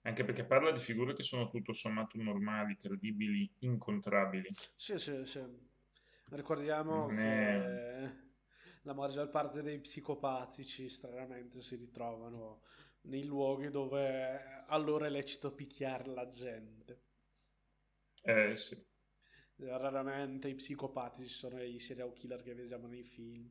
Anche 0.03 0.25
perché 0.25 0.47
parla 0.47 0.71
di 0.71 0.81
figure 0.81 1.13
che 1.13 1.23
sono 1.23 1.49
tutto 1.49 1.73
sommato 1.73 2.17
normali, 2.23 2.77
credibili, 2.77 3.53
incontrabili. 3.59 4.49
Sì, 4.77 4.99
sì, 4.99 5.25
sì. 5.27 5.45
Ricordiamo 6.31 7.13
Non 7.13 7.17
che 7.17 8.25
la 8.83 8.95
maggior 8.95 9.29
parte 9.31 9.63
dei 9.63 9.81
psicopatici 9.81 10.89
stranamente 10.89 11.61
si 11.61 11.77
ritrovano 11.77 12.63
nei 13.07 13.25
luoghi 13.25 13.71
dove 13.71 14.41
allora 14.69 15.07
è 15.07 15.11
lecito 15.11 15.53
picchiare 15.53 16.07
la 16.07 16.29
gente. 16.29 17.01
Eh 18.23 18.55
sì, 18.55 18.85
Raramente 19.59 20.49
i 20.49 20.55
psicopatici 20.55 21.29
sono 21.29 21.63
i 21.63 21.79
serial 21.79 22.13
killer 22.13 22.43
che 22.43 22.55
vediamo 22.55 22.87
nei 22.89 23.05
film. 23.05 23.51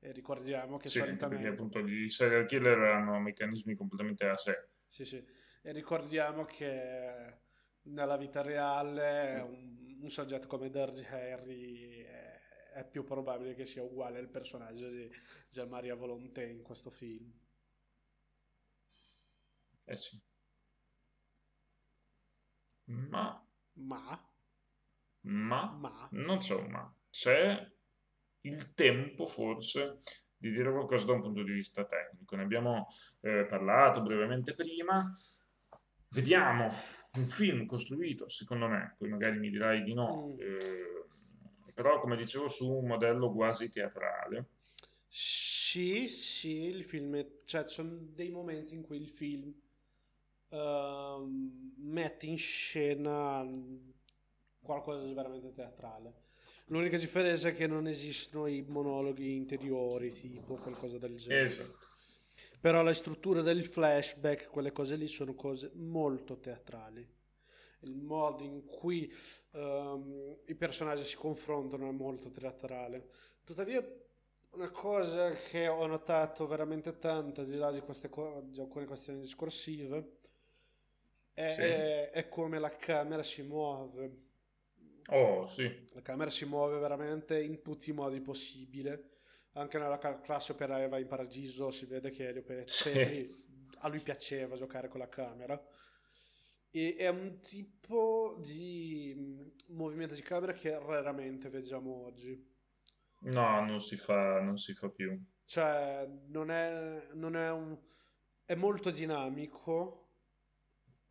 E 0.00 0.12
ricordiamo 0.12 0.76
che 0.76 0.88
sì, 0.88 0.98
anche 0.98 1.16
perché 1.16 1.34
solitamente... 1.36 1.48
appunto 1.48 1.78
i 1.78 2.08
serial 2.08 2.46
killer 2.46 2.78
hanno 2.78 3.18
meccanismi 3.20 3.74
completamente 3.74 4.26
a 4.26 4.36
sé. 4.36 4.68
Sì, 4.86 5.04
sì. 5.04 5.24
E 5.62 5.72
ricordiamo 5.72 6.44
che 6.44 7.38
nella 7.82 8.16
vita 8.16 8.42
reale 8.42 9.40
un, 9.40 9.98
un 10.00 10.10
soggetto 10.10 10.46
come 10.46 10.68
Dirge 10.68 11.06
Harry 11.06 12.02
è, 12.02 12.32
è 12.74 12.84
più 12.84 13.04
probabile 13.04 13.54
che 13.54 13.66
sia 13.66 13.82
uguale 13.82 14.18
al 14.18 14.28
personaggio 14.28 14.88
di 14.88 15.08
Gianmaria 15.50 15.94
Volonté 15.94 16.44
in 16.44 16.62
questo 16.62 16.90
film. 16.90 17.32
Eh 19.86 19.96
sì. 19.96 20.20
Ma, 23.10 23.24
Ma, 23.90 24.18
ma, 25.22 25.60
ma, 25.82 26.10
non 26.10 26.38
c'è 26.38 26.54
un 26.54 26.70
ma. 26.70 26.94
C'è 27.10 27.72
il 28.42 28.74
tempo 28.74 29.26
forse 29.26 30.00
di 30.36 30.50
dire 30.50 30.70
qualcosa 30.70 31.06
da 31.06 31.12
un 31.12 31.22
punto 31.22 31.42
di 31.42 31.52
vista 31.52 31.84
tecnico. 31.84 32.36
Ne 32.36 32.42
abbiamo 32.42 32.86
eh, 33.22 33.44
parlato 33.46 34.02
brevemente 34.02 34.54
prima. 34.54 35.08
Vediamo 36.10 36.68
un 37.12 37.26
film 37.26 37.66
costruito, 37.66 38.28
secondo 38.28 38.68
me, 38.68 38.94
poi 38.96 39.08
magari 39.08 39.38
mi 39.38 39.50
dirai 39.50 39.82
di 39.82 39.94
no, 39.94 40.24
Mm. 40.26 40.36
eh, 40.36 41.04
però 41.74 41.98
come 41.98 42.16
dicevo 42.16 42.48
su 42.48 42.70
un 42.72 42.86
modello 42.86 43.32
quasi 43.32 43.68
teatrale. 43.70 44.48
sì, 45.08 46.08
sì, 46.08 46.50
il 46.64 46.84
film, 46.84 47.14
è- 47.16 47.40
cioè 47.44 47.64
ci 47.66 47.74
sono 47.74 47.96
dei 48.14 48.30
momenti 48.30 48.74
in 48.74 48.82
cui 48.82 48.96
il 49.00 49.08
film 49.08 49.52
ehm, 50.54 51.74
mette 51.78 52.26
in 52.26 52.38
scena 52.38 53.46
qualcosa 54.60 55.04
di 55.04 55.12
veramente 55.12 55.52
teatrale. 55.52 56.22
L'unica 56.68 56.96
differenza 56.96 57.48
è 57.48 57.54
che 57.54 57.66
non 57.66 57.86
esistono 57.86 58.46
i 58.46 58.62
monologhi 58.66 59.34
interiori, 59.34 60.10
tipo 60.10 60.54
qualcosa 60.54 60.96
del 60.96 61.16
genere. 61.16 61.44
Esatto. 61.44 61.92
Però 62.60 62.82
la 62.82 62.94
struttura 62.94 63.42
del 63.42 63.66
flashback, 63.66 64.48
quelle 64.48 64.72
cose 64.72 64.96
lì 64.96 65.06
sono 65.06 65.34
cose 65.34 65.70
molto 65.74 66.38
teatrali. 66.38 67.06
Il 67.80 67.96
modo 67.96 68.42
in 68.42 68.64
cui 68.64 69.12
ehm, 69.50 70.38
i 70.46 70.54
personaggi 70.54 71.04
si 71.04 71.16
confrontano 71.16 71.86
è 71.86 71.92
molto 71.92 72.30
teatrale. 72.30 73.10
Tuttavia, 73.44 73.86
una 74.52 74.70
cosa 74.70 75.32
che 75.32 75.68
ho 75.68 75.84
notato 75.86 76.46
veramente 76.46 76.98
tanto, 76.98 77.42
al 77.42 77.46
di 77.46 77.56
là 77.56 77.70
di, 77.70 77.80
queste 77.80 78.08
di 78.44 78.60
alcune 78.60 78.86
questioni 78.86 79.20
discorsive, 79.20 80.20
è, 81.34 81.42
Sì. 81.46 81.62
è- 81.62 82.10
è 82.10 82.28
come 82.28 82.58
la 82.58 82.70
camera 82.76 83.22
si 83.22 83.42
muove. 83.42 84.22
Oh, 85.10 85.46
sì. 85.46 85.70
La 85.94 86.02
camera 86.02 86.30
si 86.30 86.44
muove 86.44 86.78
veramente 86.78 87.40
in 87.42 87.62
tutti 87.62 87.90
i 87.90 87.92
modi 87.92 88.20
possibili. 88.20 88.90
Anche 89.52 89.78
nella 89.78 89.98
classe 89.98 90.52
operaia 90.52 90.88
va 90.88 90.98
in 90.98 91.06
paradiso 91.06 91.70
si 91.70 91.86
vede 91.86 92.10
che 92.10 92.28
Elio 92.28 92.42
Pe- 92.42 92.66
Sì. 92.66 93.26
A 93.80 93.88
lui 93.88 94.00
piaceva 94.00 94.56
giocare 94.56 94.88
con 94.88 95.00
la 95.00 95.08
camera. 95.08 95.60
E 96.70 96.96
è 96.96 97.08
un 97.08 97.40
tipo 97.40 98.36
di 98.40 99.14
mh, 99.16 99.74
movimento 99.74 100.14
di 100.14 100.22
camera 100.22 100.52
che 100.52 100.76
raramente 100.78 101.48
vediamo 101.48 102.04
oggi. 102.04 102.52
No, 103.36 103.46
non 103.66 103.80
si 103.80 103.96
fa, 103.96 104.40
non 104.40 104.56
si 104.56 104.72
fa 104.72 104.88
più. 104.88 105.20
Cioè, 105.46 106.08
non 106.28 106.50
è, 106.50 107.08
non 107.12 107.36
è 107.36 107.50
un... 107.50 107.78
è 108.44 108.54
molto 108.54 108.90
dinamico 108.90 110.03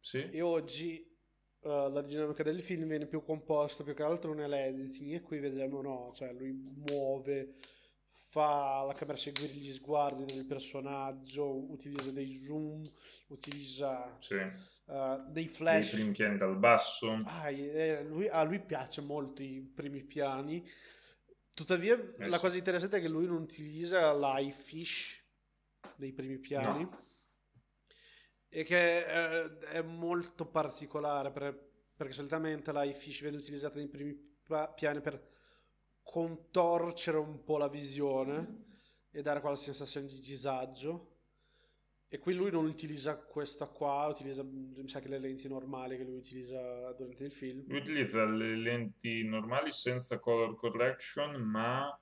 Sì? 0.05 0.30
e 0.31 0.41
oggi 0.41 0.97
eh, 1.61 1.89
la 1.89 2.01
dinamica 2.01 2.43
del 2.43 2.61
film 2.61 2.85
viene 2.88 3.05
più 3.07 3.23
composta 3.23 3.85
più 3.85 3.93
che 3.93 4.03
altro 4.03 4.34
nell'editing 4.34 5.13
e 5.13 5.21
qui 5.21 5.39
vediamo 5.39 5.81
no, 5.81 6.11
cioè 6.13 6.34
lui 6.34 6.51
muove, 6.51 7.53
fa 8.11 8.84
la 8.85 8.93
camera 8.93 9.17
seguire 9.17 9.53
gli 9.53 9.71
sguardi 9.71 10.25
del 10.25 10.45
personaggio, 10.45 11.71
utilizza 11.71 12.11
dei 12.11 12.35
zoom, 12.35 12.81
utilizza 13.27 14.13
Sì. 14.19 14.35
eh, 14.35 14.51
dei 15.30 15.31
Dei 15.31 15.47
flash. 15.47 15.91
primi 15.91 16.11
piani 16.11 16.35
dal 16.38 16.57
basso. 16.57 17.21
Ah, 17.23 17.49
eh, 17.49 18.03
lui- 18.03 18.27
a 18.27 18.43
lui 18.43 18.59
piace 18.59 18.99
molto 18.99 19.41
i 19.41 19.61
primi 19.73 20.03
piani. 20.03 20.67
Tuttavia, 21.53 21.95
la 21.95 22.25
Eh 22.25 22.31
sì. 22.31 22.39
cosa 22.39 22.57
interessante 22.57 22.97
è 22.97 22.99
che 23.01 23.07
lui 23.07 23.25
non 23.25 23.41
utilizza 23.43 24.11
l'iFish 24.13 25.23
dei 25.95 26.11
primi 26.11 26.39
piani. 26.39 26.84
No. 26.84 26.97
E 28.55 28.63
che 28.63 28.99
eh, 28.99 29.57
è 29.71 29.81
molto 29.81 30.45
particolare 30.45 31.31
per- 31.31 31.71
perché 31.95 32.13
solitamente 32.13 32.71
la 32.71 32.84
fish 32.91 33.21
viene 33.21 33.38
utilizzata 33.38 33.77
nei 33.77 33.88
primi 33.88 34.15
piani 34.75 35.01
per 35.01 35.27
contorcere 36.03 37.17
un 37.17 37.43
po' 37.43 37.57
la 37.57 37.67
visione 37.67 38.65
e 39.09 39.23
dare 39.23 39.41
quella 39.41 39.55
sensazione 39.55 40.05
di 40.05 40.19
disagio. 40.19 41.09
E 42.07 42.19
qui 42.19 42.35
lui 42.35 42.51
non 42.51 42.65
utilizza 42.65 43.17
questa 43.17 43.65
qua, 43.65 44.05
utilizza, 44.05 44.43
mi 44.43 44.88
sa 44.88 44.99
che 44.99 45.07
le 45.07 45.17
lenti 45.17 45.47
normali 45.47 45.97
che 45.97 46.03
lui 46.03 46.17
utilizza 46.17 46.91
durante 46.91 47.23
il 47.23 47.31
film. 47.31 47.63
Lui 47.65 47.80
utilizza 47.80 48.23
le 48.23 48.55
lenti 48.55 49.23
normali 49.23 49.71
senza 49.71 50.19
color 50.19 50.55
correction, 50.55 51.41
ma 51.41 51.99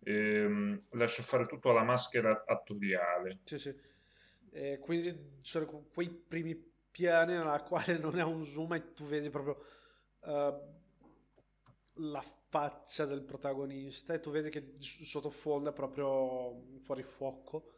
ehm, 0.00 0.78
lascia 0.90 1.22
fare 1.22 1.46
tutto 1.46 1.70
alla 1.70 1.84
maschera 1.84 2.44
attoriale. 2.46 3.38
Sì, 3.44 3.58
sì. 3.58 3.94
E 4.56 4.78
quindi 4.78 5.38
sono 5.42 5.66
que- 5.66 5.84
quei 5.92 6.08
primi 6.08 6.54
piani 6.90 7.32
nella 7.32 7.62
quale 7.62 7.98
non 8.00 8.18
è 8.18 8.22
un 8.22 8.42
zoom 8.46 8.72
e 8.72 8.92
tu 8.94 9.04
vedi 9.04 9.28
proprio 9.28 9.62
eh, 10.22 10.60
la 11.96 12.22
faccia 12.48 13.04
del 13.04 13.22
protagonista 13.22 14.14
e 14.14 14.20
tu 14.20 14.30
vedi 14.30 14.48
che 14.48 14.74
sottofondo 14.78 15.68
è 15.68 15.72
proprio 15.74 16.78
fuori 16.80 17.02
fuoco 17.02 17.72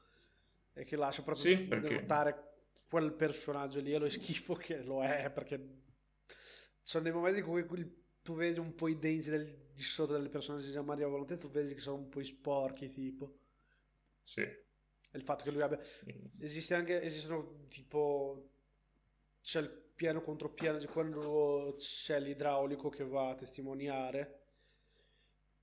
e 0.73 0.85
che 0.85 0.95
lascia 0.95 1.23
proprio 1.23 1.45
Sì, 1.45 1.57
perché- 1.63 1.89
denotare 1.89 2.45
quel 2.89 3.13
personaggio 3.13 3.81
lì 3.81 3.93
e 3.93 3.99
lo 3.99 4.09
schifo 4.09 4.55
che 4.55 4.81
lo 4.85 5.03
è 5.03 5.33
perché 5.33 5.81
sono 6.81 7.03
dei 7.03 7.13
momenti 7.13 7.41
in 7.41 7.45
cui 7.45 7.67
cui 7.67 8.07
tu 8.23 8.35
vedi 8.37 8.61
un 8.61 8.75
po' 8.77 8.87
i 8.87 8.99
denti 9.01 9.31
del- 9.31 9.67
di 9.73 9.83
sotto 9.83 10.13
delle 10.13 10.29
persone 10.29 10.63
di 10.63 10.71
Gian 10.71 10.85
Maria 10.85 11.09
Volonté 11.09 11.37
tu 11.39 11.51
vedi 11.51 11.75
che 11.75 11.81
sono 11.81 11.97
un 11.97 12.09
po' 12.09 12.23
sporchi 12.23 12.89
tipo 12.89 13.39
Sì. 14.23 14.47
Il 15.13 15.23
fatto 15.23 15.45
che 15.45 15.51
lui 15.51 15.63
abbia 15.63 15.79
Esiste 16.41 16.75
anche, 16.75 17.03
esistono 17.03 17.67
tipo, 17.69 18.51
c'è 19.43 19.61
il 19.61 19.71
piano 19.95 20.23
contropiano 20.23 20.79
di 20.79 20.87
quando 20.87 21.75
c'è 21.79 22.21
l'idraulico 22.21 22.89
che 22.89 23.05
va 23.05 23.31
a 23.31 23.35
testimoniare 23.35 24.37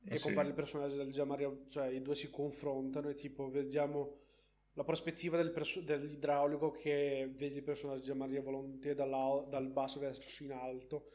e 0.08 0.18
Sì. 0.18 0.24
compare 0.24 0.48
il 0.50 0.54
personaggio 0.54 0.98
del 0.98 1.12
Gianmaria, 1.12 1.52
cioè 1.70 1.88
i 1.88 2.02
due 2.02 2.16
si 2.16 2.30
confrontano 2.30 3.10
e 3.10 3.16
tipo 3.16 3.50
vediamo 3.50 4.20
la 4.74 4.84
prospettiva 4.84 5.38
del 5.38 5.52
perso- 5.52 5.82
dell'idraulico 5.82 6.72
che 6.72 7.32
vede 7.34 7.56
il 7.56 7.64
personaggio 7.64 8.00
di 8.02 8.06
Gianmaria 8.08 8.42
Volonté 8.42 8.94
dal 8.94 9.70
basso 9.72 10.00
verso 10.00 10.44
in 10.44 10.52
alto. 10.52 11.12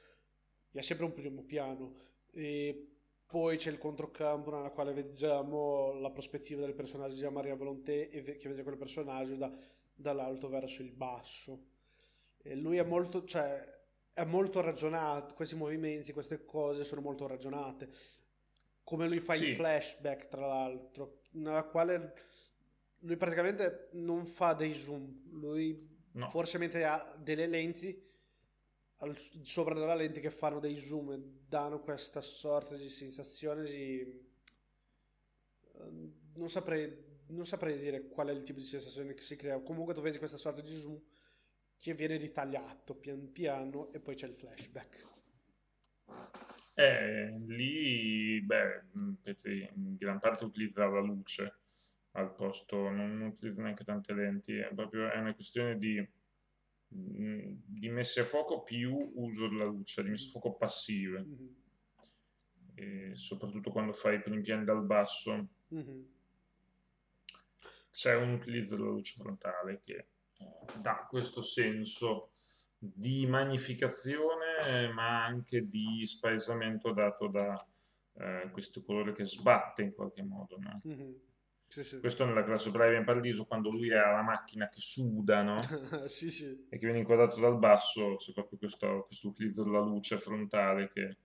E 0.72 0.78
è 0.78 0.82
sempre 0.82 1.04
un 1.04 1.12
primo 1.12 1.42
piano. 1.42 1.94
E 2.32 2.88
poi 3.30 3.56
c'è 3.56 3.70
il 3.70 3.78
controcampo 3.78 4.50
nella 4.50 4.70
quale 4.70 4.92
vediamo 4.92 5.92
la 6.00 6.10
prospettiva 6.10 6.60
del 6.62 6.74
personaggio 6.74 7.14
di 7.14 7.32
Maria 7.32 7.54
Volonté 7.54 8.10
e 8.10 8.36
che 8.36 8.48
vede 8.48 8.62
quel 8.64 8.76
personaggio 8.76 9.36
da- 9.36 9.52
dall'alto 9.94 10.48
verso 10.48 10.82
il 10.82 10.90
basso. 10.92 11.66
E 12.42 12.56
lui 12.56 12.78
è 12.78 12.82
molto, 12.84 13.24
cioè, 13.24 13.64
è 14.12 14.24
molto 14.24 14.60
ragionato, 14.60 15.34
questi 15.34 15.54
movimenti, 15.54 16.12
queste 16.12 16.44
cose 16.44 16.82
sono 16.84 17.00
molto 17.00 17.26
ragionate. 17.26 17.88
Come 18.82 19.06
lui 19.06 19.20
fa 19.20 19.34
Sì. 19.34 19.50
il 19.50 19.54
flashback, 19.56 20.26
tra 20.28 20.46
l'altro, 20.46 21.20
nella 21.32 21.62
quale 21.64 22.14
lui 23.00 23.16
praticamente 23.16 23.90
non 23.92 24.26
fa 24.26 24.52
dei 24.54 24.74
zoom, 24.74 25.22
lui 25.38 25.88
No. 26.12 26.28
forse 26.28 26.58
mette 26.58 26.84
ha 26.84 27.14
delle 27.16 27.46
lenti 27.46 28.09
al 29.02 29.16
sopra 29.42 29.74
della 29.74 29.94
lente 29.94 30.20
che 30.20 30.30
fanno 30.30 30.60
dei 30.60 30.78
zoom 30.78 31.12
e 31.12 31.22
danno 31.48 31.80
questa 31.80 32.20
sorta 32.20 32.76
di 32.76 32.88
sensazione 32.88 33.64
di 33.64 34.00
eh, 35.74 36.12
non 36.34 36.50
saprei 36.50 37.08
non 37.30 37.46
saprei 37.46 37.78
dire 37.78 38.08
qual 38.08 38.28
è 38.28 38.32
il 38.32 38.42
tipo 38.42 38.58
di 38.58 38.64
sensazione 38.64 39.14
che 39.14 39.22
si 39.22 39.36
crea. 39.36 39.60
Comunque 39.60 39.94
tu 39.94 40.00
vedi 40.00 40.18
questa 40.18 40.36
sorta 40.36 40.60
di 40.60 40.76
zoom 40.76 41.00
che 41.76 41.94
viene 41.94 42.16
ritagliato 42.16 42.94
pian 42.94 43.32
piano 43.32 43.92
e 43.92 44.00
poi 44.00 44.14
c'è 44.14 44.26
il 44.26 44.34
flashback. 44.34 45.08
Eh, 46.74 47.38
lì, 47.46 48.40
beh, 48.42 48.84
Petri 49.22 49.68
in 49.74 49.96
gran 49.96 50.18
parte 50.18 50.44
utilizza 50.44 50.86
la 50.86 51.00
luce 51.00 51.58
al 52.12 52.34
posto, 52.34 52.88
non, 52.90 53.20
utilizza 53.22 53.62
neanche 53.62 53.84
tante 53.84 54.12
lenti, 54.12 54.56
è 54.56 54.72
proprio 54.74 55.10
è 55.10 55.18
una 55.18 55.34
questione 55.34 55.78
di, 55.78 56.06
di 56.92 57.88
messe 57.88 58.20
a 58.20 58.24
fuoco 58.24 58.62
più 58.62 59.12
uso 59.14 59.48
della 59.48 59.64
luce, 59.64 60.02
di 60.02 60.10
messe 60.10 60.26
a 60.26 60.30
fuoco 60.30 60.54
passive, 60.54 61.20
Mhm, 61.20 61.54
e 62.74 63.14
soprattutto 63.14 63.70
quando 63.70 63.92
fai 63.92 64.16
i 64.16 64.22
primi 64.22 64.40
piani 64.40 64.64
dal 64.64 64.84
basso, 64.84 65.48
mhm. 65.68 66.06
c'è 67.90 68.14
un 68.14 68.32
utilizzo 68.32 68.76
della 68.76 68.90
luce 68.90 69.14
frontale 69.20 69.80
che 69.84 69.96
eh, 70.38 70.80
dà 70.80 71.06
questo 71.08 71.42
senso 71.42 72.30
di 72.78 73.26
magnificazione, 73.26 74.90
ma 74.94 75.24
anche 75.24 75.68
di 75.68 76.04
spaesamento 76.06 76.92
dato 76.92 77.28
da 77.28 77.68
eh, 78.14 78.48
questo 78.50 78.82
colore 78.82 79.12
che 79.12 79.24
sbatte 79.24 79.82
in 79.82 79.92
qualche 79.92 80.22
modo. 80.22 80.58
no? 80.58 80.80
Mhm. 80.84 81.20
Sì, 81.70 81.84
sì. 81.84 81.98
Questo 81.98 82.24
nella 82.24 82.44
classe 82.44 82.68
operaia 82.70 82.98
in 82.98 83.04
paradiso, 83.04 83.46
quando 83.46 83.70
lui 83.70 83.92
ha 83.92 84.10
la 84.12 84.22
macchina 84.22 84.68
che 84.68 84.80
suda 84.80 85.42
no? 85.42 85.56
sì, 86.08 86.30
sì. 86.30 86.68
e 86.68 86.78
che 86.78 86.84
viene 86.86 87.00
inquadrato 87.00 87.40
dal 87.40 87.58
basso, 87.58 88.16
c'è 88.16 88.32
proprio 88.32 88.58
questo, 88.58 89.02
questo 89.06 89.28
utilizzo 89.28 89.64
della 89.64 89.80
luce 89.80 90.18
frontale 90.18 90.88
che 90.88 91.16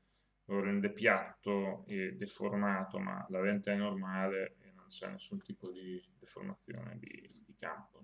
lo 0.46 0.60
rende 0.60 0.92
piatto 0.92 1.86
e 1.88 2.12
deformato, 2.14 3.00
ma 3.00 3.26
la 3.30 3.42
lente 3.42 3.72
è 3.72 3.76
normale 3.76 4.58
e 4.62 4.72
non 4.74 4.88
c'è 4.88 5.08
nessun 5.10 5.42
tipo 5.42 5.72
di 5.72 6.02
deformazione 6.20 6.98
di, 7.00 7.32
di 7.46 7.56
campo. 7.58 8.04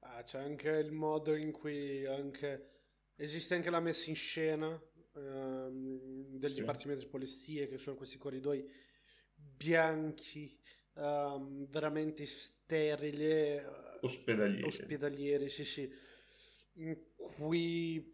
Ah, 0.00 0.22
c'è 0.22 0.38
anche 0.40 0.68
il 0.70 0.92
modo 0.92 1.34
in 1.34 1.52
cui 1.52 2.04
anche... 2.06 2.70
esiste 3.16 3.54
anche 3.54 3.70
la 3.70 3.80
messa 3.80 4.10
in 4.10 4.16
scena 4.16 4.80
ehm, 5.14 6.36
del 6.38 6.50
Sì. 6.50 6.56
Dipartimento 6.56 7.04
di 7.04 7.08
Polizia, 7.10 7.66
che 7.66 7.78
sono 7.78 7.96
questi 7.96 8.18
corridoi 8.18 8.64
bianchi, 9.34 10.58
ehm, 10.96 11.66
veramente 11.68 12.24
sterili, 12.26 13.24
eh, 13.24 13.64
Ospedalieri. 14.08 14.66
ospedalieri, 14.66 15.48
sì, 15.48 15.64
sì, 15.64 15.90
in 16.74 16.96
cui 17.16 18.10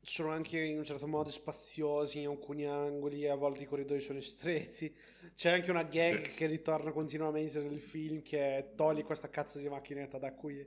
sono 0.00 0.30
anche 0.30 0.58
in 0.60 0.78
un 0.78 0.84
certo 0.84 1.06
modo 1.06 1.30
spaziosi 1.30 2.20
in 2.20 2.28
alcuni 2.28 2.66
angoli, 2.66 3.26
a 3.28 3.34
volte 3.34 3.62
i 3.62 3.66
corridoi 3.66 4.00
sono 4.00 4.20
stretti. 4.20 4.94
C'è 5.34 5.50
anche 5.52 5.70
una 5.70 5.82
gag 5.84 6.20
Sì. 6.24 6.34
che 6.34 6.46
ritorna 6.46 6.92
continuamente 6.92 7.60
nel 7.62 7.80
film 7.80 8.22
che 8.22 8.58
è 8.58 8.74
togli 8.74 9.02
questa 9.04 9.30
cazzo 9.30 9.58
di 9.58 9.68
macchinetta 9.68 10.18
da 10.18 10.32
qui. 10.34 10.66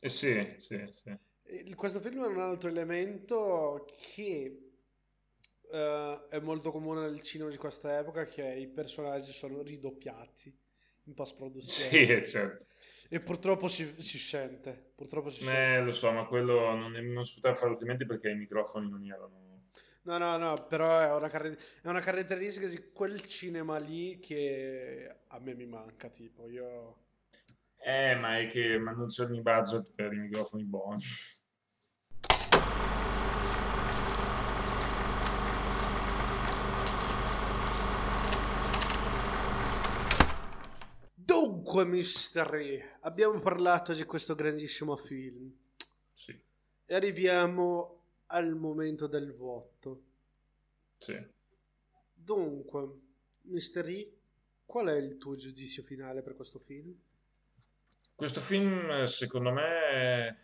Eh 0.00 0.08
sì, 0.08 0.54
sì, 0.56 0.86
sì. 0.90 1.18
Questo 1.74 2.00
film 2.00 2.20
ha 2.22 2.26
un 2.26 2.40
altro 2.40 2.68
elemento 2.68 3.86
che 4.14 4.65
eh, 5.70 6.26
è 6.28 6.38
molto 6.40 6.70
comune 6.70 7.02
nel 7.02 7.22
cinema 7.22 7.50
di 7.50 7.56
questa 7.56 7.98
epoca, 7.98 8.24
che 8.24 8.44
i 8.44 8.68
personaggi 8.68 9.32
sono 9.32 9.62
ridoppiati 9.62 10.56
in 11.04 11.14
post-produzione. 11.14 11.90
Sì, 11.90 12.22
certo. 12.24 12.66
E 13.08 13.20
purtroppo 13.20 13.68
si, 13.68 13.94
si 13.98 14.18
sente, 14.18 14.92
purtroppo 14.94 15.30
si 15.30 15.42
sente. 15.42 15.60
Eh, 15.60 15.80
lo 15.80 15.92
so, 15.92 16.10
ma 16.12 16.26
quello 16.26 16.74
non, 16.74 16.96
è- 16.96 17.00
non 17.00 17.22
si 17.24 17.34
poteva 17.34 17.54
fare 17.54 17.70
altrimenti 17.70 18.04
perché 18.04 18.30
i 18.30 18.36
microfoni 18.36 18.90
non 18.90 19.04
erano... 19.04 19.44
No, 20.02 20.18
no, 20.18 20.36
no, 20.36 20.66
però 20.66 20.98
è 21.00 21.12
una, 21.14 21.28
car- 21.28 21.56
è 21.82 21.88
una 21.88 22.00
caratteristica 22.00 22.66
di 22.68 22.90
quel 22.92 23.20
cinema 23.26 23.78
lì 23.78 24.18
che 24.20 25.22
a 25.26 25.38
me 25.40 25.54
mi 25.54 25.66
manca, 25.66 26.08
tipo, 26.08 26.48
io... 26.48 27.04
Eh, 27.78 28.14
ma 28.16 28.38
è 28.38 28.46
che 28.46 28.78
ma 28.78 28.92
non 28.92 29.06
c'erano 29.06 29.36
i 29.36 29.42
budget 29.42 29.86
per 29.94 30.12
i 30.12 30.18
microfoni 30.18 30.64
buoni. 30.64 31.02
Dunque, 41.76 41.94
Mystery, 41.94 42.82
abbiamo 43.00 43.38
parlato 43.38 43.92
di 43.92 44.02
questo 44.04 44.34
grandissimo 44.34 44.96
film 44.96 45.52
Sì, 46.10 46.34
e 46.86 46.94
arriviamo 46.94 48.22
al 48.28 48.56
momento 48.56 49.06
del 49.06 49.34
voto. 49.34 50.04
sì. 50.96 51.22
Dunque, 52.14 52.88
Mystery, 53.42 54.10
qual 54.64 54.86
è 54.86 54.96
il 54.96 55.18
tuo 55.18 55.36
giudizio 55.36 55.82
finale 55.82 56.22
per 56.22 56.34
questo 56.34 56.58
film? 56.60 56.96
Questo 58.14 58.40
film, 58.40 59.02
secondo 59.02 59.52
me, 59.52 60.38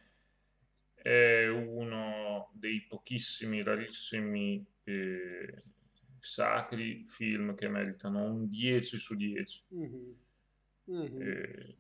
è 0.93 1.49
uno 1.49 2.51
dei 2.53 2.85
pochissimi, 2.87 3.63
rarissimi, 3.63 4.63
eh, 4.85 5.63
sacri 6.19 7.07
film 7.07 7.55
che 7.55 7.69
meritano 7.69 8.23
un 8.23 8.47
10 8.47 8.99
su 8.99 9.17
10. 9.17 9.63
Mhm. 9.69 10.31
Mhm. 10.87 11.19
Eh, 11.19 11.77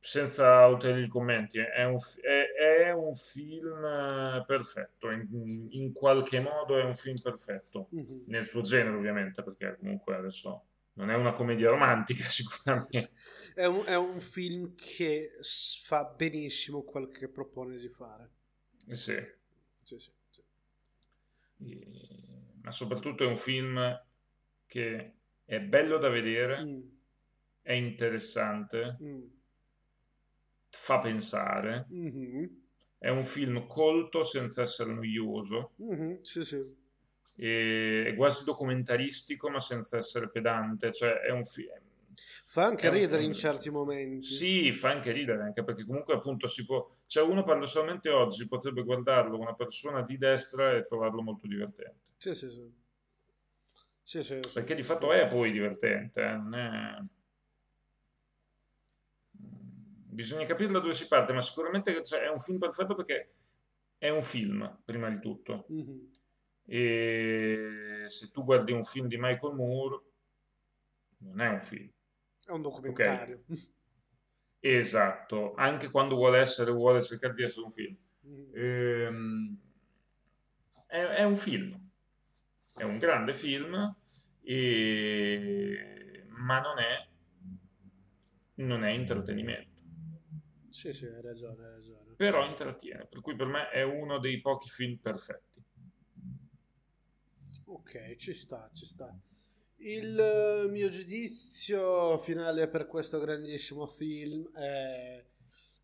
senza 0.00 0.66
ulteriori 0.66 1.08
commenti, 1.08 1.58
è 1.58 1.84
un, 1.84 1.96
è- 2.22 2.86
è 2.86 2.90
un 2.92 3.14
film 3.14 4.42
perfetto, 4.46 5.10
in, 5.10 5.66
in 5.70 5.92
qualche 5.92 6.40
modo 6.40 6.78
è 6.78 6.82
un 6.84 6.94
film 6.94 7.18
perfetto, 7.20 7.90
Mhm. 7.92 8.24
nel 8.28 8.46
suo 8.46 8.62
genere 8.62 8.96
ovviamente, 8.96 9.42
perché 9.42 9.76
comunque 9.78 10.16
adesso 10.16 10.64
non 10.94 11.10
è 11.10 11.14
una 11.14 11.32
commedia 11.32 11.68
romantica 11.68 12.24
sicuramente. 12.28 13.12
È 13.54 13.64
un, 13.66 13.84
è 13.84 13.96
un 13.96 14.18
film 14.20 14.74
che 14.74 15.28
fa 15.84 16.04
benissimo 16.04 16.82
quello 16.82 17.08
che 17.08 17.28
propone 17.28 17.76
di 17.76 17.88
fare. 17.88 18.30
Eh 18.88 18.94
sì. 18.94 19.16
Sì, 19.82 19.98
sì, 19.98 20.10
sì. 20.30 20.42
E- 21.58 22.54
ma 22.62 22.70
soprattutto 22.70 23.24
è 23.24 23.26
un 23.26 23.36
film 23.36 23.78
che 24.66 25.14
è 25.44 25.60
bello 25.60 25.98
da 25.98 26.08
vedere, 26.08 26.60
Mm, 26.62 26.80
è 27.70 27.74
interessante, 27.74 28.96
mm, 29.02 29.22
fa 30.70 30.98
pensare, 30.98 31.86
mhm, 31.90 32.48
è 32.98 33.08
un 33.08 33.24
film 33.24 33.66
colto 33.66 34.22
senza 34.22 34.62
essere 34.62 34.92
noioso, 34.92 35.72
mhm, 35.76 36.22
Sì, 36.22 36.44
sì. 36.44 36.60
è 37.36 38.14
quasi 38.16 38.44
documentaristico 38.44 39.48
ma 39.50 39.58
senza 39.60 39.96
essere 39.96 40.30
pedante, 40.30 40.92
cioè 40.92 41.14
è 41.20 41.30
un 41.30 41.44
film... 41.44 41.72
Fa 42.46 42.64
anche 42.64 42.86
È 42.86 42.90
un- 42.90 42.94
ridere 42.96 43.20
è 43.20 43.24
in 43.24 43.28
un- 43.28 43.34
certi 43.34 43.70
momenti. 43.70 44.24
Sì, 44.26 44.72
fa 44.72 44.90
anche 44.90 45.12
ridere, 45.12 45.42
anche 45.42 45.64
perché 45.64 45.84
comunque 45.84 46.14
appunto 46.14 46.46
si 46.46 46.64
può... 46.66 46.86
Cioè 47.06 47.22
uno 47.24 47.42
paradossalmente 47.42 48.10
oggi 48.10 48.46
potrebbe 48.46 48.82
guardarlo 48.82 49.38
una 49.38 49.54
persona 49.54 50.02
di 50.02 50.16
destra 50.18 50.72
e 50.72 50.82
trovarlo 50.82 51.22
molto 51.22 51.46
divertente. 51.46 52.08
Sì, 52.18 52.34
sì, 52.34 52.50
sì. 52.50 52.72
Sì, 54.02 54.22
sì, 54.22 54.40
Perché 54.52 54.74
di 54.74 54.82
fatto 54.82 55.12
è 55.12 55.26
poi 55.28 55.52
divertente, 55.52 56.22
eh, 56.22 56.32
non 56.36 56.54
è... 56.54 57.02
Bisogna 60.12 60.44
capire 60.44 60.72
da 60.72 60.80
dove 60.80 60.92
si 60.92 61.06
parte, 61.06 61.32
ma 61.32 61.40
sicuramente 61.40 62.02
cioè, 62.02 62.22
è 62.22 62.28
un 62.28 62.38
film 62.38 62.58
perfetto 62.58 62.94
perché 62.94 63.32
è 63.96 64.08
un 64.08 64.22
film, 64.22 64.82
prima 64.84 65.08
di 65.08 65.20
tutto. 65.20 65.66
Mhm. 65.68 66.08
E 66.64 68.02
se 68.06 68.30
tu 68.30 68.44
guardi 68.44 68.72
un 68.72 68.84
film 68.84 69.06
di 69.06 69.16
Michael 69.16 69.54
Moore, 69.54 70.02
non 71.18 71.40
è 71.40 71.48
un 71.48 71.60
film. 71.60 71.90
È 72.44 72.50
un 72.50 72.62
documentario. 72.62 73.44
Esatto, 74.60 75.54
anche 75.54 75.90
quando 75.90 76.16
vuole 76.16 76.38
essere, 76.38 76.70
vuole 76.70 77.00
cercare 77.02 77.32
di 77.32 77.42
essere 77.42 77.64
un 77.64 77.72
film. 77.72 77.96
Mhm. 78.22 78.50
Ehm, 78.54 79.58
è, 80.86 81.02
è 81.02 81.22
un 81.24 81.36
film, 81.36 81.90
è 82.76 82.82
un 82.82 82.98
grande 82.98 83.32
film, 83.32 83.96
e- 84.42 86.24
ma 86.28 86.60
non 86.60 86.78
è, 86.78 87.08
non 88.56 88.84
è 88.84 88.90
intrattenimento. 88.90 89.69
Sì, 90.80 90.94
sì, 90.94 91.04
hai 91.04 91.20
ragione, 91.20 91.62
hai 91.62 91.72
ragione. 91.72 92.14
Però 92.16 92.42
intrattiene, 92.42 93.06
per 93.06 93.20
cui 93.20 93.36
per 93.36 93.48
me 93.48 93.68
è 93.68 93.82
uno 93.82 94.18
dei 94.18 94.40
pochi 94.40 94.70
film 94.70 94.96
perfetti. 94.96 95.62
Ok, 97.66 98.16
ci 98.16 98.32
sta, 98.32 98.70
ci 98.72 98.86
sta. 98.86 99.14
Il 99.76 100.18
eh, 100.18 100.70
mio 100.70 100.88
giudizio 100.88 102.16
finale 102.16 102.66
per 102.68 102.86
questo 102.86 103.18
grandissimo 103.18 103.86
film 103.86 104.50
è... 104.52 105.22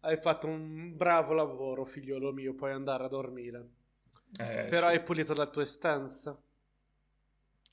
Hai 0.00 0.16
fatto 0.16 0.46
un 0.46 0.96
bravo 0.96 1.34
lavoro, 1.34 1.84
figliolo 1.84 2.32
mio, 2.32 2.54
puoi 2.54 2.72
andare 2.72 3.04
a 3.04 3.08
dormire. 3.08 3.68
Eh, 4.40 4.66
Però 4.70 4.86
sì, 4.86 4.92
hai 4.92 5.02
pulito 5.02 5.34
la 5.34 5.46
tua 5.46 5.66
stanza. 5.66 6.40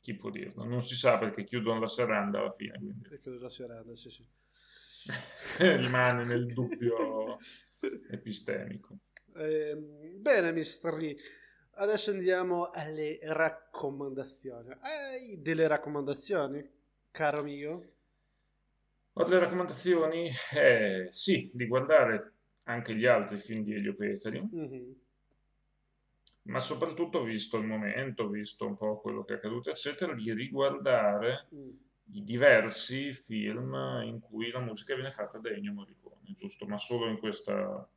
chi 0.01 0.13
può 0.15 0.29
dirlo? 0.29 0.65
Non 0.65 0.81
si 0.81 0.93
sa 0.95 1.17
perché 1.17 1.43
chiudono 1.45 1.79
la 1.79 1.87
serranda 1.87 2.39
alla 2.39 2.51
fine, 2.51 2.77
quindi 2.77 3.05
E 3.09 3.19
chiudo 3.21 3.39
la 3.39 3.49
serata, 3.49 3.95
sì, 3.95 4.09
sì. 4.09 4.27
rimane 5.59 6.23
nel 6.25 6.45
dubbio 6.47 7.37
epistemico. 8.09 8.97
Ehm, 9.35 10.21
bene. 10.21 10.51
Lee. 10.51 11.17
Adesso 11.75 12.11
andiamo 12.11 12.69
alle 12.69 13.19
raccomandazioni. 13.23 14.69
Hai 14.81 15.41
delle 15.41 15.67
raccomandazioni, 15.67 16.63
caro 17.09 17.41
mio? 17.41 17.91
Ho 19.13 19.23
delle 19.23 19.39
raccomandazioni? 19.39 20.29
Eh, 20.55 21.07
sì, 21.09 21.49
di 21.53 21.65
guardare 21.67 22.33
anche 22.65 22.95
gli 22.95 23.05
altri 23.05 23.37
film 23.37 23.63
di 23.63 23.73
Elio 23.73 23.95
Petri, 23.95 24.39
Mhm. 24.39 24.95
ma 26.43 26.59
soprattutto, 26.59 27.23
visto 27.23 27.57
il 27.57 27.65
momento, 27.65 28.29
visto 28.29 28.65
un 28.67 28.75
po' 28.77 28.99
quello 28.99 29.23
che 29.23 29.33
è 29.33 29.35
accaduto, 29.37 29.69
eccetera, 29.69 30.13
di 30.13 30.33
riguardare 30.33 31.47
Mm. 31.53 31.69
I 32.11 32.23
diversi 32.23 33.11
film 33.13 33.73
in 34.03 34.19
cui 34.19 34.49
la 34.51 34.61
musica 34.61 34.93
viene 34.95 35.09
fatta 35.09 35.39
da 35.39 35.49
Ennio 35.49 35.73
Morricone, 35.73 36.31
giusto? 36.33 36.65
Ma 36.67 36.77
solo 36.77 37.07
in 37.07 37.17
questa... 37.17 37.87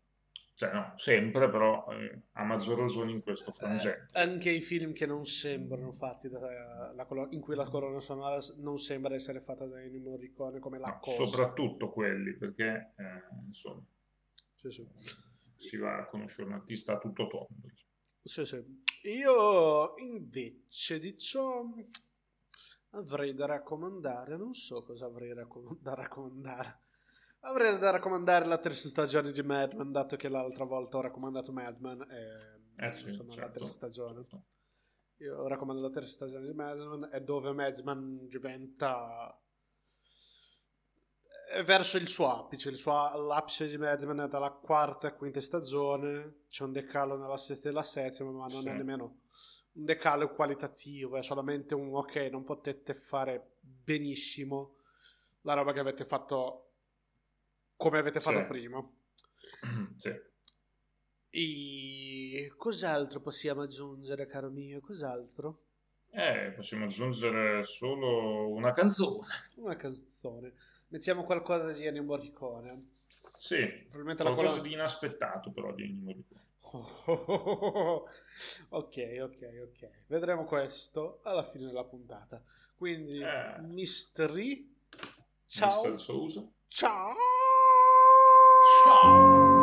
Cioè, 0.55 0.73
no, 0.73 0.93
sempre, 0.97 1.51
però 1.51 1.87
eh, 1.93 2.19
a 2.33 2.45
maggior 2.45 2.79
ragione 2.79 3.11
in 3.11 3.21
questo 3.21 3.53
frangente. 3.53 4.07
Eh, 4.15 4.21
anche 4.23 4.51
i 4.51 4.63
film 4.63 4.95
che 4.95 5.05
non 5.05 5.27
sembrano 5.27 5.93
fatti 5.93 6.31
da, 6.31 6.95
la 6.95 7.05
colo- 7.05 7.29
in 7.33 7.41
cui 7.43 7.55
la 7.55 7.67
colonna 7.69 8.01
sonora 8.01 8.39
non 8.57 8.79
sembra 8.79 9.15
essere 9.15 9.41
fatta 9.43 9.67
da 9.67 9.83
Ennio 9.83 10.01
Morricone 10.01 10.59
come 10.59 10.79
la 10.79 10.89
No, 10.89 10.99
cosa. 10.99 11.27
soprattutto 11.27 11.91
quelli, 11.91 12.35
perché, 12.39 12.95
eh, 12.97 13.35
insomma, 13.45 13.85
Sì, 14.55 14.71
sì. 14.71 14.87
si 15.57 15.77
va 15.77 15.99
a 15.99 16.05
conoscere 16.07 16.49
un 16.49 16.55
artista 16.55 16.95
a 16.95 16.99
tutto 16.99 17.27
tondo. 17.27 17.69
Sì, 18.23 18.47
sì. 18.47 18.65
Io 19.03 19.95
invece 19.99 20.99
di 20.99 21.19
ciò 21.19 21.65
avrei 22.91 23.35
da 23.35 23.47
raccomandare, 23.47 24.37
non 24.37 24.55
so 24.55 24.83
cosa 24.83 25.07
avrei 25.07 25.33
raccom- 25.35 25.79
da 25.81 25.95
raccomandare. 25.95 26.81
Avrei 27.41 27.79
da 27.79 27.91
raccomandare 27.91 28.47
la 28.47 28.59
terza 28.59 28.89
stagione 28.89 29.31
di 29.31 29.43
Mad 29.43 29.75
Men, 29.75 29.93
dato 29.93 30.17
che 30.17 30.29
l'altra 30.29 30.65
volta 30.65 30.97
ho 30.97 31.01
raccomandato 31.03 31.53
Mad 31.53 31.79
Men 31.79 32.01
e 32.11 32.85
Eh 32.87 32.93
sì, 32.93 33.07
la 33.17 33.29
certo. 33.29 33.59
terza 33.59 33.73
stagione. 33.73 34.27
Io 35.19 35.47
raccomando 35.47 35.81
la 35.81 35.91
terza 35.91 36.11
stagione 36.11 36.47
di 36.47 36.55
Mad 36.55 36.79
Men, 36.79 37.09
è 37.11 37.21
dove 37.21 37.53
Mad 37.53 37.79
Men 37.81 38.27
diventa 38.29 39.39
è 41.49 41.63
verso 41.63 41.97
il 41.97 42.09
suo 42.09 42.29
apice, 42.29 42.71
il 42.71 42.77
suo, 42.77 42.93
l'apice 43.27 43.69
di 43.69 43.79
Mad 43.79 44.03
Men 44.03 44.19
è 44.21 44.29
dalla 44.29 44.51
quarta 44.51 45.09
a 45.09 45.13
quinta 45.15 45.41
stagione, 45.41 46.43
c'è 46.49 46.65
un 46.65 46.73
decalo 46.73 47.17
nella 47.17 47.37
sesta 47.37 47.69
e 47.69 47.73
la 47.73 47.85
settima, 47.85 48.31
ma 48.33 48.47
non 48.47 48.63
Sì. 48.63 48.69
è 48.69 48.73
nemmeno 48.73 49.21
un 49.77 49.85
decalo 49.85 50.33
qualitativo, 50.35 51.17
è 51.17 51.23
solamente 51.23 51.75
un 51.75 51.95
ok, 51.95 52.29
non 52.31 52.45
potete 52.45 52.95
fare 52.95 53.57
benissimo 53.61 54.77
la 55.43 55.55
roba 55.55 55.73
che 55.73 55.81
avete 55.81 56.05
fatto 56.05 56.63
come 57.77 57.99
avete 57.99 58.21
fatto 58.21 58.39
Sì. 58.39 58.45
prima. 58.47 58.91
sì. 59.97 60.15
E 61.29 62.53
cos'altro 62.57 63.21
possiamo 63.21 63.63
aggiungere, 63.63 64.27
caro 64.27 64.49
mio? 64.49 64.81
Cos'altro? 64.81 65.61
Eh, 66.11 66.53
possiamo 66.57 66.87
aggiungere 66.87 67.63
solo 67.63 68.49
una 68.49 68.71
canzone. 68.71 69.27
Una 69.57 69.77
canzone. 69.77 70.55
Mettiamo 70.89 71.25
qualcosa 71.25 71.73
di 71.73 71.85
Ennio 71.85 72.03
Morricone. 72.05 72.89
Sì, 73.37 73.67
Probabilmente 73.67 74.23
la 74.23 74.31
qualcosa 74.31 74.57
colonna... 74.57 74.69
di 74.69 74.75
inaspettato 74.75 75.51
però 75.53 75.75
di 75.75 75.83
Ennio 75.83 76.03
Morricone. 76.05 76.45
ok, 78.71 79.19
ok, 79.21 79.49
ok. 79.63 79.91
Vedremo 80.07 80.45
questo 80.45 81.21
alla 81.23 81.43
fine 81.43 81.67
della 81.67 81.85
puntata. 81.85 82.43
Quindi, 82.77 83.21
Eh. 83.21 83.61
Mystery. 83.61 84.75
Ciao. 85.47 85.97
Ciao. 85.97 87.15
Ciao! 88.85 89.56